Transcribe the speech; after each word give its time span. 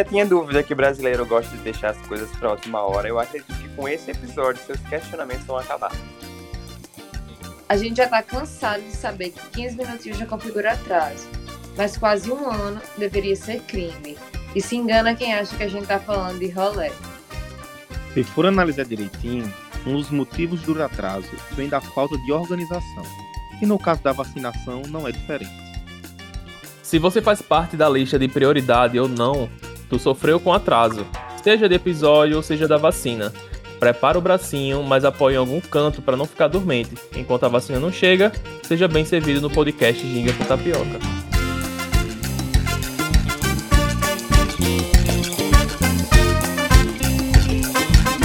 Ainda 0.00 0.08
tinha 0.08 0.24
dúvida 0.24 0.62
que 0.62 0.74
brasileiro 0.74 1.26
gosta 1.26 1.54
de 1.54 1.62
deixar 1.62 1.90
as 1.90 1.98
coisas 2.06 2.30
pra 2.36 2.52
última 2.52 2.80
hora, 2.80 3.06
eu 3.06 3.18
acredito 3.18 3.54
que 3.54 3.68
com 3.76 3.86
esse 3.86 4.10
episódio 4.10 4.62
seus 4.64 4.80
questionamentos 4.88 5.44
vão 5.44 5.58
acabar. 5.58 5.92
A 7.68 7.76
gente 7.76 7.98
já 7.98 8.08
tá 8.08 8.22
cansado 8.22 8.80
de 8.80 8.96
saber 8.96 9.28
que 9.28 9.46
15 9.50 9.76
minutinhos 9.76 10.18
já 10.18 10.24
configura 10.24 10.72
atraso. 10.72 11.28
Mas 11.76 11.98
quase 11.98 12.32
um 12.32 12.50
ano 12.50 12.80
deveria 12.96 13.36
ser 13.36 13.60
crime. 13.60 14.16
E 14.54 14.62
se 14.62 14.74
engana 14.74 15.14
quem 15.14 15.34
acha 15.34 15.54
que 15.54 15.64
a 15.64 15.68
gente 15.68 15.86
tá 15.86 15.98
falando 15.98 16.38
de 16.38 16.48
rolê. 16.48 16.90
Se 18.14 18.24
for 18.24 18.46
analisar 18.46 18.86
direitinho, 18.86 19.52
um 19.86 19.96
dos 19.96 20.08
motivos 20.08 20.62
do 20.62 20.82
atraso 20.82 21.28
vem 21.52 21.68
da 21.68 21.82
falta 21.82 22.16
de 22.16 22.32
organização. 22.32 23.04
E 23.60 23.66
no 23.66 23.78
caso 23.78 24.02
da 24.02 24.12
vacinação 24.12 24.80
não 24.88 25.06
é 25.06 25.12
diferente. 25.12 25.52
Se 26.82 26.98
você 26.98 27.20
faz 27.20 27.42
parte 27.42 27.76
da 27.76 27.88
lista 27.88 28.18
de 28.18 28.26
prioridade 28.28 28.98
ou 28.98 29.06
não, 29.06 29.48
tu 29.90 29.98
sofreu 29.98 30.38
com 30.38 30.52
atraso, 30.52 31.04
seja 31.42 31.68
de 31.68 31.74
episódio 31.74 32.36
ou 32.36 32.42
seja 32.42 32.66
da 32.68 32.78
vacina. 32.78 33.32
Prepara 33.80 34.16
o 34.16 34.20
bracinho, 34.20 34.82
mas 34.82 35.04
apoie 35.04 35.34
em 35.34 35.38
algum 35.38 35.60
canto 35.60 36.00
para 36.00 36.16
não 36.16 36.26
ficar 36.26 36.48
dormente. 36.48 36.94
Enquanto 37.16 37.44
a 37.44 37.48
vacina 37.48 37.80
não 37.80 37.90
chega, 37.90 38.30
seja 38.62 38.86
bem 38.86 39.04
servido 39.04 39.40
no 39.40 39.50
podcast 39.50 40.00
Ginga 40.06 40.32
com 40.34 40.44
Tapioca. 40.44 40.98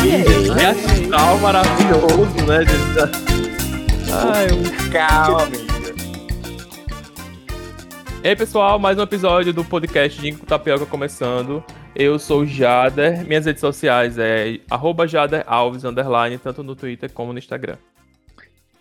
Que 0.04 0.66
astral 0.66 1.40
maravilhoso, 1.40 2.46
né, 2.46 2.60
gente? 2.60 3.26
Ai, 4.12 4.48
um 4.52 4.90
Calma, 4.92 5.65
E 8.26 8.28
aí, 8.28 8.36
pessoal, 8.36 8.80
mais 8.80 8.98
um 8.98 9.04
episódio 9.04 9.54
do 9.54 9.64
podcast 9.64 10.20
Gingo 10.20 10.40
com 10.40 10.48
Tapioca 10.48 10.84
começando. 10.88 11.64
Eu 11.96 12.18
sou 12.18 12.44
Jader, 12.44 13.24
minhas 13.24 13.46
redes 13.46 13.62
sociais 13.62 14.18
é 14.18 14.60
arroba 14.68 15.08
Jader 15.08 15.44
Alves, 15.46 15.84
underline, 15.84 16.36
tanto 16.40 16.64
no 16.64 16.76
Twitter 16.76 17.14
como 17.14 17.32
no 17.32 17.38
Instagram. 17.38 17.78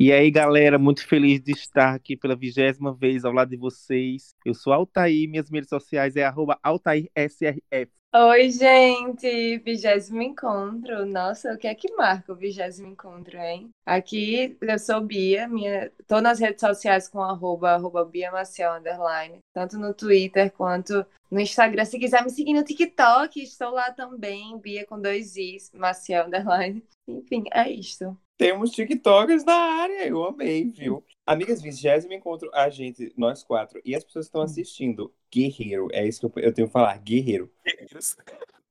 E 0.00 0.10
aí, 0.10 0.30
galera, 0.30 0.78
muito 0.78 1.06
feliz 1.06 1.42
de 1.42 1.52
estar 1.52 1.94
aqui 1.94 2.16
pela 2.16 2.34
vigésima 2.34 2.94
vez 2.94 3.22
ao 3.22 3.34
lado 3.34 3.50
de 3.50 3.58
vocês. 3.58 4.34
Eu 4.46 4.54
sou 4.54 4.72
Altair, 4.72 5.28
minhas 5.28 5.50
redes 5.50 5.68
sociais 5.68 6.16
é 6.16 6.24
AltairSRF. 6.62 7.92
Oi, 8.16 8.48
gente! 8.48 9.58
Vigésimo 9.58 10.22
encontro. 10.22 11.04
Nossa, 11.04 11.52
o 11.52 11.58
que 11.58 11.66
é 11.66 11.74
que 11.74 11.92
marca 11.96 12.32
o 12.32 12.36
vigésimo 12.36 12.86
encontro, 12.86 13.36
hein? 13.36 13.70
Aqui 13.84 14.56
eu 14.60 14.78
sou 14.78 15.00
Bia, 15.00 15.48
minha... 15.48 15.90
tô 16.06 16.20
nas 16.20 16.38
redes 16.38 16.60
sociais 16.60 17.08
com 17.08 17.20
arroba, 17.20 17.70
arroba 17.72 18.04
Bia 18.04 18.30
Maciel, 18.30 18.74
underline, 18.74 19.38
tanto 19.52 19.76
no 19.80 19.92
Twitter 19.92 20.52
quanto 20.52 21.04
no 21.28 21.40
Instagram. 21.40 21.84
Se 21.84 21.98
quiser 21.98 22.22
me 22.22 22.30
seguir 22.30 22.54
no 22.54 22.62
TikTok, 22.62 23.42
estou 23.42 23.72
lá 23.72 23.90
também, 23.90 24.56
Bia 24.58 24.86
com 24.86 25.00
dois 25.00 25.34
Is, 25.36 25.72
Maciel, 25.74 26.26
underline. 26.26 26.84
Enfim, 27.08 27.42
é 27.52 27.68
isto. 27.68 28.16
Temos 28.38 28.70
TikTokers 28.70 29.44
na 29.44 29.54
área, 29.54 30.06
eu 30.06 30.22
amei, 30.22 30.66
viu? 30.66 31.04
Amigas, 31.26 31.62
vigésimo 31.62 32.12
encontro 32.12 32.50
a 32.52 32.68
gente, 32.68 33.10
nós 33.16 33.42
quatro, 33.42 33.80
e 33.82 33.94
as 33.94 34.04
pessoas 34.04 34.26
que 34.26 34.28
estão 34.28 34.42
assistindo. 34.42 35.12
Guerreiro, 35.32 35.88
é 35.90 36.06
isso 36.06 36.20
que 36.20 36.38
eu, 36.38 36.44
eu 36.44 36.52
tenho 36.52 36.68
que 36.68 36.72
falar, 36.72 36.98
guerreiro. 36.98 37.50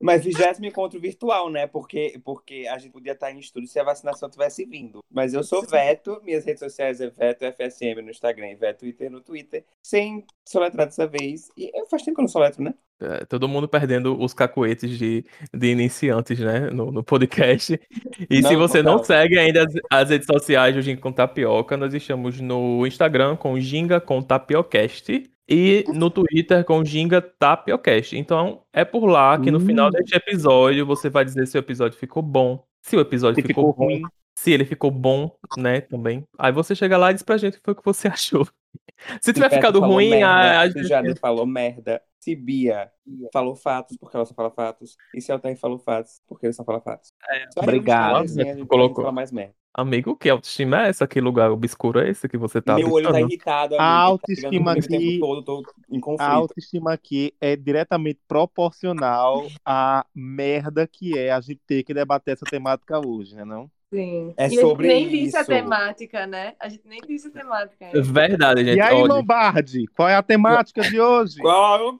Mas 0.01 0.23
vigésimo 0.23 0.65
encontro 0.65 0.99
virtual, 0.99 1.49
né? 1.49 1.65
Porque, 1.65 2.19
porque 2.23 2.67
a 2.69 2.77
gente 2.77 2.91
podia 2.91 3.13
estar 3.13 3.31
em 3.31 3.39
estúdio 3.39 3.69
se 3.69 3.79
a 3.79 3.83
vacinação 3.83 4.29
tivesse 4.29 4.65
vindo. 4.65 5.03
Mas 5.09 5.33
eu 5.33 5.43
sou 5.43 5.65
Veto, 5.65 6.21
minhas 6.23 6.43
redes 6.45 6.59
sociais 6.59 6.99
é 6.99 7.09
Veto 7.09 7.45
FSM 7.45 8.01
no 8.01 8.09
Instagram 8.09 8.49
e 8.51 8.55
Veto 8.55 8.79
Twitter 8.79 9.09
no 9.09 9.21
Twitter, 9.21 9.63
sem 9.81 10.25
soletrar 10.45 10.87
dessa 10.87 11.07
vez. 11.07 11.49
E 11.57 11.71
eu 11.73 11.87
faz 11.87 12.03
tempo 12.03 12.15
que 12.15 12.21
eu 12.21 12.23
não 12.23 12.29
soletro, 12.29 12.61
né? 12.61 12.73
É, 13.01 13.25
todo 13.25 13.49
mundo 13.49 13.67
perdendo 13.67 14.17
os 14.21 14.33
cacuetes 14.33 14.97
de, 14.97 15.25
de 15.53 15.67
iniciantes, 15.67 16.39
né, 16.39 16.69
no, 16.69 16.91
no 16.91 17.03
podcast. 17.03 17.79
E 18.29 18.41
Não, 18.41 18.49
se 18.49 18.55
você 18.55 18.81
não 18.81 18.97
total. 18.97 19.05
segue 19.05 19.37
ainda 19.37 19.63
as, 19.63 19.73
as 19.89 20.09
redes 20.09 20.27
sociais 20.27 20.75
do 20.75 20.81
Ginga 20.81 21.01
com 21.01 21.11
Tapioca, 21.11 21.75
nós 21.75 21.93
estamos 21.93 22.39
no 22.39 22.85
Instagram 22.87 23.35
com 23.35 23.59
Ginga 23.59 23.99
com 23.99 24.21
Tapiocast 24.21 25.32
e 25.47 25.83
no 25.93 26.09
Twitter 26.09 26.63
com 26.65 26.83
Ginga 26.85 27.21
Tapiocast. 27.21 28.15
Então 28.17 28.63
é 28.73 28.85
por 28.85 29.05
lá 29.05 29.39
que 29.39 29.51
no 29.51 29.59
final 29.59 29.89
deste 29.91 30.15
episódio 30.15 30.85
você 30.85 31.09
vai 31.09 31.25
dizer 31.25 31.45
se 31.47 31.57
o 31.57 31.59
episódio 31.59 31.97
ficou 31.97 32.23
bom, 32.23 32.65
se 32.81 32.95
o 32.95 32.99
episódio 33.01 33.41
Se 33.41 33.41
ficou, 33.41 33.71
ficou 33.71 33.85
ruim, 33.85 34.01
ruim. 34.01 34.11
se 34.37 34.51
ele 34.51 34.65
ficou 34.65 34.91
bom, 34.91 35.35
né, 35.57 35.81
também. 35.81 36.25
Aí 36.37 36.51
você 36.51 36.75
chega 36.75 36.97
lá 36.97 37.11
e 37.11 37.13
diz 37.13 37.23
pra 37.23 37.37
gente 37.37 37.55
o 37.55 37.57
que 37.57 37.63
foi 37.65 37.75
que 37.75 37.85
você 37.85 38.07
achou. 38.09 38.47
Se 39.21 39.33
tiver 39.33 39.49
ficado 39.49 39.79
ruim, 39.81 40.11
merda, 40.11 40.27
a, 40.27 40.61
a 40.61 40.67
se 40.71 40.77
gente... 40.79 40.87
Jader 40.87 41.19
falou 41.19 41.45
merda. 41.45 42.01
Se 42.19 42.35
Bia 42.35 42.89
falou 43.33 43.53
fatos, 43.53 43.97
porque 43.97 44.15
ela 44.15 44.25
só 44.25 44.33
fala 44.33 44.49
fatos. 44.49 44.95
E 45.13 45.19
se 45.19 45.29
Altair 45.31 45.57
falou 45.57 45.77
fatos, 45.77 46.21
porque 46.25 46.45
ele 46.45 46.53
só 46.53 46.63
fala 46.63 46.79
fatos. 46.79 47.11
É, 47.29 47.45
Só 47.53 47.59
obrigado. 47.59 48.01
a 48.01 48.13
fala 48.13 48.23
assim, 48.23 48.41
a 48.49 48.55
gente 48.55 48.65
Colocou. 48.67 49.03
fala 49.03 49.11
mais 49.11 49.31
merda. 49.31 49.53
Amigo, 49.75 50.15
que 50.15 50.29
autoestima 50.29 50.85
é 50.85 50.89
essa? 50.89 51.07
Que 51.07 51.19
lugar 51.19 51.49
obscuro 51.51 51.99
é 51.99 52.07
esse 52.07 52.29
que 52.29 52.37
você 52.37 52.61
tá 52.61 52.75
Meu 52.75 52.91
olho 52.91 53.11
tá 53.11 53.19
irritado, 53.19 53.75
A 53.75 53.77
amiga. 53.77 53.77
Tá 53.77 53.85
autoestima 54.03 54.75
tempo 54.75 54.93
aqui- 54.95 55.19
todo, 55.19 55.43
tô 55.43 55.63
em 55.89 55.99
A 56.19 56.31
autoestima 56.31 56.93
aqui 56.93 57.33
é 57.41 57.55
diretamente 57.55 58.19
proporcional 58.27 59.47
à 59.65 60.05
merda 60.15 60.87
que 60.87 61.17
é 61.17 61.31
a 61.31 61.41
gente 61.41 61.59
ter 61.67 61.83
que 61.83 61.93
debater 61.93 62.35
essa 62.35 62.45
temática 62.45 63.05
hoje, 63.05 63.35
né 63.35 63.43
não? 63.43 63.69
Sim. 63.93 64.33
É 64.37 64.47
e 64.47 64.59
sobre 64.59 64.87
a 64.87 64.95
gente 64.95 65.09
nem 65.11 65.23
disse 65.25 65.37
a 65.37 65.41
isso. 65.41 65.49
temática, 65.49 66.25
né? 66.27 66.53
A 66.59 66.67
gente 66.69 66.81
nem 66.87 66.99
disse 67.07 67.27
a 67.27 67.31
temática. 67.31 67.85
ainda. 67.85 68.01
Verdade, 68.01 68.65
gente. 68.65 68.77
E 68.77 68.81
aí, 68.81 68.95
olha, 68.95 69.13
Lombardi, 69.13 69.85
qual 69.95 70.09
é 70.09 70.15
a 70.15 70.23
temática 70.23 70.81
de 70.81 70.99
hoje? 70.99 71.37
Qual? 71.39 71.97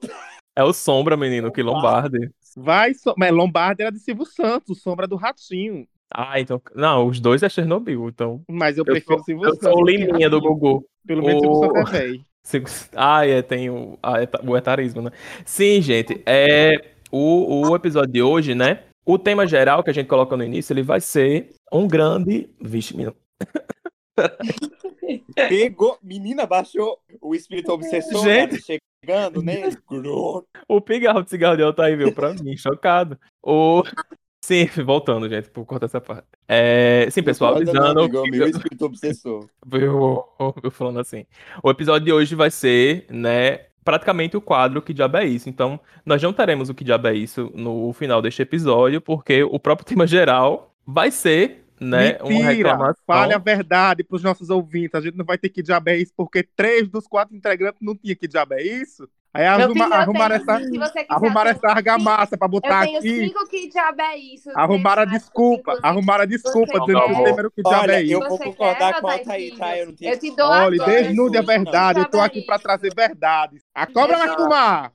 é 0.56 0.64
o 0.64 0.72
Sombra, 0.74 1.16
menino, 1.16 1.52
que 1.52 1.62
Lombardi. 1.62 2.30
Vai, 2.56 2.94
so... 2.94 3.14
mas 3.16 3.30
Lombardi 3.32 3.82
era 3.82 3.90
de 3.92 3.98
Silvio 3.98 4.24
Santos, 4.26 4.80
Sombra 4.82 5.06
do 5.06 5.16
Ratinho. 5.16 5.86
Ah, 6.12 6.38
então. 6.38 6.60
Não, 6.74 7.06
os 7.06 7.18
dois 7.18 7.42
é 7.42 7.48
Chernobyl, 7.48 8.08
então. 8.08 8.42
Mas 8.48 8.76
eu 8.78 8.82
Eu 8.82 8.92
prefiro 8.92 9.16
sou, 9.16 9.24
Silvio 9.24 9.44
eu 9.46 9.54
Santos. 9.54 9.68
sou 9.68 9.78
o 9.82 9.84
Liminha 9.84 10.30
do. 10.30 10.40
Gugu. 10.40 10.84
Pelo 11.06 11.22
menos 11.24 11.42
O- 11.42 11.60
Silvio 11.60 11.60
Santos 11.74 11.92
é 11.94 11.98
velho. 11.98 12.24
Se- 12.44 12.62
Ah, 12.94 13.26
é, 13.26 13.40
tem 13.42 13.70
o, 13.70 13.98
a 14.02 14.20
eta- 14.22 14.40
o 14.44 14.56
etarismo, 14.56 15.00
né? 15.02 15.10
Sim, 15.44 15.80
gente, 15.80 16.22
é 16.26 16.72
o, 17.10 17.68
o 17.70 17.74
episódio 17.74 18.12
de 18.12 18.22
hoje, 18.22 18.54
né? 18.54 18.80
O 19.04 19.18
tema 19.18 19.46
geral 19.46 19.82
que 19.82 19.90
a 19.90 19.92
gente 19.92 20.06
coloca 20.06 20.36
no 20.36 20.44
início, 20.44 20.72
ele 20.72 20.82
vai 20.82 21.00
ser 21.00 21.50
um 21.72 21.86
grande. 21.86 22.48
Vixe, 22.60 22.96
menino. 22.96 23.14
Pegou. 25.34 25.98
Menina, 26.02 26.46
baixou 26.46 26.98
o 27.20 27.34
espírito 27.34 27.72
obsessor 27.72 28.24
Gente. 28.24 28.80
cara, 29.06 29.30
chegando. 29.32 29.42
Grrr. 29.42 30.44
O 30.66 30.80
pigarro 30.80 31.22
de 31.22 31.30
cigarro 31.30 31.56
de 31.56 31.62
Altair 31.62 31.96
veio 31.96 32.14
pra 32.14 32.32
mim, 32.32 32.56
chocado. 32.56 33.18
O... 33.42 33.82
Sim, 34.44 34.66
voltando, 34.84 35.26
gente, 35.26 35.48
por 35.48 35.64
cortar 35.64 35.86
essa 35.86 36.02
parte. 36.02 36.26
É, 36.46 37.08
sim, 37.10 37.22
pessoal, 37.22 37.56
avisando. 37.56 38.00
amigo, 38.00 38.26
é 38.26 38.30
meu 38.30 38.46
espírito 38.46 38.84
obsessor. 38.84 39.48
Eu, 39.72 40.22
eu 40.62 40.70
falando 40.70 41.00
assim. 41.00 41.24
O 41.62 41.70
episódio 41.70 42.04
de 42.04 42.12
hoje 42.12 42.34
vai 42.34 42.50
ser, 42.50 43.06
né, 43.08 43.68
praticamente 43.84 44.36
o 44.36 44.40
quadro 44.40 44.82
Que 44.82 44.94
Diabo 44.94 45.18
é 45.18 45.26
Isso. 45.26 45.48
Então, 45.48 45.78
nós 46.04 46.22
não 46.22 46.32
teremos 46.32 46.68
o 46.68 46.74
Que 46.74 46.84
Diabo 46.84 47.08
é 47.08 47.14
Isso 47.14 47.50
no 47.54 47.92
final 47.92 48.22
deste 48.22 48.42
episódio, 48.42 49.00
porque 49.00 49.42
o 49.44 49.58
próprio 49.58 49.86
tema 49.86 50.06
geral 50.06 50.74
vai 50.86 51.10
ser, 51.10 51.64
né, 51.80 52.18
uma 52.20 52.30
Mentira! 52.30 52.52
reclamação. 52.52 53.02
Fale 53.06 53.34
a 53.34 53.38
verdade 53.38 54.04
para 54.04 54.16
os 54.16 54.22
nossos 54.22 54.50
ouvintes. 54.50 54.94
A 54.94 55.00
gente 55.00 55.16
não 55.16 55.24
vai 55.24 55.36
ter 55.38 55.48
que 55.48 55.62
diabo 55.62 55.90
é 55.90 55.98
isso, 55.98 56.12
porque 56.16 56.42
três 56.56 56.88
dos 56.88 57.06
quatro 57.06 57.36
integrantes 57.36 57.80
não 57.80 57.94
tinha 57.96 58.14
que 58.16 58.28
diabo 58.28 58.54
é 58.54 58.62
isso. 58.62 59.08
Aí 59.36 59.44
arruma, 59.46 59.84
eu 59.86 59.92
arrumaram 59.94 60.38
tenho- 60.38 60.52
essa, 60.56 60.64
se 60.64 61.04
arrumaram 61.08 61.50
eu 61.50 61.56
tenho 61.56 61.66
essa 61.66 61.76
argamassa 61.76 62.38
para 62.38 62.46
Eu 62.46 62.50
botar 62.50 62.82
tenho 62.84 62.98
aqui. 62.98 63.26
cinco 63.26 63.48
que 63.48 63.68
diabo 63.68 64.00
é 64.00 64.16
isso. 64.16 64.48
Arrumaram 64.54 65.02
a 65.02 65.04
desculpa. 65.04 65.60
inclusive, 65.72 65.86
Arrumaram 65.88 66.22
a 66.22 66.26
desculpa 66.26 66.72
dizendo 66.80 66.86
que 66.86 67.42
o 67.42 67.46
o 67.46 67.50
que 67.50 67.62
diabo 67.62 67.90
é 67.90 68.02
isso. 68.02 68.12
eu 68.12 68.28
vou 68.28 68.38
concordar 68.38 69.00
com 69.00 69.08
a 69.08 69.12
Altair 69.14 69.56
tá? 69.58 69.76
Eu 69.76 69.86
não 69.86 69.92
tinha 69.94 70.12
Eu 70.12 70.18
te 70.20 70.36
dou 70.36 70.46
Olha, 70.48 70.80
agora, 70.82 71.02
desnude 71.02 71.36
a 71.36 71.40
Júlio, 71.42 71.46
verdade. 71.64 71.98
Eu 71.98 72.04
tô 72.04 72.18
é 72.18 72.24
aqui 72.24 72.42
para 72.42 72.58
trazer 72.60 72.94
verdades. 72.94 73.60
A 73.74 73.86
cobra 73.88 74.16
vai 74.18 74.36
fumar. 74.36 74.92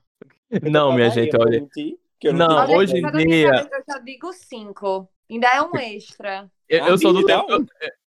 Não, 0.64 0.94
minha 0.94 1.10
gente, 1.10 1.34
Eu 1.34 1.42
olha. 1.42 1.68
eu 2.24 2.34
Não, 2.34 2.66
tenho 2.66 2.78
hoje 2.80 2.98
em 2.98 3.12
dia- 3.12 3.68
Eu 3.72 3.84
só 3.94 4.00
digo 4.00 4.32
cinco. 4.32 5.08
Ainda 5.30 5.48
é 5.50 5.62
um 5.62 5.76
extra. 5.78 6.50
Eu, 6.70 6.86
eu 6.88 6.98
sou 6.98 7.12
do 7.12 7.26
tempo. 7.26 7.46
Eu, 7.52 7.66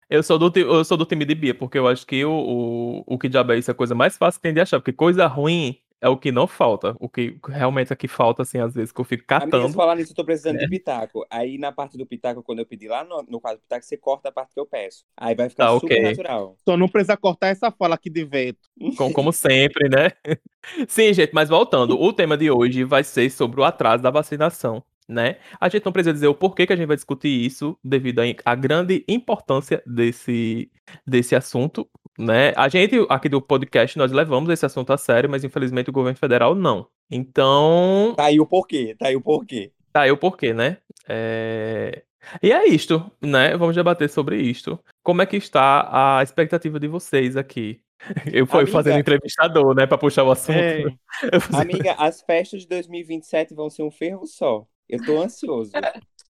eu 0.10 0.24
sou 0.24 0.40
do, 0.40 0.52
eu 0.60 0.84
sou 0.86 0.96
do 0.98 1.06
time 1.06 1.26
de 1.26 1.36
Bia, 1.36 1.54
porque 1.54 1.78
eu 1.78 1.88
acho 1.90 2.06
que 2.08 2.24
o, 2.24 2.32
o, 2.32 3.04
o 3.16 3.20
que 3.20 3.28
diabo 3.28 3.52
é 3.52 3.58
isso 3.58 3.70
é 3.70 3.74
a 3.74 3.76
coisa 3.76 3.94
mais 3.94 4.18
fácil 4.18 4.40
que 4.40 4.44
tem 4.44 4.54
de 4.54 4.62
achar, 4.62 4.80
porque 4.80 4.94
coisa 4.94 5.28
ruim 5.28 5.78
é 6.02 6.10
o 6.10 6.18
que 6.18 6.32
não 6.32 6.48
falta. 6.48 6.96
O 7.00 7.08
que 7.08 7.38
realmente 7.48 7.94
aqui 7.94 8.08
falta, 8.08 8.42
assim, 8.42 8.58
às 8.60 8.74
vezes, 8.74 8.92
que 8.92 9.00
eu 9.00 9.06
fico 9.06 9.24
catando. 9.26 9.70
falar 9.74 9.96
nisso, 9.96 10.12
eu 10.12 10.16
tô 10.16 10.26
precisando 10.26 10.56
É. 10.58 10.60
de 10.60 10.68
pitaco. 10.68 11.26
Aí 11.30 11.58
na 11.60 11.72
parte 11.72 11.98
do 11.98 12.06
pitaco, 12.06 12.42
quando 12.44 12.60
eu 12.60 12.66
pedi 12.66 12.88
lá 12.88 13.04
no, 13.04 13.24
no 13.30 13.40
quadro 13.40 13.60
do 13.60 13.62
pitaco, 13.64 13.86
você 13.86 13.96
corta 13.98 14.30
a 14.30 14.32
parte 14.32 14.54
que 14.54 14.60
eu 14.60 14.66
peço. 14.66 15.06
Aí 15.16 15.36
vai 15.36 15.48
ficar 15.50 15.68
Tá, 15.68 15.74
super 15.80 15.94
ok. 15.94 16.02
natural. 16.10 16.58
Só 16.68 16.76
não 16.76 16.90
precisa 16.90 17.16
cortar 17.16 17.48
essa 17.50 17.72
fala 17.72 17.96
aqui 17.96 18.10
de 18.10 18.26
vento. 18.26 18.60
Com- 18.98 19.14
como 19.14 19.32
sempre, 19.32 19.88
né? 19.88 20.10
Sim, 20.88 21.14
gente, 21.14 21.32
mas 21.34 21.50
voltando, 21.50 22.00
o 22.00 22.12
tema 22.12 22.36
de 22.38 22.50
hoje 22.52 22.84
vai 22.84 23.04
ser 23.04 23.30
sobre 23.30 23.62
o 23.62 23.64
atraso 23.64 24.02
da 24.04 24.10
vacinação, 24.12 24.84
né? 25.08 25.38
A 25.60 25.70
gente 25.70 25.86
não 25.86 25.92
precisa 25.92 26.14
dizer 26.14 26.28
o 26.28 26.36
porquê 26.36 26.66
que 26.68 26.74
a 26.74 26.76
gente 26.76 26.88
vai 26.88 26.96
discutir 26.96 27.30
isso, 27.30 27.78
devido 27.84 28.20
à 28.20 28.24
à 28.46 28.56
grande 28.56 29.04
importância 29.08 29.82
desse, 29.86 30.72
desse 31.06 31.36
assunto, 31.36 31.88
né? 32.18 32.54
A 32.56 32.68
gente, 32.70 32.96
aqui 33.10 33.30
do 33.30 33.42
podcast, 33.42 33.98
nós 33.98 34.12
levamos 34.12 34.50
esse 34.50 34.66
assunto 34.66 34.92
a 34.94 34.98
sério, 34.98 35.30
mas 35.30 35.44
infelizmente 35.44 35.90
o 35.90 35.94
governo 35.94 36.18
federal 36.18 36.54
não. 36.56 36.88
Então. 37.10 38.14
Tá 38.16 38.26
aí 38.26 38.40
o 38.40 38.46
porquê, 38.46 38.96
tá 38.98 39.08
aí 39.08 39.16
o 39.16 39.22
porquê. 39.22 39.72
Tá 39.92 40.02
aí 40.02 40.12
o 40.12 40.18
porquê, 40.18 40.54
né? 40.54 40.78
É... 41.08 42.04
E 42.42 42.52
é 42.52 42.68
isto, 42.68 43.12
né? 43.22 43.58
Vamos 43.58 43.76
debater 43.76 44.10
sobre 44.10 44.38
isto. 44.42 44.80
Como 45.04 45.22
é 45.22 45.26
que 45.26 45.38
está 45.38 46.18
a 46.20 46.24
expectativa 46.24 46.80
de 46.80 46.88
vocês 46.88 47.36
aqui? 47.36 47.82
Eu 48.34 48.46
fui 48.48 48.62
Amiga. 48.62 48.72
fazendo 48.72 49.00
entrevistador, 49.00 49.76
né, 49.76 49.86
pra 49.86 49.98
puxar 49.98 50.24
o 50.24 50.32
assunto. 50.32 50.58
É, 50.58 50.84
Amiga, 51.54 51.94
as 51.98 52.22
festas 52.22 52.62
de 52.62 52.68
2027 52.68 53.54
vão 53.54 53.70
ser 53.70 53.84
um 53.84 53.92
ferro 53.92 54.26
só. 54.26 54.66
Eu 54.88 55.04
tô 55.04 55.22
ansioso. 55.22 55.72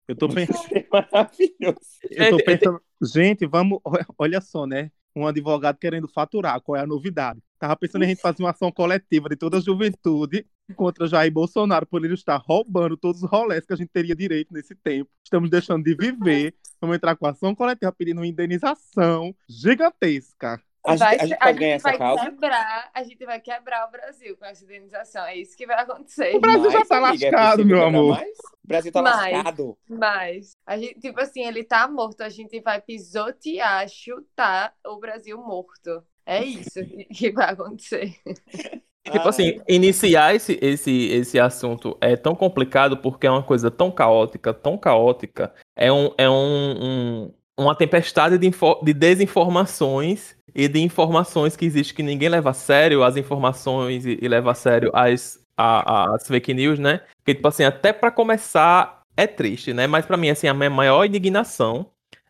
eu 0.08 0.16
tô 0.16 0.28
pensando. 0.28 0.86
Maravilhoso. 0.92 1.80
Eu 2.10 2.30
tô 2.32 2.38
É, 2.38 2.42
é, 2.42 2.44
pensando, 2.44 2.82
gente, 3.02 3.46
vamos, 3.46 3.80
olha 4.18 4.42
só, 4.42 4.66
né? 4.66 4.92
Um 5.16 5.28
advogado 5.28 5.78
querendo 5.78 6.08
faturar, 6.08 6.62
qual 6.62 6.76
é 6.76 6.82
a 6.82 6.88
novidade? 6.88 7.42
Tava 7.60 7.76
pensando 7.76 8.04
em 8.04 8.06
a 8.06 8.10
gente 8.10 8.22
fazer 8.22 8.42
uma 8.42 8.52
ação 8.52 8.72
coletiva 8.72 9.30
de 9.30 9.36
toda 9.36 9.58
a 9.58 9.62
juventude 9.62 10.46
contra 10.76 11.08
Jair 11.08 11.32
Bolsonaro 11.32 11.86
por 11.86 12.04
ele 12.04 12.14
estar 12.14 12.38
roubando 12.38 12.96
todos 12.96 13.22
os 13.22 13.30
rolés 13.30 13.66
que 13.66 13.74
a 13.74 13.76
gente 13.76 13.90
teria 13.90 14.16
direito 14.16 14.54
nesse 14.54 14.74
tempo. 14.74 15.10
Estamos 15.24 15.50
deixando 15.50 15.84
de 15.84 15.96
viver. 15.96 16.56
Vamos 16.80 16.96
entrar 16.96 17.16
com 17.16 17.28
ação 17.28 17.54
coletiva 17.54 17.92
pedindo 17.92 18.20
uma 18.20 18.28
indenização 18.28 19.36
gigantesca. 19.48 20.62
A 20.84 20.96
Vai 20.96 21.12
gente, 21.12 21.22
a 21.22 21.26
gente 21.28 21.40
pode 21.40 21.60
ganhar 21.60 21.78
vai 21.80 21.92
essa 21.94 21.98
causa? 22.00 22.24
quebrar, 22.26 22.90
a 22.92 23.04
gente 23.04 23.26
vai 23.26 23.40
quebrar 23.40 23.88
o 23.88 23.92
Brasil 23.92 24.36
com 24.36 24.46
essa 24.46 24.64
indenização. 24.64 25.24
É 25.26 25.36
isso 25.36 25.56
que 25.56 25.68
vai 25.68 25.80
acontecer. 25.80 26.36
O 26.36 26.40
Brasil 26.40 26.72
já 26.72 26.78
Mais, 26.80 26.88
tá 26.88 26.98
amiga, 26.98 27.28
é 27.28 27.32
lascado, 27.32 27.52
possível 27.58 27.78
meu 27.78 27.86
amor. 27.86 28.18
O 28.64 28.68
Brasil 28.68 28.92
tá 28.92 29.02
Mais. 29.04 29.34
lascado. 29.38 29.78
Mas, 29.88 30.58
a 30.66 30.78
gente, 30.80 31.00
tipo 31.00 31.20
assim, 31.22 31.42
ele 31.46 31.64
tá 31.64 31.88
morto, 31.88 32.22
a 32.22 32.30
gente 32.30 32.60
vai 32.62 32.82
pisotear, 32.82 33.88
chutar 33.90 34.74
o 34.88 34.98
Brasil 35.00 35.38
morto. 35.38 36.04
É 36.26 36.44
isso 36.44 36.84
que- 36.84 37.06
que 37.14 37.32
vai 37.32 37.50
acontecer. 37.52 38.16
Tipo 39.04 39.28
assim, 39.30 39.60
iniciar 39.68 40.36
esse, 40.36 40.60
esse, 40.62 41.08
esse 41.08 41.40
assunto 41.40 41.98
é 42.00 42.16
tão 42.16 42.36
complicado 42.36 42.96
porque 42.98 43.26
é 43.26 43.32
uma 43.32 43.42
coisa 43.42 43.72
tão 43.72 43.90
caótica, 43.90 44.54
tão 44.54 44.78
caótica. 44.78 45.52
É, 45.76 45.92
um, 45.92 46.12
é 46.20 46.30
um, 46.30 46.76
um- 46.80 47.34
uma 47.60 47.76
tempestade 47.76 48.38
de, 48.38 48.46
info- 48.48 48.80
de 48.84 48.94
desinformações 48.94 50.36
e 50.56 50.68
de 50.68 50.80
informações 50.80 51.56
que 51.56 51.66
existe 51.66 51.94
que 51.94 52.04
ninguém 52.04 52.30
leva 52.30 52.52
a 52.52 52.54
sério 52.54 53.04
as 53.04 53.18
informações 53.18 54.06
e, 54.06 54.18
e 54.22 54.28
leva 54.28 54.52
a 54.52 54.56
sério 54.56 54.92
as, 54.94 55.40
a- 55.58 56.14
as 56.16 56.28
fake 56.28 56.54
news, 56.54 56.80
né? 56.80 57.02
Porque, 57.18 57.36
tipo 57.36 57.48
assim, 57.48 57.64
até 57.64 57.94
pra 57.94 58.12
começar 58.12 59.02
é 59.18 59.28
triste, 59.28 59.74
né? 59.74 59.88
Mas 59.88 60.06
pra 60.06 60.18
mim, 60.18 60.30
assim, 60.30 60.48
a 60.48 60.54
minha 60.54 60.70
maior 60.70 61.06
indignação 61.06 61.88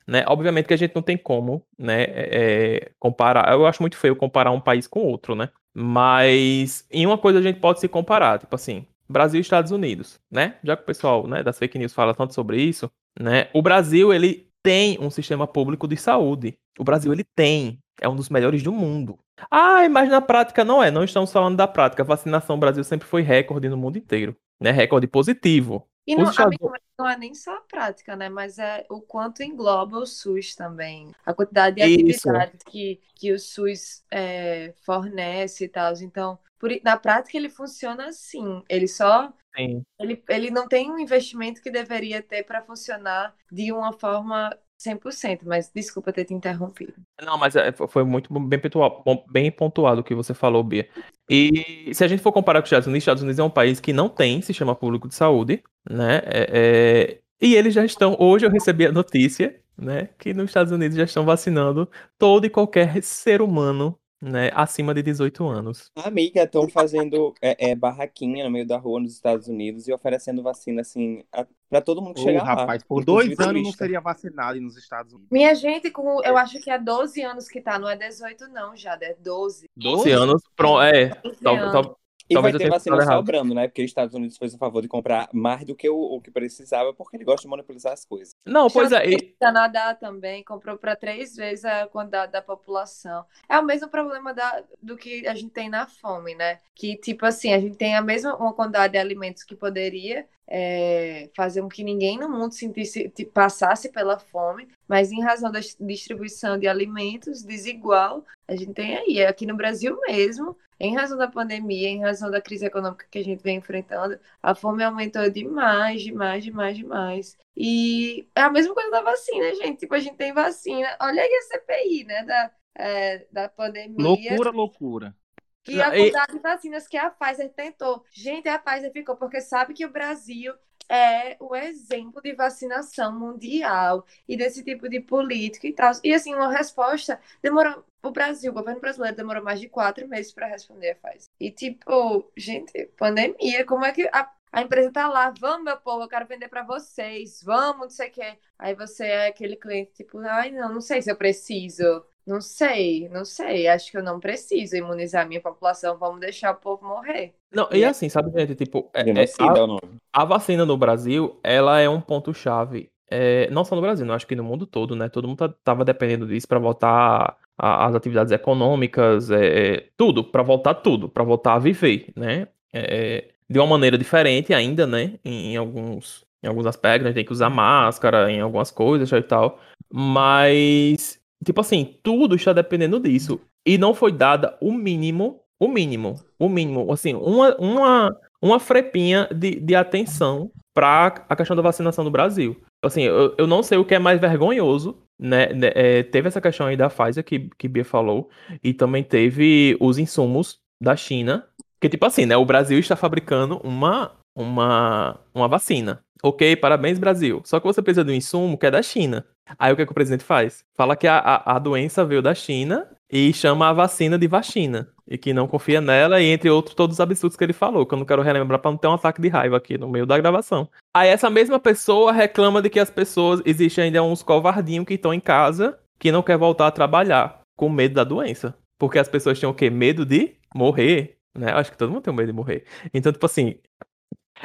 né? 0.08 0.24
Obviamente 0.28 0.66
que 0.68 0.74
a 0.74 0.78
gente 0.78 0.96
não 0.96 1.02
tem 1.02 1.18
como, 1.18 1.64
né, 1.78 2.04
é, 2.04 2.76
é, 2.88 2.92
comparar. 3.00 3.52
Eu 3.54 3.66
acho 3.66 3.82
muito 3.82 3.98
feio 3.98 4.16
comparar 4.16 4.52
um 4.52 4.60
país 4.60 4.88
com 4.88 5.02
outro, 5.02 5.36
né? 5.36 5.50
Mas 5.74 6.86
em 6.92 7.06
uma 7.06 7.18
coisa 7.18 7.40
a 7.40 7.42
gente 7.42 7.60
pode 7.60 7.80
se 7.80 7.88
comparar, 7.88 8.40
tipo 8.40 8.54
assim, 8.56 8.86
Brasil 9.08 9.40
e 9.40 9.42
Estados 9.42 9.72
Unidos, 9.72 10.20
né? 10.30 10.56
Já 10.64 10.76
que 10.76 10.84
o 10.84 10.86
pessoal, 10.86 11.28
né, 11.28 11.44
das 11.44 11.58
fake 11.58 11.78
news 11.78 11.94
fala 11.94 12.14
tanto 12.14 12.34
sobre 12.34 12.62
isso, 12.62 12.92
né? 13.20 13.48
O 13.54 13.62
Brasil, 13.62 14.14
ele 14.14 14.51
tem 14.64 14.98
um 15.00 15.10
sistema 15.10 15.48
público 15.48 15.88
de 15.88 15.98
saúde. 15.98 16.58
O 16.78 16.84
Brasil, 16.84 17.12
ele 17.12 17.24
tem. 17.36 17.80
É 18.00 18.08
um 18.10 18.16
dos 18.16 18.30
melhores 18.30 18.64
do 18.64 18.72
mundo. 18.72 19.20
Ah, 19.50 19.88
mas 19.90 20.10
na 20.10 20.22
prática 20.22 20.64
não 20.64 20.84
é. 20.84 20.90
Não 20.90 21.04
estamos 21.04 21.32
falando 21.32 21.58
da 21.58 21.68
prática. 21.68 22.04
A 22.04 22.06
vacinação 22.06 22.56
no 22.56 22.60
Brasil 22.60 22.84
sempre 22.84 23.08
foi 23.08 23.22
recorde 23.22 23.70
no 23.70 23.78
mundo 23.78 23.98
inteiro. 23.98 24.36
Né? 24.60 24.72
Recorde 24.72 25.08
positivo. 25.08 25.88
E 26.06 26.16
não, 26.16 26.24
Estados- 26.24 26.58
amigo, 26.60 26.74
não 26.98 27.08
é 27.08 27.18
nem 27.18 27.34
só 27.34 27.56
a 27.56 27.62
prática, 27.62 28.16
né? 28.16 28.28
Mas 28.28 28.58
é 28.58 28.86
o 28.90 29.02
quanto 29.02 29.44
engloba 29.44 29.98
o 29.98 30.06
SUS 30.06 30.56
também. 30.56 31.12
A 31.26 31.34
quantidade 31.34 31.76
de 31.76 31.84
atividades 31.84 32.64
que, 32.68 33.00
que 33.16 33.32
o 33.32 33.40
SUS 33.40 34.04
é, 34.10 34.74
fornece 34.84 35.66
e 35.66 35.70
tal. 35.70 35.94
Então, 36.02 36.40
por 36.60 36.72
na 36.84 36.98
prática 36.98 37.38
ele 37.38 37.50
funciona 37.50 38.08
assim. 38.08 38.64
Ele 38.68 38.88
só 38.88 39.32
Sim. 39.56 39.84
ele, 40.00 40.24
ele 40.30 40.52
não 40.52 40.68
tem 40.68 40.92
um 40.92 40.98
investimento 41.00 41.62
que 41.62 41.70
deveria 41.70 42.22
ter 42.22 42.44
para 42.44 42.62
funcionar 42.62 43.36
de 43.52 43.72
uma 43.72 43.92
forma 43.92 44.58
100%, 44.82 45.44
mas 45.46 45.70
desculpa 45.74 46.12
ter 46.12 46.26
te 46.26 46.34
interrompido. 46.34 46.94
Não, 47.22 47.38
mas 47.38 47.56
é, 47.56 47.72
foi 47.72 48.04
muito 48.04 48.34
bem 48.40 48.60
pontuado, 48.60 49.04
bem 49.30 49.52
pontuado 49.52 50.02
o 50.02 50.04
que 50.04 50.16
você 50.16 50.34
falou, 50.34 50.64
Bia. 50.64 50.90
E 51.30 51.94
se 51.94 52.04
a 52.04 52.08
gente 52.08 52.22
for 52.22 52.32
comparar 52.32 52.62
com 52.62 52.66
os 52.66 52.68
Estados 52.68 52.88
Unidos, 52.88 53.02
os 53.02 53.04
Estados 53.04 53.24
Unidos 53.24 53.40
é 53.40 53.44
um 53.44 53.50
país 53.50 53.80
que 53.80 53.94
não 53.94 54.10
tem 54.10 54.42
sistema 54.42 54.76
público 54.76 55.08
de 55.08 55.16
saúde, 55.16 55.64
né? 55.90 56.22
É- 56.26 56.50
é, 56.52 57.22
e 57.40 57.56
eles 57.56 57.74
já 57.74 57.86
estão. 57.86 58.16
Hoje 58.20 58.46
eu 58.46 58.50
recebi 58.50 58.86
a 58.86 58.92
notícia, 58.92 59.60
né? 59.78 60.10
Que 60.18 60.34
nos 60.34 60.50
Estados 60.50 60.72
Unidos 60.72 60.98
já 60.98 61.04
estão 61.04 61.26
vacinando 61.26 61.90
todo 62.18 62.46
e 62.46 62.50
qualquer 62.50 63.02
ser 63.04 63.42
humano, 63.42 63.98
né? 64.22 64.52
Acima 64.54 64.94
de 64.94 65.02
18 65.02 65.48
anos. 65.48 65.92
Amiga, 65.96 66.44
estão 66.44 66.70
fazendo 66.70 67.34
é, 67.42 67.72
é, 67.72 67.76
barraquinha 67.76 68.44
no 68.44 68.52
meio 68.52 68.68
da 68.68 68.78
rua 68.78 69.00
nos 69.00 69.14
Estados 69.14 69.48
Unidos 69.48 69.88
e 69.88 69.94
oferecendo 69.94 70.44
vacina, 70.44 70.82
assim, 70.82 71.24
a, 71.32 71.46
pra 71.70 71.82
todo 71.82 72.02
mundo 72.02 72.14
que 72.16 72.22
Ô, 72.22 72.24
chegar 72.26 72.44
lá. 72.44 72.54
rapaz, 72.56 72.84
por 72.84 73.04
dois 73.04 73.40
anos 73.40 73.64
não 73.64 73.72
seria 73.72 74.00
vacinado 74.00 74.62
nos 74.62 74.78
Estados 74.78 75.14
Unidos. 75.14 75.30
Minha 75.32 75.56
gente, 75.56 75.90
com, 75.90 76.24
eu 76.24 76.38
acho 76.38 76.60
que 76.60 76.70
é 76.70 76.78
12 76.78 77.22
anos 77.24 77.48
que 77.48 77.60
tá, 77.60 77.80
não 77.80 77.90
é 77.90 77.96
18 77.96 78.48
não, 78.50 78.76
já, 78.76 78.98
é 79.02 79.16
12. 79.16 79.70
12 79.76 80.12
anos. 80.12 80.44
Pronto, 80.56 80.82
é. 80.82 81.10
12 81.24 81.38
Tal- 81.42 81.56
anos. 81.56 81.72
tal- 81.72 82.01
E 82.32 82.34
Talvez 82.34 82.54
vai 82.54 82.62
ter 82.62 82.70
vacina 82.70 83.06
sobrando, 83.06 83.54
né? 83.54 83.68
Porque 83.68 83.84
os 83.84 83.90
Estados 83.90 84.16
Unidos 84.16 84.38
fez 84.38 84.54
o 84.54 84.58
favor 84.58 84.82
de 84.82 84.88
comprar 84.88 85.28
mais 85.34 85.66
do 85.66 85.76
que 85.76 85.90
o, 85.90 85.98
o 85.98 86.22
que 86.22 86.32
precisava, 86.32 86.94
porque 86.94 87.18
ele 87.18 87.26
gosta 87.26 87.42
de 87.42 87.50
monopolizar 87.50 87.92
as 87.92 88.06
coisas. 88.06 88.34
Não, 88.46 88.70
pois 88.70 88.94
é. 88.94 89.06
e- 89.10 89.36
Canadá 89.38 89.94
também 89.94 90.42
comprou 90.44 90.78
para 90.78 90.96
três 90.96 91.36
vezes 91.36 91.66
a 91.66 91.88
quantidade 91.88 92.32
da 92.32 92.42
população. 92.42 93.26
É 93.50 93.60
o 93.60 93.66
mesmo 93.66 93.90
problema 93.90 94.34
da, 94.34 94.64
do 94.82 94.96
que 94.96 95.28
a 95.28 95.36
gente 95.36 95.52
tem 95.52 95.70
na 95.70 95.88
fome, 95.88 96.36
né? 96.36 96.60
Que, 96.74 96.96
tipo 96.96 97.26
assim, 97.26 97.54
a 97.54 97.60
gente 97.60 97.76
tem 97.76 97.96
a 97.96 98.02
mesma 98.02 98.34
uma 98.38 98.54
quantidade 98.54 98.94
de 98.94 99.00
alimentos 99.00 99.44
que 99.44 99.56
poderia 99.56 100.26
é, 100.48 101.30
fazer 101.36 101.62
com 101.62 101.70
que 101.70 101.84
ninguém 101.84 102.18
no 102.18 102.30
mundo 102.30 102.54
sentisse, 102.54 103.10
passasse 103.34 103.90
pela 103.90 104.20
fome, 104.20 104.68
mas 104.92 105.12
em 105.12 105.22
razão 105.24 105.52
da 105.52 105.60
dis- 105.60 105.78
distribuição 105.80 106.58
de 106.60 106.68
alimentos 106.68 107.44
desigual, 107.44 108.26
a 108.48 108.56
gente 108.56 108.74
tem 108.74 108.98
aí, 108.98 109.26
aqui 109.26 109.46
no 109.46 109.56
Brasil 109.56 109.98
mesmo, 110.08 110.58
em 110.80 110.96
razão 110.96 111.18
da 111.18 111.28
pandemia, 111.28 111.88
em 111.90 112.02
razão 112.02 112.30
da 112.30 112.42
crise 112.42 112.66
econômica 112.66 113.08
que 113.10 113.20
a 113.20 113.24
gente 113.24 113.42
vem 113.42 113.58
enfrentando, 113.58 114.20
a 114.42 114.56
fome 114.56 114.84
aumentou 114.84 115.30
demais, 115.30 116.02
demais, 116.02 116.44
demais, 116.44 116.78
demais. 116.78 117.38
E 117.56 118.28
é 118.36 118.42
a 118.42 118.50
mesma 118.50 118.74
coisa 118.74 118.90
da 118.92 119.02
vacina, 119.02 119.54
gente. 119.56 119.80
Tipo, 119.80 119.96
a 119.96 120.00
gente 120.00 120.18
tem 120.18 120.34
vacina. 120.34 120.98
Olha 121.00 121.22
aí 121.22 121.30
a 121.36 121.42
CPI, 121.44 122.04
né? 122.06 122.24
Da, 122.24 122.52
é, 122.76 123.28
da 123.32 123.48
pandemia. 123.50 123.98
Loucura, 124.04 124.50
loucura. 124.52 125.16
Que 125.64 125.80
a 125.80 125.90
Não, 125.90 125.96
e- 125.96 126.12
quantidade 126.12 126.34
de 126.34 126.40
vacinas 126.40 126.88
que 126.88 126.98
a 126.98 127.10
Pfizer 127.12 127.54
tentou. 127.54 128.04
Gente, 128.12 128.50
a 128.50 128.58
Pfizer 128.58 128.92
ficou 128.92 129.16
porque 129.16 129.40
sabe 129.42 129.74
que 129.76 129.86
o 129.86 129.92
Brasil 129.92 130.54
é 130.92 131.38
o 131.40 131.56
exemplo 131.56 132.22
de 132.22 132.34
vacinação 132.34 133.18
mundial 133.18 134.06
e 134.28 134.36
desse 134.36 134.64
tipo 134.64 134.90
de 134.90 135.00
política 135.00 135.68
e 135.68 135.74
tal. 135.74 135.92
E 136.04 136.14
assim, 136.14 136.34
uma 136.36 136.52
resposta 136.52 137.20
demorou. 137.42 137.86
O 138.04 138.12
Brasil, 138.12 138.52
o 138.52 138.56
governo 138.56 138.82
brasileiro 138.82 139.16
demorou 139.16 139.44
mais 139.44 139.60
de 139.60 139.70
quatro 139.70 140.08
meses 140.08 140.34
para 140.34 140.48
responder 140.48 140.96
a. 140.96 141.30
E 141.40 141.52
tipo, 141.52 142.32
gente, 142.36 142.88
pandemia, 142.98 143.64
como 143.66 143.86
é 143.86 143.92
que 143.92 144.10
a, 144.12 144.30
a 144.52 144.62
empresa 144.64 144.92
tá 144.92 145.08
lá? 145.08 145.32
Vamos, 145.40 145.64
meu 145.66 145.78
povo, 145.80 146.04
eu 146.04 146.08
quero 146.10 146.28
vender 146.28 146.50
para 146.50 146.64
vocês. 146.64 147.42
Vamos, 147.44 147.82
não 147.82 147.90
sei 147.90 148.10
o 148.10 148.12
quê. 148.12 148.38
Aí 148.58 148.76
você 148.76 149.06
é 149.06 149.28
aquele 149.28 149.56
cliente, 149.56 149.94
tipo, 149.94 150.18
ai, 150.20 150.52
não, 150.52 150.74
não 150.74 150.82
sei 150.82 151.02
se 151.02 151.12
eu 151.12 151.16
preciso. 151.16 152.04
Não 152.26 152.40
sei, 152.42 153.10
não 153.10 153.26
sei. 153.26 153.68
Acho 153.68 153.92
que 153.92 153.98
eu 153.98 154.04
não 154.04 154.20
preciso 154.20 154.76
imunizar 154.76 155.24
a 155.26 155.28
minha 155.28 155.42
população. 155.42 155.98
Vamos 155.98 156.20
deixar 156.20 156.52
o 156.52 156.56
povo 156.56 156.86
morrer. 156.88 157.34
Não, 157.52 157.68
e 157.72 157.84
assim, 157.84 158.08
sabe, 158.10 158.32
gente, 158.32 158.56
tipo, 158.56 158.90
é- 158.94 159.02
é- 159.02 159.24
a- 159.40 159.46
é 159.46 159.68
nome. 159.68 159.82
A 160.14 160.24
vacina 160.26 160.66
no 160.66 160.78
Brasil, 160.78 161.40
ela 161.44 161.80
é 161.80 161.90
um 161.90 162.00
ponto-chave. 162.00 162.90
É, 163.10 163.50
não 163.52 163.66
só 163.66 163.76
no 163.76 163.82
Brasil, 163.82 164.06
não 164.06 164.14
acho 164.14 164.26
que 164.26 164.36
no 164.36 164.44
mundo 164.44 164.66
todo, 164.66 164.96
né? 164.96 165.10
Todo 165.10 165.28
mundo 165.28 165.38
tá- 165.38 165.54
tava 165.66 165.84
dependendo 165.84 166.26
disso 166.26 166.48
para 166.48 166.60
voltar 166.60 167.36
a- 167.58 167.86
às 167.88 167.94
atividades 167.96 168.32
econômicas, 168.32 169.30
é, 169.30 169.76
é, 169.76 169.88
tudo, 169.98 170.24
para 170.24 170.42
voltar 170.42 170.76
tudo, 170.76 171.10
para 171.10 171.24
voltar 171.24 171.56
a 171.56 171.60
viver, 171.60 172.08
né? 172.16 172.48
É, 172.74 173.32
de 173.50 173.60
uma 173.60 173.68
maneira 173.68 173.98
diferente 173.98 174.54
ainda, 174.54 174.88
né? 174.88 175.20
Em, 175.26 175.54
em 175.54 175.58
alguns, 175.58 176.26
em 176.42 176.48
alguns 176.48 176.66
aspectos, 176.66 177.06
a 177.06 177.10
gente 177.10 177.16
tem 177.16 177.26
que 177.26 177.34
usar 177.34 177.50
máscara 177.50 178.32
em 178.32 178.40
algumas 178.40 178.72
coisas 178.72 179.12
e 179.12 179.22
tal. 179.22 179.60
Mas, 179.92 181.21
tipo 181.44 181.62
assim, 181.62 181.96
tudo 182.04 182.36
está 182.36 182.54
dependendo 182.54 183.00
disso. 183.00 183.40
E 183.66 183.78
não 183.78 183.94
foi 183.94 184.12
dada 184.12 184.58
o 184.62 184.72
mínimo, 184.72 185.42
o 185.60 185.68
mínimo, 185.68 186.16
o 186.40 186.50
mínimo, 186.50 186.92
assim, 186.92 187.14
uma, 187.14 187.56
uma, 187.58 188.18
uma 188.42 188.60
frepinha 188.60 189.28
de, 189.34 189.60
de 189.60 189.76
atenção 189.76 190.52
para 190.74 191.26
a 191.30 191.36
questão 191.36 191.56
da 191.56 191.62
vacinação 191.62 192.04
no 192.04 192.12
Brasil. 192.12 192.60
Assim, 192.84 193.04
eu, 193.04 193.36
eu 193.38 193.46
não 193.46 193.62
sei 193.62 193.78
o 193.78 193.86
que 193.86 193.94
é 193.94 194.00
mais 194.00 194.20
vergonhoso, 194.20 194.98
né? 195.20 195.54
né, 195.54 195.72
é, 195.76 196.04
teve 196.04 196.28
essa 196.28 196.42
questão 196.42 196.66
aí 196.66 196.76
da 196.76 196.90
Pfizer 196.90 197.24
que, 197.24 197.50
que 197.58 197.68
Bia 197.68 197.86
falou, 197.86 198.30
e 198.64 198.74
também 198.74 199.04
teve 199.04 199.78
os 199.80 200.00
insumos 200.00 200.60
da 200.82 200.96
China, 200.96 201.46
que 201.80 201.90
tipo 201.90 202.06
assim, 202.06 202.26
né? 202.26 202.36
O 202.36 202.46
Brasil 202.46 202.80
está 202.80 202.96
fabricando 202.96 203.58
uma, 203.64 204.14
uma, 204.36 205.20
uma 205.34 205.48
vacina. 205.48 206.00
Ok, 206.24 206.56
parabéns, 206.56 207.00
Brasil. 207.00 207.42
Só 207.44 207.60
que 207.60 207.66
você 207.66 207.82
precisa 207.82 208.04
de 208.04 208.12
um 208.12 208.16
insumo 208.16 208.58
que 208.58 208.68
é 208.68 208.72
da 208.72 208.82
China. 208.82 209.26
Aí 209.58 209.72
o 209.72 209.76
que, 209.76 209.82
é 209.82 209.86
que 209.86 209.92
o 209.92 209.96
presidente 209.96 210.24
faz? 210.24 210.64
Fala 210.76 210.96
que 210.96 211.08
a, 211.08 211.18
a, 211.18 211.56
a 211.56 211.60
doença 211.60 212.06
veio 212.06 212.22
da 212.22 212.34
China 212.34 212.88
e 213.12 213.34
chama 213.34 213.68
a 213.68 213.74
vacina 213.74 214.18
de 214.18 214.28
vacina. 214.28 214.90
E 215.08 215.18
que 215.18 215.34
não 215.34 215.48
confia 215.48 215.82
nela, 215.82 216.22
e 216.22 216.28
entre 216.28 216.50
outros, 216.50 216.74
todos 216.74 216.96
os 216.96 217.00
absurdos 217.02 217.36
que 217.36 217.44
ele 217.44 217.52
falou, 217.52 217.86
que 217.86 217.94
eu 217.94 217.98
não 217.98 218.06
quero 218.06 218.22
relembrar 218.22 218.60
pra 218.60 218.72
não 218.72 218.78
ter 218.78 218.88
um 218.88 218.94
ataque 218.94 219.22
de 219.22 219.28
raiva 219.28 219.58
aqui 219.58 219.78
no 219.78 219.90
meio 219.90 220.06
da 220.06 220.18
gravação. 220.18 220.70
Aí 220.96 221.10
essa 221.10 221.30
mesma 221.30 221.60
pessoa 221.60 222.14
reclama 222.14 222.62
de 222.62 222.70
que 222.70 222.80
as 222.80 222.90
pessoas, 222.90 223.42
existe 223.46 223.82
ainda 223.82 224.02
uns 224.02 224.24
covardinhos 224.24 224.86
que 224.86 224.94
estão 224.94 225.14
em 225.14 225.20
casa, 225.20 225.78
que 226.00 226.12
não 226.12 226.24
quer 226.24 226.38
voltar 226.38 226.68
a 226.68 226.72
trabalhar, 226.72 227.42
com 227.58 227.70
medo 227.70 227.96
da 227.96 228.06
doença. 228.06 228.56
Porque 228.80 228.98
as 228.98 229.10
pessoas 229.10 229.38
tinham 229.38 229.52
o 229.52 229.56
quê? 229.56 229.70
Medo 229.70 230.06
de 230.06 230.38
morrer, 230.56 231.18
né? 231.38 231.52
Eu 231.52 231.58
acho 231.58 231.72
que 231.72 231.78
todo 231.78 231.92
mundo 231.92 232.04
tem 232.04 232.14
medo 232.14 232.28
de 232.28 232.34
morrer. 232.34 232.66
Então, 232.94 233.12
tipo 233.12 233.26
assim, 233.26 233.56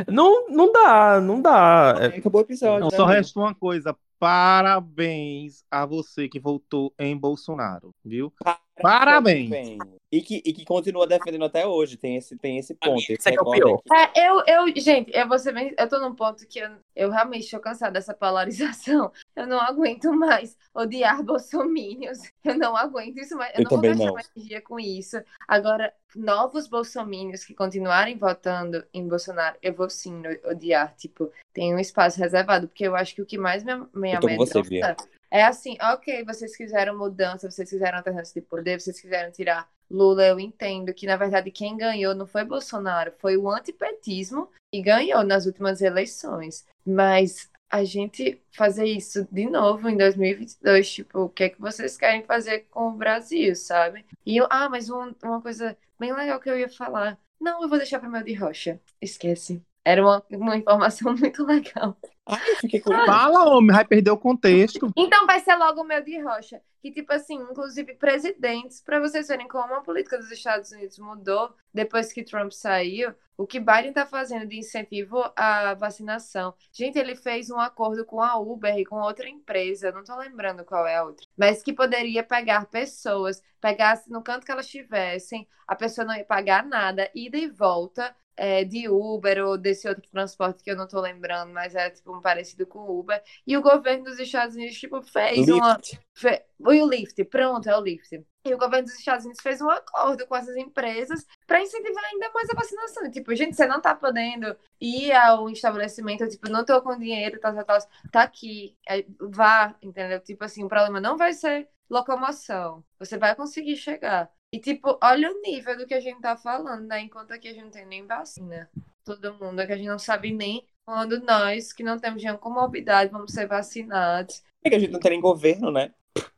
não, 0.09 0.49
não 0.49 0.73
dá, 0.73 1.21
não 1.21 1.41
dá. 1.41 1.91
Acabou 2.07 2.41
o 2.41 2.45
episódio. 2.45 2.81
Não, 2.81 2.89
né, 2.89 2.97
só 2.97 3.05
amigo? 3.05 3.17
resta 3.17 3.41
uma 3.41 3.55
coisa. 3.55 3.97
Parabéns 4.19 5.65
a 5.71 5.85
você 5.85 6.29
que 6.29 6.41
votou 6.41 6.95
em 6.99 7.17
Bolsonaro, 7.17 7.95
viu? 8.05 8.33
Parabéns. 8.81 9.51
Bem. 9.51 9.79
E 10.17 10.23
que, 10.23 10.43
e 10.47 10.53
que 10.55 10.65
continua 10.65 11.07
defendendo 11.07 11.45
até 11.45 11.67
hoje. 11.67 11.99
Tem 11.99 12.17
esse, 12.17 12.37
tem 12.39 12.57
esse 12.57 12.75
ponto. 12.75 12.99
Esse 12.99 13.13
esse 13.13 13.29
é 13.29 13.33
que 13.33 13.39
é. 13.39 14.23
É, 14.23 14.29
eu, 14.29 14.43
eu, 14.47 14.81
gente, 14.81 15.15
eu 15.15 15.29
vou 15.29 15.39
ser 15.39 15.53
bem, 15.53 15.75
eu 15.79 15.89
tô 15.89 15.99
num 15.99 16.15
ponto 16.15 16.47
que 16.47 16.59
eu, 16.59 16.71
eu 16.95 17.11
realmente 17.11 17.45
estou 17.45 17.61
cansada 17.61 17.93
dessa 17.93 18.15
polarização. 18.15 19.13
Eu 19.37 19.47
não 19.47 19.61
aguento 19.61 20.11
mais 20.15 20.57
odiar 20.73 21.23
bolsomínios. 21.23 22.19
Eu 22.43 22.57
não 22.57 22.75
aguento 22.75 23.19
isso 23.19 23.37
mais. 23.37 23.53
Eu, 23.55 23.65
Eu 23.65 23.65
não 23.65 23.71
vou 23.71 23.81
gastar 23.83 24.13
mais 24.13 24.31
energia 24.35 24.63
com 24.63 24.81
isso. 24.81 25.19
Agora, 25.47 25.93
novos 26.15 26.67
bolsomínios 26.67 27.45
que 27.45 27.55
continuarem 27.55 28.17
votando 28.17 28.83
em 28.95 29.07
Bolsonaro, 29.07 29.59
eu 29.61 29.75
vou 29.75 29.91
sim 29.91 30.23
odiar. 30.45 30.95
Tipo, 30.97 31.31
tem 31.53 31.75
um 31.75 31.79
espaço 31.79 32.19
reservado, 32.19 32.67
porque 32.67 32.87
eu 32.87 32.97
acho 32.97 33.15
que 33.15 33.21
o 33.21 33.27
que 33.27 33.37
mais 33.37 33.63
me, 33.63 33.75
me 33.95 34.15
amedronta 34.15 34.97
é 35.31 35.45
assim, 35.45 35.77
ok, 35.83 36.25
vocês 36.25 36.57
quiseram 36.57 36.97
mudança, 36.97 37.51
vocês 37.51 37.69
quiseram 37.69 37.99
alternância 37.99 38.41
de 38.41 38.47
poder, 38.47 38.81
vocês 38.81 39.01
quiseram 39.01 39.31
tirar 39.33 39.69
Lula, 39.91 40.25
eu 40.27 40.41
entendo 40.41 40.93
que, 40.95 41.07
na 41.07 41.17
verdade, 41.17 41.51
quem 41.51 41.77
ganhou 41.77 42.15
não 42.15 42.27
foi 42.27 42.45
Bolsonaro, 42.45 43.13
foi 43.19 43.37
o 43.37 43.49
antipetismo 43.51 44.49
e 44.73 44.83
ganhou 44.83 45.23
nas 45.25 45.47
últimas 45.47 45.81
eleições. 45.81 46.67
Mas 46.85 47.51
a 47.71 47.85
gente 47.85 48.41
fazer 48.53 48.87
isso 48.87 49.27
de 49.31 49.49
novo 49.49 49.89
em 49.89 49.97
2022, 49.97 50.91
tipo, 50.91 51.21
o 51.21 51.29
que 51.29 51.45
é 51.45 51.49
que 51.51 51.61
vocês 51.61 51.97
querem 51.97 52.23
fazer 52.25 52.61
com 52.71 52.89
o 52.89 52.93
Brasil, 52.97 53.55
sabe? 53.57 54.05
E 54.25 54.37
eu, 54.37 54.47
ah, 54.51 54.69
mas 54.69 54.89
um- 54.91 55.15
uma 55.23 55.41
coisa 55.43 55.77
bem 55.99 56.13
legal 56.15 56.41
que 56.41 56.49
eu 56.51 56.59
ia 56.59 56.69
falar. 56.69 57.19
Não, 57.41 57.63
eu 57.63 57.69
vou 57.69 57.79
deixar 57.79 57.99
para 58.01 58.09
meu 58.09 58.23
de 58.23 58.35
rocha. 58.35 58.81
Esquece. 59.01 59.63
Era 59.87 60.03
uma, 60.03 60.21
uma 60.33 60.57
informação 60.57 61.15
muito 61.17 61.47
legal. 61.47 61.97
Ai, 62.27 62.57
fiquei 62.57 62.81
curioso. 62.81 63.07
Fala, 63.07 63.49
homem, 63.49 63.73
vai 63.73 63.85
perder 63.85 64.11
o 64.11 64.19
contexto. 64.19 64.91
Então 64.97 65.25
vai 65.29 65.39
ser 65.39 65.55
logo 65.55 65.81
o 65.81 65.85
meu 65.85 66.03
de 66.03 66.21
rocha. 66.21 66.61
Que, 66.83 66.91
tipo 66.91 67.13
assim, 67.13 67.37
inclusive 67.37 67.95
presidentes, 67.95 68.81
para 68.81 68.99
vocês 68.99 69.29
verem 69.29 69.47
como 69.47 69.73
a 69.75 69.81
política 69.83 70.19
dos 70.19 70.33
Estados 70.33 70.73
Unidos 70.73 70.99
mudou 70.99 71.55
depois 71.73 72.13
que 72.13 72.25
Trump 72.25 72.51
saiu, 72.51 73.15
o 73.37 73.47
que 73.47 73.61
Biden 73.61 73.93
tá 73.93 74.05
fazendo 74.05 74.49
de 74.49 74.59
incentivo 74.59 75.23
à 75.37 75.75
vacinação. 75.75 76.53
Gente, 76.73 76.99
ele 76.99 77.15
fez 77.15 77.49
um 77.49 77.61
acordo 77.61 78.05
com 78.05 78.21
a 78.21 78.37
Uber 78.37 78.77
e 78.77 78.85
com 78.85 78.97
outra 78.97 79.29
empresa, 79.29 79.93
não 79.93 80.03
tô 80.03 80.17
lembrando 80.17 80.65
qual 80.65 80.85
é 80.85 80.97
a 80.97 81.05
outra, 81.05 81.27
mas 81.37 81.63
que 81.63 81.73
poderia 81.73 82.25
pegar 82.25 82.67
pessoas, 82.67 83.43
pegasse 83.61 84.11
no 84.11 84.23
canto 84.23 84.45
que 84.45 84.51
elas 84.51 84.67
estivessem, 84.67 85.47
a 85.67 85.77
pessoa 85.77 86.05
não 86.05 86.15
ia 86.15 86.25
pagar 86.25 86.65
nada, 86.65 87.11
ida 87.15 87.37
e 87.37 87.49
volta. 87.49 88.15
É, 88.37 88.65
de 88.65 88.89
Uber 88.89 89.45
ou 89.47 89.59
desse 89.59 89.89
outro 89.89 90.09
transporte 90.11 90.63
que 90.63 90.71
eu 90.71 90.77
não 90.77 90.87
tô 90.89 91.01
lembrando, 91.01 91.53
mas 91.53 91.75
é 91.75 91.91
tipo 91.91 92.15
um 92.17 92.21
parecido 92.21 92.67
com 92.67 92.81
Uber. 92.91 93.23
E 93.47 93.57
o 93.57 93.63
governo 93.63 94.05
dos 94.05 94.19
Estados 94.19 94.55
Unidos 94.57 94.77
tipo, 94.79 95.03
fez 95.03 95.51
uma, 95.51 95.79
Lyft. 95.79 96.01
Fe- 96.15 96.45
E 96.61 96.83
o 96.83 96.87
Lyft, 96.89 97.25
pronto, 97.27 97.69
é 97.69 97.77
o 97.77 97.81
Lyft. 97.81 98.25
E 98.45 98.55
o 98.55 98.59
governo 98.59 98.85
dos 98.87 98.99
Estados 98.99 99.25
Unidos 99.25 99.43
fez 99.43 99.61
um 99.61 99.69
acordo 99.69 100.27
com 100.27 100.37
essas 100.37 100.57
empresas 100.57 101.27
para 101.47 101.61
incentivar 101.61 102.05
ainda 102.05 102.31
mais 102.33 102.49
a 102.51 102.55
vacinação. 102.55 103.11
Tipo, 103.11 103.35
gente, 103.35 103.57
você 103.57 103.67
não 103.67 103.81
tá 103.81 103.95
podendo 103.95 104.57
ir 104.81 105.13
ao 105.13 105.51
estabelecimento, 105.51 106.29
tipo, 106.29 106.49
não 106.49 106.65
tô 106.65 106.81
com 106.83 106.97
dinheiro, 106.99 107.41
tal, 107.41 107.55
tal, 107.55 107.65
tal, 107.65 107.79
tá 108.11 108.23
aqui, 108.23 108.77
é, 108.89 109.05
vá, 109.21 109.75
entendeu? 109.83 110.21
Tipo 110.21 110.45
assim, 110.45 110.65
o 110.65 110.69
problema 110.69 111.01
não 111.01 111.17
vai 111.17 111.33
ser 111.33 111.69
locomoção, 111.91 112.85
você 112.99 113.17
vai 113.19 113.35
conseguir 113.35 113.77
chegar. 113.77 114.31
E, 114.53 114.61
tipo, 114.61 114.99
olha 115.03 115.31
o 115.31 115.41
nível 115.43 115.77
do 115.77 115.87
que 115.87 115.95
a 115.95 116.01
gente 116.01 116.21
tá 116.21 116.37
falando, 116.37 116.87
né? 116.87 117.01
Enquanto 117.01 117.33
aqui 117.33 117.49
a 117.49 117.53
gente 117.53 117.65
não 117.65 117.71
tem 117.71 117.87
nem 117.87 118.07
vacina. 118.07 118.69
Todo 119.05 119.35
mundo, 119.35 119.61
é 119.61 119.67
que 119.67 119.73
a 119.73 119.77
gente 119.77 119.89
não 119.89 119.99
sabe 119.99 120.33
nem 120.33 120.65
quando 120.85 121.21
nós, 121.21 121.73
que 121.73 121.83
não 121.83 121.99
temos 121.99 122.23
nenhuma 122.23 122.39
comorbidade, 122.39 123.11
vamos 123.11 123.33
ser 123.33 123.47
vacinados. 123.47 124.43
É 124.65 124.71
que 124.71 124.77
a 124.77 124.79
gente 124.79 124.93
não 124.93 125.01
tem 125.01 125.13
nem 125.13 125.21
governo, 125.21 125.71
né? 125.71 125.91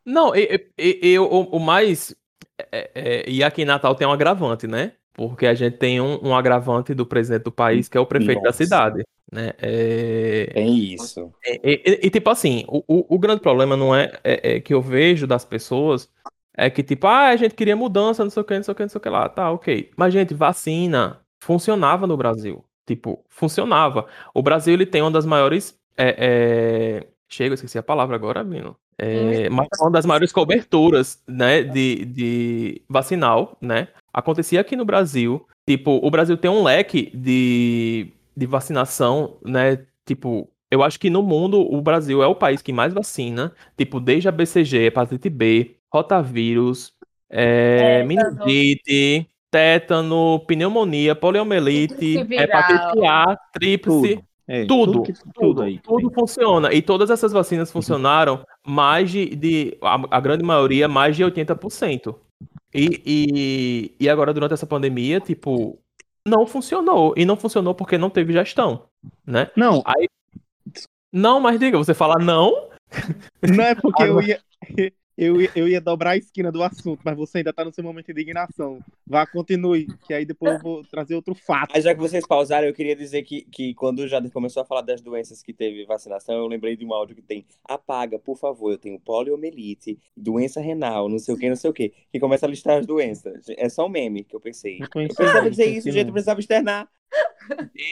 Não, 0.05 0.35
e, 0.35 0.69
e- 0.77 0.99
e- 1.13 1.19
o, 1.19 1.25
o 1.25 1.59
mais. 1.59 2.15
é- 2.71 2.91
é- 2.95 3.29
e 3.29 3.43
aqui 3.43 3.61
em 3.61 3.65
Natal 3.65 3.95
tem 3.95 4.07
um 4.07 4.11
agravante, 4.11 4.67
né? 4.67 4.93
Porque 5.13 5.45
a 5.45 5.53
gente 5.53 5.77
tem 5.77 6.01
um, 6.01 6.29
um 6.29 6.35
agravante 6.35 6.93
do 6.93 7.05
presidente 7.05 7.43
do 7.43 7.51
país, 7.51 7.87
que 7.87 7.97
é 7.97 8.01
o 8.01 8.05
prefeito 8.05 8.41
da 8.41 8.49
Nossa. 8.49 8.57
cidade. 8.57 9.03
Né? 9.31 9.53
É, 9.59 10.47
Tem 10.53 10.93
isso. 10.93 11.31
E, 11.45 11.59
e- 11.63 11.99
e, 12.07 12.09
tipo 12.09 12.29
assim, 12.29 12.65
o, 12.67 12.83
o, 12.87 13.15
o 13.15 13.19
grande 13.19 13.41
problema 13.41 13.77
não 13.77 13.95
é, 13.95 14.11
é- 14.23 14.55
é 14.55 14.59
que 14.59 14.73
eu 14.73 14.81
vejo 14.81 15.27
das 15.27 15.45
pessoas 15.45 16.09
é 16.65 16.69
que, 16.69 16.83
tipo, 16.83 17.07
ah, 17.07 17.27
a 17.27 17.35
gente 17.35 17.55
queria 17.55 17.75
mudança, 17.75 18.23
não 18.23 18.29
sei 18.29 18.41
o 18.41 18.45
que, 18.45 18.55
não 18.55 18.63
sei 18.63 18.71
o 18.71 18.75
que, 18.75 18.83
não 18.83 18.89
sei 18.89 18.99
o 18.99 19.01
que 19.01 19.09
lá, 19.09 19.29
tá, 19.29 19.51
ok. 19.51 19.91
Mas, 19.95 20.13
gente, 20.13 20.33
vacina 20.33 21.21
funcionava 21.41 22.05
no 22.05 22.17
Brasil. 22.17 22.63
Tipo, 22.85 23.23
funcionava. 23.29 24.07
O 24.33 24.41
Brasil, 24.41 24.73
ele 24.73 24.85
tem 24.85 25.01
uma 25.01 25.11
das 25.11 25.25
maiores. 25.25 25.79
É, 25.97 26.15
é... 26.17 27.07
Chega, 27.27 27.51
eu 27.51 27.55
esqueci 27.55 27.77
a 27.77 27.83
palavra 27.83 28.15
agora, 28.15 28.43
menino. 28.43 28.75
É, 28.97 29.49
mas 29.49 29.67
uma 29.79 29.91
das 29.91 30.05
maiores 30.05 30.31
coberturas, 30.33 31.23
né, 31.25 31.63
de, 31.63 32.03
de 32.05 32.81
vacinal, 32.89 33.57
né? 33.61 33.87
Acontecia 34.11 34.59
aqui 34.59 34.75
no 34.75 34.83
Brasil. 34.83 35.47
Tipo, 35.65 35.99
o 36.03 36.11
Brasil 36.11 36.35
tem 36.35 36.51
um 36.51 36.63
leque 36.63 37.09
de, 37.15 38.11
de 38.35 38.45
vacinação, 38.45 39.37
né? 39.45 39.85
Tipo, 40.05 40.49
eu 40.69 40.83
acho 40.83 40.99
que 40.99 41.09
no 41.09 41.23
mundo 41.23 41.61
o 41.61 41.81
Brasil 41.81 42.21
é 42.21 42.27
o 42.27 42.35
país 42.35 42.61
que 42.61 42.73
mais 42.73 42.93
vacina. 42.93 43.53
Tipo, 43.77 43.99
desde 43.99 44.27
a 44.27 44.31
BCG, 44.31 44.87
hepatite 44.87 45.29
B, 45.29 45.77
rotavírus, 45.91 46.93
é, 47.29 48.03
Tétano. 48.03 48.07
meningite, 48.45 49.27
tétano, 49.51 50.39
pneumonia, 50.47 51.15
poliomielite, 51.15 52.17
hepatite 52.31 53.05
A, 53.07 53.37
tríplice. 53.53 54.15
Tudo. 54.15 54.29
É, 54.51 54.65
Tudo, 54.65 55.03
que- 55.03 55.13
Tudo, 55.35 55.61
aí. 55.61 55.77
tudo 55.77 56.09
funciona. 56.11 56.73
E 56.73 56.81
todas 56.81 57.11
essas 57.11 57.31
vacinas 57.31 57.71
funcionaram 57.71 58.43
mais 58.65 59.11
de, 59.11 59.35
de 59.35 59.77
a, 59.79 60.17
a 60.17 60.19
grande 60.19 60.43
maioria, 60.43 60.87
mais 60.87 61.15
de 61.15 61.23
80%. 61.23 62.15
E, 62.73 63.01
e, 63.05 63.95
e 63.99 64.09
agora, 64.09 64.33
durante 64.33 64.55
essa 64.55 64.65
pandemia, 64.65 65.19
tipo, 65.19 65.77
não 66.27 66.47
funcionou. 66.47 67.13
E 67.15 67.25
não 67.25 67.37
funcionou 67.37 67.75
porque 67.75 67.95
não 67.95 68.09
teve 68.09 68.33
gestão, 68.33 68.85
né? 69.23 69.51
Não, 69.55 69.83
Não, 71.13 71.39
mas 71.39 71.59
diga, 71.59 71.77
você 71.77 71.93
fala 71.93 72.15
não, 72.19 72.69
não 73.47 73.63
é 73.63 73.75
porque 73.75 74.01
eu 74.03 74.19
ia, 74.21 74.39
eu 75.19 75.41
ia. 75.41 75.49
Eu 75.55 75.67
ia 75.67 75.81
dobrar 75.81 76.11
a 76.11 76.17
esquina 76.17 76.51
do 76.51 76.63
assunto, 76.63 77.01
mas 77.03 77.17
você 77.17 77.39
ainda 77.39 77.51
tá 77.51 77.65
no 77.65 77.73
seu 77.73 77.83
momento 77.83 78.05
de 78.05 78.11
indignação. 78.13 78.79
Vá, 79.05 79.27
continue, 79.27 79.87
que 80.07 80.13
aí 80.13 80.25
depois 80.25 80.53
eu 80.53 80.59
vou 80.59 80.83
trazer 80.83 81.15
outro 81.15 81.35
fato. 81.35 81.71
Mas 81.73 81.83
já 81.83 81.93
que 81.93 81.99
vocês 81.99 82.25
pausaram, 82.25 82.67
eu 82.67 82.73
queria 82.73 82.95
dizer 82.95 83.23
que, 83.23 83.41
que 83.41 83.73
quando 83.73 83.99
o 83.99 84.07
Jader 84.07 84.31
começou 84.31 84.63
a 84.63 84.65
falar 84.65 84.81
das 84.81 85.01
doenças 85.01 85.43
que 85.43 85.51
teve 85.51 85.85
vacinação, 85.85 86.35
eu 86.35 86.47
lembrei 86.47 86.77
de 86.77 86.85
um 86.85 86.93
áudio 86.93 87.15
que 87.15 87.21
tem 87.21 87.45
apaga, 87.65 88.17
por 88.17 88.37
favor, 88.37 88.71
eu 88.71 88.77
tenho 88.77 88.99
poliomielite, 88.99 89.99
doença 90.15 90.61
renal, 90.61 91.09
não 91.09 91.19
sei 91.19 91.35
o 91.35 91.37
que, 91.37 91.49
não 91.49 91.55
sei 91.55 91.69
o 91.69 91.73
que, 91.73 91.93
que 92.11 92.19
começa 92.19 92.45
a 92.45 92.49
listar 92.49 92.77
as 92.77 92.85
doenças. 92.85 93.45
É 93.49 93.67
só 93.67 93.87
um 93.87 93.89
meme 93.89 94.23
que 94.23 94.35
eu 94.35 94.39
pensei. 94.39 94.79
Não 94.79 94.85
Eu 94.85 94.91
conheci, 94.91 95.15
precisava 95.15 95.43
não, 95.43 95.49
dizer 95.49 95.65
isso, 95.65 95.91
gente, 95.91 96.07
eu 96.07 96.13
precisava 96.13 96.39
externar. 96.39 96.87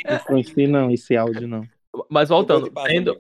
Não 0.10 0.20
conheci, 0.20 0.68
não, 0.68 0.92
esse 0.92 1.18
áudio 1.18 1.48
não. 1.48 1.68
Mas 2.10 2.30
voltando, 2.30 2.72
tendo. 2.86 3.18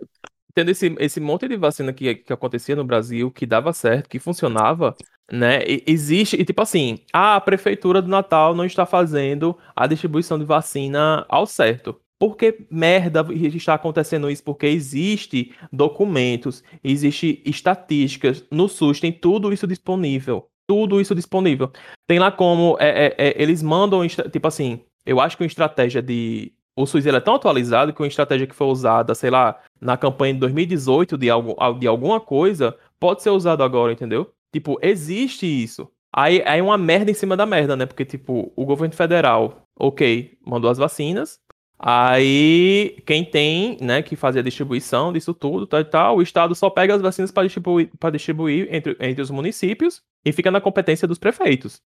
Tendo 0.57 0.71
esse, 0.71 0.95
esse 0.99 1.19
monte 1.19 1.47
de 1.47 1.55
vacina 1.55 1.93
que, 1.93 2.15
que 2.15 2.33
acontecia 2.33 2.75
no 2.75 2.83
Brasil, 2.83 3.29
que 3.29 3.45
dava 3.45 3.71
certo, 3.71 4.09
que 4.09 4.17
funcionava, 4.17 4.95
né? 5.31 5.59
e- 5.63 5.83
existe, 5.85 6.35
e 6.35 6.43
tipo 6.43 6.59
assim, 6.63 6.97
a 7.13 7.39
prefeitura 7.39 8.01
do 8.01 8.07
Natal 8.07 8.55
não 8.55 8.65
está 8.65 8.83
fazendo 8.83 9.55
a 9.75 9.85
distribuição 9.85 10.39
de 10.39 10.45
vacina 10.45 11.23
ao 11.29 11.45
certo. 11.45 11.95
Por 12.17 12.35
que 12.35 12.65
merda 12.71 13.23
está 13.31 13.75
acontecendo 13.75 14.31
isso? 14.31 14.43
Porque 14.43 14.65
existe 14.65 15.53
documentos, 15.71 16.63
existe 16.83 17.39
estatísticas, 17.45 18.43
no 18.49 18.67
SUS 18.67 18.99
tem 18.99 19.11
tudo 19.11 19.53
isso 19.53 19.67
disponível. 19.67 20.49
Tudo 20.67 20.99
isso 20.99 21.13
disponível. 21.13 21.71
Tem 22.07 22.17
lá 22.17 22.31
como 22.31 22.75
é, 22.79 23.05
é, 23.05 23.15
é, 23.27 23.41
eles 23.41 23.61
mandam, 23.61 24.05
tipo 24.07 24.47
assim, 24.47 24.81
eu 25.05 25.21
acho 25.21 25.37
que 25.37 25.43
uma 25.43 25.47
estratégia 25.47 26.01
de. 26.01 26.51
O 26.77 26.85
SUS 26.85 27.07
é 27.07 27.19
tão 27.19 27.33
atualizado 27.33 27.91
que 27.91 28.01
uma 28.01 28.07
estratégia 28.07 28.45
que 28.45 28.53
foi 28.53 28.67
usada, 28.67 29.15
sei 29.15 29.31
lá, 29.31 29.59
na 29.81 29.97
campanha 29.97 30.35
de 30.35 30.39
2018 30.41 31.17
de, 31.17 31.27
algo, 31.27 31.55
de 31.79 31.87
alguma 31.87 32.19
coisa, 32.19 32.77
pode 32.99 33.23
ser 33.23 33.31
usado 33.31 33.63
agora, 33.63 33.91
entendeu? 33.91 34.31
Tipo, 34.53 34.77
existe 34.79 35.45
isso. 35.47 35.89
Aí 36.13 36.39
é 36.45 36.61
uma 36.61 36.77
merda 36.77 37.09
em 37.09 37.15
cima 37.15 37.35
da 37.35 37.47
merda, 37.47 37.75
né? 37.75 37.87
Porque, 37.87 38.05
tipo, 38.05 38.53
o 38.55 38.63
governo 38.63 38.93
federal, 38.93 39.63
ok, 39.77 40.37
mandou 40.45 40.69
as 40.69 40.77
vacinas. 40.77 41.39
Aí, 41.79 42.97
quem 43.07 43.25
tem, 43.25 43.77
né, 43.81 44.03
que 44.03 44.15
fazer 44.15 44.39
a 44.39 44.43
distribuição 44.43 45.11
disso 45.11 45.33
tudo, 45.33 45.65
tal 45.65 45.79
e 45.79 45.85
tal, 45.85 46.17
o 46.17 46.21
Estado 46.21 46.53
só 46.53 46.69
pega 46.69 46.93
as 46.93 47.01
vacinas 47.01 47.31
para 47.31 47.43
distribuir, 47.43 47.89
pra 47.99 48.11
distribuir 48.11 48.67
entre, 48.71 48.95
entre 48.99 49.21
os 49.21 49.31
municípios 49.31 50.01
e 50.23 50.31
fica 50.31 50.51
na 50.51 50.61
competência 50.61 51.07
dos 51.07 51.17
prefeitos. 51.19 51.81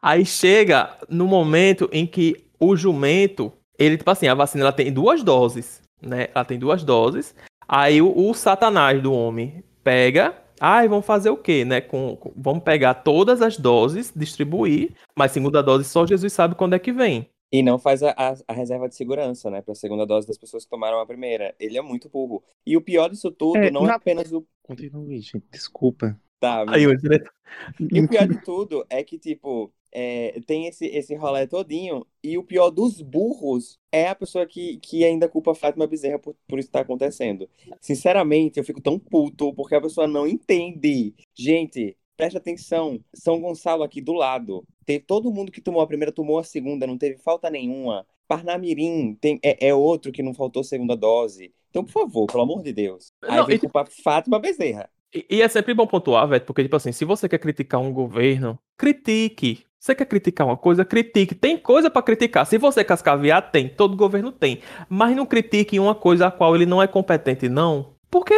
Aí 0.00 0.24
chega 0.24 0.96
no 1.08 1.26
momento 1.26 1.88
em 1.92 2.06
que 2.06 2.44
o 2.60 2.76
jumento, 2.76 3.52
ele, 3.78 3.96
tipo 3.96 4.10
assim, 4.10 4.28
a 4.28 4.34
vacina 4.34 4.62
ela 4.64 4.72
tem 4.72 4.92
duas 4.92 5.22
doses, 5.22 5.82
né? 6.00 6.28
Ela 6.34 6.44
tem 6.44 6.58
duas 6.58 6.82
doses. 6.84 7.34
Aí 7.66 8.00
o, 8.02 8.12
o 8.28 8.34
satanás 8.34 9.02
do 9.02 9.12
homem 9.12 9.64
pega, 9.82 10.34
ai, 10.60 10.86
vamos 10.88 11.06
fazer 11.06 11.30
o 11.30 11.36
quê, 11.36 11.64
né? 11.64 11.80
Com, 11.80 12.16
com, 12.16 12.32
vamos 12.36 12.62
pegar 12.62 12.94
todas 12.94 13.40
as 13.42 13.56
doses, 13.58 14.12
distribuir, 14.14 14.92
mas 15.16 15.32
segunda 15.32 15.62
dose 15.62 15.84
só 15.84 16.06
Jesus 16.06 16.32
sabe 16.32 16.54
quando 16.54 16.74
é 16.74 16.78
que 16.78 16.92
vem. 16.92 17.26
E 17.52 17.62
não 17.62 17.78
faz 17.78 18.02
a, 18.02 18.10
a, 18.18 18.34
a 18.48 18.52
reserva 18.52 18.88
de 18.88 18.96
segurança, 18.96 19.48
né? 19.48 19.62
Para 19.62 19.72
a 19.72 19.76
segunda 19.76 20.04
dose 20.04 20.26
das 20.26 20.36
pessoas 20.36 20.64
que 20.64 20.70
tomaram 20.70 20.98
a 20.98 21.06
primeira. 21.06 21.54
Ele 21.60 21.78
é 21.78 21.82
muito 21.82 22.08
burro. 22.08 22.42
E 22.66 22.76
o 22.76 22.80
pior 22.80 23.08
disso 23.08 23.30
tudo 23.30 23.58
É, 23.58 23.70
não 23.70 23.82
na- 23.84 23.92
é 23.92 23.94
apenas 23.94 24.32
o. 24.32 24.44
Continue, 24.62 25.20
gente. 25.20 25.44
Desculpa. 25.52 26.18
Tá, 26.40 26.64
Aí 26.68 26.84
o 26.86 26.96
diretor- 26.96 27.32
E 27.92 28.00
o 28.00 28.08
pior 28.08 28.26
de 28.26 28.42
tudo 28.42 28.84
é 28.90 29.04
que, 29.04 29.18
tipo, 29.18 29.72
é, 29.94 30.40
tem 30.46 30.66
esse, 30.66 30.86
esse 30.86 31.14
rolê 31.14 31.46
todinho, 31.46 32.04
e 32.22 32.36
o 32.36 32.42
pior 32.42 32.70
dos 32.70 33.00
burros 33.00 33.78
é 33.92 34.08
a 34.08 34.14
pessoa 34.14 34.44
que, 34.44 34.78
que 34.78 35.04
ainda 35.04 35.28
culpa 35.28 35.52
a 35.52 35.54
Fátima 35.54 35.86
Bezerra 35.86 36.18
por, 36.18 36.34
por 36.48 36.58
isso 36.58 36.68
estar 36.68 36.80
acontecendo. 36.80 37.48
Sinceramente, 37.80 38.58
eu 38.58 38.64
fico 38.64 38.80
tão 38.80 38.98
puto 38.98 39.54
porque 39.54 39.74
a 39.74 39.80
pessoa 39.80 40.06
não 40.06 40.26
entende. 40.26 41.14
Gente, 41.34 41.96
preste 42.16 42.36
atenção. 42.36 43.00
São 43.14 43.40
Gonçalo 43.40 43.82
aqui 43.84 44.00
do 44.00 44.12
lado. 44.12 44.66
Teve 44.84 45.04
todo 45.04 45.32
mundo 45.32 45.52
que 45.52 45.60
tomou 45.60 45.80
a 45.80 45.86
primeira, 45.86 46.12
tomou 46.12 46.38
a 46.38 46.44
segunda, 46.44 46.86
não 46.86 46.98
teve 46.98 47.18
falta 47.18 47.48
nenhuma. 47.48 48.06
Parnamirim 48.26 49.14
tem, 49.20 49.38
é, 49.42 49.68
é 49.68 49.74
outro 49.74 50.10
que 50.10 50.22
não 50.22 50.34
faltou 50.34 50.64
segunda 50.64 50.96
dose. 50.96 51.52
Então, 51.70 51.84
por 51.84 51.92
favor, 51.92 52.26
pelo 52.26 52.42
amor 52.42 52.62
de 52.62 52.72
Deus. 52.72 53.12
Aí 53.22 53.36
Não, 53.36 53.46
vem 53.46 53.56
e- 53.56 53.58
culpar 53.58 53.86
Fátima 53.88 54.38
Bezerra. 54.38 54.88
E, 55.14 55.26
e 55.30 55.42
é 55.42 55.48
sempre 55.48 55.72
bom 55.74 55.86
pontuar, 55.86 56.26
velho, 56.26 56.44
porque, 56.44 56.62
tipo 56.62 56.76
assim, 56.76 56.92
se 56.92 57.04
você 57.04 57.28
quer 57.28 57.38
criticar 57.38 57.80
um 57.80 57.92
governo, 57.92 58.58
critique. 58.76 59.64
Você 59.78 59.94
quer 59.94 60.06
criticar 60.06 60.46
uma 60.46 60.56
coisa, 60.56 60.84
critique. 60.84 61.34
Tem 61.34 61.58
coisa 61.58 61.90
pra 61.90 62.00
criticar. 62.02 62.46
Se 62.46 62.56
você 62.56 62.82
cascaviar, 62.82 63.50
tem. 63.50 63.68
Todo 63.68 63.96
governo 63.96 64.32
tem. 64.32 64.60
Mas 64.88 65.14
não 65.14 65.26
critique 65.26 65.78
uma 65.78 65.94
coisa 65.94 66.28
a 66.28 66.30
qual 66.30 66.56
ele 66.56 66.64
não 66.64 66.82
é 66.82 66.86
competente, 66.86 67.50
não. 67.50 67.94
Porque 68.10 68.34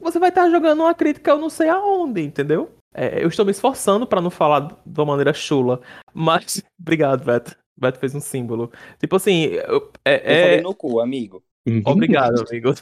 você 0.00 0.18
vai 0.18 0.30
estar 0.30 0.48
jogando 0.48 0.80
uma 0.80 0.94
crítica 0.94 1.30
eu 1.32 1.38
não 1.38 1.50
sei 1.50 1.68
aonde, 1.68 2.22
entendeu? 2.22 2.70
É, 2.94 3.22
eu 3.22 3.28
estou 3.28 3.44
me 3.44 3.50
esforçando 3.50 4.06
pra 4.06 4.22
não 4.22 4.30
falar 4.30 4.60
de 4.84 5.00
uma 5.00 5.04
maneira 5.06 5.34
chula. 5.34 5.80
Mas. 6.14 6.62
Obrigado, 6.80 7.22
Beto. 7.22 7.54
Beto 7.78 7.98
fez 7.98 8.14
um 8.14 8.20
símbolo. 8.20 8.72
Tipo 8.98 9.16
assim, 9.16 9.44
eu- 9.44 9.92
é- 10.04 10.14
Eu 10.14 10.20
é, 10.24 10.42
falei 10.42 10.60
no 10.62 10.74
cu, 10.74 11.00
amigo. 11.00 11.42
Obrigado, 11.84 12.44
amigo. 12.48 12.72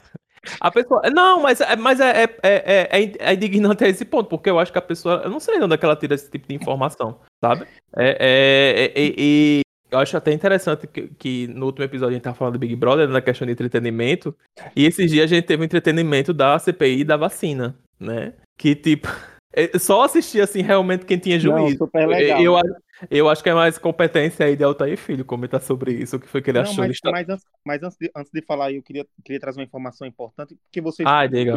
A 0.61 0.71
pessoa. 0.71 1.03
Não, 1.13 1.41
mas, 1.43 1.61
é, 1.61 1.77
mas 1.77 2.01
é, 2.01 2.25
é, 2.25 2.37
é, 2.43 2.89
é, 3.03 3.13
é 3.19 3.35
indignante 3.35 3.85
a 3.85 3.89
esse 3.89 4.05
ponto, 4.05 4.29
porque 4.29 4.51
eu 4.51 4.59
acho 4.59 4.73
que 4.73 4.79
a 4.79 4.83
pessoa. 4.83 5.23
Eu 5.25 5.31
não 5.31 5.41
sei 5.41 5.59
de 5.59 5.65
onde 5.65 5.75
é 5.75 5.79
que 5.79 5.85
ela 5.85 5.97
tira 5.97 6.15
esse 6.15 6.31
tipo 6.31 6.49
de 6.49 6.55
informação, 6.55 7.19
sabe? 7.45 7.67
É, 7.97 8.17
é, 8.21 8.93
é- 8.95 9.07
é- 9.07 9.15
e 9.17 9.61
eu 9.91 9.99
acho 9.99 10.17
até 10.17 10.33
interessante 10.33 10.87
que, 10.87 11.09
que 11.19 11.47
no 11.49 11.67
último 11.67 11.85
episódio 11.85 12.13
a 12.13 12.15
gente 12.15 12.25
tava 12.25 12.37
falando 12.37 12.55
do 12.55 12.59
Big 12.59 12.75
Brother, 12.77 13.09
na 13.09 13.21
questão 13.21 13.47
de 13.47 13.53
entretenimento, 13.53 14.35
e 14.75 14.85
esses 14.85 15.11
dias 15.11 15.25
a 15.31 15.35
gente 15.35 15.47
teve 15.47 15.63
o 15.63 15.65
entretenimento 15.65 16.33
da 16.33 16.59
CPI 16.59 17.05
da 17.05 17.17
vacina, 17.17 17.77
né? 17.99 18.33
Que 18.59 18.75
tipo. 18.75 19.09
É, 19.57 19.79
Só 19.79 20.03
assistir 20.03 20.41
assim 20.41 20.61
realmente 20.61 21.07
quem 21.07 21.19
tinha 21.19 21.39
Não, 21.39 21.59
juízo. 21.61 21.79
super 21.79 22.07
legal. 22.07 22.43
Eu, 22.43 22.59
eu, 22.59 22.77
eu 23.11 23.29
acho 23.29 23.43
que 23.43 23.49
é 23.49 23.55
mais 23.55 23.79
competência 23.79 24.45
aí 24.45 24.55
de 24.55 24.63
Altair 24.63 24.97
Filho 24.99 25.25
comentar 25.25 25.63
sobre 25.63 25.93
isso, 25.93 26.17
o 26.17 26.21
que 26.21 26.29
foi 26.29 26.43
que 26.43 26.51
ele 26.51 26.59
Não, 26.59 26.65
achou 26.65 26.87
mas, 26.87 26.99
mas 27.03 27.29
antes, 27.29 27.45
mas 27.65 27.83
antes 27.83 27.97
de, 27.99 28.11
antes 28.15 28.31
de 28.31 28.43
falar, 28.43 28.73
eu 28.73 28.83
queria, 28.83 29.07
queria 29.25 29.41
trazer 29.41 29.61
uma 29.61 29.65
informação 29.65 30.07
importante, 30.07 30.55
porque 30.57 30.81
vocês, 30.81 31.07
Ai, 31.09 31.29
diga, 31.29 31.55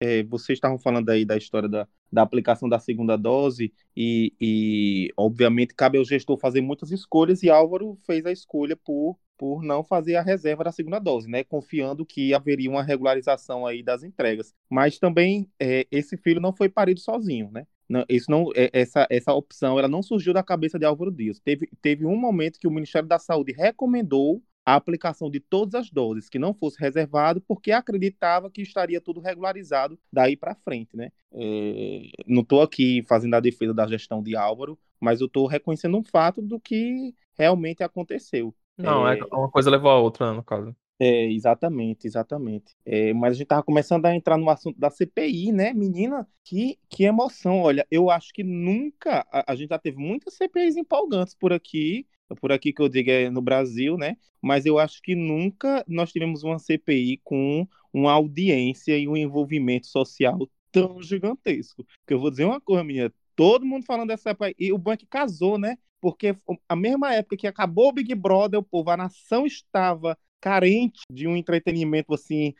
é, 0.00 0.22
vocês 0.24 0.56
estavam 0.56 0.78
falando 0.78 1.10
aí 1.10 1.24
da 1.24 1.36
história 1.36 1.68
da, 1.68 1.86
da 2.10 2.22
aplicação 2.22 2.68
da 2.68 2.78
segunda 2.78 3.16
dose, 3.16 3.72
e, 3.96 4.32
e, 4.40 5.08
obviamente 5.16 5.74
cabe 5.74 5.98
ao 5.98 6.04
gestor 6.04 6.38
fazer 6.38 6.60
muitas 6.60 6.90
escolhas, 6.90 7.42
e 7.42 7.50
Álvaro 7.50 7.98
fez 8.06 8.24
a 8.26 8.32
escolha 8.32 8.76
por, 8.76 9.18
por 9.36 9.62
não 9.62 9.82
fazer 9.84 10.16
a 10.16 10.22
reserva 10.22 10.64
da 10.64 10.72
segunda 10.72 10.98
dose, 10.98 11.28
né? 11.28 11.44
Confiando 11.44 12.04
que 12.06 12.32
haveria 12.34 12.70
uma 12.70 12.82
regularização 12.82 13.66
aí 13.66 13.82
das 13.82 14.02
entregas. 14.02 14.54
Mas 14.70 14.98
também 14.98 15.48
é, 15.58 15.86
esse 15.90 16.16
filho 16.16 16.40
não 16.40 16.52
foi 16.52 16.68
parido 16.68 17.00
sozinho, 17.00 17.50
né? 17.52 17.66
Não, 17.88 18.04
isso 18.08 18.30
não, 18.30 18.50
é- 18.54 18.70
essa, 18.72 19.06
essa 19.10 19.32
opção 19.32 19.78
ela 19.78 19.88
não 19.88 20.02
surgiu 20.02 20.32
da 20.32 20.42
cabeça 20.42 20.78
de 20.78 20.86
Álvaro 20.86 21.10
Dias. 21.10 21.38
Teve, 21.40 21.68
teve 21.82 22.06
um 22.06 22.16
momento 22.16 22.58
que 22.58 22.66
o 22.66 22.70
Ministério 22.70 23.08
da 23.08 23.18
Saúde 23.18 23.52
recomendou 23.52 24.42
a 24.64 24.76
aplicação 24.76 25.30
de 25.30 25.40
todas 25.40 25.74
as 25.74 25.90
doses, 25.90 26.28
que 26.28 26.38
não 26.38 26.54
fosse 26.54 26.80
reservado, 26.80 27.40
porque 27.42 27.70
acreditava 27.70 28.50
que 28.50 28.62
estaria 28.62 28.98
tudo 29.00 29.20
regularizado 29.20 29.98
daí 30.10 30.36
para 30.36 30.54
frente, 30.54 30.96
né? 30.96 31.10
É, 31.32 32.02
não 32.26 32.40
estou 32.40 32.62
aqui 32.62 33.02
fazendo 33.06 33.34
a 33.34 33.40
defesa 33.40 33.74
da 33.74 33.86
gestão 33.86 34.22
de 34.22 34.34
Álvaro, 34.34 34.78
mas 34.98 35.20
eu 35.20 35.26
estou 35.26 35.46
reconhecendo 35.46 35.98
um 35.98 36.02
fato 36.04 36.40
do 36.40 36.58
que 36.58 37.14
realmente 37.36 37.82
aconteceu. 37.82 38.54
Não, 38.76 39.06
é, 39.08 39.18
É. 39.18 39.24
uma 39.32 39.50
coisa 39.50 39.70
levou 39.70 39.90
a 39.90 39.98
outra, 40.00 40.32
no 40.32 40.42
caso. 40.42 40.74
É, 40.98 41.30
exatamente, 41.32 42.06
exatamente. 42.06 42.74
É, 42.84 43.12
mas 43.12 43.32
a 43.32 43.36
gente 43.36 43.48
tava 43.48 43.62
começando 43.64 44.06
a 44.06 44.14
entrar 44.14 44.38
no 44.38 44.48
assunto 44.48 44.78
da 44.78 44.90
CPI, 44.90 45.52
né? 45.52 45.72
Menina, 45.74 46.26
que, 46.44 46.78
que 46.88 47.04
emoção. 47.04 47.60
Olha, 47.60 47.86
eu 47.90 48.10
acho 48.10 48.32
que 48.32 48.44
nunca. 48.44 49.26
A, 49.30 49.52
a 49.52 49.56
gente 49.56 49.70
já 49.70 49.78
teve 49.78 49.96
muitas 49.98 50.34
CPIs 50.34 50.76
empolgantes 50.76 51.34
por 51.34 51.52
aqui, 51.52 52.06
por 52.40 52.52
aqui 52.52 52.72
que 52.72 52.80
eu 52.80 52.88
digo 52.88 53.10
é 53.10 53.28
no 53.28 53.42
Brasil, 53.42 53.96
né? 53.96 54.16
Mas 54.40 54.66
eu 54.66 54.78
acho 54.78 55.02
que 55.02 55.14
nunca 55.16 55.84
nós 55.88 56.12
tivemos 56.12 56.44
uma 56.44 56.58
CPI 56.58 57.20
com 57.24 57.66
uma 57.92 58.12
audiência 58.12 58.96
e 58.96 59.08
um 59.08 59.16
envolvimento 59.16 59.86
social 59.86 60.38
tão 60.70 61.02
gigantesco. 61.02 61.84
Porque 61.84 62.14
eu 62.14 62.20
vou 62.20 62.30
dizer 62.30 62.44
uma 62.44 62.60
coisa, 62.60 62.84
menina, 62.84 63.12
todo 63.34 63.66
mundo 63.66 63.84
falando 63.84 64.08
dessa 64.08 64.30
CPI, 64.30 64.54
e 64.58 64.72
o 64.72 64.80
que 64.96 65.06
casou, 65.06 65.58
né? 65.58 65.76
Porque 66.04 66.36
a 66.68 66.76
mesma 66.76 67.14
época 67.14 67.34
que 67.38 67.46
acabou 67.46 67.88
o 67.88 67.92
Big 67.92 68.14
Brother, 68.14 68.60
o 68.60 68.62
povo, 68.62 68.90
a 68.90 68.96
nação 68.96 69.46
estava 69.46 70.18
carente 70.38 71.00
de 71.10 71.26
um 71.26 71.34
entretenimento 71.34 72.12
assim, 72.12 72.52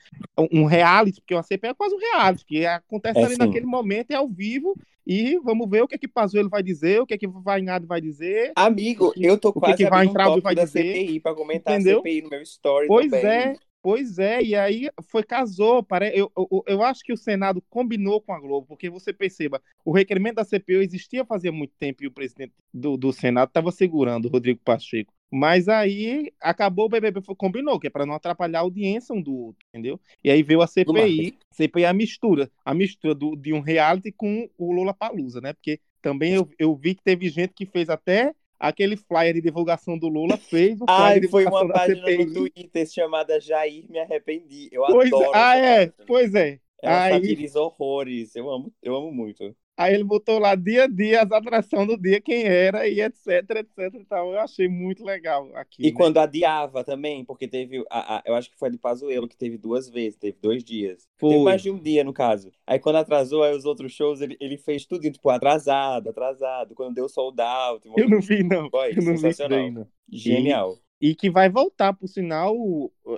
um 0.51 0.65
reality, 0.65 1.21
porque 1.21 1.35
uma 1.35 1.43
CPI 1.43 1.71
é 1.73 1.75
quase 1.75 1.95
um 1.95 1.99
reality, 1.99 2.43
que 2.47 2.65
acontece 2.65 3.19
É, 3.19 3.27
ali 3.27 3.35
sim. 3.35 3.39
naquele 3.41 3.67
momento, 3.67 4.11
é 4.13 4.15
ao 4.15 4.27
vivo, 4.27 4.75
e 5.07 5.39
vamos 5.41 5.69
ver 5.69 5.83
o 5.83 5.87
que 5.87 5.95
é 5.95 5.99
que 5.99 6.09
Pazuello 6.09 6.49
vai 6.49 6.63
dizer, 6.63 7.03
o 7.03 7.07
que 7.07 7.13
é 7.13 7.19
que 7.19 7.29
Vainado 7.29 7.87
vai 7.87 8.01
dizer. 8.01 8.53
Amigo, 8.57 9.13
eu 9.19 9.39
tô 9.39 9.53
que 9.53 9.59
quase 9.59 9.77
que 9.77 9.87
vai 9.87 9.99
abrindo 9.99 10.13
um 10.13 10.13
entrar, 10.13 10.29
o 10.29 10.35
que 10.37 10.37
tópico 10.37 10.45
vai 10.45 10.55
da 10.55 10.65
dizer, 10.65 10.97
CPI 10.97 11.21
pra 11.21 11.35
comentar 11.35 11.75
entendeu? 11.75 11.99
a 11.99 12.03
CPI 12.03 12.23
no 12.23 12.31
meu 12.31 12.41
story 12.43 12.89
Pois 12.89 13.13
também. 13.13 13.25
é, 13.25 13.59
pois 13.85 14.19
é, 14.19 14.43
e 14.43 14.55
aí 14.55 14.89
foi 15.11 15.23
casou, 15.23 15.83
pare... 15.83 16.11
eu, 16.19 16.33
eu, 16.35 16.65
eu 16.67 16.83
acho 16.83 17.03
que 17.05 17.13
o 17.13 17.19
Senado 17.19 17.63
combinou 17.69 18.19
com 18.19 18.33
a 18.33 18.41
Globo, 18.41 18.67
porque 18.67 18.89
você 18.89 19.13
perceba, 19.13 19.61
o 19.85 19.93
requerimento 19.93 20.37
da 20.37 20.45
CPI 20.45 20.77
existia 20.77 21.23
fazia 21.23 21.53
muito 21.53 21.75
tempo 21.79 22.03
e 22.03 22.07
o 22.07 22.11
presidente 22.11 22.55
do, 22.73 22.97
do 22.97 23.13
Senado 23.13 23.49
estava 23.49 23.71
segurando, 23.71 24.25
o 24.25 24.31
Rodrigo 24.31 24.59
Pacheco. 24.65 25.13
Mas 25.31 25.69
aí 25.69 26.33
acabou 26.41 26.87
o 26.87 26.89
BBB, 26.89 27.21
foi- 27.21 27.35
combinou, 27.35 27.79
que 27.79 27.89
é 27.89 27.91
para 27.91 28.07
não 28.07 28.15
atrapalhar 28.15 28.61
a 28.61 28.63
audiência 28.63 29.15
um 29.15 29.21
do 29.21 29.35
outro, 29.37 29.67
entendeu? 29.69 30.01
E 30.23 30.31
aí 30.31 30.43
veio 30.43 30.63
a 30.63 30.67
CPI. 30.67 31.37
CPI 31.51 31.85
é 31.85 31.89
a 31.89 31.93
mistura, 31.93 32.51
a 32.65 32.73
mistura 32.73 33.15
do, 33.15 33.37
de 33.37 33.53
um 33.53 33.61
reality 33.61 34.11
com 34.13 34.49
o 34.57 34.73
Lula 34.73 34.95
Palusa, 34.95 35.43
né? 35.43 35.53
Porque 35.53 35.79
também 36.01 36.33
eu, 36.33 36.49
eu 36.59 36.75
vi 36.75 36.95
que 36.95 37.03
teve 37.03 37.29
gente 37.29 37.53
que 37.53 37.67
fez 37.67 37.91
até 37.91 38.33
aquele 38.69 38.97
flyer 38.97 39.35
de 39.35 39.41
divulgação 39.41 39.99
do 39.99 40.09
Lula, 40.09 40.37
fez 40.37 40.81
o 40.81 40.89
flyer 40.89 40.89
Ai, 40.89 41.21
de 41.21 41.29
foi 41.29 41.45
uma 41.47 41.67
página 41.69 42.07
CPI. 42.07 42.25
no 42.27 42.33
Twitter 42.33 42.87
chamada 42.91 43.41
Jair 43.41 43.85
Me 43.91 43.99
Arrependi. 44.01 44.69
Eu 44.73 44.83
Pois 44.87 45.17
é, 45.21 45.29
adoro. 45.29 45.31
ah, 45.35 45.57
é, 45.57 45.87
página. 45.87 46.05
pois 46.07 46.35
é. 46.35 46.61
Ela 46.83 47.05
Aí, 47.05 47.13
satiriza 47.15 47.61
horrores. 47.61 48.35
Eu 48.37 48.51
amo, 48.51 48.73
eu 48.83 48.95
amo 48.97 49.11
muito. 49.13 49.55
Aí 49.77 49.95
ele 49.95 50.05
botou 50.05 50.39
lá 50.39 50.55
dia 50.55 50.85
a 50.85 50.87
dia 50.87 51.23
as 51.23 51.31
atrações 51.33 51.87
do 51.87 51.97
dia, 51.97 52.21
quem 52.21 52.45
era, 52.45 52.87
e 52.89 53.01
etc, 53.01 53.51
etc 53.51 53.95
e 54.01 54.05
tal. 54.05 54.33
Eu 54.33 54.41
achei 54.41 54.69
muito 54.69 55.05
legal 55.05 55.51
aqui. 55.55 55.83
E 55.83 55.87
né? 55.87 55.93
quando 55.93 56.19
adiava 56.19 56.85
também, 56.85 57.25
porque 57.25 57.49
teve. 57.49 57.85
A, 57.91 58.17
a- 58.19 58.23
eu 58.27 58.35
acho 58.35 58.51
que 58.51 58.59
foi 58.59 58.69
a 58.69 58.73
de 58.73 58.79
Pazuello 58.79 59.29
que 59.29 59.37
teve 59.37 59.59
duas 59.59 59.89
vezes, 59.89 60.19
teve 60.19 60.39
dois 60.41 60.63
dias. 60.63 61.09
Teve 61.19 61.35
Foi. 61.35 61.45
mais 61.45 61.63
de 61.63 61.71
um 61.71 61.79
dia, 61.79 62.05
no 62.05 62.13
caso. 62.13 62.51
Aí 62.67 62.79
quando 62.79 62.97
atrasou, 62.97 63.43
aí 63.43 63.55
os 63.55 63.65
outros 63.65 63.93
shows, 63.93 64.21
ele, 64.21 64.37
ele 64.41 64.57
fez 64.57 64.85
tudo, 64.87 65.11
tipo, 65.11 65.29
atrasado, 65.31 66.11
atrasado. 66.11 66.75
Quando 66.75 66.95
deu 66.95 67.09
sold 67.09 67.41
out. 67.41 67.89
Eu 67.97 68.09
não 68.09 68.21
vi, 68.21 68.43
não. 68.43 68.71
Foi, 68.71 68.93
eu 68.93 69.03
não 69.03 69.13
vi 69.13 69.19
sensacional. 69.19 69.59
daí, 69.59 69.71
não. 69.71 69.89
Genial. 70.11 70.79
E 71.01 71.15
que 71.15 71.31
vai 71.31 71.51
voltar, 71.51 71.93
por 71.93 72.09
sinal, 72.09 72.57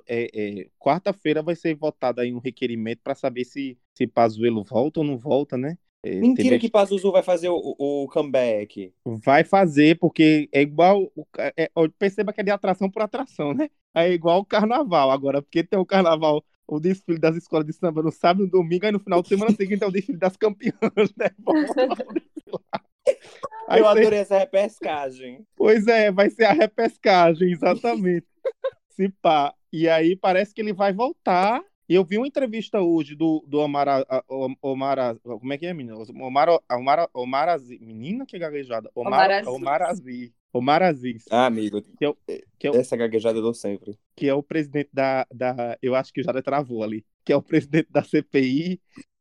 é, 0.06 0.60
é, 0.62 0.68
quarta-feira 0.78 1.42
vai 1.42 1.54
ser 1.54 1.74
votado 1.76 2.20
aí 2.20 2.32
um 2.32 2.38
requerimento 2.38 3.00
para 3.02 3.14
saber 3.14 3.44
se, 3.44 3.78
se 3.94 4.06
Pazuello 4.06 4.64
volta 4.64 5.00
ou 5.00 5.06
não 5.06 5.16
volta, 5.18 5.56
né? 5.56 5.78
Mentira 6.14 6.50
teve- 6.50 6.58
que 6.60 6.70
Pazuzu 6.70 7.10
vai 7.12 7.22
fazer 7.22 7.48
o, 7.48 7.74
o, 7.78 8.08
comeback. 8.08 8.92
Vai 9.04 9.44
fazer, 9.44 9.98
porque 9.98 10.48
é 10.52 10.62
igual. 10.62 11.10
é- 11.56 11.70
perceba 11.98 12.32
que 12.32 12.40
é 12.40 12.44
de 12.44 12.50
atração 12.50 12.90
por 12.90 13.02
atração, 13.02 13.52
né? 13.52 13.68
É 13.94 14.10
igual 14.12 14.40
o 14.40 14.44
carnaval. 14.44 15.10
Agora, 15.10 15.40
porque 15.42 15.64
tem 15.64 15.78
o 15.78 15.86
carnaval, 15.86 16.44
o 16.66 16.78
desfile 16.78 17.18
das 17.18 17.36
escolas 17.36 17.66
de 17.66 17.72
samba 17.72 18.02
no 18.02 18.12
sábado 18.12 18.42
e 18.42 18.44
no 18.46 18.50
domingo, 18.50 18.86
aí 18.86 18.92
no 18.92 19.00
final 19.00 19.22
de 19.22 19.28
semana 19.28 19.52
seguinte 19.54 19.82
é 19.82 19.86
o 19.86 19.90
desfile 19.90 20.18
das 20.18 20.36
campeãs, 20.36 20.74
né? 21.16 21.30
Aí 23.68 23.80
eu 23.80 23.84
você- 23.84 24.00
adorei 24.00 24.18
essa 24.20 24.38
repescagem. 24.38 25.44
Pois 25.56 25.86
é, 25.88 26.10
vai 26.12 26.30
ser 26.30 26.44
a 26.44 26.52
repescagem, 26.52 27.50
exatamente. 27.52 28.26
Se 28.90 29.08
pá. 29.20 29.52
E 29.72 29.88
aí 29.88 30.16
parece 30.16 30.54
que 30.54 30.60
ele 30.60 30.72
vai 30.72 30.92
voltar. 30.92 31.62
E 31.88 31.94
eu 31.94 32.04
vi 32.04 32.18
uma 32.18 32.26
entrevista 32.26 32.80
hoje 32.80 33.14
do, 33.14 33.44
do 33.46 33.58
Omar, 33.58 33.86
Omar, 34.60 35.16
como 35.22 35.52
é 35.52 35.58
que 35.58 35.66
é, 35.66 35.72
menina? 35.72 35.96
Omar, 35.96 36.48
Omar, 36.70 37.08
Omar 37.14 37.48
Aziz, 37.48 37.80
menina 37.80 38.26
que 38.26 38.38
gaguejada. 38.38 38.90
Omar, 38.94 39.46
Omar 39.46 39.82
Aziz. 39.82 40.32
Omar 40.52 40.82
Aziz. 40.82 41.24
Ah, 41.30 41.46
amigo. 41.46 41.82
Que 41.82 42.04
é 42.04 42.08
o, 42.08 42.16
que 42.58 42.66
é 42.66 42.70
o, 42.70 42.76
essa 42.76 42.96
gaguejada 42.96 43.38
eu 43.38 43.42
dou 43.42 43.54
sempre. 43.54 43.96
Que 44.16 44.28
é 44.28 44.34
o 44.34 44.42
presidente 44.42 44.90
da, 44.92 45.26
da. 45.32 45.78
Eu 45.80 45.94
acho 45.94 46.12
que 46.12 46.22
já 46.22 46.32
travou 46.42 46.82
ali. 46.82 47.04
Que 47.24 47.32
é 47.32 47.36
o 47.36 47.42
presidente 47.42 47.88
da 47.90 48.02
CPI. 48.02 48.80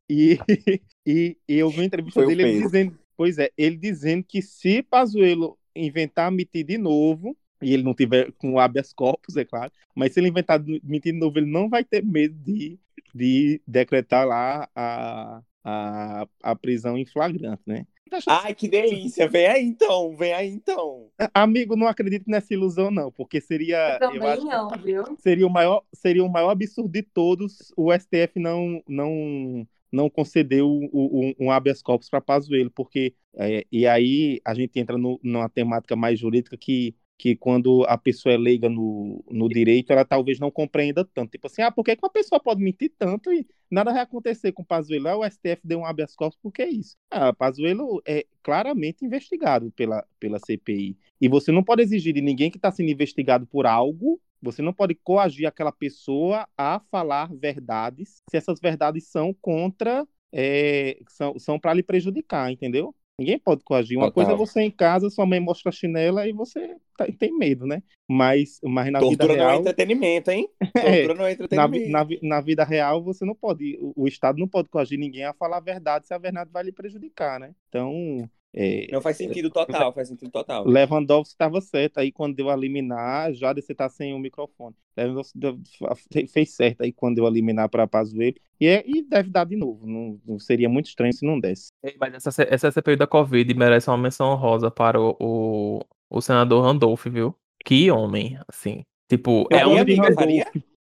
E, 0.10 0.39
e, 1.06 1.38
e 1.47 1.56
eu 1.58 1.69
vi 1.69 1.80
uma 1.80 1.86
entrevista 1.86 2.23
Foi 2.23 2.36
dele 2.36 2.62
dizendo. 2.62 2.97
Pois 3.17 3.38
é, 3.38 3.49
ele 3.58 3.78
dizendo 3.78 4.25
que 4.28 4.41
se 4.41 4.82
Pazuello 4.82 5.58
inventar 5.75 6.32
mentir 6.32 6.65
de 6.65 6.78
novo, 6.78 7.38
e 7.65 7.73
ele 7.73 7.82
não 7.82 7.95
tiver 7.95 8.32
com 8.34 8.60
habeas 8.60 8.93
corpus, 8.93 9.36
é 9.36 9.43
claro, 9.43 9.71
mas 9.95 10.13
se 10.13 10.19
ele 10.19 10.30
inventar 10.30 10.63
mentir 10.84 11.13
de 11.13 11.19
novo, 11.19 11.39
ele 11.39 11.49
não 11.49 11.67
vai 11.67 11.84
ter 11.84 12.06
medo 12.06 12.36
de, 12.36 12.78
de 13.13 13.60
decretar 13.67 14.28
lá 14.28 14.69
a, 14.75 15.41
a, 15.63 16.28
a 16.43 16.56
prisão 16.56 16.95
em 16.95 17.06
flagrante, 17.06 17.63
né? 17.65 17.88
Ai, 18.28 18.54
que 18.54 18.67
delícia! 18.67 19.28
Vem 19.28 19.47
aí 19.47 19.65
então, 19.65 20.15
vem 20.15 20.32
aí 20.32 20.47
então. 20.47 21.10
Amigo, 21.34 21.75
não 21.75 21.88
acredito 21.88 22.30
nessa 22.30 22.54
ilusão, 22.54 22.91
não, 22.91 23.12
porque 23.12 23.41
seria. 23.41 23.93
Eu 23.93 23.99
também 23.99 24.21
eu 24.21 24.43
não, 24.43 24.69
viu? 24.78 25.04
Seria 25.17 25.47
o, 25.47 25.49
maior, 25.49 25.84
seria 25.91 26.23
o 26.23 26.32
maior 26.32 26.51
absurdo 26.51 26.91
de 26.91 27.01
todos 27.01 27.73
o 27.75 27.91
STF 27.91 28.39
não, 28.39 28.82
não, 28.88 29.67
não 29.91 30.08
concedeu 30.08 30.69
um, 30.69 31.34
um 31.39 31.51
habeas 31.51 31.82
corpus 31.82 32.10
para 32.10 32.21
Pazuello, 32.21 32.69
porque. 32.69 33.15
É, 33.38 33.65
e 33.71 33.86
aí 33.88 34.39
a 34.45 34.54
gente 34.54 34.80
entra 34.80 34.97
no, 34.97 35.19
numa 35.23 35.49
temática 35.49 35.95
mais 35.95 36.19
jurídica 36.19 36.56
que 36.56 36.95
que 37.17 37.36
quando 37.36 37.86
a 37.88 37.97
pessoa 37.97 38.34
é 38.34 38.38
leiga 38.38 38.69
no, 38.69 39.23
no 39.30 39.47
direito, 39.47 39.91
ela 39.91 40.04
talvez 40.04 40.39
não 40.39 40.51
compreenda 40.51 41.06
tanto. 41.06 41.32
Tipo 41.32 41.47
assim, 41.47 41.62
ah, 41.62 41.71
por 41.71 41.84
que, 41.84 41.97
uma 42.01 42.10
pessoa 42.10 42.39
pode 42.39 42.62
mentir 42.62 42.91
tanto 42.97 43.32
e 43.32 43.47
nada 43.71 43.93
vai 43.93 44.01
acontecer 44.01 44.51
com 44.51 44.63
o 44.63 44.65
Pazuello? 44.65 45.08
Ah, 45.08 45.17
o 45.17 45.25
STF 45.25 45.62
deu 45.63 45.80
um 45.80 45.86
habeas 45.86 46.15
corpus, 46.15 46.38
por 46.41 46.51
que 46.51 46.65
isso? 46.65 46.97
Ah, 47.10 47.34
Pazuello 47.34 48.01
é 48.06 48.25
claramente 48.43 49.06
investigado 49.06 49.71
pela, 49.71 50.06
pela 50.19 50.39
CPI. 50.39 50.97
E 51.21 51.30
você 51.30 51.51
não 51.51 51.63
pode 51.63 51.82
exigir 51.82 52.13
de 52.13 52.21
ninguém 52.21 52.51
que 52.51 52.58
está 52.58 52.71
sendo 52.71 52.89
investigado 52.89 53.47
por 53.47 53.65
algo, 53.65 54.19
você 54.41 54.62
não 54.62 54.73
pode 54.73 54.93
coagir 54.95 55.47
aquela 55.47 55.71
pessoa 55.71 56.47
a 56.58 56.80
falar 56.91 57.34
verdades, 57.34 58.21
se 58.30 58.38
essas 58.38 58.60
verdades 58.60 59.08
são 59.08 59.34
contra, 59.34 60.06
é, 60.32 60.99
são, 61.08 61.39
são 61.39 61.60
para 61.60 61.73
lhe 61.73 61.82
prejudicar, 61.82 62.51
entendeu? 62.51 62.93
Ninguém 63.19 63.39
pode 63.39 63.63
coagir. 63.63 63.97
Uma 63.97 64.12
Total. 64.12 64.13
coisa 64.13 64.32
é 64.34 64.36
você 64.36 64.62
em 64.62 64.71
casa, 64.71 65.10
sua 65.10 65.25
mãe 65.25 65.39
mostra 65.39 65.69
a 65.69 65.71
chinela 65.71 66.28
e 66.28 66.34
você 66.34 66.75
tá, 66.97 67.08
tem 67.17 67.32
medo, 67.38 67.65
né? 67.65 67.82
Mas, 68.10 68.60
mas 68.63 68.91
na 68.91 68.99
Tortura 68.99 69.28
vida 69.28 69.34
real... 69.34 69.47
não 69.47 69.58
é 69.58 69.62
entretenimento, 69.62 70.32
hein? 70.32 70.49
Tortura 70.73 71.13
é, 71.13 71.13
não 71.13 71.25
é 71.25 71.32
entretenimento. 71.32 71.89
Na, 71.89 72.04
na, 72.04 72.10
na, 72.21 72.41
vida 72.41 72.63
real, 72.65 73.01
você 73.01 73.23
não 73.23 73.34
pode... 73.34 73.78
O, 73.80 74.04
o 74.04 74.08
Estado 74.08 74.38
não 74.38 74.47
pode 74.47 74.67
coagir 74.67 74.99
ninguém 74.99 75.23
a 75.23 75.34
falar 75.34 75.58
a 75.58 75.62
verdade 75.62 76.08
se 76.08 76.13
a 76.13 76.17
verdade 76.17 76.49
vai 76.51 76.63
lhe 76.63 76.73
prejudicar, 76.73 77.39
né? 77.39 77.56
Então, 77.69 78.30
é, 78.58 78.88
não 78.89 79.02
faz 79.02 79.18
sentido 79.18 79.50
total, 79.50 79.91
faz 79.91 80.08
sentido 80.08 80.32
total. 80.32 80.65
Lewandowski 80.65 81.34
estava 81.34 81.60
certo 81.60 81.98
aí 81.98 82.10
quando 82.10 82.38
deu 82.38 82.50
a 82.50 82.54
eliminar, 82.54 83.34
já 83.34 83.54
você 83.54 83.74
está 83.74 83.89
sem 83.89 84.13
o 84.13 84.20
microfone. 84.20 84.74
Lewandowski 84.96 86.26
fez 86.32 86.52
certo 86.52 86.82
aí 86.82 86.94
quando 86.94 87.15
deu 87.15 87.26
a 87.26 87.30
eliminar 87.30 87.68
para 87.68 87.86
Pazuello 87.86 88.38
e, 88.58 88.68
é, 88.68 88.82
e 88.88 89.02
deve 89.02 89.30
dar 89.30 89.46
de 89.46 89.58
novo. 89.58 89.86
Não, 89.86 90.18
não, 90.26 90.39
seria 90.39 90.70
muito 90.70 90.86
estranho 90.86 91.12
se 91.12 91.26
não 91.26 91.38
desse. 91.38 91.68
Mas 92.00 92.13
essa, 92.13 92.44
essa 92.50 92.72
CPI 92.72 92.96
da 92.96 93.06
Covid 93.06 93.54
merece 93.54 93.89
uma 93.89 93.98
menção 93.98 94.32
honrosa 94.32 94.72
para 94.72 95.02
o, 95.02 95.18
o, 95.20 95.82
o 96.10 96.22
senador 96.22 96.63
Randolph, 96.63 97.08
viu? 97.08 97.36
Que 97.65 97.91
homem, 97.91 98.39
assim. 98.48 98.86
Tipo, 99.10 99.48
eu 99.52 99.58
é 99.58 99.68
um 99.68 99.78
amiga, 99.78 100.15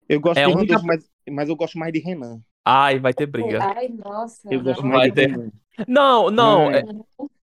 Eu 0.07 0.21
gosto 0.21 0.37
é 0.37 0.45
de 0.45 0.53
Randolph, 0.53 0.83
mas, 0.83 1.11
mas 1.29 1.49
eu 1.49 1.57
gosto 1.57 1.77
mais 1.77 1.91
de 1.91 1.99
Renan. 1.99 2.39
Ai, 2.63 2.99
vai 2.99 3.13
ter 3.13 3.25
briga. 3.25 3.59
Ai, 3.61 3.89
nossa. 3.89 4.47
Eu 4.49 4.63
gosto 4.63 4.85
mais 4.85 4.97
vai 4.99 5.09
de 5.09 5.15
ter... 5.15 5.29
Renan. 5.29 5.51
Não, 5.85 6.31
não. 6.31 6.71
É... 6.71 6.83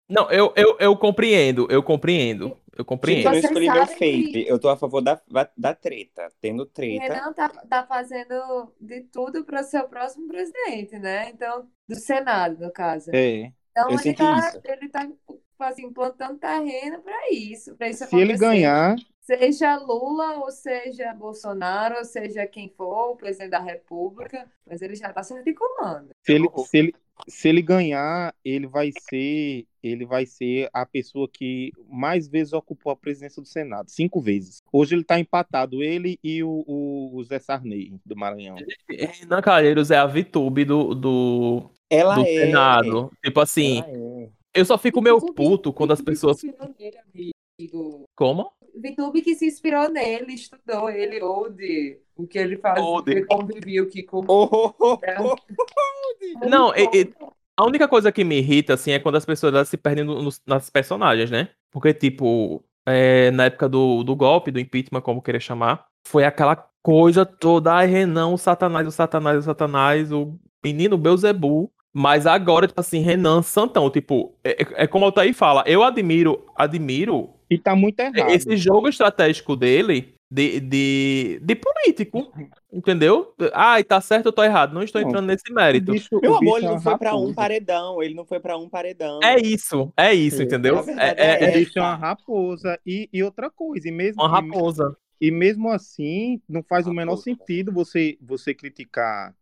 Não, 0.10 0.30
eu, 0.32 0.52
eu, 0.56 0.76
eu 0.80 0.98
compreendo, 0.98 1.68
eu 1.70 1.84
compreendo. 1.84 2.58
Eu 2.76 2.86
compreendo. 2.86 3.28
eu 3.28 3.40
escolhi 3.40 3.70
meu. 3.70 3.86
Que... 3.88 4.46
Eu 4.48 4.58
tô 4.58 4.70
a 4.70 4.78
favor 4.78 5.02
da, 5.02 5.22
da 5.56 5.76
treta. 5.76 6.32
Tendo 6.40 6.66
treta. 6.66 7.14
Renan 7.14 7.34
tá, 7.34 7.50
tá 7.50 7.86
fazendo 7.86 8.72
de 8.80 9.02
tudo 9.02 9.44
para 9.44 9.64
ser 9.64 9.80
o 9.82 9.90
próximo 9.90 10.30
presidente, 10.30 10.98
né? 10.98 11.30
Então, 11.30 11.68
do 11.88 11.96
Senado, 11.96 12.58
no 12.60 12.72
caso. 12.72 13.12
É. 13.14 13.52
Então, 13.72 13.92
eu 13.92 14.00
ele 14.00 14.14
tá, 14.14 14.62
ele 14.64 14.90
tá 14.90 15.10
assim, 15.60 15.92
plantando 15.92 16.40
terreno 16.40 17.02
para 17.02 17.32
isso, 17.32 17.76
para 17.76 17.90
isso 17.90 18.00
Se 18.00 18.04
acontecer. 18.06 18.30
ele 18.30 18.38
ganhar, 18.38 18.96
seja 19.38 19.78
Lula, 19.78 20.40
ou 20.40 20.52
seja 20.52 21.14
Bolsonaro, 21.14 21.98
ou 21.98 22.06
seja 22.06 22.48
quem 22.48 22.68
for, 22.70 23.12
o 23.12 23.16
presidente 23.16 23.52
da 23.52 23.60
República, 23.60 24.48
mas 24.66 24.82
ele 24.82 24.96
já 24.96 25.10
está 25.10 25.22
sendo 25.22 25.44
de 25.44 25.54
comando. 25.54 26.10
Se 26.26 26.34
ele, 26.34 26.50
se, 26.66 26.78
ele, 26.78 26.96
se 27.28 27.50
ele 27.50 27.62
ganhar, 27.62 28.34
ele 28.44 28.66
vai 28.66 28.92
ser 29.10 29.68
ele 29.82 30.06
vai 30.06 30.26
ser 30.26 30.70
a 30.74 30.86
pessoa 30.86 31.30
que 31.32 31.72
mais 31.88 32.28
vezes 32.28 32.52
ocupou 32.52 32.92
a 32.92 32.98
presidência 32.98 33.42
do 33.42 33.48
Senado, 33.48 33.90
cinco 33.90 34.20
vezes. 34.20 34.62
Hoje 34.74 34.94
ele 34.94 35.04
está 35.04 35.18
empatado, 35.18 35.82
ele 35.82 36.20
e 36.22 36.44
o, 36.44 36.66
o, 36.68 37.24
Zé 37.24 37.40
Sarney, 37.40 37.94
do 38.06 38.14
Maranhão. 38.14 38.58
Renan 38.90 39.42
Calheiros 39.42 39.90
é 39.90 39.98
a 39.98 40.06
VTube 40.06 40.66
do, 40.66 40.94
do, 40.94 41.72
Ela 41.90 42.16
do 42.16 42.26
é. 42.26 42.46
Senado. 42.46 43.10
Tipo 43.24 43.40
assim, 43.40 43.82
é. 43.88 44.30
eu 44.54 44.66
só 44.66 44.78
fico 44.78 45.02
meio 45.02 45.18
puto 45.34 45.72
quando 45.72 45.94
as 45.94 46.02
pessoas... 46.02 46.42
Como? 48.16 48.52
VTube 48.76 49.22
que 49.22 49.36
se 49.36 49.48
inspirou 49.48 49.90
nele, 49.90 50.34
estudou 50.34 50.90
ele, 50.90 51.22
ou 51.22 51.50
de 51.50 52.00
o 52.16 52.28
que 52.28 52.38
ele 52.38 52.58
faz, 52.58 52.80
ele 53.08 53.26
conviveu 53.26 53.90
que 53.90 54.04
com... 54.04 54.24
Oh, 54.28 54.50
oh, 54.52 54.74
oh, 54.80 55.00
é. 55.04 55.18
Não, 56.48 56.74
e, 56.76 56.84
e, 56.94 57.14
a 57.58 57.66
única 57.66 57.88
coisa 57.88 58.12
que 58.12 58.24
me 58.24 58.38
irrita, 58.38 58.74
assim, 58.74 58.92
é 58.92 59.00
quando 59.00 59.16
as 59.16 59.26
pessoas 59.26 59.68
se 59.68 59.78
perdem 59.78 60.04
nos, 60.04 60.42
nas 60.46 60.70
personagens, 60.70 61.32
né? 61.32 61.50
Porque, 61.72 61.94
tipo, 61.94 62.64
é, 62.86 63.32
na 63.32 63.46
época 63.46 63.68
do, 63.68 64.04
do 64.04 64.16
golpe, 64.16 64.52
do 64.52 64.60
impeachment, 64.60 65.02
como 65.02 65.22
querer 65.22 65.42
chamar, 65.42 65.86
foi 66.08 66.24
aquela 66.24 66.56
coisa 66.82 67.26
toda, 67.26 67.74
ai, 67.74 67.88
Renan, 67.88 68.28
o 68.28 68.38
Satanás, 68.38 68.88
o 68.88 68.92
Satanás, 68.92 69.38
o 69.38 69.42
Satanás, 69.42 70.12
o 70.12 70.38
menino 70.64 70.98
Beuzebu. 70.98 71.72
Mas 71.92 72.28
agora, 72.28 72.68
tipo 72.68 72.80
assim, 72.80 73.00
Renan 73.00 73.42
Santão, 73.42 73.90
tipo, 73.90 74.36
é, 74.44 74.84
é 74.84 74.88
como 74.88 75.04
o 75.04 75.08
Altair 75.08 75.34
fala, 75.34 75.64
eu 75.66 75.84
admiro, 75.84 76.46
admiro 76.56 77.34
e 77.50 77.58
tá 77.58 77.76
muito 77.76 78.00
errado. 78.00 78.30
Esse 78.32 78.56
jogo 78.56 78.88
estratégico 78.88 79.56
dele 79.56 80.16
de, 80.32 80.60
de, 80.60 81.40
de 81.42 81.56
político, 81.56 82.32
entendeu? 82.72 83.34
Ai, 83.52 83.84
tá 83.84 84.00
certo, 84.00 84.28
eu 84.28 84.32
tô 84.32 84.44
errado. 84.44 84.74
Não 84.74 84.84
estou 84.84 85.02
entrando 85.02 85.26
não, 85.26 85.34
nesse 85.34 85.52
mérito. 85.52 85.92
Bicho, 85.92 86.20
Meu 86.22 86.36
amor, 86.36 86.58
ele 86.58 86.68
é 86.68 86.70
não 86.70 86.80
foi 86.80 86.98
para 86.98 87.16
um 87.16 87.34
paredão. 87.34 88.04
Ele 88.04 88.14
não 88.14 88.26
foi 88.26 88.40
para 88.40 88.56
um 88.56 88.70
paredão. 88.70 89.20
É 89.24 89.40
isso, 89.40 89.92
é 89.98 90.14
isso, 90.14 90.42
é. 90.42 90.46
entendeu? 90.46 90.84
É, 90.88 91.10
é, 91.18 91.60
é, 91.60 91.64
é 91.64 91.82
uma 91.82 91.96
raposa. 91.96 92.80
E, 92.86 93.10
e 93.12 93.24
outra 93.24 93.50
coisa, 93.50 93.88
e 93.88 93.92
mesmo. 93.92 94.22
Uma 94.22 94.30
raposa. 94.30 94.96
E, 95.20 95.28
e 95.28 95.32
mesmo 95.32 95.70
assim, 95.70 96.40
não 96.48 96.62
faz 96.62 96.86
o 96.86 96.94
menor 96.94 97.18
sentido 97.18 97.72
você, 97.72 98.16
você 98.22 98.54
criticar. 98.54 99.34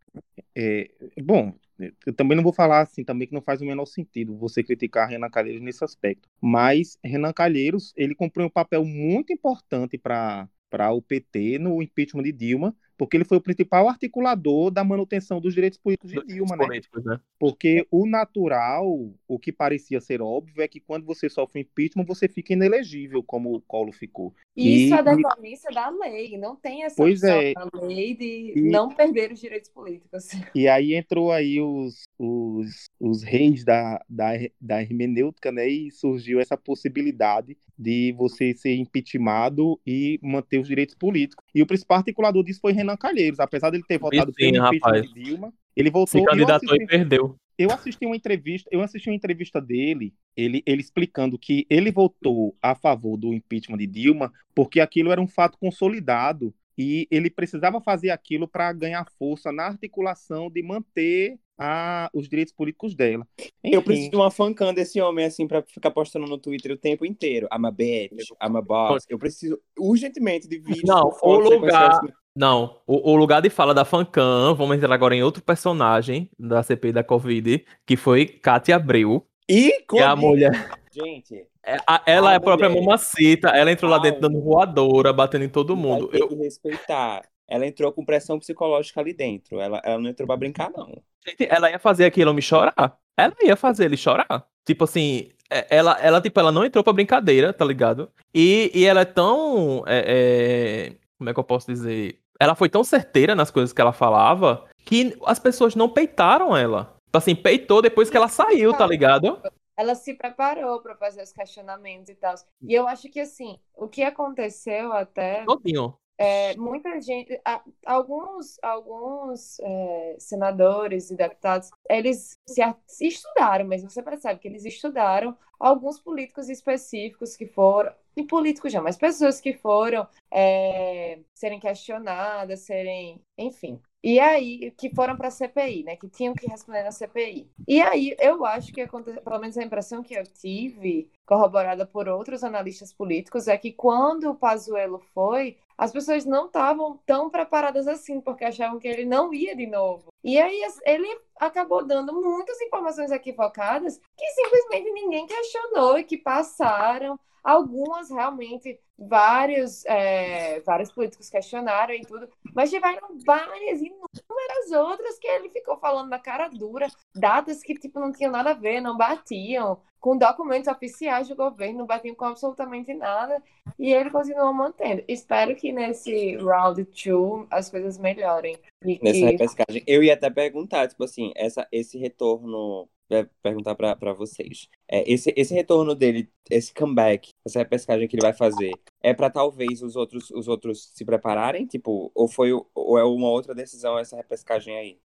É, 0.56 0.90
bom, 1.22 1.52
eu 1.78 2.12
também 2.12 2.36
não 2.36 2.42
vou 2.42 2.52
falar 2.52 2.80
assim, 2.80 3.04
também 3.04 3.28
que 3.28 3.34
não 3.34 3.40
faz 3.40 3.60
o 3.60 3.64
menor 3.64 3.86
sentido 3.86 4.36
você 4.36 4.62
criticar 4.62 5.08
Renan 5.08 5.30
Calheiros 5.30 5.62
nesse 5.62 5.84
aspecto. 5.84 6.28
Mas 6.40 6.98
Renan 7.04 7.32
Calheiros, 7.32 7.92
ele 7.96 8.14
cumpriu 8.14 8.46
um 8.46 8.50
papel 8.50 8.84
muito 8.84 9.32
importante 9.32 9.96
para 9.96 10.48
o 10.92 11.00
PT 11.00 11.58
no 11.58 11.80
impeachment 11.82 12.24
de 12.24 12.32
Dilma, 12.32 12.74
porque 12.98 13.16
ele 13.16 13.24
foi 13.24 13.38
o 13.38 13.40
principal 13.40 13.88
articulador 13.88 14.72
da 14.72 14.82
manutenção 14.82 15.40
dos 15.40 15.54
direitos 15.54 15.78
políticos 15.78 16.10
de 16.10 16.26
Dilma, 16.26 16.56
né? 16.56 16.66
Políticos, 16.66 17.04
né? 17.04 17.20
Porque 17.38 17.86
o 17.90 18.04
natural, 18.06 19.10
o 19.28 19.38
que 19.38 19.52
parecia 19.52 20.00
ser 20.00 20.20
óbvio, 20.20 20.60
é 20.60 20.66
que 20.66 20.80
quando 20.80 21.06
você 21.06 21.30
sofre 21.30 21.60
impeachment, 21.60 22.04
você 22.04 22.26
fica 22.28 22.52
inelegível, 22.52 23.22
como 23.22 23.54
o 23.54 23.60
Collor 23.60 23.92
ficou. 23.92 24.34
E 24.56 24.86
isso 24.86 24.94
é 24.94 25.02
decorrência 25.02 25.70
da 25.70 25.88
lei, 25.88 26.36
não 26.36 26.56
tem 26.56 26.82
essa 26.82 26.96
pois 26.96 27.22
é. 27.22 27.52
da 27.52 27.68
lei 27.80 28.16
de 28.16 28.54
e... 28.56 28.62
não 28.62 28.88
perder 28.88 29.30
os 29.32 29.40
direitos 29.40 29.70
políticos. 29.70 30.28
E 30.58 30.66
aí 30.66 30.94
entrou 30.94 31.30
aí 31.30 31.60
os, 31.60 32.02
os, 32.18 32.86
os 32.98 33.22
reis 33.22 33.64
da, 33.64 34.02
da, 34.08 34.30
da 34.60 34.82
hermenêutica, 34.82 35.52
né? 35.52 35.68
E 35.68 35.90
surgiu 35.92 36.40
essa 36.40 36.56
possibilidade 36.56 37.56
de 37.78 38.12
você 38.12 38.52
ser 38.54 38.74
impeachmentado 38.74 39.80
e 39.86 40.18
manter 40.20 40.58
os 40.58 40.66
direitos 40.66 40.96
políticos. 40.96 41.46
E 41.54 41.62
o 41.62 41.66
principal 41.66 41.98
articulador 41.98 42.42
disso 42.42 42.60
foi 42.60 42.72
Renan 42.72 42.87
Calheiros, 42.96 43.40
apesar 43.40 43.70
de 43.70 43.76
ele 43.76 43.84
ter 43.86 43.98
votado 43.98 44.32
Sim, 44.32 44.52
pelo 44.52 44.66
impeachment 44.66 45.02
de 45.02 45.14
Dilma, 45.14 45.52
ele 45.76 45.90
voltou. 45.90 46.20
Se 46.20 46.26
candidatou 46.26 46.68
assisti, 46.68 46.84
e 46.84 46.86
perdeu. 46.86 47.36
Eu 47.58 47.70
assisti 47.70 48.06
uma 48.06 48.16
entrevista, 48.16 48.68
eu 48.72 48.80
assisti 48.80 49.10
uma 49.10 49.16
entrevista 49.16 49.60
dele, 49.60 50.14
ele, 50.36 50.62
ele 50.64 50.80
explicando 50.80 51.38
que 51.38 51.66
ele 51.68 51.90
votou 51.90 52.56
a 52.62 52.74
favor 52.74 53.16
do 53.16 53.34
impeachment 53.34 53.78
de 53.78 53.86
Dilma 53.86 54.32
porque 54.54 54.80
aquilo 54.80 55.10
era 55.10 55.20
um 55.20 55.26
fato 55.26 55.58
consolidado 55.58 56.54
e 56.78 57.08
ele 57.10 57.28
precisava 57.28 57.80
fazer 57.80 58.10
aquilo 58.10 58.46
para 58.46 58.72
ganhar 58.72 59.04
força 59.18 59.50
na 59.50 59.64
articulação 59.64 60.48
de 60.48 60.62
manter 60.62 61.36
a, 61.58 62.08
os 62.14 62.28
direitos 62.28 62.54
políticos 62.54 62.94
dela. 62.94 63.26
Enfim, 63.36 63.74
Eu 63.74 63.82
preciso 63.82 64.10
de 64.10 64.16
uma 64.16 64.30
fancam 64.30 64.72
desse 64.72 65.00
homem, 65.00 65.24
assim, 65.24 65.48
pra 65.48 65.60
ficar 65.62 65.90
postando 65.90 66.26
no 66.26 66.38
Twitter 66.38 66.70
o 66.70 66.76
tempo 66.76 67.04
inteiro. 67.04 67.48
I'm 67.52 67.66
a 67.66 67.72
bitch, 67.72 68.12
I'm 68.40 68.56
a 68.56 68.62
boss. 68.62 69.04
Eu 69.08 69.18
preciso 69.18 69.60
urgentemente 69.76 70.46
de 70.46 70.58
vídeos 70.58 70.84
Não, 70.84 71.12
o 71.20 71.38
lugar-. 71.38 72.00
Não, 72.38 72.76
o, 72.86 73.10
o 73.12 73.16
lugar 73.16 73.42
de 73.42 73.50
fala 73.50 73.74
da 73.74 73.84
Fancam, 73.84 74.54
vamos 74.54 74.76
entrar 74.76 74.94
agora 74.94 75.14
em 75.16 75.22
outro 75.24 75.42
personagem 75.42 76.30
da 76.38 76.62
CPI 76.62 76.92
da 76.92 77.02
Covid, 77.02 77.64
que 77.84 77.96
foi 77.96 78.26
Cátia 78.26 78.76
Abreu, 78.76 79.26
E 79.48 79.82
que 79.88 79.98
é 79.98 80.04
a 80.04 80.14
mulher. 80.14 80.70
Gente, 80.92 81.44
é- 81.64 81.78
a- 81.86 82.00
Ela 82.06 82.30
é 82.30 82.34
a 82.34 82.36
A 82.36 82.40
própria 82.40 82.68
mulher. 82.68 82.80
mamacita, 82.84 83.48
ela 83.48 83.72
entrou 83.72 83.90
lá 83.90 83.98
dentro 83.98 84.20
dando 84.20 84.40
voadora, 84.40 85.12
batendo 85.12 85.44
em 85.44 85.48
todo 85.48 85.74
vai 85.74 85.82
mundo. 85.82 86.08
ter 86.08 86.20
Eu- 86.20 86.28
que 86.28 86.34
respeitar. 86.36 87.22
Ela 87.48 87.66
entrou 87.66 87.90
com 87.92 88.04
pressão 88.04 88.38
psicológica 88.38 89.00
ali 89.00 89.12
dentro. 89.14 89.58
Ela, 89.58 89.80
ela 89.84 89.98
não 89.98 90.10
entrou 90.10 90.26
pra 90.26 90.36
brincar, 90.36 90.70
não. 90.70 91.00
Gente, 91.26 91.46
ela 91.50 91.70
ia 91.70 91.78
fazer 91.78 92.04
aquele 92.04 92.28
homem 92.30 92.42
chorar. 92.42 92.96
Ela 93.16 93.34
ia 93.42 93.56
fazer 93.56 93.86
ele 93.86 93.96
chorar. 93.96 94.46
Tipo 94.64 94.84
assim, 94.84 95.30
é- 95.50 95.66
ela, 95.76 95.98
ela, 96.00 96.20
tipo, 96.20 96.38
ela 96.38 96.52
não 96.52 96.64
entrou 96.64 96.84
pra 96.84 96.92
brincadeira, 96.92 97.52
tá 97.52 97.64
ligado? 97.64 98.10
E, 98.34 98.70
e 98.74 98.84
ela 98.84 99.00
é 99.00 99.04
tão. 99.04 99.82
é, 99.86 100.04
é, 100.06 100.92
como 101.16 101.30
é 101.30 101.34
que 101.34 101.40
eu 101.40 101.44
posso 101.44 101.66
dizer? 101.72 102.20
Ela 102.40 102.54
foi 102.54 102.68
tão 102.68 102.84
certeira 102.84 103.34
nas 103.34 103.50
coisas 103.50 103.72
que 103.72 103.80
ela 103.80 103.92
falava 103.92 104.64
que 104.84 105.16
as 105.26 105.38
pessoas 105.38 105.74
não 105.74 105.88
peitaram 105.88 106.56
ela. 106.56 106.96
Tipo 107.06 107.18
assim, 107.18 107.34
peitou 107.34 107.82
depois 107.82 108.08
que 108.08 108.16
ela 108.16 108.28
saiu, 108.28 108.72
tá 108.72 108.86
ligado? 108.86 109.40
ela 109.78 109.94
se 109.94 110.12
preparou 110.12 110.82
para 110.82 110.96
fazer 110.96 111.22
os 111.22 111.32
questionamentos 111.32 112.08
e 112.08 112.14
tal. 112.16 112.34
E 112.62 112.74
eu 112.74 112.88
acho 112.88 113.08
que 113.08 113.20
assim, 113.20 113.56
o 113.76 113.86
que 113.86 114.02
aconteceu 114.02 114.92
até 114.92 115.44
Todinho. 115.44 115.96
É, 116.18 116.56
muita 116.56 117.00
gente, 117.00 117.40
alguns, 117.86 118.58
alguns 118.60 119.60
é, 119.60 120.16
senadores 120.18 121.10
e 121.10 121.16
deputados, 121.16 121.70
eles 121.88 122.36
se, 122.44 123.06
estudaram 123.06 123.64
mesmo, 123.64 123.88
você 123.88 124.02
percebe 124.02 124.40
que 124.40 124.48
eles 124.48 124.64
estudaram 124.64 125.36
alguns 125.60 126.00
políticos 126.00 126.48
específicos 126.48 127.36
que 127.36 127.46
foram, 127.46 127.92
e 128.16 128.24
políticos 128.24 128.72
já, 128.72 128.82
mas 128.82 128.96
pessoas 128.96 129.40
que 129.40 129.52
foram 129.52 130.08
é, 130.30 131.20
serem 131.34 131.60
questionadas, 131.60 132.60
serem, 132.60 133.22
enfim. 133.36 133.80
E 134.02 134.20
aí, 134.20 134.70
que 134.72 134.94
foram 134.94 135.16
para 135.16 135.28
a 135.28 135.30
CPI, 135.30 135.82
né? 135.82 135.96
Que 135.96 136.08
tinham 136.08 136.34
que 136.34 136.46
responder 136.46 136.84
na 136.84 136.92
CPI. 136.92 137.50
E 137.66 137.80
aí, 137.82 138.14
eu 138.20 138.44
acho 138.44 138.72
que 138.72 138.80
aconteceu, 138.80 139.20
pelo 139.22 139.38
menos 139.40 139.58
a 139.58 139.62
impressão 139.62 140.02
que 140.02 140.14
eu 140.14 140.22
tive, 140.24 141.10
corroborada 141.26 141.84
por 141.84 142.08
outros 142.08 142.44
analistas 142.44 142.92
políticos, 142.92 143.48
é 143.48 143.58
que 143.58 143.72
quando 143.72 144.30
o 144.30 144.34
Pazuello 144.34 145.00
foi, 145.12 145.56
as 145.76 145.92
pessoas 145.92 146.24
não 146.24 146.46
estavam 146.46 146.98
tão 147.06 147.28
preparadas 147.30 147.86
assim, 147.86 148.20
porque 148.20 148.44
achavam 148.44 148.78
que 148.78 148.88
ele 148.88 149.04
não 149.04 149.32
ia 149.34 149.54
de 149.54 149.66
novo. 149.66 150.08
E 150.24 150.38
aí 150.38 150.60
ele 150.84 151.08
acabou 151.36 151.84
dando 151.84 152.12
muitas 152.12 152.60
informações 152.60 153.10
equivocadas 153.10 154.00
que 154.16 154.26
simplesmente 154.26 154.90
ninguém 154.92 155.26
questionou 155.26 155.98
e 155.98 156.04
que 156.04 156.16
passaram. 156.16 157.18
Algumas 157.48 158.10
realmente, 158.10 158.78
vários, 158.98 159.82
é, 159.86 160.60
vários 160.60 160.92
políticos 160.92 161.30
questionaram 161.30 161.94
e 161.94 162.02
tudo, 162.02 162.28
mas 162.54 162.68
tiveram 162.68 163.08
várias 163.24 163.80
inúmeras 163.80 164.70
outras 164.76 165.18
que 165.18 165.26
ele 165.26 165.48
ficou 165.48 165.78
falando 165.78 166.10
na 166.10 166.18
cara 166.18 166.48
dura, 166.48 166.88
datas 167.14 167.62
que 167.62 167.72
tipo 167.74 167.98
não 167.98 168.12
tinham 168.12 168.32
nada 168.32 168.50
a 168.50 168.54
ver, 168.54 168.82
não 168.82 168.98
batiam, 168.98 169.80
com 169.98 170.18
documentos 170.18 170.68
oficiais 170.68 171.26
do 171.26 171.34
governo, 171.34 171.78
não 171.78 171.86
batiam 171.86 172.14
com 172.14 172.26
absolutamente 172.26 172.92
nada. 172.92 173.42
E 173.78 173.92
ele 173.92 174.10
continuou 174.10 174.52
mantendo. 174.52 175.02
Espero 175.08 175.56
que 175.56 175.72
nesse 175.72 176.36
round 176.36 176.84
2 176.84 177.46
as 177.50 177.70
coisas 177.70 177.96
melhorem. 177.98 178.58
Nessa 178.84 179.12
que... 179.12 179.24
repescagem. 179.24 179.82
Eu 179.86 180.02
ia 180.02 180.14
até 180.14 180.28
perguntar, 180.28 180.86
tipo 180.88 181.04
assim, 181.04 181.32
essa, 181.34 181.66
esse 181.72 181.96
retorno. 181.98 182.88
É, 183.10 183.26
Perguntar 183.42 183.74
pra 183.74 184.12
vocês. 184.12 184.68
É, 184.86 185.10
esse, 185.10 185.32
esse 185.36 185.54
retorno 185.54 185.94
dele, 185.94 186.30
esse 186.50 186.72
comeback, 186.74 187.32
essa 187.44 187.58
repescagem 187.58 188.06
que 188.06 188.16
ele 188.16 188.22
vai 188.22 188.34
fazer, 188.34 188.72
é 189.02 189.14
pra 189.14 189.30
talvez 189.30 189.82
os 189.82 189.96
outros, 189.96 190.30
os 190.30 190.48
outros 190.48 190.90
se 190.94 191.04
prepararem? 191.04 191.66
Tipo, 191.66 192.10
ou 192.14 192.28
foi 192.28 192.52
ou 192.52 192.98
é 192.98 193.04
uma 193.04 193.28
outra 193.28 193.54
decisão 193.54 193.98
essa 193.98 194.16
repescagem 194.16 194.76
aí? 194.76 194.98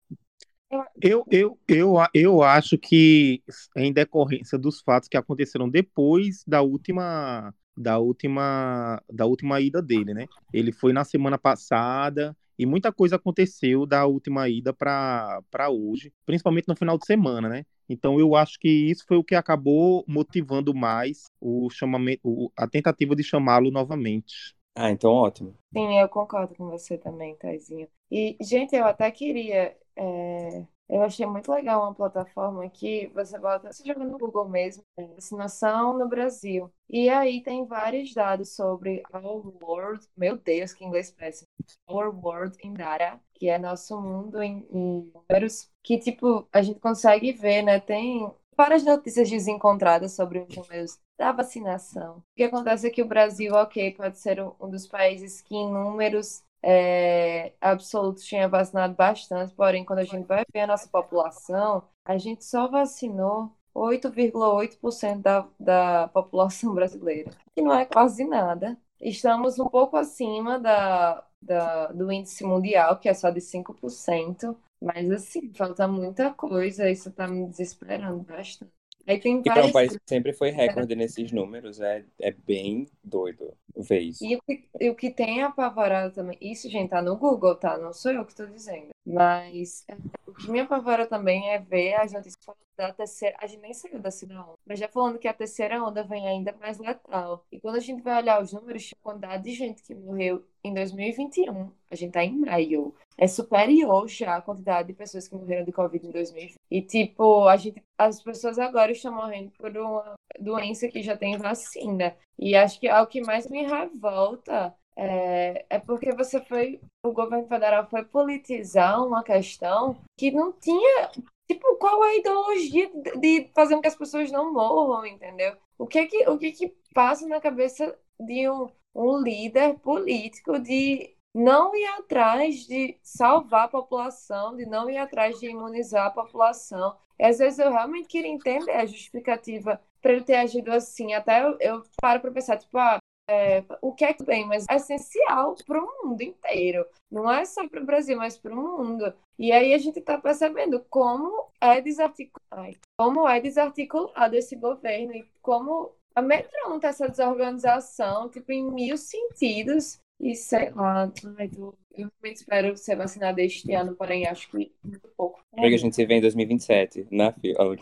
Eu, 1.01 1.25
eu, 1.31 1.59
eu, 1.69 1.97
eu 2.15 2.43
acho 2.43 2.79
que 2.79 3.43
em 3.77 3.93
decorrência 3.93 4.59
dos 4.59 4.81
fatos 4.81 5.09
que 5.09 5.17
aconteceram 5.19 5.69
depois 5.69 6.43
da 6.47 6.63
última 6.63 7.55
da 7.77 7.99
última 7.99 9.03
da 9.11 9.27
última 9.27 9.61
ida 9.61 9.83
dele, 9.83 10.15
né? 10.15 10.27
Ele 10.53 10.73
foi 10.73 10.93
na 10.93 11.05
semana 11.05 11.39
passada 11.39 12.37
e 12.59 12.65
muita 12.65 12.93
coisa 12.93 13.17
aconteceu 13.17 13.85
da 13.87 14.07
última 14.07 14.49
ida 14.49 14.73
para 14.73 15.43
para 15.51 15.71
hoje, 15.71 16.13
principalmente 16.25 16.69
no 16.69 16.77
final 16.77 16.97
de 16.99 17.07
semana, 17.07 17.49
né? 17.49 17.65
Então 17.89 18.19
eu 18.21 18.35
acho 18.37 18.59
que 18.59 18.69
isso 18.69 19.05
foi 19.07 19.17
o 19.17 19.25
que 19.25 19.35
acabou 19.35 20.05
motivando 20.09 20.75
mais 20.75 21.31
o 21.41 21.69
chamamento, 21.71 22.21
o- 22.25 22.51
a 22.57 22.67
tentativa 22.69 23.15
de 23.17 23.23
chamá-lo 23.25 23.71
novamente. 23.71 24.55
Ah, 24.75 24.91
então 24.91 25.13
ótimo. 25.13 25.57
Sim, 25.75 25.99
eu 25.99 26.09
concordo 26.09 26.55
com 26.55 26.69
você 26.69 26.99
também, 26.99 27.35
Taizinho. 27.37 27.89
E, 28.11 28.37
gente, 28.43 28.77
eu 28.77 28.85
até 28.85 29.11
queria. 29.11 29.77
é, 29.97 30.67
Eu 30.89 31.03
achei 31.03 31.25
muito 31.25 31.51
legal 31.51 31.83
uma 31.83 31.95
plataforma 31.95 32.69
que 32.69 33.07
você 33.15 33.39
bota, 33.39 33.73
você 33.73 33.83
joga 33.85 34.05
no 34.05 34.19
Google 34.19 34.49
mesmo, 34.49 34.85
vacinação 35.15 35.99
no 35.99 36.07
Brasil. 36.09 36.71
E 36.89 37.09
aí 37.09 37.43
tem 37.43 37.65
vários 37.65 38.13
dados 38.13 38.55
sobre 38.55 39.03
Our 39.13 39.55
World, 39.63 40.07
meu 40.17 40.37
Deus, 40.37 40.75
que 40.75 40.85
inglês 40.85 41.11
péssimo. 41.11 41.49
Our 41.89 42.15
World 42.15 42.59
in 42.63 42.75
Data, 42.75 43.19
que 43.35 43.49
é 43.49 43.59
nosso 43.59 43.99
mundo 44.01 44.43
em, 44.43 44.67
em 44.71 45.11
números, 45.15 45.71
que 45.83 45.99
tipo, 45.99 46.47
a 46.53 46.61
gente 46.61 46.79
consegue 46.79 47.33
ver, 47.33 47.63
né? 47.63 47.81
Tem 47.81 48.31
várias 48.57 48.85
notícias 48.85 49.31
desencontradas 49.31 50.13
sobre 50.13 50.41
os 50.41 50.55
números 50.57 50.99
da 51.19 51.33
vacinação. 51.33 52.19
O 52.19 52.23
que 52.37 52.45
acontece 52.45 52.87
é 52.87 52.91
que 52.91 53.03
o 53.03 53.09
Brasil, 53.09 53.55
ok, 53.55 53.93
pode 53.95 54.19
ser 54.19 54.41
um 54.43 54.71
dos 54.71 54.87
países 54.87 55.41
que 55.41 55.55
em 55.57 55.71
números 55.73 56.45
é, 56.63 57.55
absolutos 57.61 58.25
tinha 58.25 58.49
vacinado 58.49 58.95
bastante, 58.95 59.55
porém, 59.55 59.85
quando 59.85 60.01
a 60.01 60.05
gente 60.05 60.27
vai 60.27 60.45
ver 60.53 60.61
a 60.61 60.67
nossa 60.67 60.89
população, 60.89 61.83
a 62.05 62.17
gente 62.19 62.45
só 62.45 62.69
vacinou 62.69 63.53
8,8% 63.75 65.23
da, 65.23 65.49
da 65.59 66.09
população 66.09 66.75
brasileira, 66.75 67.31
que 67.55 67.63
não 67.63 67.75
é 67.75 67.85
quase 67.85 68.25
nada. 68.25 68.79
Estamos 69.01 69.59
um 69.59 69.69
pouco 69.69 69.97
acima 69.97 70.59
da, 70.61 71.25
da, 71.41 71.89
do 71.89 72.11
índice 72.13 72.45
mundial, 72.45 72.99
que 72.99 73.09
é 73.09 73.15
só 73.15 73.31
de 73.31 73.41
5%, 73.41 74.57
mas 74.81 75.11
assim, 75.11 75.53
falta 75.55 75.89
muita 75.89 76.33
coisa, 76.33 76.89
isso 76.91 77.11
tá 77.13 77.27
me 77.27 77.47
desesperando 77.47 78.23
bastante. 78.23 78.82
Aí 79.07 79.19
tem 79.19 79.39
E 79.39 79.43
para 79.43 79.67
um 79.67 79.73
país 79.73 79.97
que 79.97 80.03
sempre 80.07 80.33
foi 80.33 80.51
recorde 80.51 80.95
nesses 80.95 81.33
números, 81.33 81.81
é, 81.81 82.05
é 82.21 82.31
bem 82.31 82.87
doido 83.03 83.53
ver 83.77 84.01
isso. 84.01 84.25
E 84.25 84.37
o 84.37 84.43
que, 84.43 84.65
e 84.81 84.91
o 84.91 84.95
que 84.95 85.11
tem 85.11 85.43
apavorado 85.43 86.15
também, 86.15 86.39
isso, 86.41 86.69
gente, 86.69 86.91
tá 86.91 87.03
no 87.03 87.17
Google, 87.17 87.57
tá? 87.57 87.79
Não 87.79 87.93
sou 87.93 88.13
eu 88.13 88.25
que 88.25 88.35
tô 88.35 88.47
dizendo. 88.47 88.91
Mas 89.05 89.85
é, 89.89 89.97
o 90.27 90.33
que 90.33 90.51
me 90.51 90.61
apavora 90.61 91.07
também 91.07 91.51
é 91.51 91.59
ver 91.59 91.95
as 91.95 92.13
notícias 92.13 92.45
falando 92.45 92.61
da 92.87 92.93
terceira. 92.93 93.37
A 93.41 93.47
gente 93.47 93.61
nem 93.61 93.73
saiu 93.75 94.01
da 94.01 94.11
segunda 94.11 94.43
onda, 94.43 94.59
mas 94.67 94.79
já 94.79 94.89
falando 94.89 95.19
que 95.19 95.29
a 95.29 95.35
terceira 95.35 95.83
onda 95.83 96.03
vem 96.03 96.27
ainda 96.27 96.55
mais 96.61 96.79
letal. 96.79 97.45
E 97.51 97.61
quando 97.61 97.77
a 97.77 97.81
gente 97.81 98.03
vai 98.03 98.21
olhar 98.21 98.43
os 98.43 98.53
números, 98.53 98.91
a 98.93 99.03
quantidade 99.03 99.45
de 99.45 99.55
gente 99.55 99.83
que 99.83 99.95
morreu 99.95 100.45
em 100.65 100.75
2021, 100.75 101.71
a 101.91 101.95
gente 101.95 102.13
tá 102.13 102.25
em 102.25 102.39
maio, 102.39 102.95
é 103.19 103.27
superior 103.27 104.09
já 104.09 104.37
a 104.37 104.43
quantidade 104.43 104.89
de 104.89 104.95
pessoas 104.95 105.29
que 105.29 105.35
morreram 105.35 105.65
de 105.65 105.73
Covid 105.73 106.07
em 106.07 106.11
2020. 106.11 106.55
E, 106.71 106.83
tipo, 106.83 107.47
a 107.49 107.57
gente, 107.57 107.83
as 107.99 108.23
pessoas 108.23 108.59
agora 108.59 108.93
estão 108.93 109.15
morrendo 109.15 109.51
por 109.53 109.77
uma 109.77 110.15
doença 110.41 110.89
que 110.89 111.03
já 111.03 111.17
tem 111.17 111.37
vacina. 111.37 112.17
E 112.39 112.55
acho 112.57 112.81
que 112.81 112.89
é 112.89 113.01
o 113.01 113.07
que 113.07 113.21
mais 113.21 113.49
me 113.49 113.63
revolta 113.67 114.75
é, 114.97 115.65
é 115.71 115.79
porque 115.79 116.13
você 116.13 116.41
foi, 116.41 116.81
o 117.05 117.13
governo 117.13 117.47
federal 117.47 117.87
foi 117.89 118.05
politizar 118.05 119.05
uma 119.05 119.23
questão 119.23 119.97
que 120.19 120.31
não 120.31 120.53
tinha, 120.53 121.11
tipo, 121.55 121.77
qual 121.77 122.05
é 122.05 122.11
a 122.11 122.17
ideologia 122.17 122.91
de 123.19 123.51
fazer 123.55 123.75
com 123.75 123.83
que 123.83 123.89
as 123.89 123.97
pessoas 123.97 124.31
não 124.31 124.53
morram, 124.53 125.07
entendeu? 125.07 125.57
O 125.79 125.87
que 125.87 125.99
é 125.99 126.07
que, 126.07 126.29
o 126.29 126.39
que 126.39 126.47
é 126.47 126.53
que 126.53 126.75
passa 126.95 127.27
na 127.27 127.41
cabeça 127.41 127.97
de 128.21 128.49
um, 128.49 128.69
um 128.95 129.19
líder 129.19 129.79
político 129.79 130.59
de 130.59 131.17
não 131.35 131.75
ir 131.75 131.87
atrás 131.99 132.67
de 132.67 132.99
salvar 133.03 133.65
a 133.65 133.69
população, 133.69 134.55
de 134.57 134.67
não 134.67 134.91
ir 134.91 134.99
atrás 134.99 135.39
de 135.41 135.47
imunizar 135.47 136.07
a 136.07 136.11
população. 136.11 136.97
E 137.19 137.25
às 137.25 137.39
vezes 137.39 137.59
eu 137.59 137.71
realmente 137.71 138.09
queria 138.09 138.31
entender 138.31 138.73
a 138.73 138.87
justificativa 138.87 139.81
para 140.01 140.13
ele 140.13 140.25
ter 140.25 140.37
agido 140.37 140.71
assim. 140.71 141.15
Até 141.15 141.43
eu, 141.43 141.57
eu 141.61 141.83
paro 142.01 142.21
para 142.21 142.31
pensar, 142.33 142.59
tipo, 142.59 142.77
ah, 142.79 142.99
é, 143.33 143.65
o 143.81 143.93
que 143.95 144.05
é 144.05 144.13
que 144.13 144.25
bem, 144.25 144.47
mas 144.47 144.67
é 144.69 144.77
essencial 144.77 145.55
para 145.67 145.83
o 145.83 146.05
mundo 146.05 146.23
inteiro. 146.23 146.85
Não 147.11 147.31
é 147.31 147.45
só 147.45 147.67
para 147.67 147.81
o 147.81 147.87
Brasil, 147.87 148.17
mas 148.17 148.37
para 148.37 148.53
o 148.53 148.57
mundo. 148.57 149.13
E 149.39 149.51
aí 149.51 149.73
a 149.73 149.79
gente 149.79 149.99
está 149.99 150.19
percebendo 150.19 150.85
como 150.91 151.49
é 151.61 151.81
desarticulado, 151.81 152.77
como 152.97 153.29
é 153.29 153.41
desarticulado 153.41 154.37
esse 154.37 154.55
governo 154.57 155.15
e 155.15 155.27
como 155.41 155.93
amedronta 156.15 156.89
essa 156.89 157.09
desorganização, 157.09 158.29
tipo, 158.29 158.53
em 158.53 158.71
mil 158.71 158.97
sentidos. 158.99 159.99
E 160.21 160.35
sei 160.35 160.71
lá, 160.71 161.11
ai, 161.39 161.49
tô- 161.49 161.75
eu 161.95 162.09
realmente 162.09 162.37
espero 162.37 162.77
ser 162.77 162.97
vacinada 162.97 163.43
este 163.43 163.73
ano, 163.75 163.95
porém 163.95 164.27
acho 164.27 164.49
que 164.51 164.73
muito 164.83 165.09
pouco. 165.17 165.41
Amiga, 165.57 165.75
a 165.75 165.79
gente 165.79 165.95
se 165.95 166.07
vê 166.07 166.15
em 166.15 166.21
2027, 166.21 167.07
na 167.11 167.33
fila. 167.33 167.77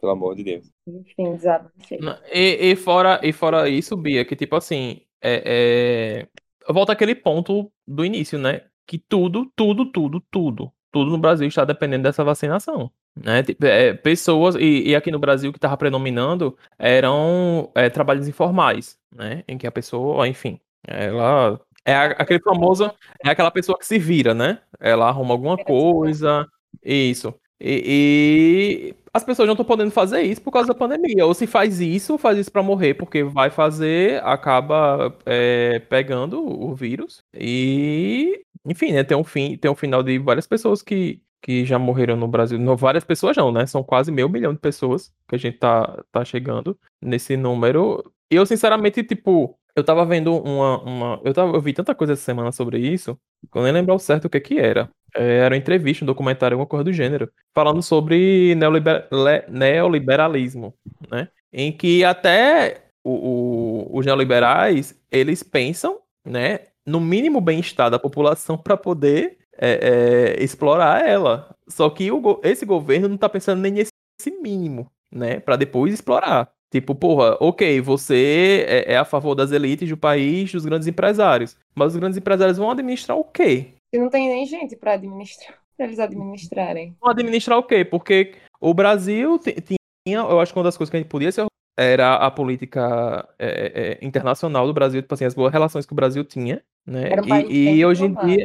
Pelo 0.00 0.12
amor 0.12 0.34
de 0.34 0.44
Deus. 0.44 0.70
Enfim, 0.86 1.34
desabafei. 1.34 1.98
E, 2.32 2.70
e, 2.70 2.76
fora, 2.76 3.20
e 3.22 3.32
fora 3.32 3.68
isso, 3.68 3.96
Bia, 3.96 4.24
que 4.24 4.36
tipo 4.36 4.56
assim, 4.56 5.02
é, 5.20 6.26
é... 6.66 6.72
volta 6.72 6.92
aquele 6.92 7.14
ponto 7.14 7.70
do 7.86 8.04
início, 8.04 8.38
né? 8.38 8.62
Que 8.86 8.98
tudo, 8.98 9.50
tudo, 9.54 9.90
tudo, 9.90 10.20
tudo, 10.30 10.72
tudo 10.90 11.10
no 11.10 11.18
Brasil 11.18 11.46
está 11.46 11.64
dependendo 11.64 12.04
dessa 12.04 12.24
vacinação. 12.24 12.90
Né? 13.16 13.42
Tipo, 13.42 13.66
é, 13.66 13.92
pessoas, 13.92 14.54
e, 14.54 14.88
e, 14.88 14.94
aqui 14.96 15.10
no 15.10 15.18
Brasil 15.18 15.50
o 15.50 15.52
que 15.52 15.58
estava 15.58 15.76
predominando 15.76 16.56
eram 16.78 17.70
é, 17.74 17.90
trabalhos 17.90 18.28
informais, 18.28 18.98
né? 19.14 19.44
Em 19.48 19.58
que 19.58 19.66
a 19.66 19.72
pessoa, 19.72 20.26
enfim, 20.28 20.60
ela 20.86 21.60
é 21.84 21.94
aquele 21.94 22.40
famoso, 22.40 22.92
é 23.24 23.30
aquela 23.30 23.50
pessoa 23.50 23.78
que 23.78 23.86
se 23.86 23.98
vira, 23.98 24.34
né? 24.34 24.60
Ela 24.78 25.08
arruma 25.08 25.34
alguma 25.34 25.56
coisa, 25.56 26.46
isso. 26.84 27.34
E, 27.60 28.94
e 28.94 28.94
as 29.12 29.22
pessoas 29.24 29.46
não 29.46 29.52
estão 29.52 29.66
podendo 29.66 29.90
fazer 29.90 30.22
isso 30.22 30.40
por 30.40 30.52
causa 30.52 30.68
da 30.68 30.74
pandemia. 30.74 31.26
Ou 31.26 31.34
se 31.34 31.46
faz 31.46 31.80
isso, 31.80 32.16
faz 32.16 32.38
isso 32.38 32.50
para 32.50 32.62
morrer, 32.62 32.94
porque 32.94 33.22
vai 33.22 33.50
fazer, 33.50 34.22
acaba 34.24 35.14
é, 35.26 35.80
pegando 35.80 36.42
o 36.42 36.74
vírus. 36.74 37.22
E, 37.34 38.42
enfim, 38.64 38.92
né? 38.92 39.04
Tem 39.04 39.16
um 39.16 39.24
fim, 39.24 39.56
tem 39.56 39.70
um 39.70 39.74
final 39.74 40.02
de 40.02 40.18
várias 40.18 40.46
pessoas 40.46 40.82
que, 40.82 41.20
que 41.42 41.64
já 41.64 41.78
morreram 41.78 42.16
no 42.16 42.28
Brasil. 42.28 42.58
Não, 42.58 42.76
várias 42.76 43.04
pessoas 43.04 43.36
não, 43.36 43.52
né? 43.52 43.66
São 43.66 43.82
quase 43.82 44.10
meio 44.10 44.28
milhão 44.28 44.54
de 44.54 44.60
pessoas 44.60 45.12
que 45.28 45.34
a 45.34 45.38
gente 45.38 45.58
tá, 45.58 46.02
tá 46.12 46.24
chegando 46.24 46.78
nesse 47.02 47.36
número. 47.36 48.02
E 48.30 48.36
eu, 48.36 48.46
sinceramente, 48.46 49.02
tipo, 49.02 49.58
eu 49.74 49.84
tava 49.84 50.04
vendo 50.04 50.36
uma. 50.36 50.82
uma 50.82 51.20
eu, 51.24 51.32
tava, 51.32 51.56
eu 51.56 51.60
vi 51.60 51.72
tanta 51.72 51.94
coisa 51.94 52.14
essa 52.14 52.22
semana 52.22 52.52
sobre 52.52 52.78
isso, 52.78 53.18
que 53.50 53.58
eu 53.58 53.62
nem 53.62 53.72
lembro 53.72 53.92
ao 53.92 53.98
certo 53.98 54.26
o 54.26 54.30
que 54.30 54.40
que 54.40 54.58
era. 54.58 54.88
É, 55.14 55.38
era 55.38 55.54
uma 55.54 55.58
entrevista, 55.58 56.04
um 56.04 56.06
documentário, 56.06 56.54
alguma 56.54 56.68
coisa 56.68 56.84
do 56.84 56.92
gênero, 56.92 57.30
falando 57.54 57.82
sobre 57.82 58.54
neoliber, 58.54 59.08
le, 59.10 59.44
neoliberalismo, 59.48 60.74
né? 61.10 61.28
Em 61.52 61.72
que 61.72 62.04
até 62.04 62.82
o, 63.02 63.88
o, 63.90 63.98
os 63.98 64.06
neoliberais, 64.06 64.94
eles 65.10 65.42
pensam, 65.42 65.98
né, 66.24 66.60
no 66.86 67.00
mínimo 67.00 67.40
bem-estar 67.40 67.90
da 67.90 67.98
população 67.98 68.56
para 68.56 68.76
poder 68.76 69.38
é, 69.58 70.36
é, 70.38 70.42
explorar 70.42 71.06
ela. 71.06 71.54
Só 71.68 71.88
que 71.90 72.10
o, 72.10 72.40
esse 72.42 72.64
governo 72.64 73.08
não 73.08 73.16
tá 73.16 73.28
pensando 73.28 73.60
nem 73.60 73.72
nesse 73.72 73.92
mínimo, 74.40 74.90
né, 75.10 75.40
para 75.40 75.56
depois 75.56 75.92
explorar. 75.92 76.50
Tipo, 76.70 76.94
porra, 76.94 77.36
ok, 77.40 77.80
você 77.80 78.64
é, 78.68 78.92
é, 78.92 78.96
a 78.96 79.04
favor 79.04 79.34
das 79.34 79.50
elites 79.50 79.88
do 79.88 79.96
país, 79.96 80.52
dos 80.52 80.64
grandes 80.64 80.86
empresários. 80.86 81.56
Mas 81.74 81.94
os 81.94 81.98
grandes 81.98 82.16
empresários 82.16 82.58
vão 82.58 82.70
administrar 82.70 83.18
o 83.18 83.24
quê? 83.24 83.74
E 83.92 83.98
não 83.98 84.08
tem 84.08 84.28
nem 84.28 84.46
gente 84.46 84.76
para 84.76 84.92
administrar, 84.92 85.58
pra 85.76 85.86
eles 85.86 85.98
administrarem. 85.98 86.96
Vão 87.00 87.10
administrar 87.10 87.58
o 87.58 87.62
quê? 87.64 87.84
Porque 87.84 88.34
o 88.60 88.72
Brasil 88.72 89.38
tinha, 89.38 90.20
eu 90.20 90.38
acho 90.38 90.52
que 90.52 90.58
uma 90.58 90.64
das 90.64 90.76
coisas 90.76 90.90
que 90.90 90.96
a 90.96 91.00
gente 91.00 91.08
podia 91.08 91.32
ser 91.32 91.46
era 91.76 92.16
a 92.16 92.30
política 92.30 93.26
é, 93.38 93.48
é, 93.48 93.92
é, 93.92 93.98
internacional 94.06 94.66
do 94.66 94.74
Brasil, 94.74 95.00
tipo 95.00 95.14
assim, 95.14 95.24
as 95.24 95.34
boas 95.34 95.52
relações 95.52 95.86
que 95.86 95.92
o 95.92 95.96
Brasil 95.96 96.22
tinha, 96.24 96.62
né? 96.86 97.10
Era 97.10 97.22
um 97.22 97.28
país 97.28 97.48
e, 97.48 97.76
e 97.76 97.86
hoje 97.86 98.04
em 98.04 98.14
dia. 98.14 98.44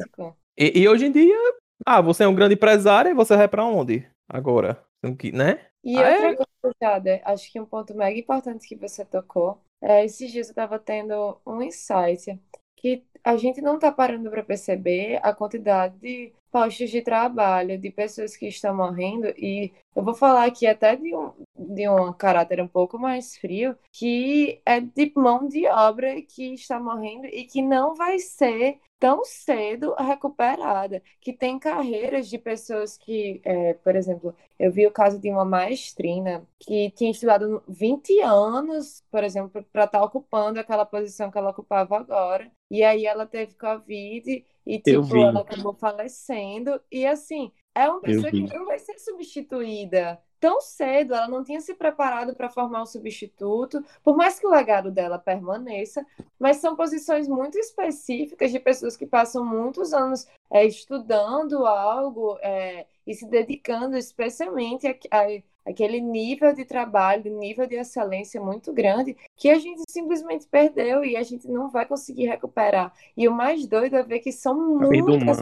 E, 0.57 0.81
e, 0.81 0.87
hoje 0.87 1.07
em 1.07 1.11
dia, 1.11 1.37
ah, 1.85 1.99
você 1.99 2.23
é 2.23 2.27
um 2.27 2.33
grande 2.33 2.53
empresário 2.53 3.11
e 3.11 3.13
você 3.13 3.35
vai 3.35 3.47
para 3.47 3.65
onde? 3.65 4.07
Agora, 4.29 4.81
né? 5.33 5.59
E 5.83 5.97
ah, 5.97 6.09
outra 6.09 6.31
é? 6.31 6.35
coisa, 6.35 6.49
Jada, 6.81 7.21
acho 7.25 7.51
que 7.51 7.59
um 7.59 7.65
ponto 7.65 7.93
mega 7.95 8.19
importante 8.19 8.67
que 8.67 8.75
você 8.75 9.05
tocou, 9.05 9.61
é, 9.81 10.05
esses 10.05 10.31
dias 10.31 10.47
eu 10.47 10.51
estava 10.51 10.79
tendo 10.79 11.39
um 11.45 11.61
insight 11.61 12.39
que 12.75 13.05
a 13.23 13.37
gente 13.37 13.61
não 13.61 13.75
está 13.75 13.91
parando 13.91 14.29
para 14.29 14.43
perceber 14.43 15.19
a 15.23 15.33
quantidade 15.33 15.97
de 15.99 16.33
postos 16.55 16.89
de 16.89 17.01
trabalho, 17.01 17.77
de 17.77 17.91
pessoas 17.91 18.37
que 18.37 18.47
estão 18.47 18.73
morrendo, 18.73 19.27
e 19.37 19.73
eu 19.93 20.01
vou 20.01 20.13
falar 20.13 20.45
aqui 20.45 20.65
até 20.65 20.95
de 20.95 21.13
um, 21.13 21.33
de 21.53 21.89
um 21.89 22.13
caráter 22.13 22.61
um 22.61 22.67
pouco 22.67 22.97
mais 22.97 23.35
frio, 23.35 23.77
que 23.91 24.61
é 24.65 24.79
de 24.79 25.11
mão 25.17 25.49
de 25.49 25.67
obra 25.67 26.21
que 26.21 26.53
está 26.53 26.79
morrendo 26.79 27.25
e 27.25 27.43
que 27.43 27.61
não 27.61 27.93
vai 27.93 28.19
ser 28.19 28.79
tão 28.97 29.25
cedo 29.25 29.93
recuperada, 29.95 31.03
que 31.19 31.33
tem 31.33 31.59
carreiras 31.59 32.29
de 32.29 32.37
pessoas 32.37 32.97
que, 32.97 33.41
é, 33.43 33.73
por 33.73 33.93
exemplo, 33.93 34.33
eu 34.57 34.71
vi 34.71 34.87
o 34.87 34.91
caso 34.91 35.19
de 35.19 35.29
uma 35.29 35.43
maestrina 35.43 36.47
que 36.57 36.89
tinha 36.91 37.11
estudado 37.11 37.61
20 37.67 38.21
anos, 38.21 39.03
por 39.11 39.25
exemplo, 39.25 39.61
para 39.73 39.83
estar 39.83 39.99
tá 39.99 40.05
ocupando 40.05 40.57
aquela 40.57 40.85
posição 40.85 41.29
que 41.29 41.37
ela 41.37 41.49
ocupava 41.49 41.97
agora, 41.97 42.49
e 42.71 42.81
aí 42.81 43.05
ela 43.05 43.25
teve 43.25 43.55
Covid 43.55 44.45
e, 44.65 44.79
tipo, 44.79 45.15
ela 45.17 45.41
acabou 45.41 45.73
falecendo, 45.73 46.81
e 46.91 47.05
assim, 47.05 47.51
é 47.73 47.89
uma 47.89 48.01
pessoa 48.01 48.31
que 48.31 48.41
não 48.41 48.65
vai 48.65 48.79
ser 48.79 48.97
substituída. 48.97 50.19
Tão 50.39 50.61
cedo, 50.61 51.13
ela 51.13 51.27
não 51.27 51.43
tinha 51.43 51.59
se 51.59 51.73
preparado 51.73 52.35
para 52.35 52.49
formar 52.49 52.83
um 52.83 52.85
substituto, 52.85 53.83
por 54.03 54.15
mais 54.15 54.39
que 54.39 54.45
o 54.45 54.49
legado 54.49 54.91
dela 54.91 55.17
permaneça, 55.17 56.05
mas 56.39 56.57
são 56.57 56.75
posições 56.75 57.27
muito 57.27 57.57
específicas 57.57 58.51
de 58.51 58.59
pessoas 58.59 58.95
que 58.95 59.05
passam 59.05 59.45
muitos 59.45 59.93
anos 59.93 60.27
é, 60.51 60.65
estudando 60.65 61.65
algo 61.65 62.37
é, 62.41 62.85
e 63.05 63.13
se 63.13 63.27
dedicando 63.27 63.97
especialmente 63.97 64.87
a, 64.87 64.95
a, 65.11 65.27
aquele 65.65 65.99
nível 65.99 66.53
de 66.53 66.65
trabalho, 66.65 67.37
nível 67.37 67.67
de 67.67 67.75
excelência 67.75 68.41
muito 68.41 68.71
grande, 68.73 69.15
que 69.35 69.49
a 69.49 69.59
gente 69.59 69.83
simplesmente 69.89 70.47
perdeu 70.47 71.03
e 71.03 71.15
a 71.15 71.23
gente 71.23 71.47
não 71.47 71.69
vai 71.69 71.85
conseguir 71.85 72.27
recuperar. 72.27 72.93
E 73.15 73.27
o 73.27 73.33
mais 73.33 73.67
doido 73.67 73.95
é 73.95 74.03
ver 74.03 74.19
que 74.19 74.31
são 74.31 74.79
muitas 74.79 75.39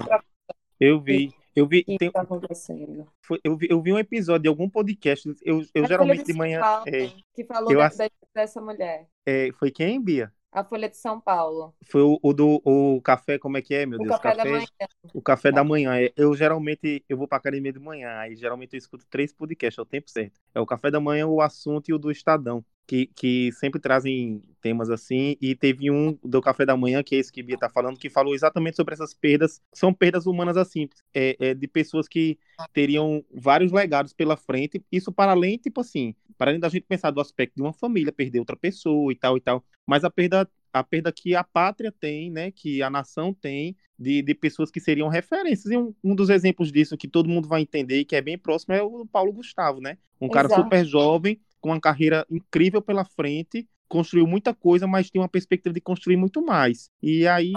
Eu 0.79 0.99
vi. 0.99 1.33
Eu 1.55 1.67
vi. 1.67 1.83
Tem, 1.83 2.11
tá 2.11 2.21
acontecendo? 2.21 3.07
Foi, 3.21 3.39
eu, 3.43 3.55
vi, 3.55 3.67
eu 3.69 3.79
vi 3.79 3.93
um 3.93 3.99
episódio 3.99 4.43
de 4.43 4.49
algum 4.49 4.67
podcast. 4.67 5.31
Eu, 5.43 5.63
eu 5.73 5.85
geralmente 5.85 6.23
de 6.23 6.33
manhã. 6.33 6.59
é, 6.87 7.11
que 7.35 7.43
falou 7.43 7.71
eu, 7.71 7.77
da, 7.77 7.89
dessa 8.33 8.59
mulher. 8.59 9.07
É, 9.25 9.51
foi 9.53 9.69
quem, 9.69 10.01
Bia? 10.01 10.31
A 10.53 10.63
Folha 10.63 10.87
de 10.87 10.95
São 10.97 11.19
Paulo. 11.19 11.73
Foi 11.85 12.01
o, 12.01 12.19
o 12.21 12.33
do 12.33 12.61
o 12.63 13.01
café, 13.01 13.39
como 13.39 13.57
é 13.57 13.61
que 13.61 13.73
é, 13.73 13.85
meu 13.85 13.99
o 13.99 14.03
Deus? 14.03 14.17
Café, 14.17 14.35
café 14.35 14.43
da 14.43 14.51
manhã. 14.51 14.65
O 15.13 15.21
café 15.21 15.51
da 15.51 15.63
manhã. 15.63 15.99
É, 15.99 16.13
eu 16.15 16.35
geralmente, 16.35 17.03
eu 17.09 17.17
vou 17.17 17.27
pra 17.27 17.37
academia 17.37 17.73
de 17.73 17.79
manhã, 17.79 18.17
aí 18.19 18.35
geralmente 18.35 18.73
eu 18.73 18.77
escuto 18.77 19.05
três 19.09 19.33
podcasts 19.33 19.79
ao 19.79 19.85
tempo 19.85 20.09
certo. 20.09 20.39
É 20.53 20.59
o 20.59 20.65
café 20.65 20.91
da 20.91 20.99
manhã, 20.99 21.25
o 21.25 21.41
assunto 21.41 21.89
e 21.89 21.93
o 21.93 21.97
do 21.97 22.11
Estadão 22.11 22.63
que, 22.85 23.07
que 23.07 23.51
sempre 23.53 23.79
trazem 23.79 24.41
temas 24.61 24.89
assim, 24.89 25.35
e 25.41 25.55
teve 25.55 25.89
um 25.89 26.17
do 26.23 26.41
café 26.41 26.65
da 26.65 26.75
manhã, 26.75 27.03
que 27.03 27.15
é 27.15 27.19
esse 27.19 27.31
que 27.31 27.43
Bia 27.43 27.57
tá 27.57 27.69
falando, 27.69 27.97
que 27.97 28.09
falou 28.09 28.33
exatamente 28.33 28.75
sobre 28.75 28.93
essas 28.93 29.13
perdas, 29.13 29.61
são 29.73 29.93
perdas 29.93 30.25
humanas 30.25 30.57
assim, 30.57 30.89
é, 31.13 31.35
é, 31.39 31.53
de 31.53 31.67
pessoas 31.67 32.07
que 32.07 32.37
teriam 32.73 33.23
vários 33.33 33.71
legados 33.71 34.13
pela 34.13 34.37
frente, 34.37 34.83
isso 34.91 35.11
para 35.11 35.31
além, 35.31 35.57
tipo 35.57 35.81
assim, 35.81 36.15
para 36.37 36.51
além 36.51 36.59
da 36.59 36.69
gente 36.69 36.85
pensar 36.87 37.11
do 37.11 37.21
aspecto 37.21 37.55
de 37.55 37.61
uma 37.61 37.73
família, 37.73 38.11
perder 38.11 38.39
outra 38.39 38.55
pessoa 38.55 39.11
e 39.11 39.15
tal 39.15 39.37
e 39.37 39.41
tal, 39.41 39.63
mas 39.85 40.03
a 40.03 40.09
perda 40.09 40.49
a 40.73 40.83
perda 40.83 41.11
que 41.11 41.35
a 41.35 41.43
pátria 41.43 41.91
tem, 41.91 42.31
né, 42.31 42.49
que 42.49 42.81
a 42.81 42.89
nação 42.89 43.31
tem, 43.31 43.77
de, 43.97 44.23
de 44.23 44.33
pessoas 44.33 44.71
que 44.71 44.79
seriam 44.79 45.07
referências. 45.07 45.71
E 45.71 45.77
um, 45.77 45.93
um 46.03 46.15
dos 46.15 46.29
exemplos 46.29 46.71
disso 46.71 46.97
que 46.97 47.07
todo 47.07 47.29
mundo 47.29 47.47
vai 47.47 47.61
entender 47.61 47.99
e 47.99 48.05
que 48.05 48.15
é 48.15 48.21
bem 48.21 48.39
próximo 48.39 48.73
é 48.73 48.81
o 48.81 49.05
Paulo 49.05 49.31
Gustavo, 49.31 49.79
né? 49.79 49.99
Um 50.19 50.27
cara 50.27 50.47
Exato. 50.47 50.63
super 50.63 50.83
jovem, 50.83 51.39
com 51.63 51.69
uma 51.69 51.79
carreira 51.79 52.27
incrível 52.29 52.81
pela 52.81 53.05
frente, 53.05 53.65
construiu 53.87 54.27
muita 54.27 54.53
coisa, 54.53 54.85
mas 54.85 55.09
tinha 55.09 55.21
uma 55.21 55.29
perspectiva 55.29 55.73
de 55.73 55.79
construir 55.79 56.17
muito 56.17 56.45
mais. 56.45 56.89
E 57.01 57.25
aí 57.25 57.53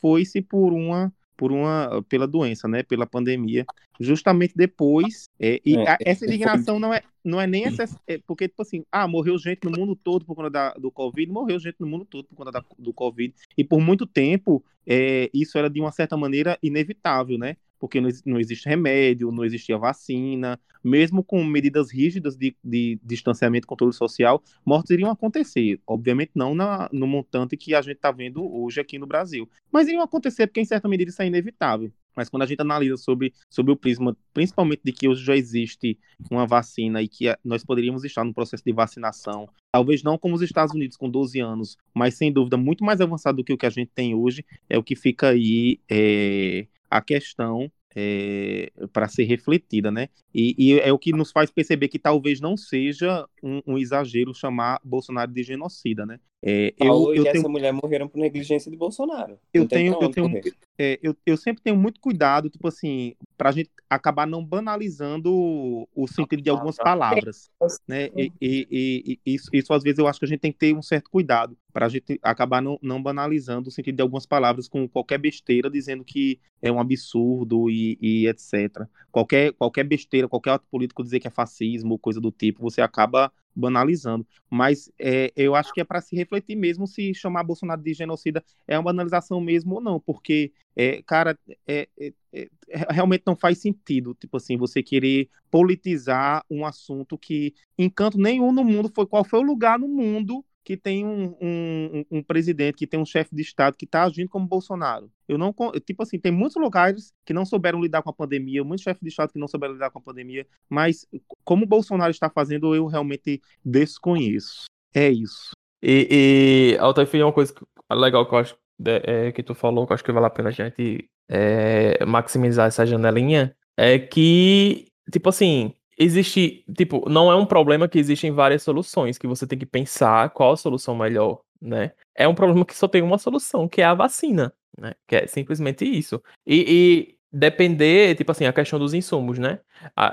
foi-se 0.00 0.40
por 0.40 0.72
uma 0.72 1.12
por 1.36 1.50
uma 1.50 2.02
pela 2.08 2.28
doença, 2.28 2.68
né, 2.68 2.84
pela 2.84 3.06
pandemia, 3.06 3.66
justamente 4.00 4.54
depois. 4.56 5.28
É, 5.38 5.60
e 5.66 5.76
é, 5.76 5.90
a, 5.90 5.98
essa 6.00 6.24
indignação 6.24 6.78
não 6.78 6.94
é 6.94 7.02
não 7.22 7.38
é 7.40 7.46
nem 7.46 7.66
essa, 7.66 7.84
é, 8.06 8.18
porque 8.26 8.48
tipo 8.48 8.62
assim, 8.62 8.82
ah, 8.90 9.06
morreu 9.06 9.36
gente 9.36 9.64
no 9.64 9.72
mundo 9.72 9.94
todo 9.94 10.24
por 10.24 10.34
conta 10.34 10.48
da, 10.48 10.72
do 10.74 10.90
covid, 10.90 11.30
morreu 11.30 11.58
gente 11.58 11.76
no 11.80 11.86
mundo 11.86 12.06
todo 12.06 12.24
por 12.24 12.36
conta 12.36 12.52
da, 12.52 12.64
do 12.78 12.92
covid, 12.94 13.34
e 13.58 13.64
por 13.64 13.80
muito 13.80 14.06
tempo 14.06 14.64
é, 14.86 15.28
isso 15.34 15.58
era 15.58 15.68
de 15.68 15.80
uma 15.80 15.92
certa 15.92 16.16
maneira 16.16 16.58
inevitável, 16.62 17.36
né? 17.36 17.56
Porque 17.84 18.00
não, 18.00 18.08
não 18.24 18.40
existe 18.40 18.66
remédio, 18.66 19.30
não 19.30 19.44
existia 19.44 19.76
vacina, 19.76 20.58
mesmo 20.82 21.22
com 21.22 21.44
medidas 21.44 21.92
rígidas 21.92 22.34
de, 22.34 22.56
de, 22.64 22.98
distanciamento 23.04 23.66
e 23.66 23.68
controle 23.68 23.92
social, 23.92 24.42
mortes 24.64 24.90
iriam 24.90 25.10
acontecer. 25.10 25.78
Obviamente 25.86 26.30
não 26.34 26.54
na, 26.54 26.88
no 26.90 27.06
montante 27.06 27.58
que 27.58 27.74
a 27.74 27.82
gente 27.82 27.96
está 27.96 28.10
vendo 28.10 28.42
hoje 28.42 28.80
aqui 28.80 28.98
no 28.98 29.06
Brasil, 29.06 29.46
mas 29.70 29.86
iriam 29.86 30.02
acontecer 30.02 30.46
porque, 30.46 30.62
em 30.62 30.64
certa 30.64 30.88
medida, 30.88 31.10
isso 31.10 31.20
é 31.20 31.26
inevitável. 31.26 31.92
Mas 32.16 32.30
quando 32.30 32.44
a 32.44 32.46
gente 32.46 32.62
analisa 32.62 32.96
sobre, 32.96 33.34
sobre 33.50 33.70
o 33.70 33.76
prisma, 33.76 34.16
principalmente 34.32 34.80
de 34.82 34.92
que 34.92 35.06
hoje 35.06 35.22
já 35.22 35.36
existe 35.36 35.98
uma 36.30 36.46
vacina 36.46 37.02
e 37.02 37.08
que 37.08 37.26
nós 37.44 37.62
poderíamos 37.62 38.02
estar 38.02 38.24
no 38.24 38.32
processo 38.32 38.64
de 38.64 38.72
vacinação, 38.72 39.46
talvez 39.70 40.02
não 40.02 40.16
como 40.16 40.34
os 40.34 40.40
Estados 40.40 40.74
Unidos 40.74 40.96
com 40.96 41.10
12 41.10 41.38
anos, 41.40 41.76
mas 41.92 42.14
sem 42.14 42.32
dúvida 42.32 42.56
muito 42.56 42.82
mais 42.82 43.02
avançado 43.02 43.36
do 43.36 43.44
que 43.44 43.52
o 43.52 43.58
que 43.58 43.66
a 43.66 43.70
gente 43.70 43.90
tem 43.94 44.14
hoje, 44.14 44.42
é 44.70 44.78
o 44.78 44.82
que 44.82 44.96
fica 44.96 45.28
aí 45.28 45.80
é, 45.90 46.66
a 46.94 47.00
questão 47.00 47.68
é, 47.96 48.70
para 48.92 49.08
ser 49.08 49.24
refletida, 49.24 49.90
né? 49.90 50.08
E, 50.32 50.54
e, 50.56 50.78
é 50.78 50.92
o 50.92 50.98
que 50.98 51.10
nos 51.12 51.32
faz 51.32 51.50
perceber 51.50 51.88
que 51.88 51.98
talvez 51.98 52.40
não 52.40 52.56
seja 52.56 53.26
um, 53.42 53.60
um 53.66 53.78
exagero 53.78 54.32
chamar 54.32 54.80
Bolsonaro 54.84 55.32
de 55.32 55.42
genocida, 55.42 56.06
né? 56.06 56.20
É, 56.46 56.72
Paulo 56.78 57.10
eu, 57.10 57.14
eu 57.16 57.22
e 57.22 57.24
tenho, 57.24 57.38
essa 57.38 57.48
mulher 57.48 57.72
morreram 57.72 58.06
por 58.06 58.18
negligência 58.18 58.70
de 58.70 58.76
Bolsonaro. 58.76 59.38
eu 59.52 59.66
tenho, 59.66 59.96
eu 59.98 60.08
tenho, 60.10 60.40
é, 60.78 60.98
eu, 61.02 61.16
eu 61.24 61.36
sempre 61.36 61.62
tenho 61.62 61.76
muito 61.76 62.00
cuidado, 62.00 62.50
tipo 62.50 62.68
assim, 62.68 63.14
pra 63.36 63.50
gente 63.50 63.70
acabar 63.88 64.26
não 64.26 64.44
banalizando 64.44 65.32
o, 65.32 65.88
o 65.94 66.06
sentido 66.06 66.42
de 66.42 66.50
algumas 66.50 66.76
palavras, 66.76 67.50
né? 67.88 68.08
E, 68.16 68.32
e- 68.40 68.68
e- 68.70 69.20
e 69.26 69.34
isso, 69.34 69.48
isso 69.52 69.72
às 69.72 69.82
vezes 69.82 69.98
eu 69.98 70.06
acho 70.06 70.18
que 70.18 70.24
a 70.24 70.28
gente 70.28 70.40
tem 70.40 70.52
que 70.52 70.58
ter 70.58 70.74
um 70.74 70.82
certo 70.82 71.10
cuidado 71.10 71.56
pra 71.72 71.88
gente 71.88 72.18
acabar 72.22 72.60
não, 72.60 72.78
não 72.82 73.02
banalizando 73.02 73.68
o 73.68 73.72
sentido 73.72 73.96
de 73.96 74.02
algumas 74.02 74.26
palavras 74.26 74.68
com 74.68 74.88
qualquer 74.88 75.18
besteira 75.18 75.70
dizendo 75.70 76.04
que 76.04 76.38
é 76.62 76.70
um 76.70 76.80
absurdo 76.80 77.70
e, 77.70 77.98
e 78.00 78.26
etc. 78.26 78.88
Qualquer, 79.10 79.52
qualquer 79.52 79.84
besteira, 79.84 80.28
qualquer 80.28 80.50
ato 80.50 80.66
político 80.70 81.02
dizer 81.02 81.20
que 81.20 81.26
é 81.28 81.30
fascismo, 81.30 81.98
coisa 81.98 82.20
do 82.20 82.30
tipo, 82.30 82.62
você 82.62 82.80
acaba 82.80 83.32
banalizando. 83.54 84.26
Mas 84.50 84.90
é, 84.98 85.32
eu 85.36 85.54
acho 85.54 85.72
que 85.72 85.80
é 85.80 85.84
para 85.84 86.00
se 86.00 86.16
refletir 86.16 86.56
mesmo 86.56 86.86
se 86.86 87.14
chamar 87.14 87.44
Bolsonaro 87.44 87.82
de 87.82 87.94
genocida 87.94 88.44
é 88.66 88.76
uma 88.78 88.84
banalização 88.84 89.40
mesmo 89.40 89.74
ou 89.76 89.80
não, 89.80 90.00
porque, 90.00 90.52
é, 90.76 91.02
cara, 91.02 91.38
é, 91.66 91.88
é- 91.98 92.12
é- 92.32 92.48
realmente 92.90 93.22
não 93.26 93.36
faz 93.36 93.58
sentido, 93.58 94.14
tipo 94.14 94.36
assim, 94.36 94.56
você 94.56 94.82
querer 94.82 95.28
politizar 95.50 96.44
um 96.50 96.64
assunto 96.66 97.16
que 97.18 97.54
em 97.78 97.88
canto 97.88 98.18
nenhum 98.18 98.52
no 98.52 98.64
mundo 98.64 98.90
foi 98.94 99.06
qual 99.06 99.24
foi 99.24 99.38
o 99.40 99.42
lugar 99.42 99.78
no 99.78 99.88
mundo 99.88 100.44
que 100.64 100.76
tem 100.76 101.04
um, 101.04 101.36
um, 101.40 102.04
um 102.10 102.22
presidente, 102.22 102.78
que 102.78 102.86
tem 102.86 102.98
um 102.98 103.04
chefe 103.04 103.34
de 103.34 103.42
Estado 103.42 103.76
que 103.76 103.84
está 103.84 104.04
agindo 104.04 104.28
como 104.30 104.46
Bolsonaro. 104.46 105.10
Eu 105.28 105.36
não, 105.36 105.54
tipo 105.84 106.02
assim, 106.02 106.18
tem 106.18 106.32
muitos 106.32 106.56
lugares 106.56 107.12
que 107.24 107.34
não 107.34 107.44
souberam 107.44 107.82
lidar 107.82 108.02
com 108.02 108.10
a 108.10 108.14
pandemia, 108.14 108.64
muitos 108.64 108.82
chefes 108.82 109.02
de 109.02 109.08
Estado 109.08 109.32
que 109.32 109.38
não 109.38 109.46
souberam 109.46 109.74
lidar 109.74 109.90
com 109.90 109.98
a 109.98 110.02
pandemia, 110.02 110.46
mas 110.68 111.06
como 111.44 111.66
Bolsonaro 111.66 112.10
está 112.10 112.30
fazendo, 112.30 112.74
eu 112.74 112.86
realmente 112.86 113.42
desconheço. 113.64 114.64
É 114.94 115.10
isso. 115.10 115.50
E, 115.82 116.74
e 116.74 116.78
Altair, 116.78 117.08
uma 117.22 117.32
coisa 117.32 117.54
legal 117.92 118.26
que 118.26 118.34
eu 118.34 118.38
acho 118.38 118.56
é, 118.86 119.32
que 119.32 119.42
tu 119.42 119.54
falou, 119.54 119.86
que 119.86 119.92
eu 119.92 119.94
acho 119.94 120.04
que 120.04 120.12
vale 120.12 120.26
a 120.26 120.30
pena 120.30 120.48
a 120.48 120.52
gente 120.52 121.08
é, 121.28 122.04
maximizar 122.06 122.68
essa 122.68 122.86
janelinha, 122.86 123.54
é 123.76 123.98
que, 123.98 124.86
tipo 125.12 125.28
assim, 125.28 125.74
existe, 125.98 126.64
tipo, 126.76 127.08
não 127.08 127.30
é 127.30 127.36
um 127.36 127.46
problema 127.46 127.88
que 127.88 127.98
existem 127.98 128.30
várias 128.32 128.62
soluções, 128.62 129.18
que 129.18 129.26
você 129.26 129.46
tem 129.46 129.58
que 129.58 129.66
pensar 129.66 130.30
qual 130.30 130.52
a 130.52 130.56
solução 130.56 130.94
melhor, 130.96 131.40
né? 131.60 131.92
É 132.14 132.26
um 132.28 132.34
problema 132.34 132.64
que 132.64 132.74
só 132.76 132.86
tem 132.88 133.02
uma 133.02 133.18
solução, 133.18 133.68
que 133.68 133.80
é 133.82 133.84
a 133.84 133.94
vacina, 133.94 134.52
né? 134.78 134.94
Que 135.06 135.16
é 135.16 135.26
simplesmente 135.26 135.84
isso. 135.84 136.22
E, 136.46 137.08
e 137.12 137.36
depender, 137.36 138.14
tipo 138.16 138.30
assim, 138.32 138.46
a 138.46 138.52
questão 138.52 138.78
dos 138.78 138.94
insumos, 138.94 139.38
né? 139.38 139.60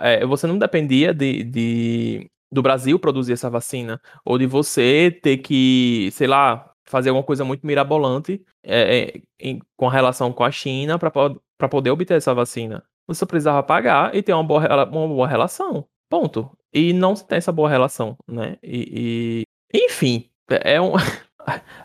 É, 0.02 0.26
você 0.26 0.48
não 0.48 0.58
dependia 0.58 1.14
de, 1.14 1.44
de- 1.44 2.30
do 2.52 2.62
Brasil 2.62 3.00
produzir 3.00 3.34
essa 3.34 3.50
vacina, 3.50 4.02
ou 4.26 4.38
de 4.38 4.46
você 4.46 5.12
ter 5.24 5.38
que, 5.38 6.10
sei 6.12 6.28
lá, 6.28 6.70
fazer 6.86 7.10
alguma 7.10 7.24
coisa 7.26 7.46
muito 7.46 7.66
mirabolante 7.66 8.44
é, 8.64 9.00
é, 9.18 9.22
em- 9.40 9.60
com 9.78 9.88
relação 9.88 10.34
com 10.34 10.44
a 10.44 10.52
China 10.52 11.00
para 11.00 11.70
poder 11.70 11.92
obter 11.92 12.16
essa 12.18 12.34
vacina. 12.34 12.84
Você 13.14 13.26
precisava 13.26 13.62
pagar 13.64 14.16
e 14.16 14.22
ter 14.22 14.34
uma 14.34 14.44
boa, 14.44 14.62
uma 14.86 15.08
boa 15.08 15.28
relação. 15.28 15.86
Ponto. 16.10 16.52
E 16.74 16.94
não 16.94 17.16
se 17.16 17.26
tem 17.26 17.38
essa 17.38 17.52
boa 17.52 17.70
relação, 17.70 18.18
né? 18.28 18.58
E, 18.64 19.44
e- 19.74 19.78
enfim, 19.86 20.30
é 20.50 20.80
um. 20.82 20.94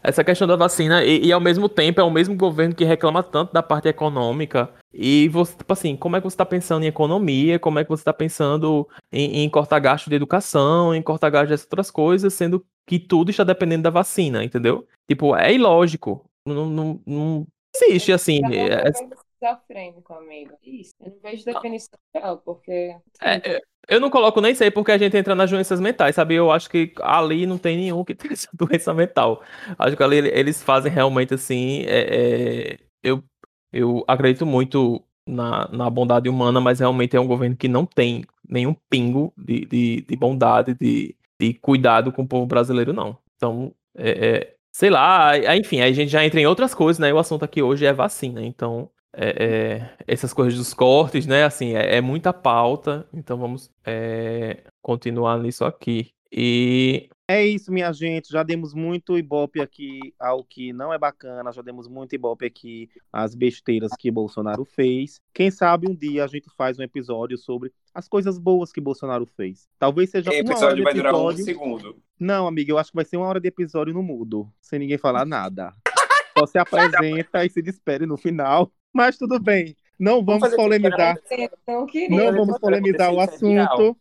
Essa 0.03 0.23
questão 0.23 0.47
da 0.47 0.55
vacina, 0.55 1.03
e, 1.03 1.25
e 1.27 1.33
ao 1.33 1.41
mesmo 1.41 1.67
tempo 1.67 1.99
é 1.99 2.05
o 2.05 2.11
mesmo 2.11 2.37
governo 2.37 2.75
que 2.75 2.85
reclama 2.85 3.23
tanto 3.23 3.55
da 3.55 3.63
parte 3.63 3.89
econômica. 3.89 4.69
E 4.93 5.29
você, 5.29 5.57
tipo 5.57 5.73
assim, 5.73 5.97
como 5.97 6.15
é 6.15 6.21
que 6.21 6.25
você 6.25 6.35
está 6.35 6.45
pensando 6.45 6.85
em 6.85 6.89
economia? 6.89 7.59
Como 7.59 7.79
é 7.79 7.83
que 7.85 7.89
você 7.89 8.03
está 8.03 8.13
pensando 8.13 8.87
em, 9.11 9.39
em 9.43 9.49
cortar 9.49 9.79
gasto 9.79 10.11
de 10.11 10.15
educação, 10.17 10.95
em 10.95 11.01
cortar 11.01 11.31
gasto 11.31 11.49
dessas 11.49 11.65
outras 11.67 11.91
coisas, 11.91 12.35
sendo 12.35 12.65
que 12.87 12.99
tudo 12.99 13.31
está 13.31 13.45
dependendo 13.45 13.85
da 13.85 13.91
vacina, 13.91 14.45
entendeu? 14.45 14.87
Tipo, 15.09 15.35
é 15.35 15.53
ilógico. 15.55 16.25
Não, 16.47 16.67
não, 16.67 17.01
não 17.07 17.47
existe 17.75 18.13
assim. 18.13 18.41
é- 18.55 18.91
Esquizofrênico, 19.47 20.13
amigo. 20.13 20.53
Isso. 20.63 20.95
Eu 21.01 21.11
não 21.11 21.19
vejo 21.23 21.45
definição 21.45 21.99
real, 22.15 22.39
porque. 22.39 22.97
É, 23.23 23.61
eu 23.89 24.01
não 24.01 24.11
coloco 24.11 24.41
nem 24.41 24.55
sei 24.55 24.71
porque 24.71 24.93
a 24.93 24.99
gente 24.99 25.17
entra 25.17 25.35
nas 25.35 25.51
doenças 25.51 25.81
mentais, 25.81 26.15
sabe? 26.15 26.35
Eu 26.35 26.51
acho 26.51 26.69
que 26.69 26.93
ali 27.01 27.47
não 27.47 27.59
tem 27.59 27.77
nenhum 27.77 28.05
que 28.05 28.15
tem 28.17 28.33
essa 28.33 28.49
doença 28.53 28.93
mental. 28.93 29.43
Acho 29.79 29.97
que 29.97 30.03
ali 30.03 30.17
eles 30.17 30.63
fazem 30.63 30.91
realmente 30.91 31.35
assim. 31.35 31.83
é, 31.87 32.73
é, 32.73 32.79
eu, 33.03 33.23
eu 33.73 34.05
acredito 34.09 34.45
muito 34.45 35.03
na, 35.27 35.69
na 35.69 35.89
bondade 35.91 36.29
humana, 36.29 36.61
mas 36.61 36.81
realmente 36.81 37.17
é 37.17 37.21
um 37.21 37.27
governo 37.27 37.57
que 37.57 37.69
não 37.69 37.87
tem 37.87 38.25
nenhum 38.49 38.75
pingo 38.89 39.33
de, 39.37 39.65
de, 39.67 40.01
de 40.03 40.17
bondade, 40.17 40.75
de, 40.75 41.17
de 41.41 41.55
cuidado 41.55 42.13
com 42.13 42.23
o 42.23 42.29
povo 42.29 42.47
brasileiro, 42.47 42.93
não. 42.93 43.19
Então, 43.37 43.73
é, 43.97 44.11
é, 44.11 44.57
sei 44.73 44.91
lá, 44.91 45.33
enfim, 45.57 45.81
aí 45.81 45.91
a 45.91 45.95
gente 45.95 46.11
já 46.11 46.25
entra 46.25 46.41
em 46.41 46.47
outras 46.47 46.75
coisas, 46.75 46.99
né? 46.99 47.13
O 47.13 47.19
assunto 47.19 47.45
aqui 47.45 47.63
hoje 47.63 47.87
é 47.87 47.93
vacina, 47.93 48.45
então 48.45 48.91
é, 49.13 49.45
é, 49.45 49.97
essas 50.07 50.33
coisas 50.33 50.59
dos 50.59 50.75
cortes, 50.75 51.27
né? 51.27 51.45
Assim, 51.45 51.75
é, 51.75 51.97
é 51.97 52.01
muita 52.01 52.33
pauta, 52.33 53.09
então 53.13 53.39
vamos 53.39 53.71
é, 53.85 54.65
continuar 54.83 55.39
nisso 55.39 55.65
aqui. 55.65 56.11
E 56.31 57.09
É 57.29 57.47
isso, 57.47 57.73
minha 57.73 57.93
gente. 57.93 58.31
Já 58.31 58.43
demos 58.43 58.75
muito 58.75 59.17
ibope 59.17 59.61
aqui 59.61 60.15
ao 60.19 60.45
que 60.45 60.73
não 60.73 60.93
é 60.93 60.99
bacana, 60.99 61.53
já 61.53 61.63
demos 61.63 61.89
muito 61.89 62.15
ibope 62.15 62.45
aqui 62.45 62.91
às 63.13 63.35
besteiras 63.35 63.93
que 63.99 64.11
Bolsonaro 64.11 64.65
fez. 64.65 65.21
Quem 65.33 65.51
sabe 65.51 65.89
um 65.89 65.95
dia 65.95 66.25
a 66.25 66.27
gente 66.27 66.49
faz 66.57 66.79
um 66.79 66.83
episódio 66.83 67.39
sobre 67.39 67.73
as 67.95 68.09
coisas 68.09 68.39
boas 68.39 68.73
que 68.73 68.81
Bolsonaro 68.81 69.25
fez. 69.25 69.69
Talvez 69.79 70.11
seja 70.11 70.31
O 70.31 70.35
uma 70.35 70.41
hora 70.41 70.51
episódio 70.53 70.77
de 70.77 70.83
vai 70.83 70.95
durar 70.95 71.15
um 71.15 71.31
episódio. 71.31 71.45
segundo. 71.45 71.97
Não, 72.19 72.47
amiga, 72.47 72.73
eu 72.73 72.79
acho 72.79 72.91
que 72.91 72.97
vai 72.97 73.05
ser 73.05 73.17
uma 73.17 73.27
hora 73.27 73.41
de 73.41 73.49
episódio 73.49 73.95
no 73.95 74.03
mudo, 74.03 74.53
sem 74.61 74.79
ninguém 74.79 74.99
falar 74.99 75.25
nada. 75.27 75.73
Só 76.39 76.47
se 76.47 76.59
apresenta 76.59 77.45
e 77.45 77.51
se 77.51 77.63
despede 77.63 78.05
no 78.05 78.17
final. 78.17 78.71
Mas 78.97 79.19
tudo 79.19 79.39
bem. 79.39 79.77
Não 80.01 80.25
vamos 80.25 80.57
polemizar. 80.57 81.19
Não. 81.69 81.87
Não 82.09 82.33
Vamos 82.33 82.59
polemizar 82.59 83.13
o 83.13 83.21
é 83.21 83.25
assunto. 83.25 83.95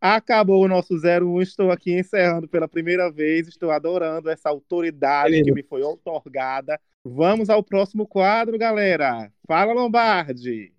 Acabou 0.00 0.64
o 0.64 0.68
nosso 0.68 0.94
01. 0.94 1.42
Estou 1.42 1.72
aqui 1.72 1.98
encerrando 1.98 2.46
pela 2.46 2.68
primeira 2.68 3.10
vez. 3.10 3.48
Estou 3.48 3.72
adorando 3.72 4.30
essa 4.30 4.48
autoridade 4.48 5.42
que 5.42 5.50
me 5.50 5.64
foi 5.64 5.82
otorgada. 5.82 6.78
Vamos 7.04 7.50
ao 7.50 7.64
próximo 7.64 8.06
quadro, 8.06 8.56
galera. 8.56 9.28
Fala, 9.44 9.72
Lombardi. 9.72 10.72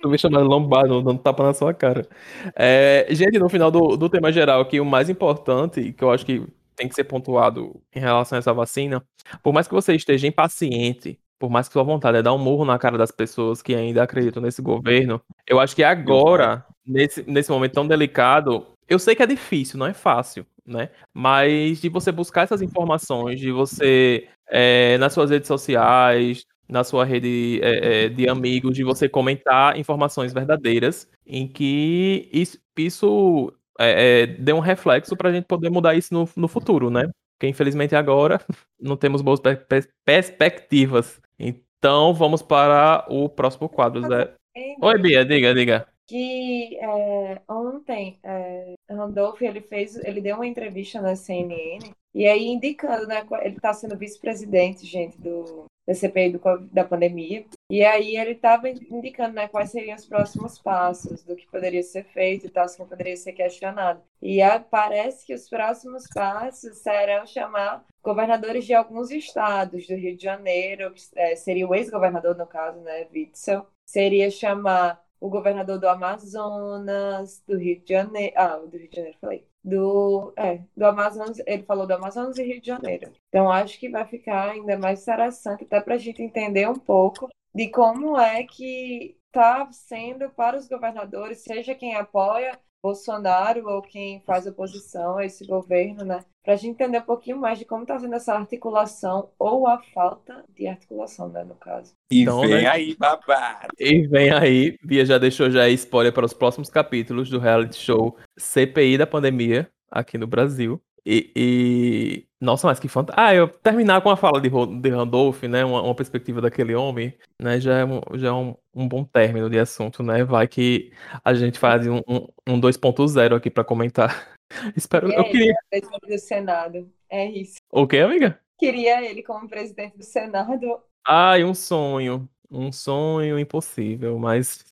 tu 0.00 0.08
me 0.08 0.16
chamando 0.16 0.48
Lombardo, 0.48 1.02
dando 1.02 1.20
tapa 1.20 1.42
na 1.42 1.52
sua 1.52 1.74
cara. 1.74 2.08
É, 2.56 3.06
gente, 3.10 3.38
no 3.38 3.50
final 3.50 3.70
do, 3.70 3.94
do 3.94 4.08
tema 4.08 4.32
geral 4.32 4.62
aqui, 4.62 4.80
o 4.80 4.86
mais 4.86 5.10
importante, 5.10 5.92
que 5.92 6.02
eu 6.02 6.10
acho 6.10 6.24
que 6.24 6.42
tem 6.74 6.88
que 6.88 6.94
ser 6.94 7.04
pontuado 7.04 7.78
em 7.94 8.00
relação 8.00 8.36
a 8.36 8.38
essa 8.38 8.54
vacina, 8.54 9.04
por 9.42 9.52
mais 9.52 9.68
que 9.68 9.74
você 9.74 9.94
esteja 9.94 10.26
impaciente, 10.26 11.18
por 11.40 11.50
mais 11.50 11.66
que 11.66 11.72
sua 11.72 11.82
vontade 11.82 12.18
é 12.18 12.22
dar 12.22 12.34
um 12.34 12.38
murro 12.38 12.66
na 12.66 12.78
cara 12.78 12.98
das 12.98 13.10
pessoas 13.10 13.62
que 13.62 13.74
ainda 13.74 14.02
acreditam 14.02 14.42
nesse 14.42 14.60
governo, 14.60 15.20
eu 15.46 15.58
acho 15.58 15.74
que 15.74 15.82
agora, 15.82 16.64
nesse, 16.86 17.24
nesse 17.26 17.50
momento 17.50 17.72
tão 17.72 17.88
delicado, 17.88 18.66
eu 18.86 18.98
sei 18.98 19.16
que 19.16 19.22
é 19.22 19.26
difícil, 19.26 19.78
não 19.78 19.86
é 19.86 19.94
fácil, 19.94 20.46
né? 20.66 20.90
Mas 21.14 21.80
de 21.80 21.88
você 21.88 22.12
buscar 22.12 22.42
essas 22.42 22.60
informações, 22.60 23.40
de 23.40 23.50
você, 23.50 24.28
é, 24.50 24.98
nas 24.98 25.14
suas 25.14 25.30
redes 25.30 25.48
sociais, 25.48 26.44
na 26.68 26.84
sua 26.84 27.06
rede 27.06 27.58
é, 27.62 28.04
é, 28.04 28.08
de 28.10 28.28
amigos, 28.28 28.76
de 28.76 28.84
você 28.84 29.08
comentar 29.08 29.78
informações 29.78 30.34
verdadeiras, 30.34 31.08
em 31.26 31.48
que 31.48 32.28
isso, 32.30 32.58
isso 32.76 33.50
é, 33.78 34.24
é, 34.24 34.26
dê 34.26 34.52
um 34.52 34.60
reflexo 34.60 35.16
para 35.16 35.30
a 35.30 35.32
gente 35.32 35.46
poder 35.46 35.70
mudar 35.70 35.94
isso 35.94 36.12
no, 36.12 36.28
no 36.36 36.46
futuro, 36.46 36.90
né? 36.90 37.08
Porque 37.40 37.48
infelizmente 37.48 37.96
agora 37.96 38.38
não 38.78 38.98
temos 38.98 39.22
boas 39.22 39.40
per- 39.40 39.66
per- 39.66 39.88
perspectivas. 40.04 41.18
Então 41.38 42.12
vamos 42.12 42.42
para 42.42 43.06
o 43.08 43.30
próximo 43.30 43.66
quadro. 43.66 44.02
Zé. 44.06 44.34
Oi, 44.82 44.98
Bia, 45.00 45.24
diga, 45.24 45.54
diga. 45.54 45.88
que 46.06 46.76
é, 46.78 47.40
ontem 47.48 48.18
é, 48.22 48.74
Randolph 48.90 49.40
ele 49.40 49.62
fez, 49.62 49.96
ele 50.04 50.20
deu 50.20 50.36
uma 50.36 50.46
entrevista 50.46 51.00
na 51.00 51.16
CNN 51.16 51.90
e 52.14 52.26
aí 52.26 52.46
indicando, 52.46 53.06
né, 53.06 53.24
ele 53.42 53.56
está 53.56 53.72
sendo 53.72 53.96
vice-presidente, 53.96 54.84
gente, 54.84 55.18
do 55.18 55.64
da 55.90 55.94
CPI 55.94 56.30
do, 56.30 56.40
da 56.72 56.84
pandemia 56.84 57.44
e 57.68 57.84
aí 57.84 58.16
ele 58.16 58.32
estava 58.32 58.68
indicando, 58.68 59.34
né, 59.34 59.48
quais 59.48 59.70
seriam 59.70 59.96
os 59.96 60.06
próximos 60.06 60.56
passos 60.58 61.24
do 61.24 61.34
que 61.34 61.48
poderia 61.48 61.82
ser 61.82 62.04
feito 62.04 62.46
e 62.46 62.48
tal, 62.48 62.66
que 62.68 62.84
poderia 62.84 63.16
ser 63.16 63.32
questionado. 63.32 64.00
E 64.22 64.40
aí 64.40 64.60
parece 64.70 65.26
que 65.26 65.34
os 65.34 65.48
próximos 65.48 66.04
passos 66.14 66.78
serão 66.78 67.26
chamar 67.26 67.84
governadores 68.02 68.64
de 68.64 68.72
alguns 68.72 69.10
estados, 69.10 69.86
do 69.88 69.94
Rio 69.96 70.16
de 70.16 70.22
Janeiro, 70.22 70.94
é, 71.16 71.34
seria 71.34 71.66
o 71.66 71.74
ex-governador 71.74 72.36
no 72.36 72.46
caso, 72.46 72.80
né, 72.80 73.08
Witzel, 73.12 73.66
seria 73.84 74.30
chamar 74.30 75.02
o 75.20 75.28
governador 75.28 75.78
do 75.78 75.88
Amazonas, 75.88 77.42
do 77.46 77.58
Rio 77.58 77.80
de 77.80 77.92
Janeiro. 77.92 78.32
Ah, 78.36 78.56
do 78.56 78.76
Rio 78.76 78.88
de 78.88 78.96
Janeiro, 78.96 79.18
falei. 79.20 79.49
Do, 79.62 80.32
é, 80.36 80.62
do 80.74 80.86
Amazonas, 80.86 81.38
ele 81.46 81.62
falou 81.64 81.86
do 81.86 81.92
Amazonas 81.92 82.38
e 82.38 82.42
Rio 82.42 82.60
de 82.60 82.66
Janeiro. 82.66 83.12
Então, 83.28 83.50
acho 83.50 83.78
que 83.78 83.90
vai 83.90 84.06
ficar 84.06 84.52
ainda 84.52 84.78
mais 84.78 85.02
interessante, 85.02 85.64
até 85.64 85.80
para 85.80 85.94
a 85.94 85.98
gente 85.98 86.22
entender 86.22 86.68
um 86.68 86.78
pouco 86.78 87.28
de 87.54 87.68
como 87.68 88.18
é 88.18 88.44
que 88.44 89.16
está 89.26 89.70
sendo 89.70 90.30
para 90.30 90.56
os 90.56 90.66
governadores, 90.66 91.42
seja 91.42 91.74
quem 91.74 91.94
apoia 91.94 92.58
Bolsonaro 92.82 93.68
ou 93.68 93.82
quem 93.82 94.20
faz 94.20 94.46
oposição 94.46 95.18
a 95.18 95.24
esse 95.24 95.46
governo, 95.46 96.04
né? 96.04 96.24
Para 96.42 96.54
a 96.54 96.56
gente 96.56 96.70
entender 96.70 96.98
um 96.98 97.02
pouquinho 97.02 97.38
mais 97.38 97.58
de 97.58 97.64
como 97.64 97.82
está 97.82 97.98
sendo 97.98 98.14
essa 98.14 98.34
articulação 98.34 99.30
ou 99.38 99.66
a 99.66 99.78
falta 99.94 100.44
de 100.48 100.66
articulação, 100.66 101.28
né, 101.28 101.44
no 101.44 101.54
caso. 101.54 101.92
E 102.10 102.22
então, 102.22 102.40
vem 102.40 102.62
né? 102.62 102.66
aí, 102.66 102.96
babado. 102.96 103.68
E 103.78 104.06
vem 104.06 104.30
aí, 104.32 104.78
Bia 104.82 105.04
já 105.04 105.18
deixou 105.18 105.50
já 105.50 105.68
spoiler 105.68 106.12
para 106.12 106.24
os 106.24 106.32
próximos 106.32 106.70
capítulos 106.70 107.28
do 107.28 107.38
reality 107.38 107.76
show 107.76 108.16
CPI 108.38 108.96
da 108.96 109.06
pandemia 109.06 109.70
aqui 109.90 110.16
no 110.16 110.26
Brasil. 110.26 110.80
E, 111.04 111.30
e, 111.36 112.26
Nossa, 112.40 112.66
mas 112.66 112.80
que 112.80 112.88
fantástico. 112.88 113.20
Ah, 113.20 113.34
eu 113.34 113.46
terminar 113.48 114.00
com 114.00 114.08
a 114.08 114.16
fala 114.16 114.40
de, 114.40 114.48
de 114.48 114.88
Randolph, 114.88 115.42
né? 115.42 115.62
Uma, 115.62 115.82
uma, 115.82 115.94
perspectiva 115.94 116.40
daquele 116.40 116.74
homem, 116.74 117.14
né? 117.38 117.60
Já 117.60 117.78
é, 117.78 117.84
um, 117.84 118.00
já 118.14 118.28
é 118.28 118.32
um, 118.32 118.56
um, 118.74 118.88
bom 118.88 119.04
término 119.04 119.50
de 119.50 119.58
assunto, 119.58 120.02
né? 120.02 120.24
Vai 120.24 120.48
que 120.48 120.90
a 121.22 121.34
gente 121.34 121.58
faz 121.58 121.86
um, 121.86 121.98
um, 122.08 122.26
um 122.48 122.58
2.0 122.58 123.36
aqui 123.36 123.50
para 123.50 123.62
comentar. 123.62 124.34
Espero. 124.74 125.12
É 125.12 125.18
eu 125.18 125.24
queria. 125.24 125.54
Presidente 125.68 126.08
do 126.08 126.18
Senado. 126.18 126.90
É 127.10 127.26
isso. 127.26 127.56
O 127.70 127.86
que, 127.86 127.98
amiga? 127.98 128.40
Queria 128.58 129.04
ele 129.04 129.22
como 129.22 129.46
presidente 129.46 129.98
do 129.98 130.04
Senado. 130.04 130.80
Ai, 131.06 131.44
um 131.44 131.54
sonho. 131.54 132.26
Um 132.50 132.72
sonho 132.72 133.38
impossível, 133.38 134.18
mas 134.18 134.64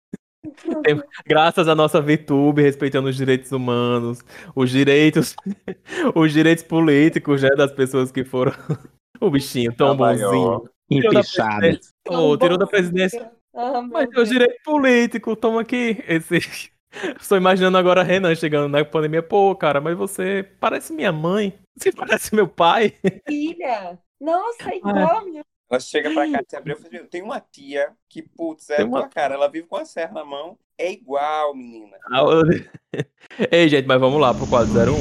Graças 1.27 1.69
à 1.69 1.75
nossa 1.75 2.01
VTube, 2.01 2.63
respeitando 2.63 3.09
os 3.09 3.17
direitos 3.17 3.53
humanos, 3.53 4.25
os 4.55 4.71
direitos, 4.71 5.35
os 6.15 6.33
direitos 6.33 6.65
políticos, 6.65 7.43
né, 7.43 7.51
das 7.51 7.73
pessoas 7.73 8.11
que 8.11 8.25
foram 8.25 8.53
o 9.21 9.31
bichinho 9.31 9.75
tão 9.75 9.97
bonzinho. 9.97 10.69
Empichado. 10.91 11.79
Oh, 12.09 12.37
tirou 12.37 12.57
da 12.57 12.67
presidência. 12.67 13.31
Ah, 13.55 13.83
Mas 13.83 14.09
tem 14.09 14.23
os 14.23 14.29
direitos 14.29 14.63
políticos, 14.65 15.37
toma 15.41 15.61
aqui. 15.61 16.03
Esse... 16.09 16.39
Estou 17.21 17.37
imaginando 17.37 17.77
agora 17.77 18.01
a 18.01 18.05
Renan 18.05 18.35
chegando 18.35 18.69
na 18.69 18.83
pandemia. 18.85 19.23
Pô, 19.23 19.55
cara, 19.55 19.79
mas 19.79 19.97
você 19.97 20.49
parece 20.59 20.93
minha 20.93 21.13
mãe. 21.13 21.53
Você 21.77 21.93
parece 21.93 22.35
meu 22.35 22.49
pai. 22.49 22.95
Filha, 23.27 23.99
nossa, 24.19 24.75
igual 24.75 25.25
minha 25.27 25.45
ela 25.71 25.81
chega 25.81 26.11
pra 26.11 26.31
cá 26.31 26.43
e 26.51 26.57
abriu 26.57 26.77
e 26.79 26.83
fala, 26.83 27.05
tem 27.05 27.23
uma 27.23 27.41
tia 27.41 27.93
que, 28.09 28.23
putz, 28.23 28.71
é 28.71 28.83
uma... 28.83 29.01
tua 29.01 29.09
cara, 29.09 29.35
ela 29.35 29.49
vive 29.49 29.67
com 29.67 29.77
a 29.77 29.85
serra 29.85 30.13
na 30.13 30.25
mão, 30.25 30.59
é 30.79 30.91
igual, 30.93 31.55
menina. 31.55 31.99
Ah, 32.11 32.23
Ei, 33.53 33.69
gente, 33.69 33.87
mas 33.87 34.01
vamos 34.01 34.19
lá 34.19 34.33
pro 34.33 34.47
401. 34.47 34.95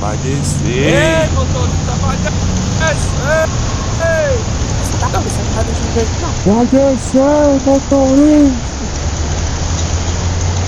Vai 0.00 0.16
descer. 0.18 0.66
Ei, 0.66 1.28
motorista, 1.34 1.92
vai 2.00 2.16
descer. 2.16 2.46
Ei, 4.02 4.36
você 4.82 4.98
tá 5.00 5.06
começando 5.12 5.58
a 5.58 5.62
deixar 5.62 5.88
jeito, 5.92 6.16
Vai 6.46 6.64
descer, 6.66 7.60
motorista. 7.66 8.76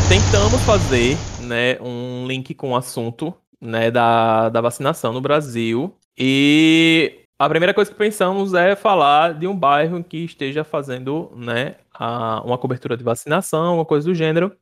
Tentamos 0.09 0.63
fazer, 0.63 1.17
né, 1.41 1.81
um 1.81 2.27
link 2.27 2.55
com 2.55 2.73
o 2.73 2.77
assunto, 2.77 3.35
né, 3.61 3.91
da, 3.91 4.51
da 4.51 4.61
vacinação 4.61 5.13
no 5.13 5.21
Brasil. 5.21 5.95
E 6.17 7.28
a 7.39 7.49
primeira 7.49 7.73
coisa 7.73 7.91
que 7.91 7.97
pensamos 7.97 8.53
é 8.53 8.75
falar 8.75 9.33
de 9.33 9.47
um 9.47 9.55
bairro 9.55 10.03
que 10.03 10.25
esteja 10.25 10.65
fazendo 10.65 11.31
né, 11.37 11.77
a, 11.95 12.43
uma 12.45 12.59
cobertura 12.59 12.97
de 12.97 13.05
vacinação, 13.05 13.77
uma 13.77 13.85
coisa 13.85 14.09
do 14.09 14.15
gênero. 14.15 14.53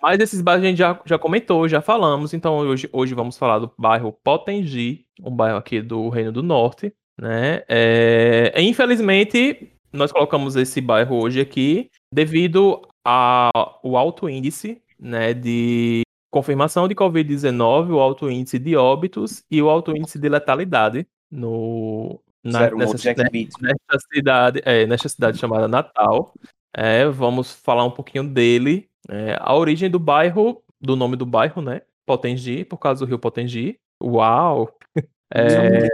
Mas 0.00 0.20
esses 0.20 0.40
bairros 0.40 0.64
a 0.64 0.68
gente 0.68 0.78
já, 0.78 1.00
já 1.04 1.18
comentou, 1.18 1.68
já 1.68 1.80
falamos. 1.80 2.32
Então 2.32 2.58
hoje, 2.58 2.88
hoje 2.92 3.14
vamos 3.14 3.36
falar 3.36 3.58
do 3.58 3.72
bairro 3.76 4.16
Potengi, 4.22 5.04
um 5.20 5.34
bairro 5.34 5.58
aqui 5.58 5.82
do 5.82 6.08
Reino 6.08 6.30
do 6.30 6.42
Norte. 6.42 6.94
Né? 7.20 7.64
É, 7.68 8.52
infelizmente, 8.62 9.72
nós 9.92 10.12
colocamos 10.12 10.54
esse 10.54 10.80
bairro 10.80 11.20
hoje 11.20 11.40
aqui 11.40 11.90
devido 12.14 12.80
ao 13.04 13.96
alto 13.96 14.28
índice 14.28 14.80
né, 15.00 15.34
de 15.34 16.02
confirmação 16.30 16.86
de 16.86 16.94
Covid-19, 16.94 17.90
o 17.90 17.98
alto 17.98 18.30
índice 18.30 18.56
de 18.56 18.76
óbitos 18.76 19.42
e 19.50 19.60
o 19.60 19.68
alto 19.68 19.96
índice 19.96 20.16
de 20.16 20.28
letalidade 20.28 21.04
no, 21.30 22.20
na, 22.42 22.70
nessa, 22.70 23.14
nessa, 23.60 23.98
cidade, 24.12 24.62
é, 24.64 24.86
nessa 24.86 25.08
cidade 25.08 25.38
chamada 25.38 25.68
Natal. 25.68 26.32
É, 26.74 27.06
vamos 27.06 27.52
falar 27.52 27.84
um 27.84 27.90
pouquinho 27.90 28.24
dele. 28.24 28.88
É, 29.08 29.36
a 29.40 29.54
origem 29.54 29.90
do 29.90 29.98
bairro, 29.98 30.62
do 30.80 30.96
nome 30.96 31.16
do 31.16 31.26
bairro, 31.26 31.60
né? 31.60 31.82
Potengi, 32.06 32.64
por 32.64 32.78
causa 32.78 33.04
do 33.04 33.08
rio 33.08 33.18
Potengi. 33.18 33.78
Uau! 34.02 34.76
É, 35.32 35.86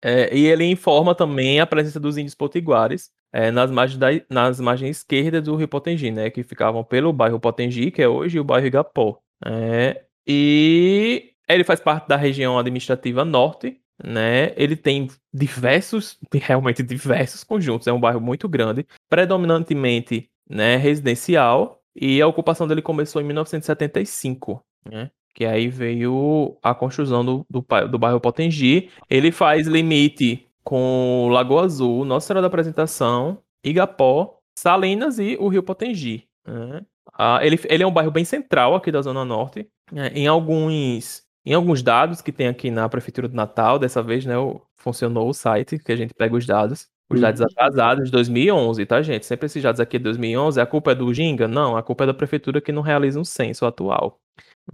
é, 0.00 0.36
e 0.36 0.46
ele 0.46 0.64
informa 0.64 1.16
também 1.16 1.58
a 1.58 1.66
presença 1.66 1.98
dos 1.98 2.16
índios 2.16 2.36
potiguares 2.36 3.10
é, 3.32 3.50
nas, 3.50 3.72
margens 3.72 3.98
da, 3.98 4.06
nas 4.30 4.60
margens 4.60 4.98
esquerdas 4.98 5.42
do 5.42 5.56
rio 5.56 5.66
Potengi, 5.66 6.12
né? 6.12 6.30
Que 6.30 6.44
ficavam 6.44 6.84
pelo 6.84 7.12
bairro 7.12 7.40
Potengi, 7.40 7.90
que 7.90 8.00
é 8.00 8.06
hoje 8.06 8.38
o 8.38 8.44
bairro 8.44 8.68
Igapó. 8.68 9.18
É, 9.44 10.04
e 10.24 11.32
ele 11.48 11.64
faz 11.64 11.80
parte 11.80 12.06
da 12.06 12.14
região 12.14 12.56
administrativa 12.56 13.24
norte 13.24 13.80
né? 14.02 14.52
Ele 14.56 14.76
tem 14.76 15.08
diversos, 15.32 16.18
realmente 16.34 16.82
diversos 16.82 17.44
conjuntos. 17.44 17.86
É 17.86 17.92
um 17.92 18.00
bairro 18.00 18.20
muito 18.20 18.48
grande, 18.48 18.86
predominantemente, 19.08 20.30
né, 20.48 20.76
residencial. 20.76 21.80
E 21.94 22.20
a 22.22 22.26
ocupação 22.26 22.66
dele 22.66 22.82
começou 22.82 23.20
em 23.20 23.24
1975, 23.24 24.62
né? 24.88 25.10
Que 25.34 25.44
aí 25.44 25.68
veio 25.68 26.56
a 26.62 26.74
construção 26.74 27.24
do, 27.24 27.46
do, 27.48 27.64
do 27.88 27.98
bairro 27.98 28.20
Potengi. 28.20 28.90
Ele 29.08 29.30
faz 29.30 29.66
limite 29.66 30.46
com 30.64 31.28
Lagoa 31.30 31.64
Azul, 31.64 32.04
Nossa 32.04 32.26
Senhora 32.26 32.42
da 32.42 32.48
Apresentação, 32.48 33.38
Igapó, 33.62 34.38
Salinas 34.58 35.18
e 35.18 35.36
o 35.38 35.48
Rio 35.48 35.62
Potengi. 35.62 36.26
Né? 36.46 36.82
Ah, 37.14 37.38
ele, 37.42 37.60
ele 37.64 37.82
é 37.82 37.86
um 37.86 37.92
bairro 37.92 38.10
bem 38.10 38.24
central 38.24 38.74
aqui 38.74 38.90
da 38.90 39.02
Zona 39.02 39.24
Norte. 39.24 39.68
Né? 39.92 40.10
Em 40.14 40.26
alguns 40.26 41.22
em 41.44 41.54
alguns 41.54 41.82
dados 41.82 42.20
que 42.20 42.32
tem 42.32 42.48
aqui 42.48 42.70
na 42.70 42.88
Prefeitura 42.88 43.28
do 43.28 43.34
Natal, 43.34 43.78
dessa 43.78 44.02
vez, 44.02 44.26
né, 44.26 44.34
funcionou 44.76 45.28
o 45.28 45.34
site, 45.34 45.78
que 45.78 45.92
a 45.92 45.96
gente 45.96 46.12
pega 46.14 46.36
os 46.36 46.46
dados, 46.46 46.88
os 47.08 47.16
uhum. 47.16 47.22
dados 47.22 47.40
atrasados 47.40 48.04
de 48.06 48.12
2011, 48.12 48.86
tá, 48.86 49.02
gente? 49.02 49.26
Sempre 49.26 49.46
esses 49.46 49.62
dados 49.62 49.80
aqui 49.80 49.98
de 49.98 50.04
2011, 50.04 50.60
a 50.60 50.66
culpa 50.66 50.92
é 50.92 50.94
do 50.94 51.12
Ginga? 51.12 51.48
Não, 51.48 51.76
a 51.76 51.82
culpa 51.82 52.04
é 52.04 52.06
da 52.06 52.14
Prefeitura 52.14 52.60
que 52.60 52.72
não 52.72 52.82
realiza 52.82 53.18
um 53.18 53.24
censo 53.24 53.66
atual. 53.66 54.20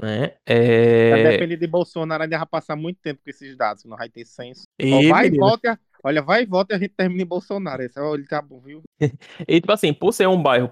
Né? 0.01 0.35
É... 0.45 1.13
A 1.13 1.31
depender 1.31 1.57
de 1.57 1.67
Bolsonaro, 1.67 2.23
ainda 2.23 2.37
vai 2.37 2.47
passar 2.47 2.77
muito 2.77 2.99
tempo 3.01 3.23
com 3.25 3.31
esses 3.31 3.57
dados, 3.57 3.85
não 3.85 3.97
vai 3.97 4.09
ter 4.09 4.27
censo. 4.27 4.65
E, 4.79 5.09
vai 5.09 5.29
e 5.29 5.39
volta, 5.39 5.79
olha, 6.05 6.21
vai 6.21 6.43
e 6.43 6.47
volta 6.47 6.75
e 6.75 6.77
a 6.77 6.79
gente 6.79 6.95
termina 6.95 7.23
em 7.23 7.27
Bolsonaro. 7.27 7.83
Esse 7.83 7.99
é 7.99 8.23
tá 8.29 8.43
bom, 8.43 8.61
viu? 8.61 8.83
e 9.49 9.61
tipo 9.61 9.73
assim, 9.73 9.95
por 9.95 10.13
ser 10.13 10.29
um 10.29 10.43
bairro 10.43 10.69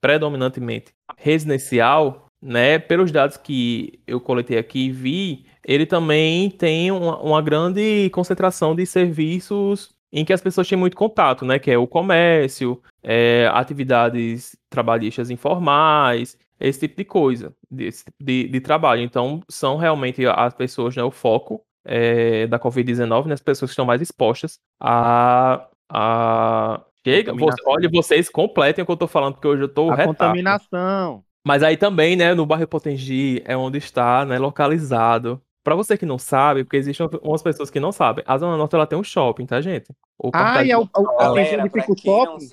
predominantemente 0.00 0.92
residencial, 1.16 2.25
né, 2.46 2.78
pelos 2.78 3.10
dados 3.10 3.36
que 3.36 4.00
eu 4.06 4.20
coletei 4.20 4.56
aqui 4.56 4.86
e 4.86 4.92
vi, 4.92 5.46
ele 5.64 5.84
também 5.84 6.48
tem 6.48 6.92
uma, 6.92 7.20
uma, 7.20 7.42
grande 7.42 8.08
concentração 8.10 8.72
de 8.72 8.86
serviços 8.86 9.92
em 10.12 10.24
que 10.24 10.32
as 10.32 10.40
pessoas 10.40 10.68
têm 10.68 10.78
muito 10.78 10.96
contato, 10.96 11.44
né, 11.44 11.58
que 11.58 11.72
é 11.72 11.76
o 11.76 11.88
comércio, 11.88 12.80
é, 13.02 13.50
atividades 13.52 14.56
trabalhistas 14.70 15.28
informais, 15.28 16.38
esse 16.60 16.80
tipo 16.80 16.96
de 16.96 17.04
coisa, 17.04 17.52
de, 17.68 17.90
de, 18.20 18.48
de 18.48 18.60
trabalho. 18.60 19.02
Então, 19.02 19.42
são 19.48 19.76
realmente 19.76 20.24
as 20.24 20.54
pessoas, 20.54 20.94
né, 20.94 21.02
o 21.02 21.10
foco 21.10 21.62
é, 21.84 22.46
da 22.46 22.60
Covid-19, 22.60 23.26
né, 23.26 23.34
as 23.34 23.42
pessoas 23.42 23.70
que 23.70 23.72
estão 23.72 23.84
mais 23.84 24.00
expostas 24.00 24.60
a, 24.80 25.66
a 25.90 26.80
Chega, 27.04 27.32
você, 27.32 27.62
olha, 27.64 27.88
vocês 27.88 28.28
completem 28.28 28.82
o 28.82 28.86
que 28.86 28.90
eu 28.90 28.96
tô 28.96 29.06
falando, 29.06 29.34
porque 29.34 29.46
hoje 29.46 29.62
eu 29.62 29.68
tô 29.68 29.92
A 29.92 30.04
contaminação. 30.04 31.24
Mas 31.46 31.62
aí 31.62 31.76
também, 31.76 32.16
né, 32.16 32.34
no 32.34 32.44
bairro 32.44 32.66
Potengi 32.66 33.40
é 33.44 33.56
onde 33.56 33.78
está, 33.78 34.24
né, 34.24 34.36
localizado. 34.36 35.40
Para 35.62 35.76
você 35.76 35.96
que 35.96 36.04
não 36.04 36.18
sabe, 36.18 36.64
porque 36.64 36.76
existem 36.76 37.08
umas 37.22 37.40
pessoas 37.40 37.70
que 37.70 37.78
não 37.78 37.92
sabem, 37.92 38.24
a 38.26 38.36
Zona 38.36 38.56
Norte 38.56 38.74
ela 38.74 38.84
tem 38.84 38.98
um 38.98 39.04
shopping, 39.04 39.46
tá, 39.46 39.60
gente? 39.60 39.92
O 40.18 40.32
ah, 40.34 40.64
e 40.64 40.72
é 40.72 40.76
o, 40.76 40.82
o, 40.82 41.20
a 41.20 41.32
região 41.34 41.62
de 41.62 41.70
fica 41.70 41.92
o 41.92 41.96
shopping? 41.96 42.48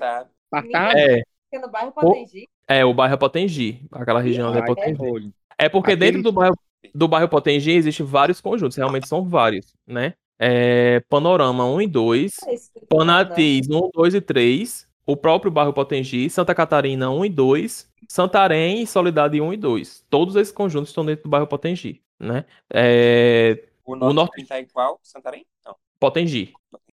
É. 0.96 1.24
é 1.54 1.60
no 1.60 1.72
bairro 1.72 1.92
Potengi? 1.92 2.48
É, 2.68 2.86
o 2.86 2.94
bairro 2.94 3.18
Potengi, 3.18 3.84
aquela 3.92 4.22
região 4.22 4.54
ah, 4.54 4.60
é 4.60 4.62
Potengi. 4.62 5.34
É 5.58 5.68
porque 5.68 5.94
Aquele... 5.94 6.12
dentro 6.12 6.22
do 6.22 6.32
bairro, 6.32 6.56
do 6.94 7.08
bairro 7.08 7.28
Potengi 7.28 7.72
existem 7.72 8.06
vários 8.06 8.40
conjuntos, 8.40 8.78
realmente 8.78 9.08
são 9.08 9.28
vários, 9.28 9.74
né? 9.88 10.14
É, 10.38 11.00
Panorama 11.10 11.66
1 11.66 11.82
e 11.82 11.88
2, 11.88 12.34
é 12.46 12.56
Panatis 12.88 13.68
1, 13.68 13.90
2 13.92 14.14
e 14.14 14.22
3, 14.22 14.88
o 15.06 15.18
próprio 15.18 15.52
bairro 15.52 15.74
Potengi, 15.74 16.30
Santa 16.30 16.56
Catarina 16.56 17.10
1 17.10 17.26
e 17.26 17.30
2, 17.30 17.94
Santarém 18.08 18.84
e 18.84 18.88
Solidade 18.88 19.40
1 19.40 19.54
e 19.54 19.58
2. 19.58 20.06
Todos 20.10 20.36
esses 20.36 20.54
conjuntos 20.54 20.90
estão 20.90 21.06
dentro 21.06 21.24
do 21.24 21.30
bairro 21.30 21.48
Potengi, 21.48 22.02
né? 22.20 22.46
É... 22.74 23.66
O 23.86 23.96
norte, 23.96 24.12
o 24.12 24.14
norte... 24.14 24.42
está 24.42 24.60
em 24.60 24.66
qual? 24.66 25.00
Santarém? 25.04 25.46
Não. 25.66 25.76
Potengi. 26.00 26.54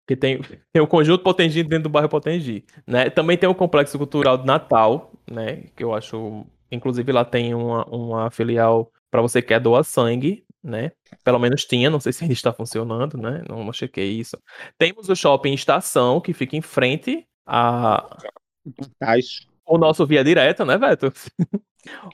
Que 0.07 0.15
tem, 0.15 0.39
tem 0.71 0.81
o 0.81 0.87
conjunto 0.87 1.21
Potengi 1.21 1.63
dentro 1.63 1.83
do 1.83 1.89
bairro 1.89 2.07
Potengi, 2.07 2.63
né? 2.85 3.09
Também 3.09 3.37
tem 3.37 3.49
o 3.49 3.55
complexo 3.55 3.97
cultural 3.97 4.37
de 4.37 4.45
Natal, 4.45 5.11
né? 5.29 5.63
Que 5.75 5.83
eu 5.83 5.93
acho, 5.93 6.45
inclusive 6.71 7.11
lá 7.11 7.25
tem 7.25 7.53
uma, 7.53 7.83
uma 7.85 8.31
filial 8.31 8.89
para 9.11 9.21
você 9.21 9.41
que 9.41 9.49
quer 9.49 9.59
doar 9.59 9.83
sangue, 9.83 10.45
né? 10.63 10.93
Pelo 11.25 11.39
menos 11.39 11.65
tinha, 11.65 11.89
não 11.89 11.99
sei 11.99 12.13
se 12.13 12.23
ainda 12.23 12.33
está 12.33 12.53
funcionando, 12.53 13.17
né? 13.17 13.43
Não, 13.49 13.65
não 13.65 13.73
chequei 13.73 14.11
isso. 14.11 14.37
Temos 14.77 15.09
o 15.09 15.15
shopping 15.15 15.53
Estação, 15.53 16.21
que 16.21 16.33
fica 16.33 16.55
em 16.55 16.61
frente 16.61 17.27
a. 17.47 18.17
Tais 18.99 19.47
o 19.65 19.77
nosso 19.77 20.05
via 20.05 20.23
direta, 20.23 20.63
né, 20.65 20.77
Veto? 20.77 21.11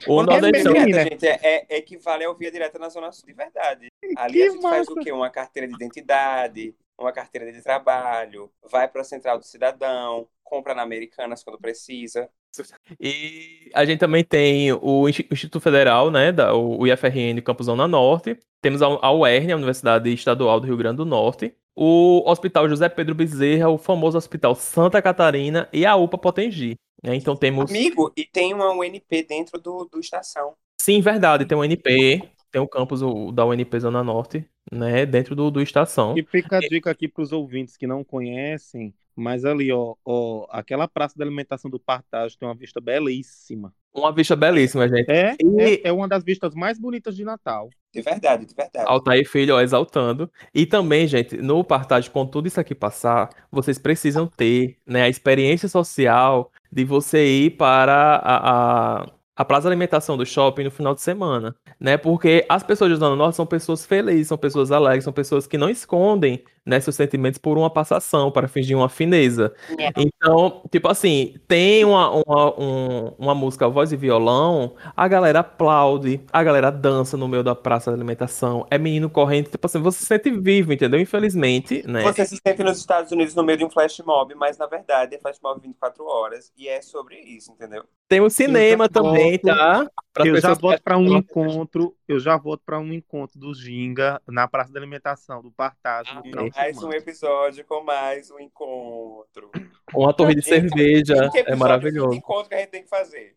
O 0.06 0.22
via 0.24 0.40
bem, 0.40 0.52
direta, 0.52 0.96
né? 0.96 1.04
gente, 1.10 1.26
é, 1.26 1.66
é, 1.68 1.76
equivale 1.78 2.24
ao 2.24 2.34
via 2.36 2.50
direta 2.50 2.78
na 2.78 2.88
Zona 2.88 3.10
Sul 3.10 3.26
de 3.26 3.32
verdade. 3.32 3.88
Ali 4.16 4.34
Que 4.34 4.42
a 4.42 4.50
gente 4.50 4.62
faz 4.62 4.86
massa. 4.86 4.92
o 4.92 4.96
quê? 4.96 5.10
Uma 5.10 5.30
carteira 5.30 5.66
de 5.66 5.74
identidade, 5.74 6.76
uma 6.96 7.12
carteira 7.12 7.52
de 7.52 7.60
trabalho, 7.60 8.52
vai 8.70 8.86
para 8.86 9.00
a 9.00 9.04
Central 9.04 9.36
do 9.38 9.44
Cidadão, 9.44 10.28
compra 10.44 10.74
na 10.74 10.82
Americanas 10.82 11.42
quando 11.42 11.58
precisa. 11.58 12.28
E 13.00 13.68
a 13.74 13.84
gente 13.84 13.98
também 13.98 14.22
tem 14.22 14.72
o 14.72 15.08
Insti- 15.08 15.26
Instituto 15.30 15.60
Federal, 15.60 16.08
né, 16.10 16.30
da, 16.30 16.54
o 16.54 16.86
IFRN 16.86 17.40
Campus 17.42 17.66
Zona 17.66 17.88
Norte. 17.88 18.38
Temos 18.62 18.80
a, 18.80 18.86
a 18.86 19.12
UERN, 19.12 19.52
a 19.52 19.56
Universidade 19.56 20.12
Estadual 20.12 20.60
do 20.60 20.66
Rio 20.66 20.76
Grande 20.76 20.98
do 20.98 21.04
Norte. 21.04 21.52
O 21.76 22.22
Hospital 22.30 22.68
José 22.68 22.88
Pedro 22.88 23.14
Bezerra, 23.14 23.68
o 23.68 23.78
famoso 23.78 24.16
Hospital 24.16 24.54
Santa 24.54 25.02
Catarina 25.02 25.68
e 25.72 25.84
a 25.84 25.96
UPA 25.96 26.16
Potengi. 26.18 26.76
né? 27.02 27.14
Então 27.16 27.34
temos... 27.36 27.70
Amigo, 27.70 28.12
e 28.16 28.24
tem 28.24 28.54
uma 28.54 28.70
UNP 28.72 29.22
dentro 29.24 29.60
do, 29.60 29.84
do 29.84 29.98
estação. 29.98 30.54
Sim, 30.80 31.00
verdade, 31.00 31.46
tem 31.46 31.56
o 31.56 31.64
NP, 31.64 32.22
tem 32.52 32.60
o 32.60 32.68
campus 32.68 33.02
o- 33.02 33.32
da 33.32 33.44
UNP 33.44 33.80
Zona 33.80 34.04
Norte, 34.04 34.44
né, 34.70 35.06
dentro 35.06 35.34
do, 35.34 35.50
do 35.50 35.60
Estação. 35.62 36.16
E 36.16 36.22
fica 36.22 36.58
a 36.58 36.60
dica 36.60 36.90
aqui 36.90 37.08
para 37.08 37.22
os 37.22 37.32
ouvintes 37.32 37.76
que 37.76 37.86
não 37.86 38.04
conhecem, 38.04 38.92
mas 39.16 39.44
ali, 39.44 39.70
ó, 39.72 39.94
ó, 40.04 40.46
aquela 40.50 40.88
praça 40.88 41.14
da 41.18 41.24
alimentação 41.24 41.70
do 41.70 41.78
Partage 41.78 42.36
tem 42.38 42.48
uma 42.48 42.54
vista 42.54 42.80
belíssima. 42.80 43.72
Uma 43.92 44.12
vista 44.12 44.34
belíssima, 44.34 44.88
gente. 44.88 45.08
É, 45.10 45.36
E- 45.40 45.80
é, 45.84 45.88
é 45.88 45.92
uma 45.92 46.08
das 46.08 46.24
vistas 46.24 46.54
mais 46.54 46.78
bonitas 46.78 47.14
de 47.16 47.24
Natal. 47.24 47.68
De 47.92 48.02
verdade, 48.02 48.44
de 48.44 48.54
verdade. 48.54 48.86
Altair 48.88 49.28
Filho, 49.28 49.54
ó, 49.54 49.60
exaltando. 49.60 50.28
E 50.52 50.66
também, 50.66 51.06
gente, 51.06 51.36
no 51.36 51.62
Partage, 51.62 52.10
com 52.10 52.26
tudo 52.26 52.48
isso 52.48 52.58
aqui 52.58 52.74
passar, 52.74 53.30
vocês 53.52 53.78
precisam 53.78 54.26
ter, 54.26 54.78
né, 54.84 55.02
a 55.02 55.08
experiência 55.08 55.68
social 55.68 56.50
de 56.72 56.84
você 56.84 57.24
ir 57.24 57.50
para 57.50 58.16
a, 58.16 59.02
a, 59.02 59.12
a 59.36 59.44
praça 59.44 59.62
de 59.62 59.68
alimentação 59.68 60.16
do 60.16 60.26
shopping 60.26 60.64
no 60.64 60.70
final 60.72 60.92
de 60.92 61.00
semana, 61.00 61.54
né? 61.78 61.96
Porque 61.96 62.44
as 62.48 62.64
pessoas 62.64 62.90
de 62.90 62.96
Zona 62.96 63.14
Norte 63.14 63.36
são 63.36 63.46
pessoas 63.46 63.86
felizes, 63.86 64.26
são 64.26 64.36
pessoas 64.36 64.72
alegres, 64.72 65.04
são 65.04 65.12
pessoas 65.12 65.46
que 65.46 65.56
não 65.56 65.70
escondem, 65.70 66.42
né, 66.64 66.80
seus 66.80 66.96
sentimentos 66.96 67.38
por 67.38 67.58
uma 67.58 67.70
passação, 67.70 68.30
para 68.32 68.48
fingir 68.48 68.76
uma 68.76 68.88
fineza. 68.88 69.54
Então, 69.96 70.62
tipo 70.70 70.88
assim, 70.88 71.34
tem 71.46 71.84
uma, 71.84 72.10
uma, 72.10 72.60
um- 72.60 73.08
uma 73.18 73.34
música 73.34 73.68
voz 73.68 73.92
e 73.92 73.96
violão, 73.96 74.74
a 74.96 75.06
galera 75.08 75.40
aplaude, 75.40 76.20
a 76.32 76.42
galera 76.42 76.70
dança 76.70 77.16
no 77.16 77.28
meio 77.28 77.42
da 77.42 77.54
praça 77.54 77.90
de 77.90 77.96
alimentação, 77.96 78.66
é 78.70 78.78
menino 78.78 79.08
correndo, 79.10 79.50
tipo 79.50 79.66
assim, 79.66 79.80
você 79.80 79.98
se 79.98 80.06
sente 80.06 80.30
vivo, 80.30 80.72
entendeu? 80.72 80.98
Infelizmente, 81.00 81.82
né? 81.86 82.02
Você 82.02 82.24
se 82.24 82.36
sente 82.36 82.62
nos 82.62 82.78
Estados 82.78 83.12
Unidos 83.12 83.34
no 83.34 83.42
meio 83.44 83.58
de 83.58 83.64
um 83.64 83.70
flash 83.70 84.00
mob, 84.04 84.34
mas 84.34 84.58
na 84.58 84.66
verdade 84.66 85.14
é 85.14 85.18
flash 85.18 85.38
mob 85.42 85.60
24 85.60 86.04
horas 86.06 86.52
e 86.56 86.68
é 86.68 86.80
sobre 86.82 87.16
isso, 87.20 87.52
entendeu? 87.52 87.84
Tem 88.08 88.20
o 88.20 88.28
cinema 88.30 88.88
também, 88.88 89.38
tá? 89.38 89.86
Pras 90.12 90.28
eu 90.28 90.36
já 90.36 90.54
voto 90.54 90.82
para 90.82 90.96
um 90.98 91.16
encontro, 91.18 91.94
eu 92.06 92.18
já 92.18 92.36
voto 92.36 92.62
para 92.64 92.78
um 92.78 92.92
encontro 92.92 93.38
do 93.38 93.54
Ginga 93.54 94.20
na 94.26 94.46
praça 94.46 94.72
da 94.72 94.78
alimentação 94.78 95.42
do 95.42 95.50
Partage 95.50 96.10
de 96.22 96.30
Mais 96.54 96.82
um 96.82 96.92
episódio 96.92 97.64
com 97.64 97.82
mais 97.82 98.30
um 98.30 98.38
encontro. 98.38 99.50
Uma 99.94 100.12
torre 100.12 100.34
de 100.34 100.40
Gente, 100.42 100.68
cerveja, 100.68 101.30
Que 101.30 101.38
é 101.38 101.56
maravilhoso. 101.56 102.10
de 102.10 102.16
encontro 102.16 102.48
que 102.48 102.54
a 102.54 102.58
gente 102.58 102.70
tem 102.70 102.82
que 102.82 102.88
fazer. 102.88 103.36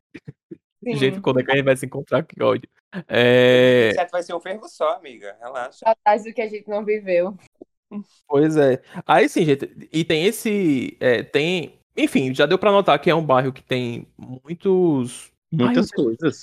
Sim. 0.83 0.95
Gente, 0.95 1.21
quando 1.21 1.39
é 1.39 1.43
que 1.43 1.51
a 1.51 1.55
gente 1.55 1.65
vai 1.65 1.75
se 1.75 1.85
encontrar? 1.85 2.23
Que 2.23 2.41
ódio. 2.41 2.69
É... 3.07 3.91
Certo, 3.93 4.11
vai 4.11 4.23
ser 4.23 4.33
um 4.33 4.39
fervo 4.39 4.67
só, 4.67 4.95
amiga. 4.95 5.35
Relaxa. 5.41 5.79
Saudades 5.83 6.25
do 6.25 6.33
que 6.33 6.41
a 6.41 6.47
gente 6.47 6.67
não 6.67 6.85
viveu. 6.85 7.35
Pois 8.27 8.57
é. 8.57 8.81
Aí 9.05 9.29
sim, 9.29 9.45
gente, 9.45 9.89
e 9.91 10.03
tem 10.03 10.25
esse. 10.25 10.97
é, 10.99 11.23
tem. 11.23 11.79
Enfim, 11.95 12.33
já 12.33 12.45
deu 12.45 12.59
pra 12.59 12.71
notar 12.71 12.99
que 12.99 13.09
é 13.09 13.15
um 13.15 13.25
bairro 13.25 13.53
que 13.53 13.63
tem 13.63 14.07
muitos. 14.17 15.31
Muitas 15.51 15.89
Ai, 15.91 16.03
coisas. 16.03 16.41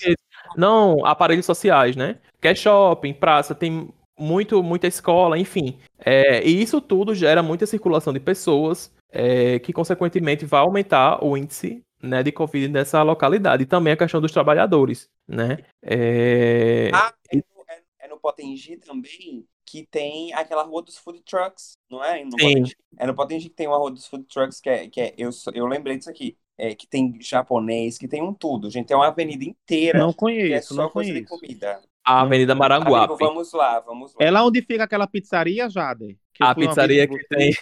Não, 0.57 1.05
aparelhos 1.05 1.47
sociais, 1.47 1.97
né? 1.97 2.19
Que 2.41 2.49
é 2.49 2.55
shopping, 2.55 3.13
praça, 3.13 3.55
tem 3.55 3.89
muito, 4.19 4.63
muita 4.63 4.87
escola, 4.87 5.39
enfim. 5.39 5.79
É, 5.99 6.47
e 6.47 6.63
isso 6.63 6.81
tudo 6.81 7.15
gera 7.15 7.43
muita 7.43 7.67
circulação 7.67 8.13
de 8.13 8.21
pessoas, 8.21 8.93
é, 9.11 9.59
que 9.59 9.73
consequentemente 9.73 10.45
vai 10.45 10.61
aumentar 10.61 11.25
o 11.25 11.37
índice 11.37 11.83
né, 12.03 12.23
de 12.23 12.33
Covid 12.33 12.69
nessa 12.69 13.03
localidade. 13.03 13.63
E 13.63 13.67
também 13.67 13.93
a 13.93 13.97
questão 13.97 14.21
dos 14.21 14.33
trabalhadores, 14.33 15.09
né? 15.27 15.59
É, 15.83 16.91
Ah, 16.93 17.13
é 17.31 17.37
no, 17.37 17.43
é- 17.69 17.83
é 18.01 18.09
no 18.09 18.19
Potengi 18.19 18.77
também 18.77 19.47
que 19.67 19.87
tem 19.87 20.33
aquela 20.35 20.63
rua 20.63 20.83
dos 20.83 20.97
food 20.99 21.23
trucks, 21.23 21.73
não 21.91 22.05
é? 22.05 22.23
No 22.23 22.39
Sim. 22.39 22.49
Potengi. 22.49 22.77
É 22.99 23.07
no 23.07 23.15
Potengi 23.15 23.49
que 23.49 23.57
tem 23.57 23.67
uma 23.67 23.79
rua 23.79 23.91
dos 23.91 24.07
food 24.07 24.25
trucks 24.25 24.61
que 24.61 24.69
é, 24.69 24.89
que 24.89 25.01
é 25.01 25.15
eu, 25.17 25.31
eu 25.55 25.67
lembrei 25.67 25.97
disso 25.97 26.11
aqui. 26.11 26.37
É, 26.57 26.75
que 26.75 26.87
tem 26.87 27.17
japonês, 27.21 27.99
que 27.99 28.07
tem 28.07 28.23
um 28.23 28.33
tudo. 28.33 28.71
Gente, 28.71 28.87
tem 28.87 28.97
uma 28.97 29.09
avenida 29.09 29.45
inteira 29.45 29.99
Não 29.99 30.11
que 30.13 30.15
é 30.15 30.19
conheço, 30.19 30.75
só 30.75 30.83
não 30.83 30.91
coisa 30.91 31.13
de 31.13 31.25
conheço. 31.25 31.41
comida. 31.41 31.81
a 32.05 32.21
Avenida 32.21 32.53
Amigo, 32.53 32.69
Maranguape. 32.69 33.17
vamos 33.19 33.53
lá, 33.53 33.81
vamos 33.81 34.13
lá. 34.15 34.25
É 34.25 34.31
lá 34.31 34.45
onde 34.45 34.63
fica 34.63 34.85
aquela 34.85 35.07
pizzaria, 35.07 35.69
Jade? 35.69 36.17
Que 36.33 36.43
eu 36.43 36.47
A 36.47 36.55
pizzaria 36.55 37.09
que 37.09 37.19
tem. 37.29 37.53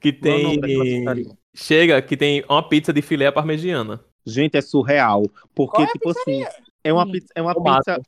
Que 0.00 0.08
é 0.10 0.12
tem. 0.12 0.60
pizzaria? 0.60 1.38
Chega, 1.54 2.02
que 2.02 2.16
tem 2.16 2.44
uma 2.48 2.68
pizza 2.68 2.92
de 2.92 3.00
filé 3.00 3.26
à 3.26 3.32
parmegiana. 3.32 4.04
Gente, 4.26 4.56
é 4.56 4.60
surreal. 4.60 5.22
Porque, 5.54 5.82
é 5.82 5.86
tipo 5.86 6.10
assim? 6.10 6.44
É 6.84 6.92
uma 6.92 7.10
pizza, 7.10 7.28
é 7.34 7.42
uma 7.42 7.54
pizza. 7.54 8.00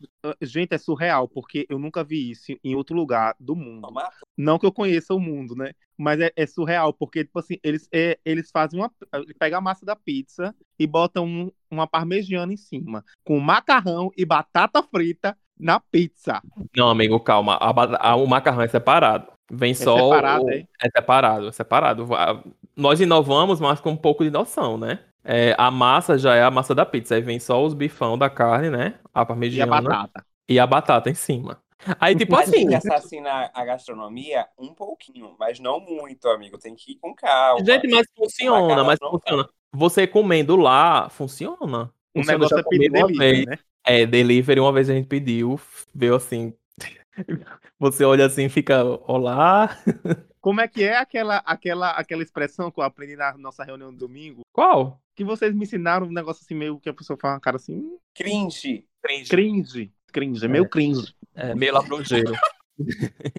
Gente, 0.43 0.75
é 0.75 0.79
surreal, 0.79 1.27
porque 1.27 1.67
eu 1.69 1.79
nunca 1.79 2.05
vi 2.05 2.31
isso 2.31 2.53
em 2.63 2.75
outro 2.75 2.95
lugar 2.95 3.35
do 3.41 3.57
mundo. 3.57 3.89
Não 4.37 4.59
que 4.59 4.67
eu 4.67 4.73
conheça 4.73 5.15
o 5.15 5.19
mundo, 5.19 5.57
né? 5.57 5.73
Mas 5.99 6.21
é, 6.21 6.31
é 6.37 6.47
surreal, 6.47 6.93
porque, 6.93 7.25
tipo 7.25 7.39
assim, 7.39 7.57
eles, 7.65 7.89
é, 7.93 8.19
eles 8.25 8.51
fazem 8.51 8.79
uma. 8.79 8.91
Ele 9.15 9.33
pega 9.35 9.57
a 9.57 9.61
massa 9.63 9.85
da 9.87 9.97
pizza 9.97 10.55
e 10.79 10.87
botam 10.87 11.25
um- 11.27 11.51
uma 11.71 11.87
parmegiana 11.87 12.53
em 12.53 12.57
cima, 12.57 13.03
com 13.25 13.41
macarrão 13.41 14.13
e 14.17 14.25
batata 14.25 14.83
frita 14.83 15.37
na 15.59 15.81
pizza. 15.81 16.43
Não, 16.77 16.91
amigo, 16.91 17.19
calma. 17.19 17.55
A 17.55 18.11
a- 18.11 18.17
o 18.17 18.27
macarrão 18.27 18.63
é 18.63 18.69
separado. 18.69 19.29
Vem 19.51 19.73
só. 19.75 19.97
separado, 19.97 20.45
o- 20.45 20.51
é? 20.51 20.67
É 20.83 20.91
separado, 20.91 21.49
é 21.49 21.53
separado. 21.53 22.09
Nós 22.77 23.01
inovamos, 23.01 23.59
mas 23.59 23.81
com 23.81 23.91
um 23.93 23.97
pouco 23.97 24.23
de 24.23 24.31
noção, 24.31 24.77
né? 24.77 24.99
É, 25.29 25.55
a 25.59 25.71
massa 25.71 26.17
já 26.19 26.35
é 26.37 26.43
a 26.43 26.51
massa 26.51 26.75
da 26.75 26.87
pizza. 26.87 27.15
Aí 27.17 27.21
vem 27.23 27.39
só 27.41 27.65
os 27.65 27.75
bifão 27.75 28.17
da 28.17 28.31
carne, 28.31 28.71
né? 28.71 28.99
A 29.13 29.27
E 29.53 29.61
a 29.61 29.67
parmegiana 29.67 29.67
batata. 29.67 30.25
e 30.49 30.59
a 30.59 30.67
batata 30.67 31.11
em 31.11 31.15
cima. 31.15 31.61
Aí, 32.01 32.15
tipo 32.17 32.35
A 32.35 32.45
gente 32.45 32.75
assim. 32.75 32.75
assassina 32.75 33.51
a 33.55 33.65
gastronomia 33.65 34.47
um 34.59 34.75
pouquinho, 34.75 35.37
mas 35.39 35.59
não 35.61 35.81
muito, 35.81 36.29
amigo. 36.29 36.59
Tem 36.59 36.75
que 36.75 36.93
ir 36.93 36.97
com 36.97 37.15
calma. 37.15 37.65
Gente, 37.65 37.89
mas 37.89 38.07
funciona, 38.17 38.85
mas 38.85 38.99
funciona. 38.99 39.49
Você 39.73 40.07
comendo 40.07 40.57
lá, 40.57 41.09
funciona. 41.11 41.93
O 42.15 42.21
Funciona, 42.21 42.39
negócio 42.39 42.59
é 42.59 42.63
pedir 42.63 42.91
delivery, 42.91 43.19
vez. 43.19 43.45
né? 43.45 43.59
É, 43.85 44.07
delivery, 44.07 44.59
uma 44.61 44.73
vez 44.73 44.89
a 44.91 44.95
gente 44.95 45.07
pediu, 45.07 45.61
veio 45.95 46.15
assim. 46.15 46.55
Você 47.79 48.05
olha 48.05 48.27
assim, 48.27 48.49
fica, 48.49 48.83
olá. 49.07 49.77
Como 50.47 50.61
é 50.61 50.69
que 50.69 50.85
é 50.85 50.97
aquela, 50.97 51.39
aquela, 51.39 51.91
aquela 51.91 52.23
expressão 52.23 52.71
que 52.71 52.79
eu 52.79 52.85
aprendi 52.85 53.17
na 53.17 53.37
nossa 53.37 53.65
reunião 53.65 53.91
de 53.91 53.97
domingo? 53.97 54.43
Qual? 54.53 55.03
Que 55.17 55.25
vocês 55.25 55.53
me 55.53 55.65
ensinaram 55.65 56.07
um 56.07 56.13
negócio 56.13 56.45
assim, 56.45 56.55
meio 56.55 56.79
que 56.79 56.89
a 56.89 56.95
pessoa 56.95 57.19
fala 57.21 57.35
uma 57.35 57.41
cara 57.41 57.57
assim, 57.57 57.75
hum, 57.75 57.99
Cringe. 58.15 58.85
cringe. 59.29 59.93
Cringe, 60.13 60.45
é 60.45 60.47
meio 60.47 60.69
cringe. 60.69 61.17
É, 61.35 61.53
meio 61.53 61.75
labrogeiro. 61.75 62.33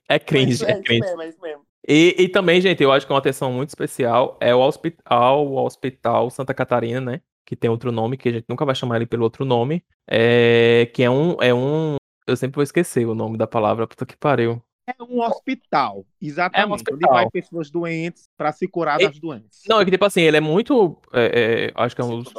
É 0.10 0.20
cringe, 0.20 0.66
é 0.68 0.72
é 0.72 0.74
isso 0.74 0.84
cringe. 0.84 0.99
mesmo, 0.99 1.22
é 1.22 1.30
isso 1.30 1.41
mesmo. 1.41 1.62
E, 1.88 2.16
e 2.20 2.28
também, 2.28 2.60
gente, 2.60 2.84
eu 2.84 2.91
acho 2.91 3.08
que 3.08 3.14
uma 3.14 3.20
atenção 3.20 3.53
muito 3.53 3.70
especial 3.70 4.38
é 4.41 4.53
o 4.53 4.60
hospital, 4.60 5.47
o 5.47 5.64
Hospital 5.66 6.30
Santa 6.30 6.53
Catarina, 6.53 6.99
né? 6.99 7.22
Que 7.45 7.55
tem 7.55 7.70
outro 7.70 7.89
nome, 7.89 8.18
que 8.18 8.28
a 8.28 8.34
gente 8.34 8.47
nunca 8.49 8.66
vai 8.66 8.76
chamar 8.76 8.97
ele 8.97 9.05
pelo 9.05 9.24
outro 9.24 9.45
nome. 9.45 9.82
É, 10.10 10.91
que 10.93 11.03
é 11.03 11.10
um, 11.10 11.41
é 11.41 11.53
um. 11.53 11.95
Eu 12.28 12.36
sempre 12.36 12.55
vou 12.55 12.64
esquecer 12.64 13.08
o 13.08 13.16
nome 13.16 13.38
da 13.38 13.47
palavra, 13.47 13.88
puta 13.88 14.05
que 14.05 14.18
pariu. 14.18 14.62
É 14.88 15.04
um 15.04 15.22
hospital, 15.22 16.06
exatamente. 16.22 16.72
Onde 16.72 16.94
hospital. 16.94 17.14
vai 17.14 17.30
pessoas 17.30 17.70
doentes 17.70 18.30
para 18.38 18.54
se 18.54 18.68
curar 18.68 18.98
das 18.98 19.20
doenças. 19.20 19.64
Não, 19.68 19.82
é 19.82 19.86
que 19.86 19.92
tipo 19.92 20.06
assim, 20.06 20.22
ele 20.22 20.38
é 20.38 20.42
muito. 20.42 20.98
é, 21.12 21.66
é, 21.68 21.72
acho 21.76 21.94
que 21.94 22.02
é 22.02 22.06
um 22.06 22.22
dos. 22.22 22.34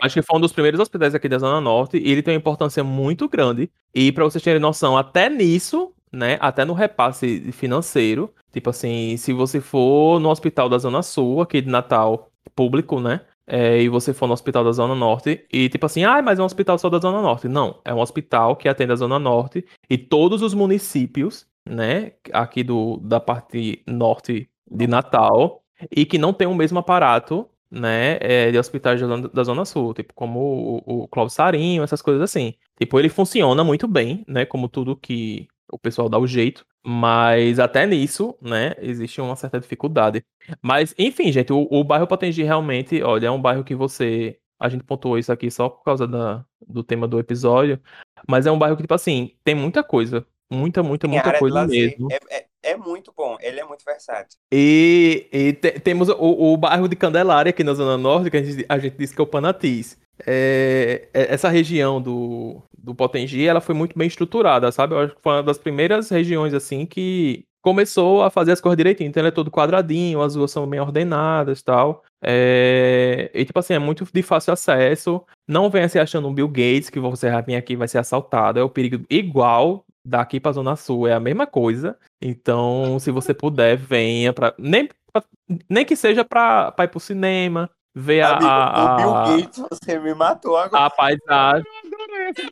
Acho 0.00 0.14
que 0.14 0.22
foi 0.22 0.38
um 0.38 0.40
dos 0.40 0.52
primeiros 0.52 0.78
hospitais 0.78 1.14
aqui 1.14 1.28
da 1.28 1.38
Zona 1.38 1.60
Norte 1.60 1.98
e 1.98 2.12
ele 2.12 2.22
tem 2.22 2.34
uma 2.34 2.38
importância 2.38 2.84
muito 2.84 3.28
grande. 3.28 3.68
E 3.92 4.12
pra 4.12 4.22
vocês 4.22 4.42
terem 4.44 4.60
noção, 4.60 4.96
até 4.96 5.28
nisso, 5.28 5.92
né, 6.12 6.38
até 6.40 6.64
no 6.64 6.72
repasse 6.72 7.52
financeiro, 7.52 8.32
tipo 8.52 8.70
assim, 8.70 9.16
se 9.16 9.32
você 9.32 9.60
for 9.60 10.20
no 10.20 10.30
hospital 10.30 10.68
da 10.68 10.78
Zona 10.78 11.02
Sul, 11.02 11.40
aqui 11.40 11.60
de 11.60 11.68
Natal, 11.68 12.30
público, 12.54 13.00
né, 13.00 13.22
é, 13.46 13.80
e 13.80 13.88
você 13.88 14.12
for 14.12 14.26
no 14.26 14.34
hospital 14.34 14.62
da 14.62 14.72
Zona 14.72 14.94
Norte, 14.94 15.44
e 15.52 15.68
tipo 15.68 15.86
assim, 15.86 16.04
ah, 16.04 16.20
mas 16.20 16.38
é 16.38 16.42
um 16.42 16.46
hospital 16.46 16.78
só 16.78 16.88
da 16.90 16.98
Zona 16.98 17.22
Norte. 17.22 17.48
Não, 17.48 17.80
é 17.84 17.92
um 17.94 18.00
hospital 18.00 18.54
que 18.56 18.68
atende 18.68 18.92
a 18.92 18.96
Zona 18.96 19.18
Norte 19.18 19.64
e 19.88 19.96
todos 19.96 20.42
os 20.42 20.54
municípios, 20.54 21.46
né, 21.68 22.12
aqui 22.32 22.62
do, 22.64 22.98
da 22.98 23.20
parte 23.20 23.82
norte 23.86 24.50
de 24.70 24.86
Natal, 24.86 25.62
e 25.94 26.04
que 26.04 26.18
não 26.18 26.32
tem 26.32 26.46
o 26.46 26.54
mesmo 26.54 26.78
aparato 26.78 27.48
né, 27.70 28.18
é, 28.20 28.50
de 28.50 28.58
hospitais 28.58 29.00
da 29.32 29.44
Zona- 29.44 29.64
Sul, 29.64 29.94
tipo, 29.94 30.14
como 30.14 30.82
o, 30.86 31.02
o 31.04 31.08
Clóvis 31.08 31.34
Sarinho, 31.34 31.82
essas 31.82 32.02
coisas 32.02 32.22
assim. 32.22 32.54
Tipo, 32.78 32.98
ele 32.98 33.08
funciona 33.08 33.62
muito 33.62 33.86
bem, 33.86 34.24
né, 34.26 34.44
como 34.44 34.68
tudo 34.68 34.96
que 34.96 35.46
o 35.70 35.78
pessoal 35.78 36.08
dá 36.08 36.18
o 36.18 36.26
jeito, 36.26 36.64
mas 36.84 37.58
até 37.58 37.86
nisso, 37.86 38.34
né, 38.40 38.74
existe 38.80 39.20
uma 39.20 39.36
certa 39.36 39.60
dificuldade. 39.60 40.24
Mas, 40.62 40.94
enfim, 40.98 41.30
gente, 41.30 41.52
o, 41.52 41.68
o 41.70 41.84
bairro 41.84 42.06
Potengi 42.06 42.42
realmente, 42.42 43.02
olha, 43.02 43.26
é 43.26 43.30
um 43.30 43.40
bairro 43.40 43.64
que 43.64 43.74
você 43.74 44.38
a 44.58 44.68
gente 44.68 44.82
pontuou 44.84 45.18
isso 45.18 45.32
aqui 45.32 45.50
só 45.50 45.68
por 45.68 45.84
causa 45.84 46.06
da, 46.06 46.44
do 46.66 46.82
tema 46.82 47.06
do 47.06 47.18
episódio. 47.20 47.80
Mas 48.28 48.46
é 48.46 48.50
um 48.50 48.58
bairro 48.58 48.76
que, 48.76 48.82
tipo 48.82 48.94
assim, 48.94 49.36
tem 49.44 49.54
muita 49.54 49.82
coisa. 49.84 50.26
Muita, 50.50 50.82
muita, 50.82 51.06
Tem 51.06 51.14
muita 51.14 51.38
coisa 51.38 51.66
mesmo. 51.66 52.08
É, 52.10 52.38
é, 52.38 52.46
é 52.62 52.76
muito 52.76 53.12
bom, 53.16 53.36
ele 53.40 53.60
é 53.60 53.64
muito 53.64 53.84
versátil. 53.84 54.38
E, 54.52 55.26
e 55.30 55.52
te- 55.52 55.78
temos 55.80 56.08
o, 56.08 56.52
o 56.52 56.56
bairro 56.56 56.88
de 56.88 56.96
Candelária, 56.96 57.50
aqui 57.50 57.62
na 57.62 57.74
Zona 57.74 57.98
Norte, 57.98 58.30
que 58.30 58.36
a 58.36 58.42
gente, 58.42 58.64
a 58.68 58.78
gente 58.78 58.96
disse 58.96 59.14
que 59.14 59.20
é 59.20 59.24
o 59.24 59.26
Panatiz. 59.26 59.98
É, 60.26 61.08
é- 61.12 61.34
essa 61.34 61.48
região 61.48 62.00
do, 62.00 62.62
do 62.76 62.94
Potengi, 62.94 63.46
ela 63.46 63.60
foi 63.60 63.74
muito 63.74 63.96
bem 63.98 64.08
estruturada, 64.08 64.72
sabe? 64.72 64.94
Eu 64.94 65.00
acho 65.00 65.14
que 65.14 65.22
foi 65.22 65.34
uma 65.34 65.42
das 65.42 65.58
primeiras 65.58 66.08
regiões, 66.08 66.54
assim, 66.54 66.86
que 66.86 67.44
começou 67.62 68.22
a 68.22 68.30
fazer 68.30 68.52
as 68.52 68.60
coisas 68.60 68.76
direitinho. 68.76 69.08
Então, 69.08 69.20
ele 69.20 69.28
é 69.28 69.32
todo 69.32 69.50
quadradinho, 69.50 70.22
as 70.22 70.34
ruas 70.34 70.50
são 70.50 70.66
bem 70.66 70.80
ordenadas 70.80 71.60
e 71.60 71.64
tal. 71.64 72.02
É, 72.24 73.30
e, 73.34 73.44
tipo 73.44 73.58
assim, 73.58 73.74
é 73.74 73.78
muito 73.78 74.06
de 74.12 74.22
fácil 74.22 74.52
acesso. 74.52 75.22
Não 75.46 75.68
venha 75.68 75.88
se 75.88 75.98
achando 75.98 76.28
um 76.28 76.34
Bill 76.34 76.48
Gates, 76.48 76.88
que 76.88 76.98
você 76.98 77.30
vai 77.30 77.42
vir 77.42 77.56
aqui 77.56 77.74
e 77.74 77.76
vai 77.76 77.86
ser 77.88 77.98
assaltado. 77.98 78.58
É 78.58 78.62
o 78.62 78.70
perigo 78.70 79.04
igual 79.10 79.84
daqui 80.08 80.40
pra 80.40 80.52
Zona 80.52 80.74
Sul, 80.76 81.06
é 81.06 81.12
a 81.12 81.20
mesma 81.20 81.46
coisa. 81.46 81.96
Então, 82.20 82.98
se 82.98 83.10
você 83.10 83.34
puder, 83.34 83.76
venha 83.76 84.32
pra. 84.32 84.54
Nem, 84.58 84.88
pra- 85.12 85.24
nem 85.68 85.84
que 85.84 85.94
seja 85.94 86.24
pra, 86.24 86.72
pra 86.72 86.84
ir 86.86 86.88
pro 86.88 86.98
cinema, 87.00 87.70
ver 87.94 88.22
a, 88.22 88.36
Amigo, 88.36 88.46
a, 88.48 88.94
o 88.94 88.96
Bill 88.96 89.14
a, 89.14 89.36
Gates, 89.36 89.64
você 89.70 89.98
me 89.98 90.14
matou 90.14 90.56
agora. 90.56 90.86
a 90.86 90.90
paisagem. 90.90 91.64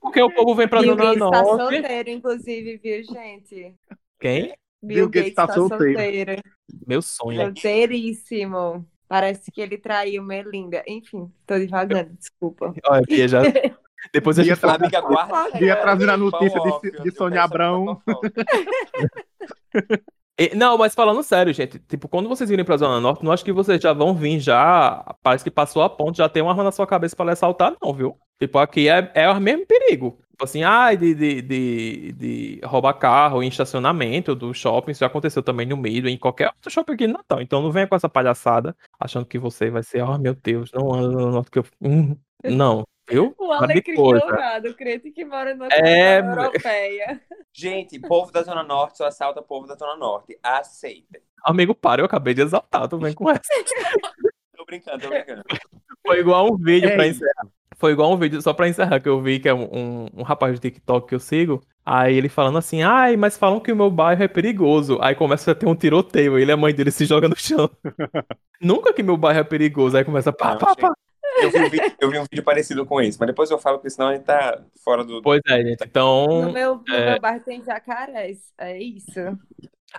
Porque 0.01 0.23
o 0.23 0.31
povo 0.31 0.55
vem 0.55 0.69
pra 0.69 0.81
Bill 0.81 0.91
Zona 0.97 1.05
Gates 1.05 1.19
tá 1.31 1.43
Norte. 1.43 1.75
solteiro, 1.77 2.11
inclusive, 2.11 2.77
viu, 2.79 3.03
gente? 3.05 3.75
Quem? 4.21 4.55
Bill, 4.83 5.09
Bill 5.09 5.09
Gates 5.09 5.23
Gates 5.23 5.35
tá 5.35 5.47
tá 5.47 5.55
solteiro. 5.55 5.85
solteiro. 5.99 6.43
Meu 6.87 7.03
sonho. 7.03 7.41
Solteiríssimo. 7.43 8.87
Parece 9.09 9.53
que 9.53 9.61
ele 9.61 9.79
traiu 9.79 10.23
Melinda. 10.23 10.83
Enfim, 10.87 11.31
tô 11.47 11.55
devagando, 11.57 12.11
desculpa. 12.19 12.75
Olha, 12.87 13.03
Bia 13.07 13.29
já. 13.29 13.41
Depois 14.13 14.39
a 14.39 14.43
gente 14.45 14.57
fala. 14.57 14.75
Amiga, 14.75 15.01
guarda. 15.01 15.59
Trazendo 15.83 16.11
a 16.13 16.17
notícia 16.17 16.61
de- 16.61 16.69
eu 16.99 17.03
de 17.05 17.11
Sônia 17.13 17.43
Abrão. 17.43 18.01
E- 20.39 20.55
Não, 20.55 20.77
mas 20.77 20.95
falando 20.95 21.23
sério, 21.23 21.53
gente, 21.55 21.79
tipo, 21.79 22.09
quando 22.09 22.29
vocês 22.29 22.51
virem 22.51 22.65
pra 22.65 22.77
Zona 22.77 23.01
Norte, 23.01 23.25
não 23.25 23.33
acho 23.33 23.45
que 23.45 23.53
vocês 23.53 23.81
já 23.81 23.93
vão 23.95 24.15
vir 24.15 24.39
já. 24.39 25.03
Parece 25.23 25.43
que 25.43 25.51
passou 25.51 25.83
a 25.83 25.89
ponte, 25.89 26.19
já 26.19 26.29
tem 26.29 26.43
uma 26.43 26.51
arma 26.53 26.65
na 26.65 26.73
sua 26.73 26.87
cabeça 26.87 27.17
pra 27.17 27.25
lhe 27.25 27.33
assaltar, 27.33 27.75
não, 27.83 27.93
viu? 27.95 28.19
Tipo, 28.39 28.59
aqui 28.59 28.87
é, 28.89 29.11
é 29.15 29.31
o 29.31 29.41
mesmo 29.41 29.65
perigo. 29.67 30.19
Tipo 30.33 30.45
assim, 30.45 30.63
ai, 30.63 30.99
de, 30.99 31.15
de, 31.15 31.41
de, 31.41 32.13
de 32.13 32.61
roubar 32.63 32.93
carro 32.93 33.43
em 33.43 33.49
estacionamento 33.49 34.35
do 34.35 34.53
shopping, 34.53 34.91
isso 34.91 35.01
já 35.01 35.07
aconteceu 35.07 35.43
também 35.43 35.65
no 35.67 35.75
meio, 35.79 36.07
em 36.07 36.19
qualquer 36.19 36.49
outro 36.49 36.71
shopping 36.71 36.93
aqui 36.93 37.07
de 37.07 37.13
Natal. 37.15 37.41
Então 37.41 37.63
não 37.63 37.73
venha 37.73 37.87
com 37.87 37.97
essa 37.97 38.09
palhaçada, 38.11 38.77
achando 39.01 39.25
que 39.25 39.39
você 39.39 39.71
vai 39.71 39.83
ser, 39.83 40.03
oh 40.03 40.19
meu 40.19 40.35
Deus, 40.35 40.71
não 40.75 40.93
anda 40.93 41.09
no 41.17 41.31
Norte 41.31 41.51
que 41.51 41.59
eu. 41.61 41.65
Hum, 41.81 42.15
Não, 42.45 42.85
viu? 43.09 43.35
O 43.39 43.53
Alecrim. 43.53 43.95
Dourado, 43.95 44.75
crente 44.75 45.11
que 45.11 45.25
mora 45.25 45.55
na 45.55 45.69
É, 45.71 46.19
europeia. 46.21 47.21
Gente, 47.53 47.99
povo 47.99 48.33
da 48.33 48.43
Zona 48.43 48.63
Norte 48.63 48.99
só 48.99 49.07
assalta 49.07 49.43
povo 49.43 49.67
da 49.67 49.75
Zona 49.75 49.97
Norte. 49.97 50.39
Aceita. 50.43 51.21
Amigo, 51.45 51.75
para, 51.75 52.01
eu 52.03 52.07
acabei 52.07 52.35
de 52.35 52.43
exaltar, 52.43 52.89
tu 52.89 52.99
vem 52.99 53.15
com 53.15 53.31
essa. 53.31 53.41
Tô 54.57 54.65
brincando, 54.65 55.01
tô 55.01 55.09
brincando. 55.09 55.43
Foi 56.07 56.21
igual 56.21 56.53
um 56.53 56.57
vídeo 56.57 56.89
É 56.89 56.95
pra 56.95 57.07
isso. 57.07 57.23
encerrar. 57.23 57.49
Foi 57.79 57.93
igual 57.93 58.13
um 58.13 58.17
vídeo, 58.17 58.41
só 58.41 58.55
pra 58.55 58.69
encerrar, 58.69 59.01
que 59.01 59.09
eu 59.09 59.21
vi 59.21 59.39
que 59.39 59.49
é 59.49 59.55
um, 59.55 60.09
um, 60.17 60.23
rapaz 60.23 60.55
do 60.55 60.61
TikTok 60.61 61.09
que 61.09 61.15
eu 61.15 61.21
sigo. 61.21 61.63
Aí 61.85 62.17
ele 62.17 62.29
falando 62.29 62.57
assim, 62.57 62.83
ai, 62.83 63.17
mas 63.17 63.37
falam 63.37 63.61
que 63.61 63.71
o 63.71 63.77
meu 63.77 63.91
bairro 63.91 64.23
é 64.23 64.29
perigoso. 64.29 64.99
Aí 65.03 65.15
começa 65.15 65.51
a 65.51 65.55
ter 65.55 65.67
um 65.67 65.75
tiroteio, 65.75 66.39
ele 66.39 66.51
e 66.51 66.55
a 66.55 66.57
mãe 66.57 66.75
dele 66.75 66.91
se 66.91 67.05
joga 67.05 67.29
no 67.29 67.37
chão. 67.37 67.71
Nunca 68.61 68.95
que 68.95 69.03
meu 69.03 69.17
bairro 69.17 69.41
é 69.41 69.45
perigoso. 69.45 69.97
Aí 69.97 70.05
começa 70.05 70.33
pá, 70.33 70.57
pá, 70.57 70.75
pá. 70.75 70.95
Eu 71.43 71.51
vi, 71.51 71.59
um 71.59 71.69
vídeo, 71.71 71.93
eu 72.01 72.11
vi 72.11 72.19
um 72.19 72.23
vídeo 72.31 72.43
parecido 72.45 72.87
com 72.87 73.01
esse, 73.01 73.19
mas 73.19 73.27
depois 73.27 73.51
eu 73.51 73.59
falo, 73.59 73.79
porque 73.79 73.91
senão 73.91 74.09
a 74.09 74.15
gente 74.15 74.25
tá 74.25 74.63
fora 74.85 75.05
do. 75.05 75.21
Pois 75.23 75.41
é, 75.49 75.57
gente. 75.63 75.81
No 75.81 75.87
Então. 75.87 76.53
meu, 76.53 76.77
no 76.87 76.95
é. 76.95 77.11
meu 77.13 77.21
bairro 77.21 77.41
tem 77.41 77.63
jacarés. 77.63 78.39
É 78.59 78.79
isso. 78.79 79.21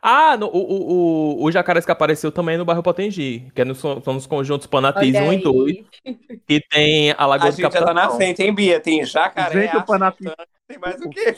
Ah, 0.01 0.37
no- 0.37 0.47
o, 0.47 1.39
o, 1.39 1.43
o, 1.43 1.51
jacarés 1.51 1.83
que 1.85 1.91
apareceu 1.91 2.31
também 2.31 2.55
é 2.55 2.57
no 2.57 2.65
bairro 2.65 2.83
Potengi, 2.83 3.49
que 3.55 3.61
é 3.61 3.65
nos, 3.65 3.79
são 3.79 4.01
nos 4.13 4.27
conjuntos 4.27 4.67
Panatis 4.67 5.15
Olha 5.15 5.23
1 5.29 5.33
e 5.33 5.37
2, 5.41 5.77
aí. 6.05 6.15
que 6.47 6.61
tem 6.69 7.11
a 7.17 7.25
Lagoa 7.25 7.47
A 7.47 7.49
do 7.51 7.55
gente 7.55 7.61
já 7.63 7.69
tá 7.85 7.93
na 7.93 8.01
Capitão. 8.01 8.17
frente, 8.17 8.43
hein, 8.43 8.53
Bia? 8.53 8.79
Tem 8.79 9.03
jacaré, 9.05 9.61
Gente, 9.63 9.77
o 9.77 9.85
Panati- 9.85 10.17
assaltante, 10.27 10.49
tem 10.67 10.77
mais 10.77 11.01
o 11.01 11.09
quê? 11.09 11.35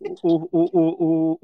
O, 0.00 0.16
o, 0.22 0.48
o, 0.52 0.68
o, 0.72 1.38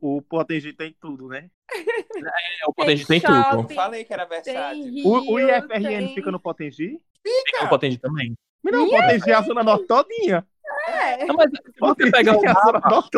o, 0.00 0.16
o 0.18 0.22
Potengi 0.22 0.72
tem 0.72 0.94
tudo, 1.00 1.28
né? 1.28 1.48
É, 2.18 2.66
o 2.68 2.72
Potengi 2.72 3.06
tem 3.06 3.20
Tem 3.20 3.30
tudo. 3.30 3.38
Eu 3.38 3.52
shopping. 3.62 3.74
falei 3.74 4.04
que 4.04 4.12
era 4.12 4.24
versátil. 4.24 4.84
rio, 4.84 5.06
O, 5.06 5.32
o 5.34 5.38
IFRN 5.40 5.82
tem... 5.82 6.14
fica 6.14 6.30
no 6.30 6.40
Potengi? 6.40 6.98
Tem 7.22 7.64
o 7.64 7.68
Potengi 7.68 7.98
também. 7.98 8.34
Não, 8.64 8.86
o 8.86 8.90
Potengi 8.90 9.30
é 9.30 9.34
a 9.34 9.42
Zona 9.42 9.62
Norte 9.62 9.86
todinha. 9.86 10.46
É. 10.88 11.24
Não, 11.26 11.34
mas 11.36 11.50
se 11.50 11.56
você 11.62 11.78
Potengi 11.78 12.10
pegar 12.12 12.36
o 12.38 12.44
é 12.44 12.48
a 12.48 12.54
Zona 12.54 12.80
mapa, 12.80 13.10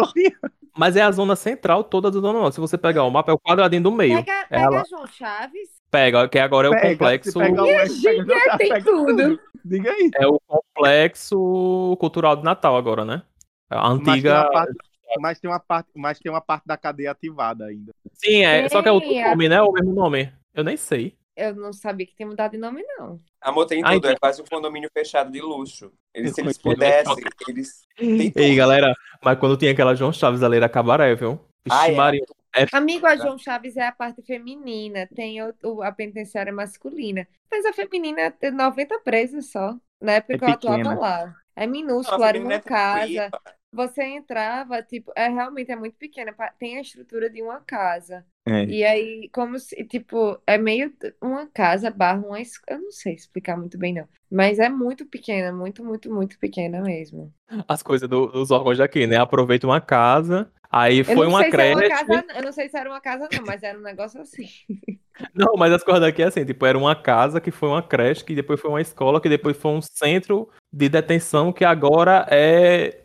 mas 0.76 0.96
é 0.96 1.02
a 1.02 1.10
zona 1.10 1.34
central 1.36 1.82
toda 1.84 2.10
da 2.10 2.20
Zona 2.20 2.38
Norte. 2.38 2.54
Se 2.54 2.60
você 2.60 2.76
pegar 2.78 3.04
o 3.04 3.10
mapa, 3.10 3.30
é 3.32 3.34
o 3.34 3.38
quadradinho 3.38 3.82
do 3.82 3.90
meio. 3.92 4.16
Pega, 4.24 4.46
pega 4.48 4.62
Ela- 4.64 4.84
João 4.88 5.06
Chaves. 5.06 5.68
Pega, 5.90 6.28
que 6.28 6.38
agora 6.38 6.68
é 6.68 6.70
o 6.70 6.74
Pega, 6.74 6.88
complexo. 6.90 7.38
o 7.38 7.42
F, 7.42 8.02
pega, 8.02 8.34
já 8.44 8.56
tem 8.58 8.68
pega 8.68 8.84
tudo. 8.84 9.40
Diga 9.64 9.90
aí. 9.90 10.10
É 10.14 10.26
o 10.26 10.40
complexo 10.46 11.96
cultural 11.98 12.36
de 12.36 12.44
Natal 12.44 12.76
agora, 12.76 13.04
né? 13.04 13.22
A 13.70 13.90
Mas 13.90 14.02
tem, 14.04 14.12
antiga. 14.14 14.34
uma 14.42 14.50
parte, 14.50 14.72
mas, 15.20 15.38
tem 15.40 15.50
uma 15.50 15.60
parte, 15.60 15.90
mas 15.94 16.18
tem 16.18 16.32
uma 16.32 16.40
parte 16.40 16.64
da 16.66 16.76
cadeia 16.76 17.12
ativada 17.12 17.66
ainda. 17.66 17.92
Sim, 18.12 18.44
é. 18.44 18.68
Só 18.68 18.82
que 18.82 18.88
é 18.88 18.92
outro 18.92 19.16
a- 19.16 19.30
nome, 19.30 19.48
né? 19.48 19.62
O 19.62 19.72
mesmo 19.72 19.92
nome. 19.94 20.32
Eu 20.52 20.64
nem 20.64 20.76
sei. 20.76 21.16
Eu 21.36 21.54
não 21.54 21.72
sabia 21.72 22.04
que 22.04 22.14
tinha 22.14 22.26
mudado 22.28 22.50
de 22.50 22.58
nome, 22.58 22.82
não. 22.98 23.18
Amor, 23.40 23.64
tem 23.66 23.82
Ai, 23.84 23.94
tudo. 23.94 24.02
tem- 24.02 24.12
É 24.12 24.18
quase 24.18 24.42
um 24.42 24.44
condomínio 24.44 24.90
fechado 24.92 25.30
de 25.30 25.40
luxo. 25.40 25.92
Eles, 26.12 26.34
se 26.34 26.40
eles 26.40 26.58
pudessem, 26.58 27.14
eles. 27.48 27.86
Tem 27.96 28.30
tudo. 28.30 28.42
Ei, 28.42 28.54
galera, 28.56 28.92
mas 29.24 29.38
quando 29.38 29.56
tinha 29.56 29.70
aquela 29.70 29.94
João 29.94 30.12
Chaves 30.12 30.42
ali 30.42 30.56
era 30.56 30.68
cabaré, 30.68 31.14
viu? 31.14 31.40
Vixe, 31.64 31.78
Ah, 31.78 31.88
é. 31.88 31.94
Maria. 31.94 32.24
Amigo, 32.72 33.06
a 33.06 33.16
João 33.16 33.38
Chaves 33.38 33.76
é 33.76 33.86
a 33.86 33.92
parte 33.92 34.20
feminina, 34.22 35.08
tem 35.14 35.40
o, 35.42 35.54
o- 35.62 35.82
a 35.82 35.92
penitenciária 35.92 36.52
masculina. 36.52 37.26
Mas 37.50 37.64
a 37.64 37.72
feminina 37.72 38.30
tem 38.32 38.50
90 38.50 38.98
presos 38.98 39.50
só. 39.50 39.76
Na 40.00 40.14
época 40.14 40.34
É 40.34 40.38
que 40.38 40.44
eu 40.44 40.50
atuava 40.72 40.94
lá. 40.94 41.34
É 41.54 41.66
minúsculo, 41.66 42.22
a 42.24 42.28
era 42.28 42.40
uma 42.40 42.54
é 42.54 42.60
casa. 42.60 43.30
Você 43.72 44.02
entrava, 44.02 44.82
tipo, 44.82 45.12
é 45.16 45.28
realmente 45.28 45.70
é 45.70 45.76
muito 45.76 45.96
pequena, 45.96 46.34
tem 46.58 46.76
a 46.78 46.80
estrutura 46.80 47.30
de 47.30 47.40
uma 47.40 47.60
casa. 47.60 48.24
É. 48.46 48.64
E 48.64 48.84
aí, 48.84 49.28
como 49.32 49.58
se, 49.60 49.84
tipo, 49.84 50.40
é 50.46 50.58
meio 50.58 50.92
uma 51.22 51.46
casa 51.46 51.90
barra 51.90 52.18
uma. 52.26 52.40
es- 52.40 52.60
Eu 52.66 52.80
não 52.80 52.90
sei 52.90 53.14
explicar 53.14 53.56
muito 53.56 53.78
bem, 53.78 53.94
não. 53.94 54.08
Mas 54.30 54.58
é 54.58 54.68
muito 54.68 55.06
pequena, 55.06 55.52
muito, 55.52 55.84
muito, 55.84 56.12
muito 56.12 56.38
pequena 56.38 56.80
mesmo. 56.80 57.32
As 57.68 57.82
coisas 57.82 58.08
do- 58.08 58.26
dos 58.26 58.50
órgãos 58.50 58.78
daqui, 58.78 59.06
né? 59.06 59.16
Aproveita 59.18 59.66
uma 59.66 59.80
casa, 59.80 60.50
aí 60.70 60.98
Eu 61.00 61.04
foi 61.04 61.26
não 61.26 61.28
uma 61.28 61.42
sei 61.42 61.50
se 61.50 61.56
era 61.60 61.68
uma 61.72 61.78
creche. 61.80 62.04
casa, 62.06 62.26
eu 62.36 62.42
não 62.42 62.52
sei 62.52 62.68
se 62.68 62.76
era 62.76 62.90
uma 62.90 63.00
casa, 63.00 63.28
não, 63.32 63.44
mas 63.46 63.62
era 63.62 63.78
um 63.78 63.82
negócio 63.82 64.20
assim. 64.20 64.46
Não, 65.34 65.52
mas 65.58 65.70
as 65.70 65.84
coisas 65.84 66.00
daqui 66.00 66.22
é 66.22 66.26
assim, 66.26 66.46
tipo, 66.46 66.64
era 66.64 66.78
uma 66.78 66.96
casa 66.96 67.42
que 67.42 67.50
foi 67.50 67.68
uma 67.68 67.82
creche, 67.82 68.24
que 68.24 68.34
depois 68.34 68.58
foi 68.58 68.70
uma 68.70 68.80
escola, 68.80 69.20
que 69.20 69.28
depois 69.28 69.54
foi 69.54 69.70
um 69.72 69.82
centro 69.82 70.48
de 70.72 70.88
detenção, 70.88 71.52
que 71.52 71.62
agora 71.62 72.26
é. 72.30 72.99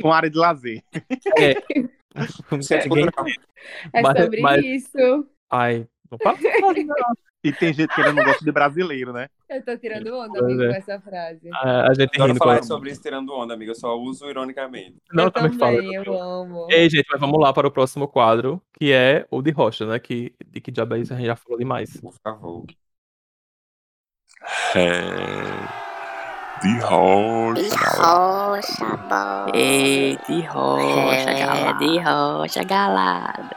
Com 0.00 0.12
área 0.12 0.30
de 0.30 0.38
lazer. 0.38 0.82
Ninguém- 2.12 2.88
cultural. 2.88 3.26
É 3.92 4.02
Mas- 4.02 4.22
sobre 4.22 4.40
mas- 4.40 4.64
isso. 4.64 5.26
Ai, 5.50 5.86
não 6.10 6.18
fala 6.18 6.36
não. 6.84 7.14
E 7.42 7.50
tem 7.52 7.72
gente 7.72 7.94
que 7.94 8.02
não 8.02 8.14
gosta 8.14 8.44
de 8.44 8.52
brasileiro, 8.52 9.14
né? 9.14 9.26
Eu 9.48 9.64
tô 9.64 9.74
tirando 9.78 10.08
onda, 10.14 10.38
Pois 10.40 10.44
amigo, 10.44 10.62
é. 10.64 10.68
com 10.68 10.74
essa 10.74 11.00
frase. 11.00 11.48
A, 11.54 11.88
a 11.90 11.94
gente 11.94 12.14
Adoro 12.20 12.34
falar 12.36 12.58
com 12.58 12.64
sobre 12.64 12.90
isso 12.90 13.00
tirando 13.00 13.32
onda, 13.32 13.54
amiga. 13.54 13.70
Eu 13.70 13.74
só 13.74 13.96
uso 13.98 14.28
ironicamente. 14.28 14.96
Não, 15.10 15.24
eu 15.24 15.30
também 15.30 15.52
fala. 15.58 15.76
também, 15.76 15.94
eu 15.94 16.20
amo. 16.20 16.66
Ei, 16.70 16.90
gente, 16.90 17.06
mas 17.10 17.18
vamos 17.18 17.40
lá 17.40 17.50
para 17.50 17.66
o 17.66 17.70
próximo 17.70 18.06
quadro, 18.06 18.60
que 18.78 18.92
é 18.92 19.26
o 19.30 19.40
de 19.40 19.52
rocha, 19.52 19.86
né? 19.86 19.98
Que, 19.98 20.34
de 20.48 20.60
que 20.60 20.70
diabo 20.70 20.96
é 20.96 20.98
isso? 20.98 21.14
A 21.14 21.16
gente 21.16 21.26
já 21.26 21.36
falou 21.36 21.58
demais. 21.58 21.98
Por 21.98 22.12
favor. 22.22 22.66
De 26.62 26.78
rocha. 26.80 28.02
Rocha, 28.02 28.96
boy. 29.08 29.52
Ei, 29.54 30.16
de 30.28 30.42
rocha, 30.46 31.30
É, 31.30 31.46
galera. 31.46 31.72
de 31.78 31.98
rocha, 31.98 32.62
galada. 32.64 33.56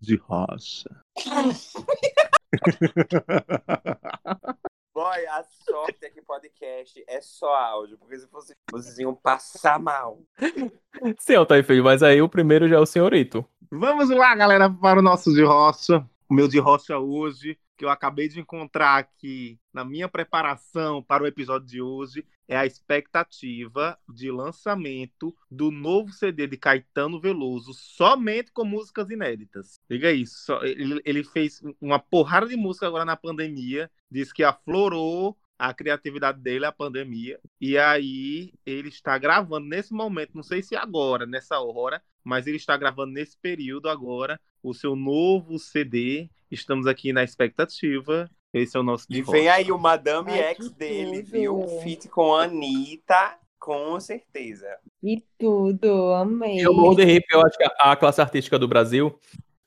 De 0.00 0.16
rocha. 0.16 0.90
Boy, 4.94 5.26
a 5.28 5.44
sorte 5.64 6.06
é 6.06 6.10
que 6.10 6.20
podcast 6.22 7.04
é 7.06 7.20
só 7.20 7.54
áudio, 7.54 7.96
porque 7.98 8.18
se 8.18 8.26
fosse, 8.26 8.52
vocês 8.72 8.98
iam 8.98 9.14
passar 9.14 9.78
mal. 9.78 10.18
Sim, 11.20 11.34
Filho, 11.64 11.84
mas 11.84 12.02
aí 12.02 12.20
o 12.20 12.28
primeiro 12.28 12.68
já 12.68 12.74
é 12.76 12.80
o 12.80 12.86
senhorito. 12.86 13.44
Vamos 13.70 14.10
lá, 14.10 14.34
galera, 14.34 14.68
para 14.68 14.98
o 14.98 15.02
nosso 15.02 15.32
de 15.32 15.44
rocha. 15.44 16.04
O 16.28 16.34
meu 16.34 16.48
de 16.48 16.58
rocha 16.58 16.98
hoje 16.98 17.56
que 17.78 17.84
eu 17.84 17.88
acabei 17.88 18.28
de 18.28 18.40
encontrar 18.40 18.98
aqui 18.98 19.56
na 19.72 19.84
minha 19.84 20.08
preparação 20.08 21.00
para 21.00 21.22
o 21.22 21.26
episódio 21.26 21.68
de 21.68 21.80
hoje 21.80 22.26
é 22.48 22.56
a 22.56 22.66
expectativa 22.66 23.96
de 24.08 24.32
lançamento 24.32 25.34
do 25.48 25.70
novo 25.70 26.12
CD 26.12 26.48
de 26.48 26.56
Caetano 26.56 27.20
Veloso, 27.20 27.72
somente 27.72 28.50
com 28.50 28.64
músicas 28.64 29.08
inéditas. 29.10 29.78
Liga 29.88 30.10
isso. 30.10 30.52
Ele, 30.64 31.00
ele 31.04 31.22
fez 31.22 31.62
uma 31.80 32.00
porrada 32.00 32.48
de 32.48 32.56
música 32.56 32.86
agora 32.86 33.04
na 33.04 33.16
pandemia, 33.16 33.88
diz 34.10 34.32
que 34.32 34.42
aflorou 34.42 35.38
a 35.58 35.74
criatividade 35.74 36.40
dele, 36.40 36.64
a 36.64 36.72
pandemia. 36.72 37.40
E 37.60 37.76
aí 37.76 38.52
ele 38.64 38.88
está 38.88 39.18
gravando 39.18 39.66
nesse 39.66 39.92
momento, 39.92 40.34
não 40.34 40.42
sei 40.42 40.62
se 40.62 40.76
agora, 40.76 41.26
nessa 41.26 41.58
hora, 41.60 42.00
mas 42.22 42.46
ele 42.46 42.56
está 42.56 42.76
gravando 42.76 43.12
nesse 43.12 43.36
período 43.38 43.88
agora 43.88 44.40
o 44.62 44.72
seu 44.72 44.94
novo 44.94 45.58
CD. 45.58 46.30
Estamos 46.50 46.86
aqui 46.86 47.12
na 47.12 47.24
expectativa. 47.24 48.30
Esse 48.52 48.76
é 48.76 48.80
o 48.80 48.82
nosso 48.82 49.06
E 49.10 49.20
vem 49.22 49.48
aí 49.48 49.70
o 49.70 49.78
Madame 49.78 50.30
Ai, 50.32 50.54
X 50.54 50.70
dele, 50.70 51.22
tudo. 51.22 51.30
viu? 51.30 51.66
Feat 51.82 52.08
com 52.08 52.34
a 52.34 52.44
Anitta, 52.44 53.36
com 53.58 53.98
certeza. 54.00 54.66
E 55.02 55.22
tudo, 55.38 56.14
amei. 56.14 56.64
Eu 56.64 56.72
morro 56.72 56.94
de 56.94 57.20
porque 57.20 57.34
eu 57.34 57.46
acho 57.46 57.58
que 57.58 57.64
a 57.64 57.92
a 57.92 57.96
classe 57.96 58.20
artística 58.20 58.58
do 58.58 58.66
Brasil, 58.66 59.18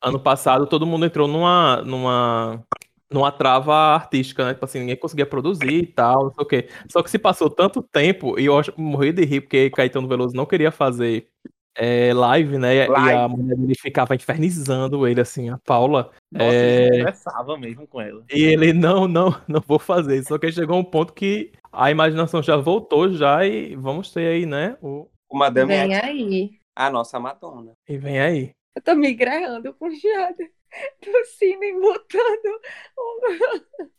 ano 0.01 0.19
passado, 0.19 0.65
todo 0.65 0.85
mundo 0.85 1.05
entrou 1.05 1.27
numa, 1.27 1.81
numa, 1.83 2.65
numa 3.11 3.31
trava 3.31 3.73
artística, 3.73 4.45
né? 4.45 4.53
Tipo 4.53 4.65
assim, 4.65 4.79
ninguém 4.79 4.95
conseguia 4.95 5.25
produzir 5.25 5.83
e 5.83 5.87
tal, 5.87 6.25
não 6.25 6.31
sei 6.33 6.43
o 6.43 6.47
quê. 6.47 6.69
Só 6.91 7.03
que 7.03 7.09
se 7.09 7.19
passou 7.19 7.49
tanto 7.49 7.81
tempo, 7.83 8.39
e 8.39 8.45
eu 8.45 8.61
morri 8.77 9.11
de 9.11 9.23
rir, 9.25 9.41
porque 9.41 9.69
Caetano 9.69 10.07
Veloso 10.07 10.35
não 10.35 10.45
queria 10.45 10.71
fazer 10.71 11.27
é, 11.75 12.13
live, 12.13 12.57
né? 12.57 12.75
E 12.75 12.81
a 12.83 12.89
Live. 12.91 13.35
mulher 13.35 13.55
dele 13.57 13.75
ficava 13.75 14.13
infernizando 14.15 15.07
ele, 15.07 15.21
assim, 15.21 15.49
a 15.49 15.57
Paula. 15.57 16.11
Nossa, 16.31 16.53
É. 16.53 16.87
ele 16.87 16.97
conversava 16.99 17.57
mesmo 17.57 17.87
com 17.87 18.01
ela. 18.01 18.23
E 18.29 18.43
ele, 18.43 18.73
não, 18.73 19.07
não, 19.07 19.33
não 19.47 19.61
vou 19.65 19.79
fazer. 19.79 20.21
Só 20.23 20.37
que 20.37 20.51
chegou 20.51 20.77
um 20.77 20.83
ponto 20.83 21.13
que 21.13 21.51
a 21.71 21.89
imaginação 21.89 22.43
já 22.43 22.57
voltou 22.57 23.09
já 23.13 23.45
e 23.45 23.75
vamos 23.75 24.11
ter 24.11 24.27
aí, 24.27 24.45
né? 24.45 24.77
O... 24.81 25.07
O 25.29 25.37
Madame 25.37 25.69
Vem 25.69 25.95
aí. 25.95 26.51
a 26.75 26.89
nossa 26.89 27.17
Madonna. 27.17 27.71
E 27.87 27.97
vem 27.97 28.19
aí. 28.19 28.51
Eu 28.75 28.81
tô 28.81 28.93
migrando 28.93 29.73
com 29.75 29.89
Jada. 29.89 30.43
Tossindo 31.03 31.63
e 31.63 31.73
botando 31.73 32.61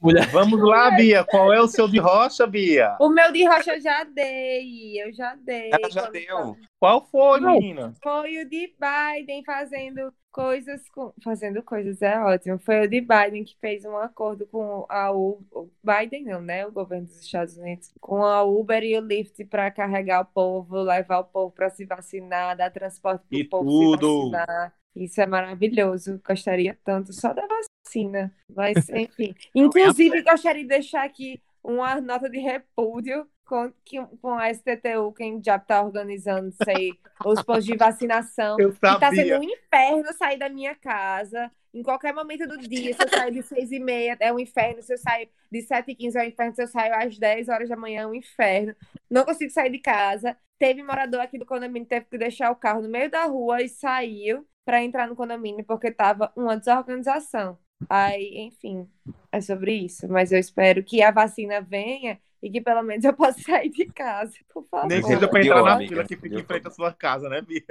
Mulher, 0.01 0.27
Vamos 0.29 0.61
lá, 0.61 0.91
Bia. 0.93 1.25
Qual 1.25 1.53
é 1.53 1.61
o 1.61 1.68
seu 1.68 1.87
de 1.87 1.99
rocha, 1.99 2.47
Bia? 2.47 2.97
O 3.01 3.09
meu 3.09 3.31
de 3.33 3.45
rocha 3.45 3.75
eu 3.75 3.81
já 3.81 4.05
dei. 4.05 5.03
Eu 5.03 5.12
já 5.12 5.35
dei. 5.37 5.70
Ela 5.73 5.91
já 5.91 6.09
deu. 6.11 6.57
Qual 6.79 7.05
foi, 7.07 7.41
Não. 7.41 7.53
menina? 7.53 7.95
Foi 8.03 8.43
o 8.43 8.49
de 8.49 8.75
Biden 8.79 9.45
fazendo 9.45 10.12
coisas 10.33 10.89
com. 10.89 11.12
Fazendo 11.23 11.62
coisas 11.62 12.01
é 12.03 12.18
ótimo. 12.18 12.59
Foi 12.59 12.87
o 12.87 12.89
de 12.89 13.01
Biden 13.01 13.45
que 13.45 13.57
fez 13.61 13.85
um 13.85 13.97
acordo 13.97 14.47
com 14.47 14.87
a 14.89 15.12
U... 15.12 15.45
o 15.53 15.68
Biden, 15.85 16.25
não, 16.25 16.41
né? 16.41 16.66
O 16.66 16.73
governo 16.73 17.07
dos 17.07 17.20
Estados 17.20 17.57
Unidos, 17.57 17.93
com 18.01 18.25
a 18.25 18.43
Uber 18.43 18.83
e 18.83 18.97
o 18.99 19.01
Lyft 19.01 19.45
para 19.45 19.70
carregar 19.70 20.23
o 20.23 20.25
povo, 20.27 20.83
levar 20.83 21.20
o 21.20 21.25
povo 21.25 21.53
para 21.53 21.70
se 21.70 21.85
vacinar, 21.85 22.57
dar 22.57 22.70
transporte 22.73 23.25
para 23.29 23.39
E 23.39 23.43
o 23.43 23.49
povo 23.49 23.64
tudo. 23.70 24.07
se 24.25 24.31
vacinar. 24.31 24.75
Isso 24.95 25.20
é 25.20 25.26
maravilhoso. 25.26 26.20
Gostaria 26.26 26.78
tanto 26.84 27.12
só 27.12 27.32
da 27.32 27.47
vacina. 27.47 28.32
Mas, 28.55 28.88
enfim. 28.90 29.34
Inclusive, 29.55 30.22
gostaria 30.22 30.62
de 30.62 30.68
deixar 30.68 31.05
aqui 31.05 31.40
uma 31.62 32.01
nota 32.01 32.28
de 32.28 32.38
repúdio 32.38 33.26
com, 33.45 33.72
com 34.20 34.34
a 34.34 34.53
STTU, 34.53 35.12
quem 35.14 35.43
já 35.45 35.57
está 35.57 35.82
organizando, 35.82 36.51
sei, 36.64 36.93
os 37.24 37.43
postos 37.43 37.66
de 37.66 37.76
vacinação. 37.76 38.57
Eu 38.59 38.74
tá 38.74 38.99
sabia. 38.99 39.24
sendo 39.24 39.40
um 39.40 39.45
inferno 39.45 40.12
sair 40.14 40.38
da 40.38 40.49
minha 40.49 40.74
casa. 40.74 41.51
Em 41.74 41.82
qualquer 41.82 42.14
momento 42.14 42.47
do 42.47 42.59
dia, 42.59 42.95
se 42.95 43.03
eu 43.03 43.09
sair 43.09 43.30
de 43.30 43.43
seis 43.43 43.72
e 43.72 43.78
meia, 43.78 44.16
é 44.20 44.32
um 44.32 44.38
inferno. 44.38 44.82
Se 44.82 44.93
eu 44.93 44.99
sair 44.99 45.30
de 45.51 45.62
sete 45.62 45.93
e 45.93 45.95
quinze, 45.95 46.18
é 46.18 46.22
um 46.22 46.26
inferno. 46.26 46.55
Se 46.55 46.62
eu 46.62 46.66
sair 46.66 46.93
às 46.93 47.18
10 47.18 47.49
horas 47.49 47.68
da 47.68 47.76
manhã, 47.76 48.03
é 48.03 48.07
um 48.07 48.14
inferno. 48.14 48.74
Não 49.11 49.24
consigo 49.24 49.51
sair 49.51 49.70
de 49.70 49.78
casa. 49.78 50.36
Teve 50.59 50.82
morador 50.82 51.20
aqui 51.20 51.38
do 51.38 51.47
condomínio 51.47 51.84
que 51.84 51.95
teve 51.95 52.07
que 52.07 52.18
deixar 52.18 52.51
o 52.51 52.57
carro 52.57 52.82
no 52.82 52.88
meio 52.88 53.11
da 53.11 53.24
rua 53.24 53.62
e 53.62 53.68
saiu 53.68 54.47
para 54.64 54.82
entrar 54.82 55.08
no 55.08 55.16
condomínio 55.16 55.64
porque 55.64 55.90
tava 55.90 56.32
uma 56.36 56.56
desorganização. 56.56 57.58
Aí, 57.88 58.38
enfim, 58.38 58.88
é 59.30 59.40
sobre 59.40 59.74
isso. 59.74 60.08
Mas 60.08 60.32
eu 60.32 60.38
espero 60.38 60.82
que 60.84 61.02
a 61.02 61.10
vacina 61.10 61.60
venha 61.60 62.18
e 62.42 62.50
que 62.50 62.60
pelo 62.60 62.82
menos 62.82 63.04
eu 63.04 63.12
possa 63.14 63.40
sair 63.40 63.70
de 63.70 63.86
casa, 63.86 64.32
por 64.52 64.64
favor. 64.68 64.88
Nem 64.88 65.02
seja 65.02 65.28
pra 65.28 65.40
deu, 65.40 65.52
entrar 65.52 65.62
na 65.62 65.72
amiga, 65.74 65.88
fila 65.88 66.04
que 66.04 66.16
fica 66.16 66.40
em 66.40 66.44
frente 66.44 66.68
à 66.68 66.70
sua 66.70 66.92
casa, 66.92 67.28
né, 67.28 67.40
Bia? 67.40 67.62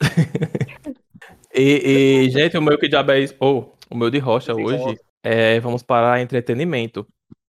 E, 1.56 2.24
e, 2.26 2.30
gente, 2.30 2.58
o 2.58 2.62
meu 2.62 2.76
que 2.76 2.88
diabo 2.88 3.12
é 3.12 3.20
isso? 3.20 3.34
Oh, 3.38 3.70
o 3.88 3.96
meu 3.96 4.10
de 4.10 4.18
rocha 4.18 4.52
hoje 4.52 4.98
é 5.22 5.60
vamos 5.60 5.84
para 5.84 6.20
entretenimento. 6.20 7.06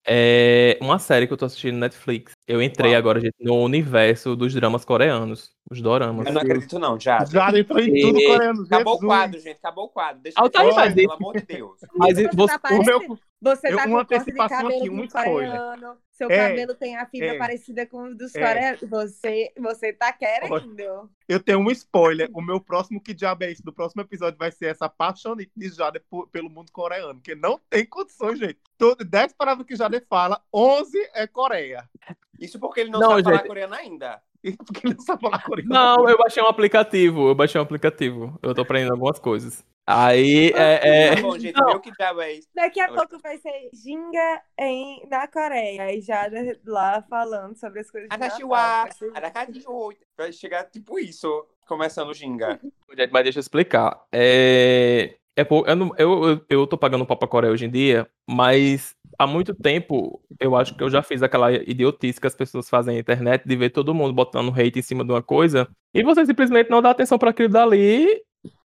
É 0.08 0.78
uma 0.82 0.98
série 0.98 1.28
que 1.28 1.34
eu 1.34 1.38
tô 1.38 1.46
assistindo 1.46 1.74
no 1.74 1.82
Netflix. 1.82 2.32
Eu 2.48 2.62
entrei 2.62 2.92
Qual? 2.92 2.98
agora, 2.98 3.20
gente, 3.20 3.36
no 3.40 3.62
universo 3.62 4.36
dos 4.38 4.54
dramas 4.54 4.86
coreanos. 4.86 5.54
Os 5.70 5.82
doramas. 5.82 6.26
Eu 6.26 6.34
não 6.34 6.42
acredito, 6.42 6.80
não, 6.80 7.00
já. 7.00 7.24
Já 7.26 7.50
entrou 7.58 7.80
em 7.80 8.02
tudo 8.02 8.24
coreano. 8.26 8.64
Acabou 8.64 8.94
o 8.94 8.96
Jesus. 8.98 9.08
quadro, 9.08 9.40
gente. 9.40 9.58
Acabou 9.58 9.86
o 9.86 9.90
quadro. 9.90 10.22
Deixa 10.24 10.40
eu 10.42 10.52
falar, 10.52 10.74
mas 10.76 10.94
pelo 10.96 11.14
amor 11.14 11.34
de 11.38 11.46
Deus. 11.46 11.80
Mas 11.96 12.16
Você 12.18 12.28
você, 12.36 12.60
tá 12.60 12.70
O 12.72 12.84
meu, 12.84 13.20
Você 13.42 13.68
Eu- 13.72 13.78
tá 13.78 13.86
uma 13.86 14.04
com 14.06 14.10
de 14.10 14.16
antecipação 14.16 14.68
aqui, 14.68 14.90
um 14.90 15.04
spoiler. 15.04 15.60
Seu 16.12 16.30
É, 16.30 16.50
cabelo 16.50 16.74
tem 16.76 16.98
a 16.98 17.06
fibra 17.06 17.36
é. 17.36 17.38
parecida 17.38 17.86
com 17.86 18.04
o 18.10 18.16
dos 18.18 18.36
É. 18.36 18.40
coreanos. 18.46 18.82
Você, 18.90 19.54
você 19.58 19.94
tá 19.94 20.12
querendo. 20.12 21.10
eu 21.28 21.40
tenho 21.40 21.60
um 21.60 21.72
spoiler. 21.72 22.30
O 22.34 22.42
meu 22.42 22.60
próximo 22.60 23.00
que 23.00 23.14
diabo 23.14 23.44
é 23.46 23.52
isso? 23.52 23.64
Do 23.64 23.72
próximo 23.72 24.02
episódio 24.02 24.38
vai 24.38 24.52
ser 24.52 24.66
essa 24.72 24.90
paixonite 24.90 25.52
de 25.56 25.70
Jade 25.70 26.02
por- 26.10 26.28
pelo 26.30 26.50
mundo 26.50 26.72
coreano. 26.74 27.22
Que 27.22 27.36
não 27.36 27.60
tem 27.70 27.86
condições, 27.86 28.40
gente. 28.40 28.58
Todo, 28.78 29.06
10 29.06 29.32
palavras 29.34 29.66
que 29.66 29.76
Jade 29.76 30.02
fala, 30.10 30.42
11 30.54 30.98
é 31.14 31.26
Coreia. 31.28 31.88
Isso 32.40 32.60
porque 32.60 32.80
ele 32.82 32.90
não, 32.90 33.00
Não, 33.00 33.10
sabe 33.12 33.24
falar 33.24 33.38
gente. 33.38 33.48
coreano 33.48 33.76
ainda. 33.76 34.22
E 34.44 34.52
Porque 34.56 34.88
ele 34.88 34.96
não 34.96 35.04
sabe 35.04 35.22
falar 35.22 35.42
coreano. 35.44 35.70
Não, 35.74 36.10
eu 36.10 36.18
baixei 36.18 36.42
um 36.42 36.48
aplicativo. 36.48 37.30
Eu 37.30 37.36
baixei 37.36 37.60
um 37.60 37.64
aplicativo. 37.64 38.40
Eu 38.42 38.54
tô 38.56 38.62
aprendendo 38.62 38.94
algumas 38.94 39.20
coisas. 39.20 39.66
Aí, 39.86 40.52
é. 40.56 41.08
é- 41.10 41.16
Tá 41.16 41.22
bom, 41.22 41.38
gente. 41.38 41.60
Não. 41.60 41.80
Que 41.80 41.92
diabo 41.92 42.22
é 42.22 42.34
isso? 42.34 42.48
Daqui 42.56 42.80
a 42.80 42.86
Ela- 42.86 42.96
pouco 42.96 43.20
vai 43.22 43.38
ser 43.40 43.70
Ginga 43.74 44.42
em, 44.60 45.06
na 45.10 45.28
Coreia. 45.28 45.84
Aí 45.84 46.00
já 46.02 46.30
lá 46.66 47.02
falando 47.10 47.56
sobre 47.58 47.80
as 47.82 47.90
coisas 47.90 48.08
Natal. 48.10 48.48
Vai 48.48 48.92
ser- 48.92 49.12
Aracaju. 49.16 49.94
Vai 50.18 50.32
chegar 50.32 50.64
tipo 50.66 51.00
isso, 51.00 51.46
começando 51.68 52.10
o 52.10 52.14
ginga. 52.14 52.60
Gente, 52.98 53.12
mas 53.12 53.24
deixa 53.24 53.40
eu 53.40 53.42
explicar. 53.42 54.00
É, 54.12 55.16
é 55.36 55.44
pou- 55.44 55.66
eu, 55.68 55.76
não- 55.76 55.92
eu, 55.98 56.24
eu, 56.30 56.46
eu 56.50 56.68
tô 56.68 56.78
pagando 56.78 57.06
pau 57.06 57.18
pra 57.18 57.28
Coreia 57.28 57.52
hoje 57.52 57.66
em 57.66 57.70
dia, 57.72 58.08
mas 58.30 58.96
há 59.20 59.28
muito 59.28 59.54
tempo 59.54 60.22
eu 60.40 60.56
acho 60.56 60.76
que 60.76 60.84
eu 60.84 60.90
já 60.90 61.04
fiz 61.04 61.22
aquela 61.22 61.52
idiotice 61.52 62.20
que 62.20 62.28
as 62.28 62.36
pessoas 62.36 62.70
fazem 62.70 62.96
na 62.96 63.00
internet 63.02 63.44
de 63.46 63.56
ver 63.56 63.70
todo 63.70 63.94
mundo 63.94 64.14
botando 64.14 64.54
hate 64.58 64.80
em 64.80 64.82
cima 64.82 65.04
de 65.04 65.12
uma 65.12 65.22
coisa 65.22 65.68
e 65.94 66.02
você 66.02 66.26
simplesmente 66.26 66.70
não 66.70 66.82
dá 66.82 66.92
atenção 66.92 67.20
pra 67.20 67.32
aquilo 67.32 67.50
dali 67.50 68.08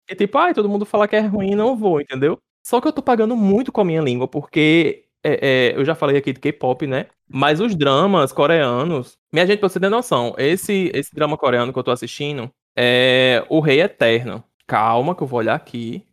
e 0.09 0.15
tipo, 0.15 0.37
ai, 0.37 0.53
todo 0.53 0.67
mundo 0.67 0.85
fala 0.85 1.07
que 1.07 1.15
é 1.15 1.21
ruim, 1.21 1.55
não 1.55 1.75
vou, 1.75 2.01
entendeu? 2.01 2.37
Só 2.65 2.81
que 2.81 2.87
eu 2.87 2.91
tô 2.91 3.01
pagando 3.01 3.35
muito 3.35 3.71
com 3.71 3.81
a 3.81 3.85
minha 3.85 4.01
língua, 4.01 4.27
porque 4.27 5.05
é, 5.23 5.69
é, 5.71 5.77
eu 5.77 5.85
já 5.85 5.95
falei 5.95 6.17
aqui 6.17 6.33
de 6.33 6.39
K-pop, 6.39 6.85
né? 6.85 7.07
Mas 7.27 7.61
os 7.61 7.75
dramas 7.75 8.33
coreanos, 8.33 9.17
minha 9.31 9.45
gente, 9.47 9.59
pra 9.59 9.69
você 9.69 9.79
ter 9.79 9.89
noção, 9.89 10.35
esse, 10.37 10.91
esse 10.93 11.15
drama 11.15 11.37
coreano 11.37 11.71
que 11.71 11.79
eu 11.79 11.83
tô 11.83 11.91
assistindo 11.91 12.51
é 12.75 13.45
O 13.49 13.61
Rei 13.61 13.81
Eterno. 13.81 14.43
Calma 14.67 15.15
que 15.15 15.23
eu 15.23 15.27
vou 15.27 15.39
olhar 15.39 15.55
aqui. 15.55 16.05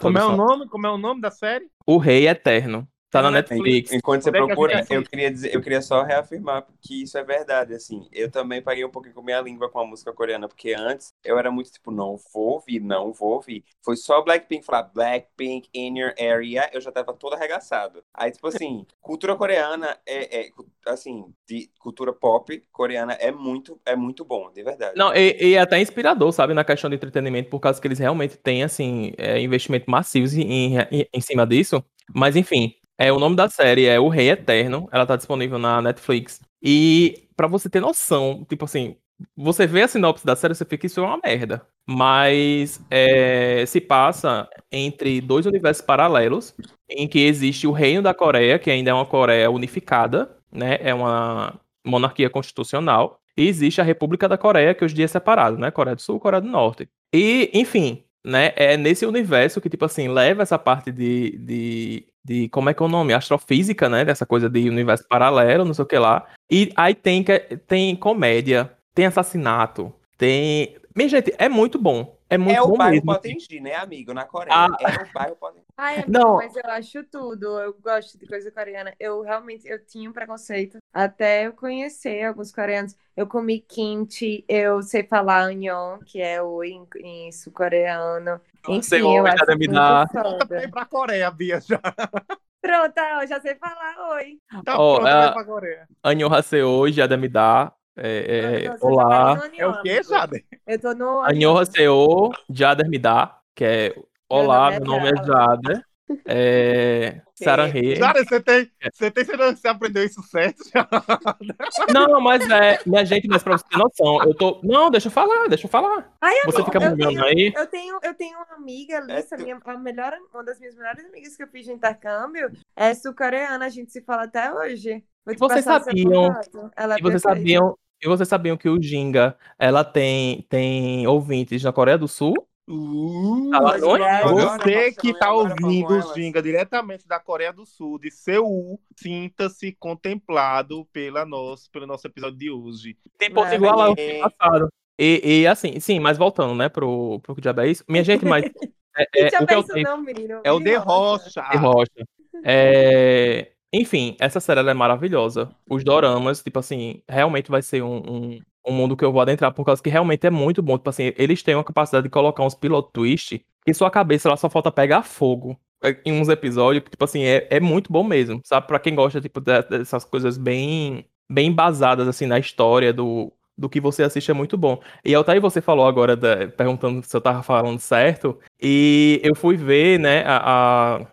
Como 0.00 0.18
é 0.18 0.24
o 0.24 0.36
nome? 0.36 0.68
Como 0.68 0.86
é 0.86 0.90
o 0.90 0.98
nome 0.98 1.20
da 1.20 1.30
série? 1.30 1.66
O 1.86 1.98
Rei 1.98 2.28
Eterno. 2.28 2.86
Tá 3.16 3.22
na 3.22 3.30
Netflix. 3.30 3.92
Enquanto 3.92 4.22
você 4.22 4.28
é 4.28 4.32
que 4.32 4.38
procura, 4.38 4.84
eu 4.90 5.02
queria, 5.02 5.30
dizer, 5.30 5.54
eu 5.54 5.62
queria 5.62 5.80
só 5.80 6.02
reafirmar 6.02 6.66
que 6.80 7.02
isso 7.02 7.16
é 7.16 7.24
verdade, 7.24 7.74
assim. 7.74 8.08
Eu 8.12 8.30
também 8.30 8.60
paguei 8.62 8.84
um 8.84 8.90
pouquinho 8.90 9.14
com 9.14 9.22
minha 9.22 9.40
língua 9.40 9.70
com 9.70 9.80
a 9.80 9.86
música 9.86 10.12
coreana, 10.12 10.48
porque 10.48 10.74
antes 10.76 11.12
eu 11.24 11.38
era 11.38 11.50
muito 11.50 11.70
tipo, 11.70 11.90
não 11.90 12.16
vou 12.32 12.54
ouvir, 12.54 12.80
não 12.80 13.12
vou 13.12 13.34
ouvir. 13.34 13.64
Foi 13.82 13.96
só 13.96 14.22
Blackpink 14.22 14.64
falar 14.64 14.90
Blackpink 14.94 15.68
in 15.74 15.98
your 15.98 16.14
area, 16.18 16.68
eu 16.72 16.80
já 16.80 16.92
tava 16.92 17.12
todo 17.14 17.34
arregaçado. 17.34 18.02
Aí, 18.12 18.30
tipo 18.30 18.46
assim, 18.48 18.86
cultura 19.00 19.34
coreana 19.36 19.96
é, 20.06 20.40
é, 20.40 20.50
assim, 20.86 21.32
de 21.48 21.70
cultura 21.78 22.12
pop 22.12 22.62
coreana 22.70 23.14
é 23.14 23.30
muito, 23.32 23.80
é 23.86 23.96
muito 23.96 24.24
bom, 24.24 24.50
de 24.52 24.62
verdade. 24.62 24.96
Não, 24.96 25.14
e, 25.14 25.36
e 25.40 25.54
é 25.54 25.60
até 25.60 25.80
inspirador, 25.80 26.32
sabe, 26.32 26.54
na 26.54 26.64
questão 26.64 26.90
de 26.90 26.96
entretenimento, 26.96 27.50
por 27.50 27.60
causa 27.60 27.80
que 27.80 27.86
eles 27.86 27.98
realmente 27.98 28.36
têm, 28.36 28.62
assim, 28.62 29.12
é, 29.16 29.40
investimento 29.40 29.90
massivos 29.90 30.34
em, 30.34 30.76
em, 30.76 31.08
em 31.12 31.20
cima 31.20 31.46
disso. 31.46 31.82
Mas, 32.14 32.36
enfim, 32.36 32.74
é, 32.98 33.12
o 33.12 33.18
nome 33.18 33.36
da 33.36 33.48
série 33.48 33.86
é 33.86 33.98
O 34.00 34.08
Rei 34.08 34.30
Eterno. 34.30 34.88
Ela 34.92 35.06
tá 35.06 35.16
disponível 35.16 35.58
na 35.58 35.82
Netflix. 35.82 36.40
E, 36.62 37.28
pra 37.36 37.46
você 37.46 37.68
ter 37.68 37.80
noção, 37.80 38.44
tipo 38.48 38.64
assim, 38.64 38.96
você 39.36 39.66
vê 39.66 39.82
a 39.82 39.88
sinopse 39.88 40.24
da 40.24 40.36
série, 40.36 40.54
você 40.54 40.64
fica, 40.64 40.86
isso 40.86 41.00
é 41.00 41.02
uma 41.02 41.18
merda. 41.22 41.66
Mas 41.86 42.80
é, 42.90 43.64
se 43.66 43.80
passa 43.80 44.48
entre 44.70 45.20
dois 45.20 45.46
universos 45.46 45.84
paralelos, 45.84 46.54
em 46.88 47.06
que 47.06 47.20
existe 47.20 47.66
o 47.66 47.72
Reino 47.72 48.02
da 48.02 48.14
Coreia, 48.14 48.58
que 48.58 48.70
ainda 48.70 48.90
é 48.90 48.94
uma 48.94 49.06
Coreia 49.06 49.50
unificada, 49.50 50.36
né? 50.50 50.78
É 50.80 50.92
uma 50.94 51.54
monarquia 51.84 52.28
constitucional. 52.30 53.20
E 53.36 53.46
existe 53.46 53.80
a 53.80 53.84
República 53.84 54.28
da 54.28 54.38
Coreia, 54.38 54.74
que 54.74 54.84
hoje 54.84 54.94
em 54.94 54.96
dia 54.96 55.04
é 55.04 55.08
separado, 55.08 55.58
né? 55.58 55.70
Coreia 55.70 55.94
do 55.94 56.02
Sul 56.02 56.18
Coreia 56.18 56.40
do 56.40 56.48
Norte. 56.48 56.88
E, 57.14 57.50
enfim, 57.54 58.02
né? 58.26 58.52
É 58.56 58.76
nesse 58.76 59.06
universo 59.06 59.60
que, 59.60 59.70
tipo 59.70 59.84
assim, 59.84 60.08
leva 60.08 60.42
essa 60.42 60.58
parte 60.58 60.90
de, 60.90 61.38
de, 61.38 62.06
de 62.24 62.48
como 62.48 62.68
é 62.68 62.74
que 62.74 62.82
é 62.82 62.86
o 62.86 62.88
nome? 62.88 63.14
Astrofísica, 63.14 63.88
né? 63.88 64.04
Dessa 64.04 64.26
coisa 64.26 64.50
de 64.50 64.68
universo 64.68 65.06
paralelo, 65.08 65.64
não 65.64 65.72
sei 65.72 65.84
o 65.84 65.86
que 65.86 65.96
lá. 65.96 66.26
E 66.50 66.72
aí 66.74 66.92
tem, 66.92 67.24
tem 67.68 67.94
comédia, 67.94 68.72
tem 68.92 69.06
assassinato, 69.06 69.94
tem. 70.18 70.76
Minha 70.94 71.08
gente, 71.08 71.32
é 71.38 71.48
muito 71.48 71.78
bom. 71.78 72.15
É 72.28 72.36
muito 72.36 72.56
É 72.56 72.60
o 72.62 72.76
bairro 72.76 72.92
mesmo. 72.94 73.10
assim. 73.12 73.34
Potengi, 73.34 73.60
né, 73.60 73.74
amigo? 73.76 74.12
Na 74.12 74.24
Coreia. 74.24 74.52
Ah. 74.56 74.76
É 74.80 75.02
o 75.02 75.12
bairro 75.12 75.36
Potengi. 75.36 75.64
Ai, 75.76 75.94
amigo, 75.96 76.10
Não. 76.12 76.36
mas 76.36 76.56
eu 76.56 76.62
acho 76.66 77.04
tudo. 77.04 77.60
Eu 77.60 77.74
gosto 77.74 78.18
de 78.18 78.26
coisa 78.26 78.50
coreana. 78.50 78.92
Eu 78.98 79.22
realmente 79.22 79.66
eu 79.68 79.84
tinha 79.84 80.08
um 80.08 80.12
preconceito 80.12 80.78
até 80.92 81.46
eu 81.46 81.52
conhecer 81.52 82.24
alguns 82.24 82.50
coreanos. 82.50 82.96
Eu 83.16 83.26
comi 83.26 83.60
kimchi, 83.60 84.44
eu 84.48 84.82
sei 84.82 85.02
falar 85.04 85.42
anyon, 85.44 85.98
que 86.04 86.20
é 86.20 86.42
o 86.42 86.62
em, 86.64 86.86
em 86.98 87.32
sul-coreano. 87.32 88.40
Enfim, 88.68 88.96
eu 88.96 89.22
oi, 89.22 89.30
acho 89.30 89.38
já 89.38 89.44
deve 89.44 89.58
muito 89.58 89.72
dar. 89.72 90.08
Pronta 90.08 90.46
pra 90.70 90.84
Coreia, 90.84 91.30
Bia, 91.30 91.60
já. 91.60 91.80
Pronto, 92.60 92.98
eu 92.98 93.26
já 93.28 93.40
sei 93.40 93.54
falar 93.54 94.10
oi. 94.16 94.38
Tá 94.64 94.76
Ó, 94.76 94.96
pronta 94.96 95.10
é- 95.10 95.32
pra 95.32 95.44
Coreia. 95.44 95.88
Anyo 96.02 96.32
Haseo, 96.34 96.84
me 97.16 97.28
dá. 97.28 97.72
É, 97.96 98.62
é, 98.64 98.68
Não, 98.68 98.76
você 98.78 98.86
olá. 98.86 99.40
É 99.56 99.66
o 99.66 99.82
quê, 99.82 99.90
amigo? 99.90 100.08
Jade? 100.08 100.44
Eu 100.66 100.80
tô 100.80 100.94
no 100.94 101.22
Anyo 101.22 101.56
Haseo, 101.58 102.30
Jader 102.50 102.88
me 102.88 102.98
dá. 102.98 103.38
Que 103.54 103.64
é 103.64 103.94
Olá, 104.28 104.70
nome 104.70 104.76
é 104.76 104.80
meu 104.80 104.86
nome 104.88 105.08
é 105.08 105.16
Jada. 105.16 105.26
Jader. 105.26 105.86
É, 106.24 107.20
Saranhe. 107.34 107.96
Jade, 107.96 108.20
você 108.28 108.40
tem, 108.40 108.70
você 108.92 109.10
tem 109.10 109.24
certeza 109.24 109.54
que 109.54 109.60
você 109.60 109.66
aprendeu 109.68 110.04
isso 110.04 110.22
certo? 110.22 110.62
Não, 111.92 112.20
mas 112.20 112.48
é. 112.48 112.78
Minha 112.86 113.04
gente, 113.04 113.26
mas 113.26 113.42
pra 113.42 113.58
você 113.58 113.64
ter 113.68 113.76
noção, 113.76 114.22
eu 114.22 114.32
tô. 114.32 114.60
Não, 114.62 114.88
deixa 114.88 115.08
eu 115.08 115.12
falar, 115.12 115.48
deixa 115.48 115.66
eu 115.66 115.70
falar. 115.70 116.08
Ai, 116.20 116.34
Você 116.44 116.62
fica 116.64 116.78
eu 116.78 116.80
me 116.82 117.04
olhando 117.04 117.08
tenho- 117.08 117.24
aí. 117.24 117.52
Eu 117.56 117.66
tenho, 117.66 117.98
eu 118.02 118.14
tenho 118.14 118.36
uma 118.38 118.54
amiga, 118.56 119.00
Lissa, 119.00 119.36
tu- 119.36 119.42
minha, 119.42 119.58
a 119.64 119.78
melhor, 119.78 120.12
uma 120.32 120.44
das 120.44 120.60
minhas 120.60 120.76
melhores 120.76 121.04
amigas 121.06 121.36
que 121.36 121.42
eu 121.42 121.48
fiz 121.48 121.64
de 121.64 121.72
intercâmbio 121.72 122.52
é 122.76 122.94
sul-coreana, 122.94 123.64
a 123.66 123.68
gente 123.68 123.90
se 123.90 124.00
fala 124.02 124.24
até 124.24 124.52
hoje. 124.52 125.02
Vou 125.24 125.34
te 125.34 125.38
Vocês 125.40 125.64
sabiam-. 125.64 126.40
Ela 126.76 126.94
é 126.94 126.98
E 126.98 127.02
vocês 127.02 127.22
sabiam. 127.22 127.76
E 128.06 128.08
vocês 128.08 128.28
sabiam 128.28 128.56
que 128.56 128.68
o 128.68 128.80
Ginga, 128.80 129.36
ela 129.58 129.82
tem, 129.82 130.42
tem 130.48 131.04
ouvintes 131.08 131.60
na 131.64 131.72
Coreia 131.72 131.98
do 131.98 132.06
Sul? 132.06 132.34
Uh, 132.68 133.50
é- 133.96 134.22
Você 134.22 134.92
que 134.92 135.12
tá 135.12 135.26
vamos 135.32 135.50
ouvindo 135.60 135.92
o. 135.92 136.14
Ginga 136.14 136.40
diretamente 136.40 137.04
da 137.04 137.18
Coreia 137.18 137.52
do 137.52 137.66
Sul, 137.66 137.98
de 137.98 138.12
Seul, 138.12 138.80
sinta-se 138.94 139.72
contemplado 139.72 140.86
pela 140.92 141.26
nosso, 141.26 141.68
pelo 141.72 141.84
nosso 141.84 142.06
episódio 142.06 142.38
de 142.38 142.48
hoje. 142.48 142.96
Tem 143.18 143.28
ponto 143.28 143.52
igual 143.52 143.80
ao 143.80 143.94
É. 143.98 144.20
passado. 144.20 144.68
E, 144.96 145.40
e 145.40 145.46
assim, 145.48 145.80
sim, 145.80 145.98
mas 145.98 146.16
voltando, 146.16 146.54
né, 146.54 146.68
pro, 146.68 147.18
pro 147.24 147.34
que 147.34 147.40
diabo 147.40 147.62
é 147.62 147.68
isso. 147.68 147.82
Minha 147.88 148.04
gente, 148.04 148.24
mas. 148.24 148.44
É, 148.98 149.24
é, 149.24 149.26
o 149.42 149.46
que 149.46 149.54
isso 149.54 149.74
tenho 149.74 149.88
não, 149.90 149.98
menino. 149.98 150.40
É 150.42 150.50
o 150.50 150.58
De. 150.58 150.74
Rocha. 150.76 151.42
de 151.50 151.58
rocha. 151.58 152.08
É, 152.42 153.52
Enfim, 153.72 154.16
essa 154.20 154.40
série 154.40 154.60
ela 154.60 154.70
é 154.70 154.74
maravilhosa. 154.74 155.50
Os 155.68 155.84
doramas, 155.84 156.42
tipo 156.42 156.58
assim, 156.58 157.02
realmente 157.08 157.50
vai 157.50 157.60
ser 157.62 157.82
um, 157.82 157.96
um, 157.98 158.38
um 158.66 158.72
mundo 158.72 158.96
que 158.96 159.04
eu 159.04 159.12
vou 159.12 159.20
adentrar, 159.20 159.52
por 159.52 159.64
causa 159.64 159.82
que 159.82 159.90
realmente 159.90 160.26
é 160.26 160.30
muito 160.30 160.62
bom. 160.62 160.78
Tipo 160.78 160.90
assim, 160.90 161.12
eles 161.16 161.42
têm 161.42 161.54
uma 161.54 161.64
capacidade 161.64 162.04
de 162.04 162.10
colocar 162.10 162.42
uns 162.44 162.54
pilot 162.54 162.88
twist 162.92 163.44
que 163.64 163.74
sua 163.74 163.90
cabeça 163.90 164.28
ela 164.28 164.36
só 164.36 164.48
falta 164.48 164.70
pegar 164.70 165.02
fogo 165.02 165.58
é, 165.82 165.96
em 166.04 166.12
uns 166.12 166.28
episódios. 166.28 166.84
Tipo 166.88 167.04
assim, 167.04 167.22
é, 167.24 167.46
é 167.50 167.60
muito 167.60 167.92
bom 167.92 168.04
mesmo, 168.04 168.40
sabe? 168.44 168.66
Pra 168.66 168.78
quem 168.78 168.94
gosta, 168.94 169.20
tipo, 169.20 169.40
de- 169.40 169.62
dessas 169.62 170.04
coisas 170.04 170.38
bem, 170.38 171.04
bem 171.30 171.48
embasadas, 171.48 172.06
assim, 172.08 172.26
na 172.26 172.38
história 172.38 172.92
do, 172.92 173.32
do 173.58 173.68
que 173.68 173.80
você 173.80 174.04
assiste 174.04 174.30
é 174.30 174.34
muito 174.34 174.56
bom. 174.56 174.80
E 175.04 175.12
Altair, 175.14 175.40
você 175.40 175.60
falou 175.60 175.86
agora, 175.86 176.16
da- 176.16 176.46
perguntando 176.48 177.02
se 177.04 177.14
eu 177.16 177.20
tava 177.20 177.42
falando 177.42 177.80
certo, 177.80 178.38
e 178.62 179.20
eu 179.24 179.34
fui 179.34 179.56
ver, 179.56 179.98
né, 179.98 180.22
a, 180.24 180.96
a- 181.02 181.06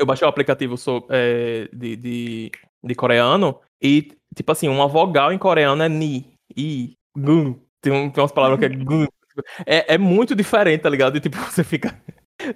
eu 0.00 0.06
baixei 0.06 0.26
o 0.26 0.28
aplicativo 0.30 0.76
so- 0.76 1.06
é, 1.10 1.68
de, 1.72 1.94
de, 1.96 2.50
de 2.82 2.94
coreano, 2.94 3.60
e, 3.80 4.08
tipo 4.34 4.50
assim, 4.50 4.68
uma 4.68 4.88
vogal 4.88 5.32
em 5.32 5.38
coreano 5.38 5.82
é 5.82 5.88
ni, 5.88 6.32
i, 6.56 6.94
gun. 7.16 7.54
Tem, 7.80 7.92
um- 7.92 8.10
tem 8.10 8.22
umas 8.22 8.32
palavras 8.32 8.58
que 8.58 8.64
é 8.66 8.68
gun. 8.84 9.06
É, 9.66 9.94
é 9.94 9.98
muito 9.98 10.34
diferente, 10.34 10.82
tá 10.82 10.90
ligado? 10.90 11.16
E, 11.16 11.20
tipo, 11.20 11.36
você 11.52 11.62
fica... 11.62 11.96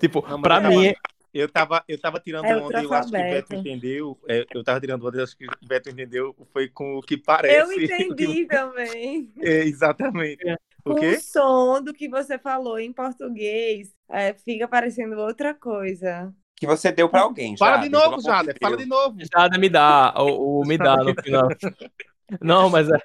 Tipo, 0.00 0.24
Não, 0.26 0.40
pra 0.40 0.56
eu 0.62 0.68
mim, 0.70 0.84
tava- 0.92 0.94
Eu 1.34 1.48
tava, 1.48 1.84
eu 1.88 2.00
tava 2.00 2.20
tirando 2.20 2.44
É 2.46 2.56
onda, 2.56 2.82
eu 2.82 2.92
acho 2.94 3.10
que 3.10 3.16
o 3.16 3.20
Beto 3.20 3.54
entendeu. 3.56 4.18
é, 4.28 4.46
eu 4.54 4.64
tava 4.64 4.80
tirando 4.80 5.06
onda, 5.06 5.18
eu 5.18 5.24
acho 5.24 5.36
que 5.36 5.46
o 5.46 5.50
Beto 5.66 5.90
entendeu. 5.90 6.34
Foi 6.52 6.68
com 6.68 6.94
o 6.96 7.02
que 7.02 7.14
Eu 7.14 7.20
parece. 7.24 7.84
entendi 7.84 8.46
também. 8.48 9.30
É, 9.40 9.64
exatamente. 9.64 10.42
O 10.86 10.94
quê? 10.94 11.10
o 11.16 11.20
som 11.20 11.82
do 11.82 11.92
que 11.94 12.08
você 12.08 12.38
falou 12.38 12.78
em 12.78 12.92
português, 12.92 13.92
é, 14.08 14.32
fica 14.34 14.68
parecendo 14.68 15.16
outra 15.18 15.52
coisa. 15.54 16.32
Que 16.56 16.66
você 16.66 16.92
deu 16.92 17.08
pra 17.08 17.22
alguém. 17.22 17.56
Fala 17.56 17.76
Jade, 17.76 17.84
de 17.84 17.90
novo, 17.90 18.20
Jader. 18.22 18.56
Fala 18.60 18.76
de 18.76 18.86
novo. 18.86 19.16
Jada 19.32 19.58
me 19.58 19.68
dá, 19.68 20.14
o, 20.18 20.60
o 20.60 20.66
me 20.66 20.78
dá 20.78 20.96
no 20.96 21.14
final. 21.22 21.48
Não, 22.40 22.70
mas 22.70 22.88
é. 22.90 22.98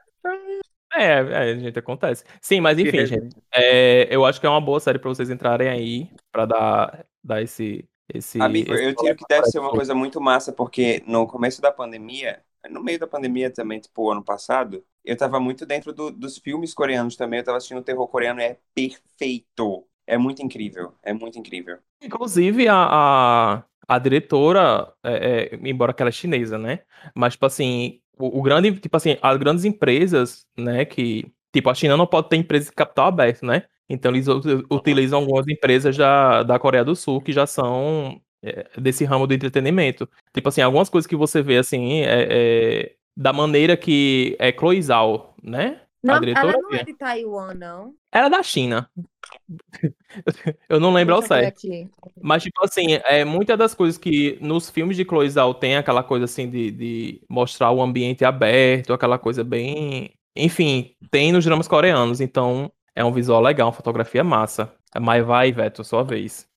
É, 0.93 1.52
é, 1.52 1.60
gente, 1.60 1.78
acontece. 1.78 2.24
Sim, 2.41 2.62
mas 2.62 2.80
enfim, 2.80 3.06
gente. 3.06 3.36
é, 3.54 4.08
eu 4.14 4.26
acho 4.26 4.39
que 4.39 4.45
é 4.47 4.50
uma 4.50 4.62
boa 4.62 4.80
série 4.80 4.97
pra 4.97 5.10
vocês 5.10 5.30
entrarem 5.30 5.70
aí, 5.70 6.10
pra 6.32 6.45
dar, 6.45 7.06
dar 7.24 7.41
esse. 7.41 7.88
esse 8.12 8.41
Amigo, 8.41 8.74
esse 8.74 8.86
eu 8.86 8.95
tiro 8.95 9.16
que 9.16 9.26
deve 9.30 9.45
ser 9.47 9.60
uma 9.60 9.70
coisa 9.70 9.93
muito 9.93 10.20
massa, 10.20 10.52
porque 10.52 11.04
no 11.06 11.28
começo 11.28 11.62
da 11.62 11.72
pandemia, 11.72 12.41
no 12.70 12.84
meio 12.84 12.97
da 13.00 13.06
pandemia 13.08 13.52
também, 13.52 13.80
tipo, 13.80 14.10
ano 14.10 14.24
passado, 14.24 14.84
eu 15.06 15.16
tava 15.16 15.39
muito 15.39 15.66
dentro 15.66 15.93
do- 15.93 16.12
dos 16.12 16.38
filmes 16.39 16.74
coreanos 16.74 17.16
também, 17.16 17.39
eu 17.39 17.45
tava 17.45 17.58
assistindo 17.58 17.80
o 17.80 17.84
terror 17.84 18.08
coreano, 18.08 18.41
é 18.41 18.58
perfeito. 18.74 19.86
É 20.10 20.18
muito 20.18 20.41
incrível, 20.41 20.91
é 21.03 21.14
muito 21.14 21.38
incrível. 21.38 21.78
Inclusive, 22.01 22.68
a, 22.68 22.76
a, 22.76 23.64
a 23.88 23.99
diretora, 23.99 24.91
é, 25.03 25.51
é, 25.53 25.60
embora 25.70 25.93
que 25.93 26.01
ela 26.01 26.10
é 26.10 26.12
chinesa, 26.12 26.57
né? 26.57 26.80
Mas, 27.14 27.34
tipo 27.34 27.45
assim, 27.45 28.01
o, 28.18 28.39
o 28.39 28.41
grande, 28.41 28.72
tipo 28.80 28.97
assim, 28.97 29.18
as 29.22 29.38
grandes 29.38 29.66
empresas, 29.66 30.47
né, 30.57 30.84
que, 30.84 31.32
tipo, 31.53 31.70
a 31.70 31.76
China 31.76 31.95
não 31.95 32.07
pode 32.07 32.28
ter 32.28 32.38
empresa 32.38 32.72
de 32.72 32.76
capital 32.76 33.05
aberto, 33.05 33.45
né? 33.45 33.66
Então, 33.88 34.12
eles 34.12 34.26
utilizam 34.72 35.20
algumas 35.20 35.47
empresas 35.47 35.95
da, 35.95 36.41
da 36.41 36.57
Coreia 36.57 36.84
do 36.84 36.95
Sul 36.95 37.22
que 37.22 37.32
já 37.32 37.45
são 37.45 38.20
é, 38.41 38.68
desse 38.80 39.05
ramo 39.05 39.28
do 39.28 39.34
entretenimento. 39.36 40.10
Tipo 40.34 40.49
assim, 40.49 40.62
algumas 40.62 40.89
coisas 40.89 41.05
que 41.05 41.16
você 41.16 41.43
vê, 41.43 41.57
assim, 41.57 42.01
é, 42.01 42.28
é, 42.32 42.95
da 43.16 43.32
maneira 43.32 43.78
que 43.78 44.36
é 44.39 44.51
Chloe 44.51 44.82
Zhao, 44.82 45.36
né? 45.43 45.82
Não, 46.02 46.16
ela 46.16 46.54
não 46.54 46.74
é 46.74 46.84
de 46.84 46.93
Taiwan, 46.93 47.54
não. 47.54 47.93
era 48.12 48.30
da 48.30 48.41
China. 48.41 48.89
Eu 50.70 50.80
não 50.80 50.93
lembro 50.93 51.16
ao 51.16 51.22
Deixa 51.22 51.36
certo. 51.36 51.58
aqui. 51.58 51.89
Mas, 52.22 52.43
tipo 52.43 52.64
assim, 52.64 52.93
é, 53.04 53.26
muitas 53.26 53.58
das 53.58 53.74
coisas 53.76 53.97
que 53.97 54.38
nos 54.41 54.70
filmes 54.70 54.95
de 54.95 55.04
Chloe 55.04 55.30
Zhao 55.30 55.54
tem 55.54 55.76
aquela 55.76 56.02
coisa 56.02 56.26
assim 56.26 56.50
de, 56.50 56.72
de 56.72 57.22
mostrar 57.30 57.72
o 57.72 57.82
ambiente 57.82 58.24
aberto, 58.24 58.93
aquela 58.93 59.20
coisa 59.20 59.43
bem. 59.43 60.14
Enfim, 60.36 60.95
tem 61.12 61.32
nos 61.32 61.43
dramas 61.43 61.68
coreanos, 61.68 62.22
então 62.22 62.72
é 62.95 63.04
um 63.04 63.12
visual 63.12 63.41
legal, 63.41 63.68
uma 63.68 63.74
fotografia 63.74 64.24
massa. 64.24 64.74
Mas 65.00 65.26
vai, 65.26 65.52
Veto, 65.52 65.84
sua 65.84 66.04
vez. 66.04 66.47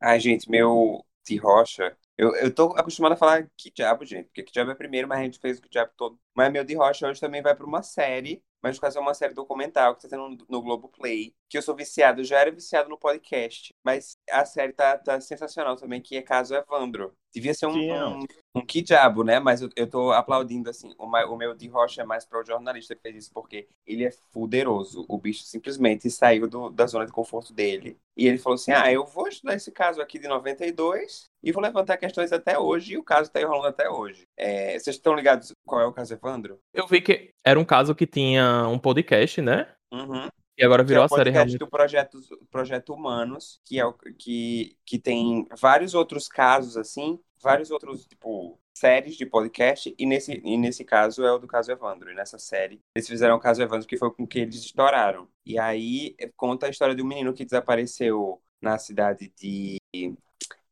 Ai, 0.00 0.20
gente, 0.20 0.50
meu 0.50 1.04
de 1.26 1.36
rocha. 1.36 1.96
Eu, 2.16 2.34
eu 2.36 2.54
tô 2.54 2.74
acostumado 2.76 3.12
a 3.12 3.16
falar 3.16 3.48
que 3.56 3.70
diabo, 3.70 4.04
gente, 4.04 4.26
porque 4.26 4.42
que 4.42 4.52
diabo 4.52 4.70
é 4.70 4.74
primeiro, 4.74 5.08
mas 5.08 5.20
a 5.20 5.22
gente 5.22 5.38
fez 5.38 5.58
o 5.58 5.62
que 5.62 5.70
diabo 5.70 5.90
todo. 5.96 6.18
Mas 6.34 6.52
meu 6.52 6.64
de 6.64 6.74
rocha 6.74 7.08
hoje 7.08 7.20
também 7.20 7.40
vai 7.40 7.54
pra 7.54 7.66
uma 7.66 7.82
série, 7.82 8.42
mas 8.62 8.76
no 8.76 8.82
caso 8.82 8.98
é 8.98 9.00
uma 9.00 9.14
série 9.14 9.34
documental 9.34 9.94
que 9.96 10.02
tá 10.02 10.08
tendo 10.08 10.28
no, 10.28 10.38
no 10.48 10.62
Globoplay, 10.62 11.34
que 11.50 11.58
eu 11.58 11.62
sou 11.62 11.74
viciado, 11.74 12.20
eu 12.20 12.24
já 12.24 12.38
era 12.38 12.52
viciado 12.52 12.88
no 12.88 12.96
podcast, 12.96 13.74
mas 13.84 14.16
a 14.30 14.44
série 14.44 14.72
tá, 14.72 14.96
tá 14.96 15.20
sensacional 15.20 15.74
também, 15.74 16.00
que 16.00 16.16
é 16.16 16.22
Caso 16.22 16.54
Evandro. 16.54 17.12
Devia 17.34 17.52
ser 17.52 17.66
um, 17.66 17.72
Sim. 17.72 17.92
um, 17.92 18.24
um 18.56 18.64
que 18.64 18.80
diabo, 18.80 19.24
né? 19.24 19.40
Mas 19.40 19.60
eu, 19.60 19.68
eu 19.74 19.88
tô 19.88 20.12
aplaudindo, 20.12 20.70
assim, 20.70 20.94
o, 20.96 21.04
o 21.06 21.36
meu 21.36 21.54
de 21.54 21.68
rocha 21.68 22.02
é 22.02 22.04
mais 22.04 22.24
para 22.24 22.40
o 22.40 22.44
jornalista 22.44 22.94
que 22.94 23.02
fez 23.02 23.16
isso, 23.16 23.30
porque 23.32 23.68
ele 23.84 24.04
é 24.04 24.10
fuderoso. 24.32 25.04
O 25.08 25.18
bicho 25.18 25.42
simplesmente 25.42 26.08
saiu 26.08 26.48
do- 26.48 26.70
da 26.70 26.86
zona 26.86 27.04
de 27.06 27.12
conforto 27.12 27.52
dele. 27.52 27.96
E 28.16 28.26
ele 28.28 28.38
falou 28.38 28.54
assim: 28.54 28.72
ah, 28.72 28.92
eu 28.92 29.04
vou 29.04 29.26
estudar 29.28 29.54
esse 29.54 29.72
caso 29.72 30.00
aqui 30.00 30.18
de 30.18 30.28
92 30.28 31.24
e 31.42 31.52
vou 31.52 31.62
levantar 31.62 31.96
questões 31.96 32.32
até 32.32 32.58
hoje, 32.58 32.94
e 32.94 32.98
o 32.98 33.02
caso 33.02 33.30
tá 33.30 33.40
enrolando 33.40 33.66
até 33.68 33.88
hoje. 33.88 34.22
É, 34.36 34.78
vocês 34.78 34.96
estão 34.96 35.14
ligados 35.14 35.52
qual 35.66 35.80
é 35.80 35.86
o 35.86 35.92
caso 35.92 36.14
Evandro? 36.14 36.58
Eu 36.72 36.86
vi 36.86 37.00
que 37.00 37.30
era 37.44 37.58
um 37.58 37.64
caso 37.64 37.94
que 37.94 38.06
tinha 38.06 38.66
um 38.68 38.78
podcast, 38.78 39.40
né? 39.40 39.68
Uhum. 39.92 40.28
E 40.58 40.64
agora 40.64 40.82
Que 40.82 40.88
virou 40.88 41.02
é 41.02 41.06
a 41.06 41.08
série 41.08 41.30
realmente. 41.30 41.58
do 41.58 41.66
projeto, 41.66 42.18
projeto 42.50 42.92
Humanos, 42.92 43.60
que 43.64 43.78
é 43.80 43.84
o 43.84 43.92
que, 43.94 44.76
que 44.84 44.98
tem 44.98 45.46
vários 45.58 45.94
outros 45.94 46.28
casos, 46.28 46.76
assim, 46.76 47.18
vários 47.42 47.70
outros, 47.70 48.04
tipo, 48.06 48.60
séries 48.74 49.16
de 49.16 49.26
podcast, 49.26 49.94
e 49.98 50.06
nesse, 50.06 50.40
e 50.44 50.56
nesse 50.56 50.84
caso 50.84 51.24
é 51.24 51.32
o 51.32 51.38
do 51.38 51.46
caso 51.46 51.70
Evandro. 51.72 52.10
E 52.10 52.14
nessa 52.14 52.38
série, 52.38 52.80
eles 52.94 53.08
fizeram 53.08 53.36
o 53.36 53.40
caso 53.40 53.62
Evandro, 53.62 53.86
que 53.86 53.96
foi 53.96 54.10
com 54.10 54.26
que 54.26 54.40
eles 54.40 54.56
estouraram. 54.56 55.28
E 55.44 55.58
aí 55.58 56.14
eh, 56.18 56.30
conta 56.36 56.66
a 56.66 56.70
história 56.70 56.94
de 56.94 57.02
um 57.02 57.06
menino 57.06 57.32
que 57.32 57.44
desapareceu 57.44 58.40
na 58.60 58.78
cidade 58.78 59.32
de. 59.38 59.78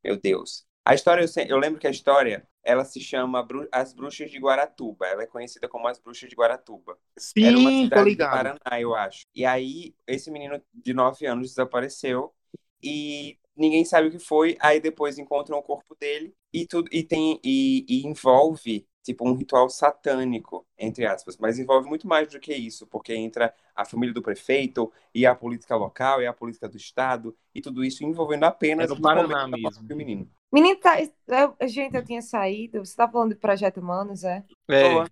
Meu 0.05 0.17
Deus. 0.17 0.67
A 0.85 0.95
história, 0.95 1.23
eu, 1.23 1.45
eu 1.47 1.59
lembro 1.59 1.79
que 1.79 1.87
a 1.87 1.91
história, 1.91 2.47
ela 2.69 2.85
se 2.85 3.01
chama 3.01 3.47
As 3.73 3.93
Bruxas 3.95 4.31
de 4.31 4.39
Guaratuba. 4.39 5.07
Ela 5.07 5.23
é 5.25 5.27
conhecida 5.27 5.69
como 5.69 5.89
As 5.89 5.99
Bruxas 5.99 6.29
de 6.29 6.37
Guaratuba. 6.37 6.99
Era 7.41 7.59
uma 7.59 7.73
Sim, 7.73 7.91
tô 7.93 8.03
cidade 8.03 8.17
do 8.17 8.29
ligado. 8.29 8.31
Paraná, 8.31 8.81
eu 8.81 8.95
acho. 8.95 9.23
E 9.35 9.45
aí, 9.45 9.95
esse 10.07 10.31
menino 10.31 10.63
de 10.73 10.95
9 10.95 11.27
anos 11.27 11.49
desapareceu. 11.51 12.35
e 12.83 13.39
ninguém 13.57 13.85
sabe 13.85 14.09
o 14.09 14.11
que 14.11 14.19
foi. 14.19 14.57
Aí 14.61 14.81
depois 14.81 15.19
encontram 15.19 15.59
o 15.59 15.63
corpo 15.63 15.97
dele 15.97 16.35
e 16.53 16.67
tudo 16.67 16.89
e 16.93 17.03
tem 17.05 17.41
e, 17.45 17.85
e 17.89 18.07
envolve 18.07 18.87
tipo 19.09 19.29
um 19.29 19.35
ritual 19.35 19.69
satânico, 19.71 20.65
entre 20.79 21.07
aspas, 21.07 21.37
mas 21.39 21.59
envolve 21.59 21.89
muito 21.89 22.07
mais 22.07 22.29
do 22.29 22.39
que 22.39 22.55
isso, 22.55 22.87
porque 22.87 23.15
entra 23.15 23.53
a 23.75 23.85
família 23.85 24.13
do 24.15 24.23
prefeito 24.23 24.93
e 25.15 25.25
a 25.27 25.35
política 25.35 25.75
local 25.77 26.21
e 26.23 26.27
a 26.27 26.33
política 26.33 26.69
do 26.69 26.77
estado 26.77 27.35
e 27.55 27.61
tudo 27.61 27.85
isso 27.85 28.05
envolvendo 28.05 28.45
apenas 28.45 28.91
É 28.91 28.93
o 28.93 29.01
Paraná 29.01 29.49
mesmo. 29.49 29.83
do 29.83 29.97
menino. 29.97 30.29
Menino, 30.53 30.79
tá, 30.81 30.97
eu- 31.01 31.69
gente, 31.69 31.95
eu 31.97 32.05
tinha 32.05 32.23
saído. 32.23 32.85
Você 32.85 32.97
tá 32.97 33.09
falando 33.09 33.31
de 33.31 33.37
Projeto 33.41 33.81
Humanos, 33.81 34.25
é? 34.25 34.45
É, 34.71 35.05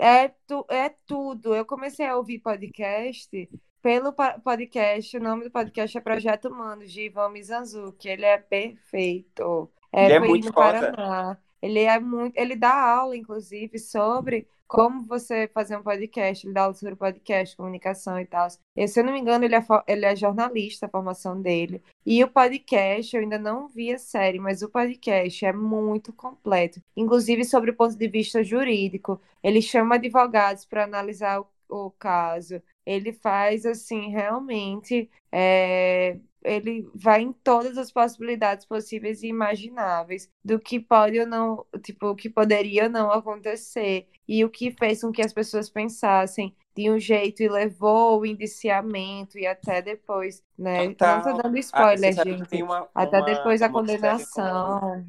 É, 0.00 0.28
tu, 0.46 0.64
é 0.68 0.90
tudo. 1.06 1.54
Eu 1.54 1.64
comecei 1.64 2.06
a 2.06 2.16
ouvir 2.16 2.38
podcast 2.40 3.48
pelo 3.82 4.12
podcast. 4.12 5.16
O 5.16 5.20
nome 5.20 5.44
do 5.44 5.50
podcast 5.50 5.96
é 5.96 6.00
Projeto 6.00 6.48
Humanos, 6.48 6.92
de 6.92 7.02
Ivan 7.06 7.30
Mizanzuki. 7.30 8.08
Ele 8.08 8.24
é 8.24 8.38
perfeito. 8.38 9.68
É, 9.92 10.04
Ele 10.04 10.12
é 10.14 10.20
muito 10.20 10.46
no 10.46 10.52
foda. 10.52 10.92
Paraná. 10.92 11.38
Ele 11.60 11.80
é 11.80 11.98
muito. 11.98 12.36
Ele 12.36 12.56
dá 12.56 12.72
aula, 12.72 13.16
inclusive, 13.16 13.78
sobre 13.78 14.46
como 14.68 15.06
você 15.06 15.48
fazer 15.48 15.76
um 15.76 15.82
podcast. 15.82 16.46
Ele 16.46 16.54
dá 16.54 16.62
aula 16.62 16.74
sobre 16.74 16.94
podcast, 16.94 17.56
comunicação 17.56 18.20
e 18.20 18.26
tal. 18.26 18.48
Se 18.50 19.00
eu 19.00 19.04
não 19.04 19.12
me 19.12 19.18
engano, 19.18 19.44
ele 19.44 19.56
é, 19.56 19.64
ele 19.86 20.04
é 20.04 20.14
jornalista, 20.14 20.86
a 20.86 20.88
formação 20.90 21.40
dele. 21.40 21.82
E 22.04 22.22
o 22.22 22.28
podcast, 22.28 23.16
eu 23.16 23.22
ainda 23.22 23.38
não 23.38 23.68
vi 23.68 23.92
a 23.92 23.98
série, 23.98 24.38
mas 24.38 24.62
o 24.62 24.68
podcast 24.68 25.44
é 25.44 25.52
muito 25.52 26.12
completo, 26.12 26.82
inclusive 26.96 27.44
sobre 27.44 27.70
o 27.70 27.76
ponto 27.76 27.96
de 27.96 28.08
vista 28.08 28.44
jurídico. 28.44 29.20
Ele 29.42 29.62
chama 29.62 29.96
advogados 29.96 30.64
para 30.66 30.84
analisar 30.84 31.40
o, 31.40 31.48
o 31.68 31.90
caso. 31.90 32.62
Ele 32.84 33.12
faz 33.12 33.66
assim, 33.66 34.10
realmente, 34.10 35.10
é, 35.32 36.18
ele 36.44 36.88
vai 36.94 37.22
em 37.22 37.32
todas 37.32 37.76
as 37.78 37.90
possibilidades 37.90 38.64
possíveis 38.66 39.22
e 39.22 39.28
imagináveis 39.28 40.30
do 40.44 40.58
que 40.58 40.78
pode 40.80 41.18
ou 41.20 41.26
não, 41.26 41.66
tipo, 41.82 42.08
o 42.08 42.16
que 42.16 42.28
poderia 42.30 42.84
ou 42.84 42.90
não 42.90 43.10
acontecer 43.10 44.08
e 44.26 44.44
o 44.44 44.50
que 44.50 44.70
fez 44.70 45.00
com 45.00 45.10
que 45.12 45.22
as 45.22 45.32
pessoas 45.32 45.68
pensassem 45.70 46.54
de 46.76 46.90
um 46.90 46.98
jeito 46.98 47.42
e 47.42 47.48
levou 47.48 48.20
o 48.20 48.26
indiciamento 48.26 49.36
e 49.38 49.46
até 49.46 49.82
depois, 49.82 50.44
né? 50.56 50.88
Total. 50.90 51.16
Não 51.16 51.24
tô 51.24 51.42
dando 51.42 51.56
Ah, 51.56 51.60
spoiler, 51.60 52.14
que 52.14 52.22
gente. 52.22 52.62
uma, 52.62 52.88
Até 52.94 53.18
uma- 53.18 53.24
depois 53.24 53.62
a 53.62 53.68
condenação. 53.68 55.04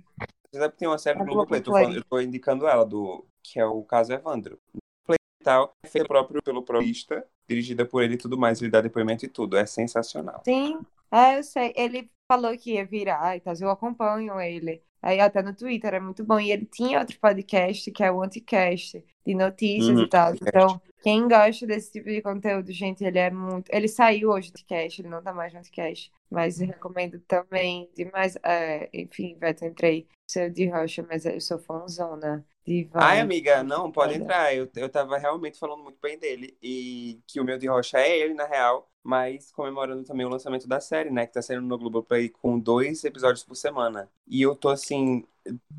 Você 0.52 0.60
sabe 0.60 0.74
que 0.74 0.80
tem 0.80 0.88
uma 0.88 0.98
série 0.98 1.18
do 1.20 1.22
A 1.22 1.26
Globoplay, 1.26 1.62
eu 1.96 2.04
tô, 2.04 2.20
indicando 2.20 2.68
ela, 2.68 2.84
do, 2.84 3.24
que 3.44 3.60
é 3.60 3.66
o 3.66 3.84
caso 3.84 4.12
Evandro. 4.12 4.60
Play 5.06 5.20
e 5.40 5.44
tal, 5.44 5.74
é 5.84 5.88
feita 5.88 6.08
próprio 6.08 6.42
pelo 6.42 6.64
propista, 6.64 7.24
dirigida 7.48 7.86
por 7.86 8.02
ele 8.02 8.16
e 8.16 8.18
tudo 8.18 8.36
mais, 8.36 8.60
ele 8.60 8.72
dá 8.72 8.82
depoimento 8.82 9.26
e 9.26 9.30
tudo, 9.30 9.56
é 9.56 9.66
sensacional. 9.68 10.42
Sim, 10.44 10.80
é, 11.12 11.38
eu 11.38 11.44
sei. 11.44 11.74
Ele 11.76 12.12
falou 12.28 12.56
que 12.58 12.74
ia 12.74 12.86
virar 12.86 13.36
e 13.36 13.40
tal, 13.42 13.54
eu 13.60 13.70
acompanho 13.70 14.40
ele. 14.40 14.84
Aí 15.02 15.20
até 15.20 15.42
no 15.42 15.56
Twitter 15.56 15.94
é 15.94 16.00
muito 16.00 16.24
bom. 16.26 16.40
E 16.40 16.52
ele 16.52 16.66
tinha 16.66 17.00
outro 17.00 17.18
podcast 17.20 17.90
que 17.92 18.04
é 18.04 18.12
o 18.12 18.22
Anticast, 18.22 19.04
de 19.26 19.36
notícias 19.36 19.98
Uhum, 19.98 20.04
e 20.04 20.08
tal. 20.10 20.34
Então, 20.36 20.82
quem 21.02 21.28
gosta 21.28 21.66
desse 21.66 21.92
tipo 21.92 22.10
de 22.10 22.22
conteúdo, 22.22 22.72
gente, 22.74 23.04
ele 23.04 23.18
é 23.20 23.32
muito. 23.32 23.70
Ele 23.74 23.88
saiu 23.88 24.30
hoje 24.32 24.52
do 24.52 24.56
Anticast, 24.56 25.02
ele 25.02 25.10
não 25.10 25.24
tá 25.24 25.34
mais 25.34 25.54
no 25.54 25.60
Anticast. 25.60 26.12
Mas 26.30 26.60
eu 26.62 26.68
recomendo 26.68 27.20
também 27.22 27.90
demais. 27.96 28.36
É, 28.44 28.90
enfim, 28.94 29.36
Beto, 29.38 29.66
entrei 29.66 30.08
seu 30.28 30.50
de 30.50 30.68
rocha, 30.70 31.04
mas 31.08 31.26
eu 31.26 31.40
sou 31.42 31.58
fãzona 31.60 32.46
de 32.70 32.88
Ai, 32.98 33.18
vários. 33.18 33.24
amiga, 33.24 33.64
não, 33.64 33.92
pode 33.92 34.14
Olha. 34.14 34.22
entrar. 34.22 34.54
Eu, 34.56 34.70
eu 34.76 34.90
tava 34.90 35.18
realmente 35.18 35.58
falando 35.58 35.84
muito 35.84 36.00
bem 36.02 36.18
dele. 36.20 36.56
E 36.62 37.20
que 37.28 37.40
o 37.40 37.44
meu 37.44 37.58
de 37.58 37.68
rocha 37.68 38.00
é 38.00 38.20
ele, 38.20 38.34
na 38.36 38.46
real, 38.46 38.90
mas 39.04 39.52
comemorando 39.52 40.04
também 40.04 40.26
o 40.26 40.30
lançamento 40.30 40.68
da 40.68 40.80
série, 40.80 41.10
né? 41.10 41.26
Que 41.26 41.34
tá 41.34 41.42
saindo 41.42 41.64
no 41.66 41.78
Globoplay 41.78 42.30
com 42.30 42.60
dois 42.60 43.04
episódios 43.04 43.44
por 43.44 43.56
semana. 43.56 44.10
E 44.28 44.42
eu 44.42 44.56
tô, 44.56 44.70
assim, 44.70 45.26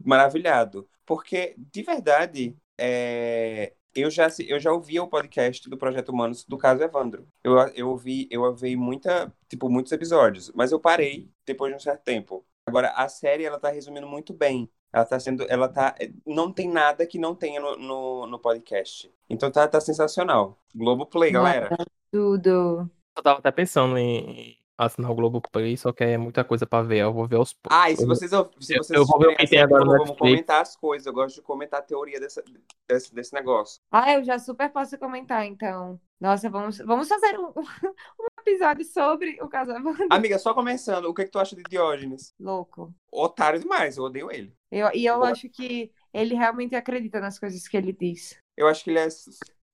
maravilhado. 0.05 0.89
Porque, 1.07 1.55
de 1.57 1.83
verdade, 1.83 2.57
é, 2.79 3.73
eu 3.95 4.11
já, 4.11 4.29
eu 4.49 4.59
já 4.59 4.73
ouvia 4.73 5.03
o 5.03 5.09
podcast 5.09 5.69
do 5.69 5.77
Projeto 5.79 6.11
Humanos 6.11 6.45
do 6.45 6.59
caso 6.59 6.83
Evandro. 6.83 7.29
Eu, 7.45 7.57
eu 7.75 7.89
ouvi, 7.89 8.29
eu 8.31 8.43
ouvi 8.43 8.77
muita, 8.77 9.33
tipo, 9.49 9.69
muitos 9.69 9.93
episódios, 9.93 10.51
mas 10.55 10.73
eu 10.73 10.81
parei 10.81 11.31
depois 11.47 11.73
de 11.73 11.77
um 11.77 11.81
certo 11.81 12.03
tempo. 12.03 12.45
Agora, 12.71 12.91
a 12.91 13.09
série, 13.09 13.45
ela 13.45 13.59
tá 13.59 13.69
resumindo 13.69 14.07
muito 14.07 14.33
bem. 14.33 14.71
Ela 14.93 15.05
tá 15.05 15.21
sendo, 15.21 15.45
ela 15.49 15.69
tá, 15.69 15.95
não 16.27 16.53
tem 16.53 16.69
nada 16.69 17.07
que 17.07 17.19
não 17.19 17.35
tenha 17.35 17.61
no, 17.61 17.77
no, 17.77 18.27
no 18.27 18.39
podcast. 18.39 19.13
Então 19.29 19.51
tá, 19.51 19.67
tá 19.69 19.81
sensacional. 19.81 20.57
Globoplay, 20.75 21.31
galera. 21.31 21.77
Tudo. 22.11 22.91
Eu 23.17 23.23
tava 23.23 23.39
até 23.39 23.51
pensando 23.51 23.97
em 23.99 24.57
assinar 24.77 25.11
o 25.11 25.15
Globoplay, 25.15 25.77
só 25.77 25.93
que 25.93 26.03
é 26.03 26.17
muita 26.17 26.43
coisa 26.43 26.67
pra 26.67 26.83
ver. 26.83 26.99
Eu 26.99 27.13
vou 27.13 27.27
ver 27.27 27.37
aos 27.37 27.53
poucos. 27.53 27.79
Ah, 27.79 27.91
e 27.91 27.97
se 27.97 28.07
vocês, 28.07 28.31
se 28.31 28.37
Eu- 28.37 28.51
vocês 28.57 28.91
eu 28.91 29.05
vou 29.05 29.19
ver 29.19 29.29
o 29.29 29.37
que 29.37 29.47
tem 29.47 29.61
agora 29.61 29.85
no 29.85 29.91
vamos 29.93 30.17
comentar 30.17 30.63
as 30.63 30.75
coisas. 30.75 31.07
Eu 31.07 31.13
gosto 31.13 31.37
de 31.37 31.43
comentar 31.43 31.81
a 31.81 31.83
teoria 31.83 32.19
dessa, 32.19 32.43
desse, 32.89 33.15
desse 33.15 33.35
negócio. 33.35 33.81
Ah, 33.93 34.13
eu 34.15 34.25
já 34.25 34.39
super 34.39 34.71
posso 34.71 34.97
comentar, 34.99 35.45
então. 35.45 36.01
Nossa, 36.19 36.49
vamos, 36.51 36.79
vamos 36.79 37.09
fazer 37.09 37.39
um, 37.39 37.53
um 37.57 38.27
episódio 38.41 38.85
sobre 38.85 39.39
o 39.41 39.49
casamento 39.49 40.07
Amiga, 40.11 40.39
só 40.39 40.55
começando, 40.55 41.07
o 41.07 41.15
que, 41.15 41.25
que 41.25 41.31
tu 41.31 41.39
acha 41.39 41.57
de 41.57 41.63
Diógenes? 41.63 42.35
louco. 42.39 42.93
Otário 43.11 43.61
demais, 43.61 43.97
eu 43.97 44.05
odeio 44.05 44.31
ele. 44.31 44.53
Eu, 44.71 44.91
e 44.95 45.07
eu 45.07 45.17
Boa. 45.17 45.31
acho 45.31 45.49
que 45.49 45.91
ele 46.13 46.35
realmente 46.35 46.75
acredita 46.75 47.21
nas 47.21 47.39
coisas 47.39 47.67
que 47.67 47.77
ele 47.77 47.93
diz. 47.93 48.39
Eu 48.57 48.67
acho 48.69 48.85
que 48.85 48.91
ele 48.91 48.99
é 48.99 49.09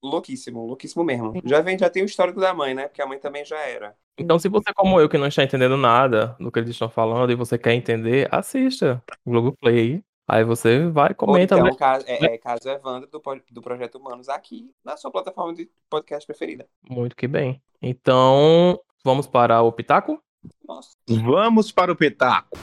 louquíssimo, 0.01 0.65
louquíssimo 0.65 1.03
mesmo. 1.03 1.33
Já 1.43 1.61
vem, 1.61 1.77
já 1.77 1.89
tem 1.89 2.03
o 2.03 2.05
histórico 2.05 2.39
da 2.39 2.53
mãe, 2.53 2.73
né? 2.73 2.87
Porque 2.87 3.01
a 3.01 3.05
mãe 3.05 3.19
também 3.19 3.43
já 3.45 3.59
era. 3.59 3.95
Então, 4.17 4.39
se 4.39 4.49
você, 4.49 4.73
como 4.73 4.99
eu, 4.99 5.07
que 5.07 5.17
não 5.17 5.27
está 5.27 5.43
entendendo 5.43 5.77
nada 5.77 6.35
do 6.39 6.51
que 6.51 6.59
eles 6.59 6.71
estão 6.71 6.89
falando 6.89 7.31
e 7.31 7.35
você 7.35 7.57
quer 7.57 7.73
entender, 7.73 8.27
assista 8.31 9.03
o 9.23 9.31
Globoplay. 9.31 9.77
Aí 9.77 10.03
você 10.43 10.87
vai, 10.89 11.09
Ou 11.11 11.15
comenta. 11.15 11.55
então, 11.55 11.65
né? 11.65 11.71
caso, 11.77 12.05
é, 12.05 12.25
é 12.25 12.37
caso 12.37 12.67
Evandro 12.69 13.09
do, 13.09 13.21
do 13.49 13.61
Projeto 13.61 13.95
Humanos 13.95 14.27
aqui 14.27 14.69
na 14.83 14.97
sua 14.97 15.09
plataforma 15.09 15.53
de 15.53 15.69
podcast 15.89 16.27
preferida. 16.27 16.67
Muito 16.89 17.15
que 17.15 17.27
bem. 17.27 17.61
Então, 17.81 18.77
vamos 19.05 19.25
para 19.25 19.61
o 19.61 19.71
Pitaco? 19.71 20.21
Nossa. 20.67 20.97
Vamos 21.07 21.71
para 21.71 21.91
o 21.91 21.95
petaco. 21.95 22.57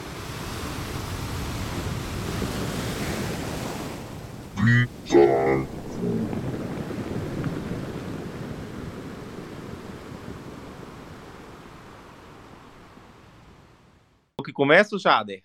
O 14.38 14.42
que 14.42 14.52
começa, 14.52 14.98
Jader? 14.98 15.42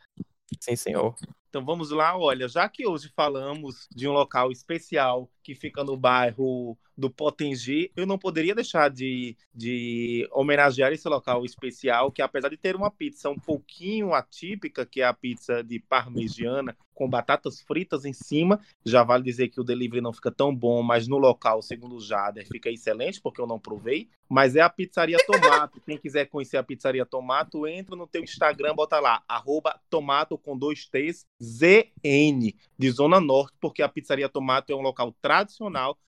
Sim, 0.60 0.76
senhor. 0.76 1.16
Então 1.50 1.66
vamos 1.66 1.90
lá, 1.90 2.16
olha, 2.18 2.48
já 2.48 2.70
que 2.70 2.88
hoje 2.88 3.12
falamos 3.16 3.88
de 3.92 4.08
um 4.08 4.12
local 4.12 4.52
especial 4.52 5.30
que 5.50 5.56
fica 5.56 5.84
no 5.84 5.98
bairro 5.98 6.78
do 6.96 7.10
Potengi, 7.10 7.92
eu 7.96 8.06
não 8.06 8.20
poderia 8.20 8.54
deixar 8.54 8.90
de, 8.90 9.36
de 9.56 10.28
homenagear 10.32 10.92
esse 10.92 11.08
local 11.08 11.44
especial, 11.44 12.12
que 12.12 12.22
apesar 12.22 12.50
de 12.50 12.58
ter 12.58 12.76
uma 12.76 12.92
pizza 12.92 13.30
um 13.30 13.40
pouquinho 13.40 14.14
atípica, 14.14 14.86
que 14.86 15.02
é 15.02 15.06
a 15.06 15.14
pizza 15.14 15.64
de 15.64 15.80
parmegiana, 15.80 16.76
com 16.94 17.10
batatas 17.10 17.62
fritas 17.62 18.04
em 18.04 18.12
cima, 18.12 18.60
já 18.86 19.04
vale 19.04 19.24
dizer 19.24 19.48
que 19.48 19.62
o 19.62 19.64
delivery 19.64 20.02
não 20.02 20.12
fica 20.12 20.30
tão 20.30 20.54
bom, 20.54 20.84
mas 20.84 21.08
no 21.08 21.18
local, 21.18 21.62
segundo 21.62 21.96
o 21.96 22.02
Jader, 22.02 22.46
fica 22.46 22.70
excelente, 22.70 23.22
porque 23.22 23.40
eu 23.40 23.48
não 23.48 23.58
provei, 23.58 24.10
mas 24.28 24.58
é 24.58 24.60
a 24.60 24.70
Pizzaria 24.70 25.18
Tomato. 25.26 25.80
Quem 25.86 25.98
quiser 25.98 26.26
conhecer 26.26 26.58
a 26.58 26.64
Pizzaria 26.64 27.06
Tomato, 27.06 27.66
entra 27.66 27.96
no 27.96 28.06
teu 28.06 28.22
Instagram, 28.22 28.76
bota 28.76 29.00
lá, 29.00 29.24
arroba 29.30 29.80
tomato 29.90 30.38
com 30.38 30.58
dois 30.58 30.86
T's, 30.88 31.26
ZN, 31.42 32.54
de 32.78 32.92
Zona 32.92 33.22
Norte, 33.22 33.56
porque 33.62 33.82
a 33.82 33.88
Pizzaria 33.88 34.28
Tomato 34.28 34.74
é 34.74 34.76
um 34.76 34.82
local 34.82 35.16
tradicional 35.22 35.39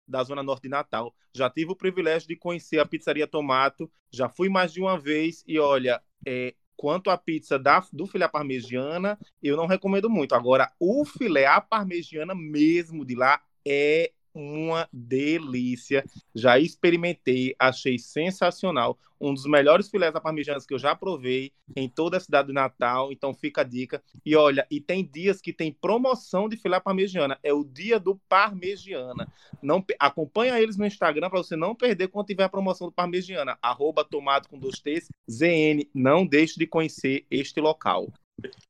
da 0.08 0.24
Zona 0.24 0.44
Norte 0.44 0.64
de 0.64 0.70
Natal. 0.70 1.14
Já 1.34 1.50
tive 1.50 1.72
o 1.72 1.76
privilégio 1.76 2.28
de 2.28 2.36
conhecer 2.36 2.80
a 2.80 2.86
Pizzaria 2.86 3.28
Tomato, 3.28 3.90
já 4.12 4.28
fui 4.30 4.50
mais 4.50 4.74
de 4.74 4.82
uma 4.82 5.00
vez 5.00 5.44
e 5.48 5.60
olha, 5.60 6.02
é, 6.26 6.54
quanto 6.76 7.10
à 7.10 7.18
pizza 7.18 7.60
da, 7.60 7.86
do 7.94 8.08
filé 8.08 8.28
parmegiana, 8.28 9.18
eu 9.42 9.56
não 9.56 9.68
recomendo 9.68 10.10
muito. 10.10 10.34
Agora, 10.34 10.72
o 10.80 11.06
filé 11.06 11.46
à 11.46 11.62
parmegiana 11.62 12.34
mesmo 12.36 13.06
de 13.06 13.16
lá 13.16 13.42
é 13.66 14.12
uma 14.34 14.88
delícia. 14.92 16.06
Já 16.34 16.60
experimentei, 16.60 17.56
achei 17.60 17.98
sensacional. 17.98 18.98
Um 19.20 19.36
dos 19.36 19.46
melhores 19.46 19.88
filés 19.88 20.16
à 20.16 20.20
parmegiana 20.20 20.60
que 20.68 20.74
eu 20.74 20.80
já 20.80 20.96
provei 20.96 21.52
em 21.76 21.88
toda 21.88 22.18
a 22.18 22.20
cidade 22.20 22.48
de 22.48 22.54
Natal. 22.54 23.12
Então 23.12 23.34
fica 23.34 23.62
a 23.62 23.64
dica. 23.64 24.04
E 24.26 24.36
olha, 24.36 24.66
e 24.72 24.82
tem 24.82 25.06
dias 25.06 25.40
que 25.40 25.54
tem 25.54 25.72
promoção 25.72 26.50
de 26.50 26.58
filé 26.58 26.80
parmegiana. 26.80 27.38
É 27.44 27.54
o 27.54 27.64
dia 27.64 28.00
do 28.00 28.16
parmegiana. 28.28 29.32
Não 29.62 29.86
acompanha 30.00 30.60
eles 30.60 30.76
no 30.76 30.88
Instagram 30.88 31.30
para 31.30 31.38
você 31.38 31.56
não 31.56 31.76
perder 31.76 32.08
quando 32.08 32.28
tiver 32.28 32.46
a 32.46 32.50
promoção 32.50 32.88
do 32.88 32.94
parmegiana. 32.94 33.58
Arroba 33.62 34.04
tomado 34.04 34.48
com 34.48 34.58
dois 34.58 34.80
T's, 34.80 35.08
ZN. 35.30 35.88
Não 35.94 36.26
deixe 36.26 36.58
de 36.58 36.66
conhecer 36.66 37.26
este 37.30 37.62
local. 37.62 38.12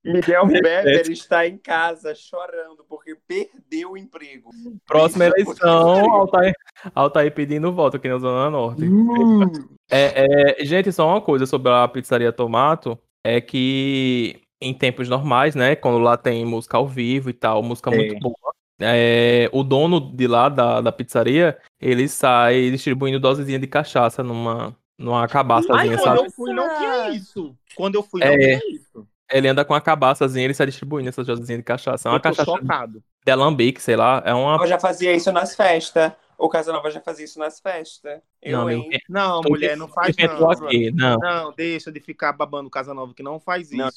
Miguel 0.03 0.47
Beber 0.47 1.09
está 1.11 1.47
em 1.47 1.57
casa 1.57 2.13
chorando 2.15 2.83
porque 2.87 3.15
perdeu 3.27 3.91
o 3.91 3.97
emprego. 3.97 4.49
Próxima 4.85 5.25
Isso, 5.27 5.35
eleição, 5.35 6.11
Altair, 6.13 6.53
Altair 6.95 7.33
pedindo 7.33 7.71
voto 7.73 7.97
aqui 7.97 8.07
na 8.09 8.17
Zona 8.17 8.49
Norte. 8.49 8.83
Uh, 8.83 9.69
É, 9.89 10.59
é, 10.61 10.65
gente, 10.65 10.91
só 10.91 11.07
uma 11.07 11.21
coisa 11.21 11.45
sobre 11.45 11.71
a 11.71 11.87
pizzaria 11.87 12.31
Tomato. 12.31 12.97
é 13.23 13.39
que 13.41 14.41
em 14.61 14.73
tempos 14.73 15.09
normais, 15.09 15.55
né, 15.55 15.75
quando 15.75 15.97
lá 15.99 16.15
tem 16.17 16.45
música 16.45 16.77
ao 16.77 16.87
vivo 16.87 17.29
e 17.29 17.33
tal, 17.33 17.61
música 17.63 17.89
É. 17.91 17.95
muito 17.95 18.19
boa, 18.19 18.35
é, 18.79 19.49
o 19.51 19.63
dono 19.63 19.99
de 19.99 20.27
lá 20.27 20.49
da, 20.49 20.81
da 20.81 20.91
pizzaria, 20.91 21.57
ele 21.79 22.07
sai 22.07 22.69
distribuindo 22.71 23.19
dosezinha 23.19 23.59
de 23.59 23.67
cachaça 23.67 24.23
numa, 24.23 24.75
numa 24.97 25.21
Ai, 25.21 25.27
cabaçazinha, 25.27 25.97
quando 25.97 26.03
sabe? 26.03 26.19
eu 26.27 26.31
fui, 26.31 26.53
não 26.53 26.67
tinha 26.77 27.09
isso. 27.09 27.55
Quando 27.75 27.95
eu 27.95 28.03
fui, 28.03 28.21
É. 28.23 28.29
não 28.29 28.37
tinha 28.37 28.75
isso. 28.75 29.07
Ele 29.31 29.47
anda 29.47 29.63
com 29.65 29.73
uma 29.73 29.81
cabaçazinha, 29.81 30.45
ele 30.45 30.53
sai 30.53 30.67
distribuindo 30.67 31.09
essas 31.09 31.25
dosezinhas 31.25 31.59
de 31.59 31.63
cachaça. 31.63 32.09
É 32.09 32.11
uma 32.11 32.17
eu 32.17 32.21
tô 32.21 32.29
cachaça 32.29 32.45
chocado. 32.45 33.03
de 33.25 33.31
alambique, 33.31 33.81
sei 33.81 33.95
lá, 33.95 34.21
é 34.25 34.33
uma... 34.33 34.57
Eu 34.57 34.67
já 34.67 34.79
fazia 34.79 35.13
isso 35.13 35.31
nas 35.31 35.55
festas. 35.55 36.11
O 36.37 36.49
Casanova 36.49 36.89
já 36.89 36.99
fazia 36.99 37.25
isso 37.25 37.37
nas 37.37 37.59
festas. 37.59 38.19
Eu, 38.41 38.57
Não, 38.67 38.83
Não, 39.07 39.41
mulher, 39.43 39.77
não 39.77 39.87
faz 39.87 40.15
não. 40.17 40.49
aqui, 40.49 40.91
não. 40.91 41.17
Não, 41.19 41.53
deixa 41.53 41.91
de 41.91 41.99
ficar 41.99 42.33
babando 42.33 42.69
Casa 42.69 42.93
Nova, 42.95 43.13
que 43.13 43.21
não 43.21 43.39
faz 43.39 43.71
isso. 43.71 43.77
Não, 43.77 43.89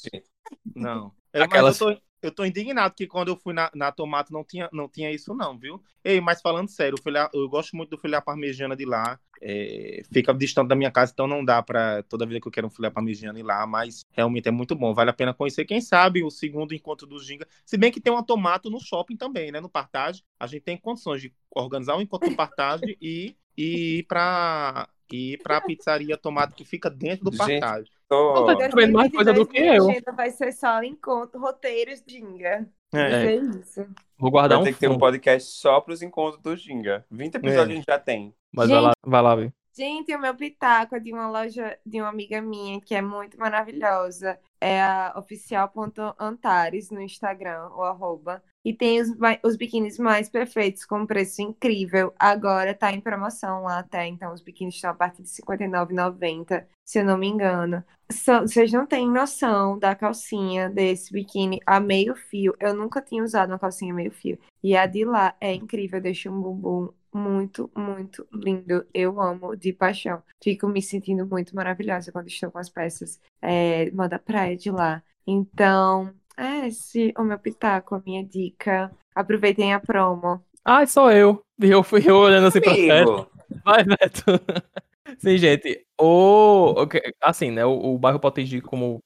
Não. 0.75 1.11
Aquelas- 1.33 1.79
Mas 1.79 1.81
eu 1.81 1.95
tô, 1.95 2.01
eu 2.25 2.31
tô 2.31 2.45
indignado 2.45 2.95
que 2.95 3.07
quando 3.07 3.29
eu 3.29 3.35
fui 3.35 3.53
na, 3.53 3.69
na 3.73 3.91
Tomato 3.91 4.31
não 4.31 4.43
tinha, 4.43 4.69
não 4.71 4.87
tinha 4.87 5.11
isso, 5.11 5.33
não, 5.33 5.57
viu? 5.57 5.81
Ei, 6.03 6.19
mas 6.21 6.41
falando 6.41 6.69
sério, 6.69 7.01
filé, 7.01 7.27
eu 7.33 7.47
gosto 7.49 7.75
muito 7.75 7.91
do 7.91 7.97
filé 7.97 8.19
parmegiana 8.21 8.75
de 8.75 8.85
lá. 8.85 9.19
É, 9.41 10.01
fica 10.11 10.33
distante 10.33 10.69
da 10.69 10.75
minha 10.75 10.91
casa, 10.91 11.11
então 11.11 11.27
não 11.27 11.43
dá 11.43 11.61
pra 11.61 12.03
toda 12.03 12.25
vida 12.25 12.39
que 12.39 12.47
eu 12.47 12.51
quero 12.51 12.67
um 12.67 12.69
filé 12.69 12.89
parmegiana 12.89 13.37
ir 13.39 13.43
lá, 13.43 13.65
mas 13.67 14.05
realmente 14.11 14.47
é 14.47 14.51
muito 14.51 14.75
bom. 14.75 14.93
Vale 14.93 15.09
a 15.09 15.13
pena 15.13 15.33
conhecer. 15.33 15.65
Quem 15.65 15.81
sabe 15.81 16.23
o 16.23 16.31
segundo 16.31 16.73
encontro 16.73 17.05
do 17.05 17.19
Ginga. 17.19 17.47
Se 17.65 17.77
bem 17.77 17.91
que 17.91 17.99
tem 17.99 18.11
uma 18.11 18.25
Tomato 18.25 18.69
no 18.69 18.79
shopping 18.79 19.17
também, 19.17 19.51
né? 19.51 19.59
No 19.59 19.69
Partage. 19.69 20.23
A 20.39 20.47
gente 20.47 20.63
tem 20.63 20.77
condições 20.77 21.21
de 21.21 21.33
organizar 21.51 21.97
um 21.97 22.01
encontro 22.01 22.29
no 22.29 22.35
Partage 22.35 22.97
e, 23.01 23.35
e 23.57 23.99
ir 23.99 24.03
pra. 24.03 24.89
E 25.11 25.33
ir 25.33 25.37
pra 25.37 25.61
pizzaria 25.61 26.17
Tomato 26.17 26.55
que 26.55 26.65
fica 26.65 26.89
dentro 26.89 27.25
do 27.25 27.37
Partage. 27.37 27.91
Tô... 28.07 28.45
Vendo 28.75 28.93
mais 28.93 29.11
coisa 29.11 29.33
do 29.33 29.45
que 29.45 29.57
eu. 29.57 29.87
Vai 30.15 30.29
ser 30.29 30.51
só 30.51 30.83
encontro, 30.83 31.39
roteiros 31.39 32.03
Ginga. 32.07 32.67
É. 32.93 33.09
Ser 33.09 33.43
isso. 33.43 33.87
Vou 34.17 34.31
guardar 34.31 34.57
Vai 34.57 34.61
um 34.61 34.65
ter 34.65 34.73
que 34.73 34.79
ter 34.79 34.89
um 34.89 34.97
podcast 34.97 35.51
só 35.51 35.81
pros 35.81 36.01
encontros 36.01 36.41
do 36.41 36.55
Ginga. 36.55 37.05
20 37.11 37.35
episódios 37.35 37.69
É. 37.69 37.71
a 37.71 37.75
gente 37.75 37.85
já 37.87 37.99
tem. 37.99 38.33
mas 38.53 38.69
vai 38.69 38.81
lá, 38.81 38.91
vai 39.05 39.21
lá, 39.21 39.35
ver. 39.35 39.53
Gente, 39.75 40.15
o 40.15 40.19
meu 40.19 40.33
pitaco 40.33 40.95
é 40.95 40.99
de 41.01 41.11
uma 41.11 41.29
loja 41.29 41.77
de 41.85 41.99
uma 41.99 42.07
amiga 42.07 42.41
minha 42.41 42.79
que 42.79 42.95
é 42.95 43.01
muito 43.01 43.37
maravilhosa. 43.37 44.39
É 44.61 44.81
a 44.81 45.13
oficial.antares 45.17 46.89
no 46.89 47.01
Instagram, 47.01 47.69
o 47.75 47.81
arroba. 47.81 48.41
E 48.65 48.73
tem 48.73 48.99
os, 48.99 49.09
os 49.43 49.55
biquínis 49.55 49.99
mais 49.99 50.27
perfeitos 50.27 50.83
com 50.85 51.05
preço 51.05 51.39
incrível. 51.39 52.11
Agora 52.17 52.73
tá 52.73 52.91
em 52.91 52.99
promoção 52.99 53.63
lá 53.63 53.77
até, 53.77 54.07
então 54.07 54.33
os 54.33 54.41
biquínis 54.41 54.73
estão 54.73 54.89
a 54.89 54.93
partir 54.95 55.21
de 55.21 55.29
R$ 55.29 55.57
59,90, 55.57 56.65
se 56.83 56.99
eu 56.99 57.05
não 57.05 57.15
me 57.15 57.27
engano. 57.27 57.83
Vocês 58.09 58.71
não 58.71 58.87
têm 58.87 59.07
noção 59.09 59.77
da 59.77 59.93
calcinha 59.95 60.67
desse 60.67 61.13
biquíni 61.13 61.59
a 61.65 61.79
meio 61.79 62.15
fio. 62.15 62.55
Eu 62.59 62.73
nunca 62.73 63.01
tinha 63.01 63.23
usado 63.23 63.51
uma 63.51 63.59
calcinha 63.59 63.93
meio 63.93 64.11
fio. 64.11 64.39
E 64.63 64.75
a 64.75 64.87
de 64.87 65.05
lá 65.05 65.35
é 65.39 65.53
incrível, 65.53 66.01
deixa 66.01 66.31
um 66.31 66.41
bumbum 66.41 66.89
muito, 67.13 67.71
muito 67.75 68.27
lindo. 68.33 68.85
Eu 68.93 69.21
amo 69.21 69.55
de 69.55 69.73
paixão. 69.73 70.21
Fico 70.43 70.67
me 70.67 70.81
sentindo 70.81 71.25
muito 71.25 71.55
maravilhosa 71.55 72.11
quando 72.11 72.27
estou 72.27 72.51
com 72.51 72.57
as 72.57 72.69
peças 72.69 73.19
é, 73.41 73.91
moda 73.91 74.19
praia 74.19 74.57
de 74.57 74.71
lá. 74.71 75.03
Então, 75.25 76.13
é 76.37 76.67
esse 76.67 77.13
o 77.17 77.23
meu 77.23 77.39
pitaco, 77.39 77.95
a 77.95 78.01
minha 78.05 78.23
dica. 78.23 78.91
Aproveitem 79.13 79.73
a 79.73 79.79
promo. 79.79 80.43
Ah, 80.63 80.85
sou 80.85 81.11
eu. 81.11 81.41
E 81.61 81.69
eu 81.69 81.83
fui 81.83 82.01
eu 82.05 82.17
olhando 82.17 82.47
assim 82.47 82.59
pra. 82.59 82.71
Amigo, 82.71 83.29
Vai, 83.63 83.83
Beto. 83.83 84.23
Sim, 85.19 85.37
gente. 85.37 85.85
O, 85.99 86.73
assim, 87.21 87.51
né? 87.51 87.65
O, 87.65 87.93
o 87.93 87.99
bairro 87.99 88.19
Potengi, 88.19 88.59
como 88.61 89.01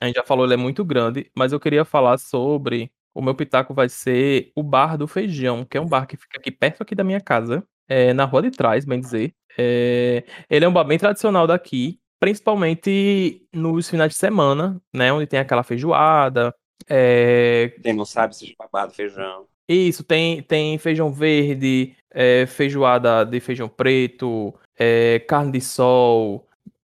a 0.00 0.06
gente 0.06 0.16
já 0.16 0.24
falou, 0.24 0.44
ele 0.44 0.54
é 0.54 0.56
muito 0.56 0.84
grande, 0.84 1.30
mas 1.36 1.52
eu 1.52 1.60
queria 1.60 1.84
falar 1.84 2.18
sobre. 2.18 2.90
O 3.12 3.20
meu 3.20 3.34
pitaco 3.34 3.74
vai 3.74 3.88
ser 3.88 4.52
o 4.54 4.62
Bar 4.62 4.96
do 4.96 5.08
Feijão, 5.08 5.64
que 5.64 5.76
é 5.76 5.80
um 5.80 5.88
bar 5.88 6.06
que 6.06 6.16
fica 6.16 6.38
aqui 6.38 6.52
perto 6.52 6.80
aqui 6.80 6.94
da 6.94 7.02
minha 7.02 7.20
casa, 7.20 7.64
é, 7.88 8.12
na 8.12 8.24
rua 8.24 8.42
de 8.42 8.52
trás, 8.52 8.84
bem 8.84 9.00
dizer. 9.00 9.34
É, 9.58 10.24
ele 10.48 10.64
é 10.64 10.68
um 10.68 10.72
bar 10.72 10.84
bem 10.84 10.96
tradicional 10.96 11.44
daqui, 11.44 11.98
principalmente 12.20 13.44
nos 13.52 13.90
finais 13.90 14.12
de 14.12 14.16
semana, 14.16 14.80
né? 14.94 15.12
Onde 15.12 15.26
tem 15.26 15.40
aquela 15.40 15.64
feijoada. 15.64 16.54
É, 16.88 17.72
quem 17.82 17.92
não 17.92 18.04
sabe, 18.04 18.36
seja 18.36 18.54
babado, 18.58 18.92
feijão. 18.92 19.46
isso, 19.68 20.02
tem, 20.02 20.42
tem 20.42 20.78
feijão 20.78 21.12
verde, 21.12 21.94
é, 22.10 22.46
feijoada 22.46 23.24
de 23.24 23.40
feijão 23.40 23.68
preto, 23.68 24.54
é, 24.78 25.18
carne 25.20 25.52
de 25.52 25.60
sol, 25.60 26.46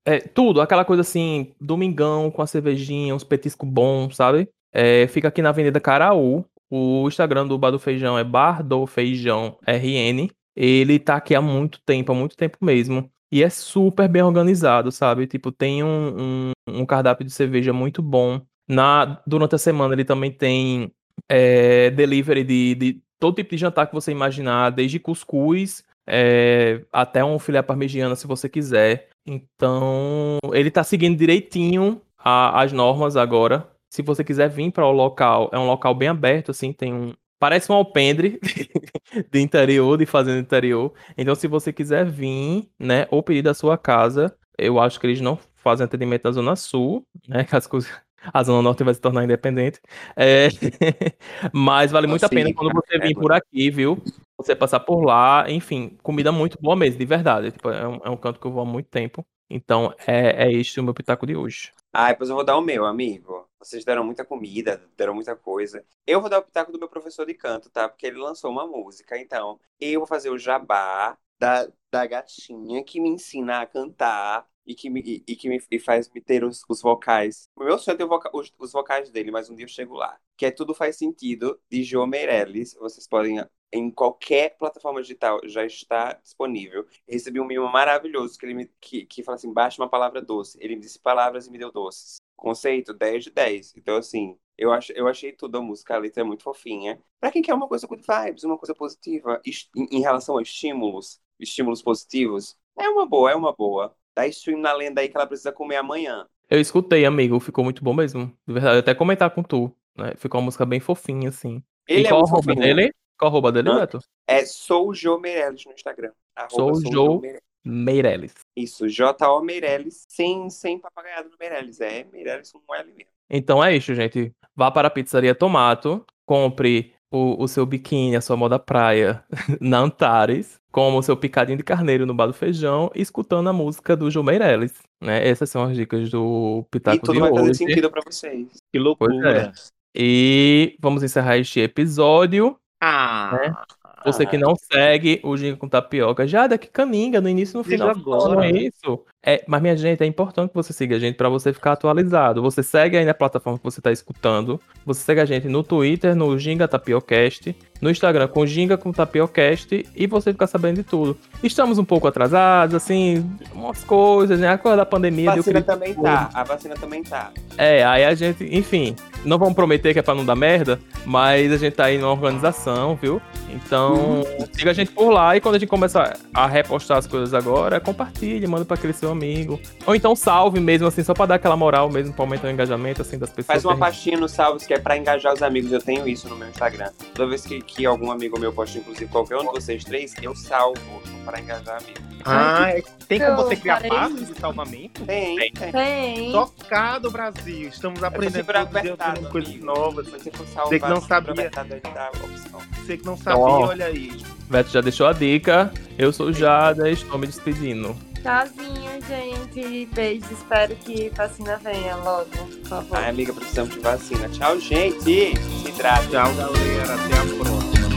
é, 0.05 0.19
tudo, 0.19 0.59
aquela 0.59 0.83
coisa 0.83 1.01
assim, 1.01 1.53
domingão 1.61 2.31
com 2.31 2.41
a 2.41 2.47
cervejinha, 2.47 3.13
uns 3.13 3.23
petiscos 3.23 3.69
bons, 3.69 4.15
sabe? 4.15 4.49
É, 4.71 5.07
fica 5.07 5.27
aqui 5.27 5.41
na 5.41 5.49
Avenida 5.49 5.79
Caraú. 5.79 6.45
O 6.69 7.07
Instagram 7.07 7.47
do 7.47 7.57
Bar 7.57 7.71
do 7.71 7.79
Feijão 7.79 8.17
é 8.17 8.23
Bar 8.23 8.63
do 8.63 8.85
Feijão 8.87 9.57
RN. 9.67 10.29
Ele 10.55 10.99
tá 10.99 11.15
aqui 11.15 11.35
há 11.35 11.41
muito 11.41 11.79
tempo, 11.85 12.11
há 12.11 12.15
muito 12.15 12.35
tempo 12.35 12.57
mesmo. 12.61 13.09
E 13.31 13.43
é 13.43 13.49
super 13.49 14.07
bem 14.07 14.23
organizado, 14.23 14.91
sabe? 14.91 15.27
Tipo, 15.27 15.51
tem 15.51 15.83
um, 15.83 16.51
um, 16.67 16.81
um 16.81 16.85
cardápio 16.85 17.25
de 17.25 17.31
cerveja 17.31 17.71
muito 17.71 18.01
bom. 18.01 18.41
Na, 18.69 19.21
durante 19.27 19.55
a 19.55 19.57
semana 19.57 19.93
ele 19.95 20.05
também 20.05 20.31
tem 20.31 20.91
é, 21.27 21.89
delivery 21.91 22.43
de, 22.43 22.75
de 22.75 23.01
todo 23.19 23.35
tipo 23.35 23.51
de 23.51 23.57
jantar 23.57 23.87
que 23.87 23.93
você 23.93 24.11
imaginar, 24.11 24.69
desde 24.71 24.99
cuscuz 24.99 25.83
é, 26.07 26.83
até 26.91 27.23
um 27.23 27.39
filé 27.39 27.61
parmegiana, 27.61 28.15
se 28.15 28.27
você 28.27 28.47
quiser. 28.49 29.09
Então, 29.25 30.37
ele 30.53 30.71
tá 30.71 30.83
seguindo 30.83 31.17
direitinho 31.17 32.01
a- 32.17 32.61
as 32.61 32.71
normas 32.71 33.15
agora. 33.17 33.69
Se 33.89 34.01
você 34.01 34.23
quiser 34.23 34.49
vir 34.49 34.71
para 34.71 34.85
o 34.85 34.91
local, 34.91 35.49
é 35.53 35.57
um 35.59 35.67
local 35.67 35.93
bem 35.95 36.07
aberto, 36.09 36.51
assim, 36.51 36.71
tem 36.73 36.93
um. 36.93 37.13
Parece 37.39 37.71
um 37.71 37.75
alpendre 37.75 38.39
de 39.31 39.39
interior, 39.39 39.97
de 39.97 40.05
fazenda 40.05 40.39
interior. 40.39 40.93
Então, 41.17 41.35
se 41.35 41.47
você 41.47 41.71
quiser 41.73 42.05
vir, 42.05 42.69
né, 42.79 43.07
ou 43.11 43.23
pedir 43.23 43.41
da 43.41 43.53
sua 43.53 43.77
casa, 43.77 44.35
eu 44.57 44.79
acho 44.79 44.99
que 44.99 45.07
eles 45.07 45.21
não 45.21 45.37
fazem 45.55 45.85
atendimento 45.85 46.25
na 46.25 46.31
Zona 46.31 46.55
Sul, 46.55 47.03
né? 47.27 47.43
Que 47.45 47.55
as 47.55 47.67
coisas. 47.67 48.08
A 48.33 48.43
Zona 48.43 48.61
Norte 48.61 48.83
vai 48.83 48.93
se 48.93 49.01
tornar 49.01 49.23
independente. 49.23 49.79
É, 50.15 50.49
Mas 51.53 51.91
vale 51.91 52.07
muito 52.07 52.25
a 52.25 52.29
pena 52.29 52.53
quando 52.53 52.73
você 52.73 52.95
é 52.95 52.99
vir 52.99 53.15
por 53.15 53.31
aqui, 53.31 53.69
viu? 53.69 54.01
Você 54.37 54.55
passar 54.55 54.79
por 54.79 55.03
lá, 55.03 55.45
enfim, 55.49 55.97
comida 56.01 56.31
muito 56.31 56.57
boa 56.61 56.75
mesmo, 56.75 56.99
de 56.99 57.05
verdade. 57.05 57.51
Tipo, 57.51 57.69
é, 57.69 57.87
um, 57.87 57.99
é 58.03 58.09
um 58.09 58.17
canto 58.17 58.39
que 58.39 58.47
eu 58.47 58.51
vou 58.51 58.61
há 58.61 58.65
muito 58.65 58.87
tempo. 58.87 59.25
Então, 59.49 59.93
é, 60.05 60.45
é 60.45 60.51
este 60.51 60.79
o 60.79 60.83
meu 60.83 60.93
pitaco 60.93 61.25
de 61.25 61.35
hoje. 61.35 61.73
Ah, 61.91 62.09
depois 62.09 62.29
eu 62.29 62.35
vou 62.35 62.45
dar 62.45 62.57
o 62.57 62.61
meu, 62.61 62.85
amigo. 62.85 63.47
Vocês 63.59 63.83
deram 63.83 64.03
muita 64.03 64.23
comida, 64.23 64.81
deram 64.95 65.13
muita 65.13 65.35
coisa. 65.35 65.83
Eu 66.05 66.21
vou 66.21 66.29
dar 66.29 66.39
o 66.39 66.43
pitaco 66.43 66.71
do 66.71 66.79
meu 66.79 66.87
professor 66.87 67.25
de 67.25 67.33
canto, 67.33 67.69
tá? 67.69 67.89
Porque 67.89 68.05
ele 68.05 68.17
lançou 68.17 68.51
uma 68.51 68.67
música. 68.67 69.17
Então, 69.17 69.59
eu 69.79 69.99
vou 69.99 70.07
fazer 70.07 70.29
o 70.29 70.37
jabá 70.37 71.17
da, 71.39 71.67
da 71.91 72.05
gatinha 72.05 72.83
que 72.83 72.99
me 72.99 73.09
ensina 73.09 73.61
a 73.61 73.65
cantar 73.65 74.45
e 74.69 74.75
que 74.75 74.89
me, 74.89 75.23
e, 75.27 75.35
que 75.35 75.49
me 75.49 75.59
e 75.71 75.79
faz 75.79 76.07
me 76.13 76.21
ter 76.21 76.43
os, 76.43 76.63
os 76.69 76.81
vocais. 76.81 77.49
O 77.55 77.63
meu 77.63 77.79
sonho 77.79 77.95
é 77.95 77.97
ter 77.97 78.05
voca- 78.05 78.29
os, 78.33 78.53
os 78.59 78.71
vocais 78.71 79.09
dele, 79.09 79.31
mas 79.31 79.49
um 79.49 79.55
dia 79.55 79.65
eu 79.65 79.69
chego 79.69 79.95
lá. 79.95 80.17
Que 80.37 80.45
é 80.45 80.51
Tudo 80.51 80.75
Faz 80.75 80.95
Sentido, 80.97 81.59
de 81.69 81.83
João 81.83 82.05
Meirelles. 82.07 82.75
Vocês 82.75 83.07
podem, 83.07 83.43
em 83.73 83.89
qualquer 83.91 84.57
plataforma 84.57 85.01
digital, 85.01 85.39
já 85.45 85.65
está 85.65 86.13
disponível. 86.13 86.81
Eu 87.07 87.13
recebi 87.13 87.39
um 87.39 87.45
mimo 87.45 87.67
maravilhoso 87.71 88.37
que 88.37 88.45
ele 88.45 88.53
me, 88.53 88.71
que, 88.79 89.05
que 89.05 89.23
fala 89.23 89.35
assim: 89.37 89.51
baixa 89.51 89.81
uma 89.81 89.89
palavra 89.89 90.21
doce. 90.21 90.57
Ele 90.61 90.75
me 90.75 90.81
disse 90.81 90.99
palavras 90.99 91.47
e 91.47 91.51
me 91.51 91.57
deu 91.57 91.71
doces. 91.71 92.17
Conceito 92.35 92.93
10 92.93 93.25
de 93.25 93.31
10. 93.31 93.73
Então, 93.75 93.97
assim, 93.97 94.37
eu, 94.57 94.71
ach, 94.71 94.89
eu 94.95 95.07
achei 95.07 95.31
tudo 95.33 95.57
a 95.57 95.61
música, 95.61 95.95
a 95.95 95.97
letra 95.97 96.21
é 96.21 96.23
muito 96.25 96.43
fofinha. 96.43 97.01
Pra 97.19 97.31
quem 97.31 97.41
quer 97.41 97.53
uma 97.53 97.67
coisa 97.67 97.87
good 97.87 98.03
vibes, 98.07 98.43
uma 98.43 98.57
coisa 98.57 98.73
positiva, 98.75 99.41
em, 99.75 99.97
em 99.97 100.01
relação 100.01 100.37
a 100.37 100.41
estímulos, 100.41 101.19
estímulos 101.39 101.81
positivos, 101.81 102.57
é 102.77 102.87
uma 102.89 103.05
boa, 103.05 103.31
é 103.31 103.35
uma 103.35 103.53
boa. 103.53 103.95
Dá 104.19 104.27
stream 104.27 104.59
na 104.59 104.73
lenda 104.73 104.99
aí 104.99 105.07
que 105.07 105.15
ela 105.15 105.25
precisa 105.25 105.51
comer 105.51 105.77
amanhã. 105.77 106.27
Eu 106.49 106.59
escutei, 106.59 107.05
amigo, 107.05 107.39
ficou 107.39 107.63
muito 107.63 107.81
bom 107.81 107.93
mesmo. 107.93 108.25
De 108.45 108.53
verdade, 108.53 108.75
eu 108.75 108.79
até 108.81 108.93
comentar 108.93 109.29
com 109.31 109.41
tu. 109.41 109.73
Né? 109.97 110.13
Ficou 110.17 110.39
uma 110.41 110.45
música 110.45 110.65
bem 110.65 110.79
fofinha, 110.81 111.29
assim. 111.29 111.63
Ele 111.87 112.03
e 112.03 112.05
é 112.05 112.09
qual 112.09 112.21
muito 112.21 112.35
fofinho. 112.35 112.55
dele? 112.59 112.91
Qual 113.17 113.29
arroba 113.31 113.51
dele, 113.51 113.69
Hã? 113.69 113.79
Beto? 113.79 113.99
É 114.27 114.45
Sou 114.45 114.93
Jo 114.93 115.17
Meirelles 115.19 115.65
no 115.65 115.71
Instagram. 115.71 116.11
Arroba 116.35 116.53
Sou 116.53 116.75
Sou 116.75 116.83
Jo- 116.83 116.91
Jo 116.91 117.19
Meirelles. 117.21 117.41
Meirelles. 117.65 118.33
Isso, 118.55 118.87
J-O 118.89 119.41
Meirelles, 119.41 120.05
sem, 120.09 120.49
sem 120.49 120.79
papagaiado 120.79 121.29
no 121.29 121.37
Meirelles. 121.39 121.79
É 121.79 122.03
Meirelles 122.05 122.51
com 122.51 122.59
um 122.69 122.75
L 122.75 122.87
mesmo. 122.93 123.11
Então 123.29 123.63
é 123.63 123.75
isso, 123.75 123.93
gente. 123.93 124.31
Vá 124.55 124.69
para 124.71 124.87
a 124.87 124.91
Pizzaria 124.91 125.35
Tomato, 125.35 126.05
compre 126.25 126.93
o, 127.11 127.43
o 127.43 127.47
seu 127.47 127.65
biquíni, 127.65 128.15
a 128.15 128.21
sua 128.21 128.37
moda 128.37 128.59
praia 128.59 129.23
na 129.59 129.79
Antares, 129.79 130.59
como 130.71 130.99
o 130.99 131.03
seu 131.03 131.17
picadinho 131.17 131.57
de 131.57 131.63
carneiro 131.63 132.05
no 132.05 132.13
Bar 132.13 132.27
do 132.27 132.33
Feijão, 132.33 132.91
escutando 132.93 133.49
a 133.49 133.53
música 133.53 133.95
do 133.95 134.09
João 134.11 134.25
Meirelles. 134.25 134.73
Né? 135.01 135.27
Essas 135.27 135.49
são 135.49 135.63
as 135.63 135.75
dicas 135.75 136.09
do 136.09 136.63
E 136.67 136.71
Pitaco 136.71 136.99
tudo 137.05 137.13
de 137.13 137.19
vai 137.19 137.33
fazer 137.33 137.53
sentido 137.55 137.89
pra 137.89 138.01
vocês. 138.05 138.47
Que 138.71 138.77
é. 138.77 138.81
loucura. 138.81 139.51
E 139.95 140.75
vamos 140.79 141.01
encerrar 141.03 141.37
este 141.37 141.59
episódio. 141.59 142.57
Ah, 142.81 143.65
Você 144.05 144.25
que 144.25 144.37
não 144.37 144.55
segue 144.55 145.19
o 145.23 145.35
Ginga 145.35 145.57
com 145.57 145.67
Tapioca, 145.67 146.25
já 146.25 146.47
daqui 146.47 146.67
caminga, 146.67 147.19
no 147.19 147.27
início 147.27 147.55
e 147.55 147.57
no 147.57 147.63
final. 147.63 147.89
agora. 147.89 148.45
É 148.47 148.51
isso. 148.51 149.03
É, 149.21 149.43
mas, 149.45 149.61
minha 149.61 149.75
gente, 149.75 150.01
é 150.01 150.05
importante 150.05 150.49
que 150.49 150.55
você 150.55 150.71
siga 150.71 150.95
a 150.95 150.99
gente 150.99 151.15
para 151.15 151.27
você 151.27 151.51
ficar 151.51 151.73
atualizado. 151.73 152.41
Você 152.41 152.63
segue 152.63 152.95
aí 152.95 153.03
na 153.03 153.13
plataforma 153.13 153.59
que 153.59 153.63
você 153.63 153.81
está 153.81 153.91
escutando. 153.91 154.59
Você 154.85 155.01
segue 155.01 155.19
a 155.19 155.25
gente 155.25 155.47
no 155.47 155.61
Twitter, 155.61 156.15
no 156.15 156.37
Ginga 156.39 156.67
Tapiocast, 156.67 157.53
no 157.81 157.89
Instagram 157.89 158.27
com 158.29 158.45
Ginga 158.45 158.77
com 158.77 158.91
Tapiocast 158.93 159.85
e 159.93 160.07
você 160.07 160.31
fica 160.31 160.47
sabendo 160.47 160.77
de 160.77 160.83
tudo. 160.83 161.17
Estamos 161.43 161.77
um 161.77 161.83
pouco 161.83 162.07
atrasados, 162.07 162.73
assim, 162.75 163.29
umas 163.53 163.83
coisas, 163.83 164.39
né? 164.39 164.47
A 164.47 164.57
coisa 164.57 164.77
da 164.77 164.85
pandemia. 164.85 165.31
A 165.31 165.35
vacina 165.35 165.61
também 165.61 165.93
tá. 165.93 166.29
A 166.33 166.43
vacina 166.43 166.75
também 166.75 167.03
tá. 167.03 167.31
É, 167.57 167.83
aí 167.83 168.05
a 168.05 168.15
gente, 168.15 168.43
enfim, 168.55 168.95
não 169.25 169.37
vamos 169.37 169.53
prometer 169.53 169.91
que 169.91 169.99
é 169.99 170.01
pra 170.01 170.15
não 170.15 170.25
dar 170.25 170.35
merda, 170.35 170.79
mas 171.05 171.51
a 171.51 171.57
gente 171.57 171.73
tá 171.73 171.85
aí 171.85 171.97
numa 171.97 172.11
organização, 172.11 172.95
viu? 172.95 173.21
Então, 173.49 174.23
siga 174.53 174.71
a 174.71 174.73
gente 174.73 174.91
por 174.91 175.11
lá 175.11 175.35
e 175.35 175.41
quando 175.41 175.55
a 175.55 175.59
gente 175.59 175.69
começar 175.69 176.17
a 176.33 176.47
repostar 176.47 176.97
as 176.97 177.07
coisas 177.07 177.33
agora, 177.33 177.79
compartilhe, 177.79 178.47
manda 178.47 178.63
pra 178.63 178.75
aquele 178.75 178.93
seu 178.93 179.08
amigo. 179.11 179.59
Ou 179.85 179.95
então 179.95 180.15
salve 180.15 180.59
mesmo, 180.59 180.87
assim, 180.87 181.03
só 181.03 181.13
pra 181.13 181.25
dar 181.25 181.35
aquela 181.35 181.55
moral 181.55 181.89
mesmo, 181.89 182.13
pra 182.13 182.23
aumentar 182.23 182.47
o 182.47 182.51
engajamento, 182.51 183.01
assim, 183.01 183.17
das 183.17 183.29
pessoas. 183.29 183.45
Faz 183.47 183.65
uma 183.65 183.73
que 183.73 183.79
pastinha 183.79 184.17
no 184.17 184.27
Salves 184.29 184.65
que 184.65 184.73
é 184.73 184.79
pra 184.79 184.97
engajar 184.97 185.33
os 185.33 185.41
amigos. 185.41 185.71
Eu 185.71 185.81
tenho 185.81 186.07
isso 186.07 186.27
no 186.29 186.35
meu 186.35 186.47
Instagram. 186.49 186.89
Toda 187.13 187.29
vez 187.29 187.45
que, 187.45 187.61
que 187.61 187.85
algum 187.85 188.11
amigo 188.11 188.39
meu 188.39 188.51
posta, 188.53 188.77
inclusive 188.77 189.09
qualquer 189.11 189.37
um 189.37 189.45
de 189.45 189.51
vocês 189.51 189.83
três, 189.83 190.13
eu 190.21 190.35
salvo 190.35 190.79
para 191.25 191.39
engajar 191.39 191.77
amigos. 191.81 192.09
Ah, 192.25 192.69
é- 192.71 192.83
tem 193.07 193.19
como 193.19 193.37
você 193.37 193.55
criar 193.55 193.75
farei 193.75 193.89
passos 193.89 194.27
de 194.27 194.37
salvamento? 194.39 195.05
Tem, 195.05 195.51
tem. 195.53 195.71
Tem. 195.71 196.31
Tocado, 196.33 197.09
Brasil. 197.09 197.69
Estamos 197.69 198.03
aprendendo 198.03 198.49
apertado, 198.51 199.29
coisas 199.29 199.49
amigo. 199.51 199.65
novas. 199.65 200.07
Você 200.09 200.29
for 200.31 200.45
Você 200.45 200.53
salvar, 200.53 200.79
que 200.79 200.87
não 200.89 201.01
sabia. 201.01 201.31
apertado, 201.31 201.71
ele 201.73 201.81
dá 201.81 202.07
a 202.07 202.25
opção. 202.25 202.59
Você 202.85 202.97
que 202.97 203.05
não 203.05 203.15
sabia, 203.17 203.39
olha 203.41 203.85
aí. 203.85 204.11
Veto 204.49 204.69
já 204.69 204.81
deixou 204.81 205.07
a 205.07 205.13
dica. 205.13 205.71
Eu 205.97 206.11
sou 206.11 206.33
Jada 206.33 206.89
e 206.89 206.93
estou 206.93 207.17
me 207.17 207.25
despedindo. 207.27 207.95
Tchauzinho, 208.21 209.01
gente. 209.07 209.85
Beijo. 209.93 210.25
Espero 210.31 210.75
que 210.77 211.09
vacina 211.15 211.57
venha 211.57 211.95
logo, 211.97 212.25
por 212.25 212.67
favor. 212.67 212.97
Ai, 212.97 213.09
amiga, 213.09 213.33
precisamos 213.33 213.73
de 213.73 213.79
vacina. 213.79 214.29
Tchau, 214.29 214.59
gente. 214.59 215.03
Se 215.03 215.69
hidrata. 215.69 216.07
Tchau, 216.07 216.33
galera. 216.35 216.95
Até 216.95 217.13
a 217.13 217.25
próxima. 217.37 217.89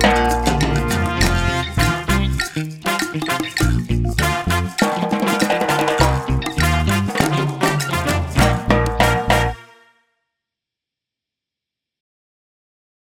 Beijo. 0.00 0.43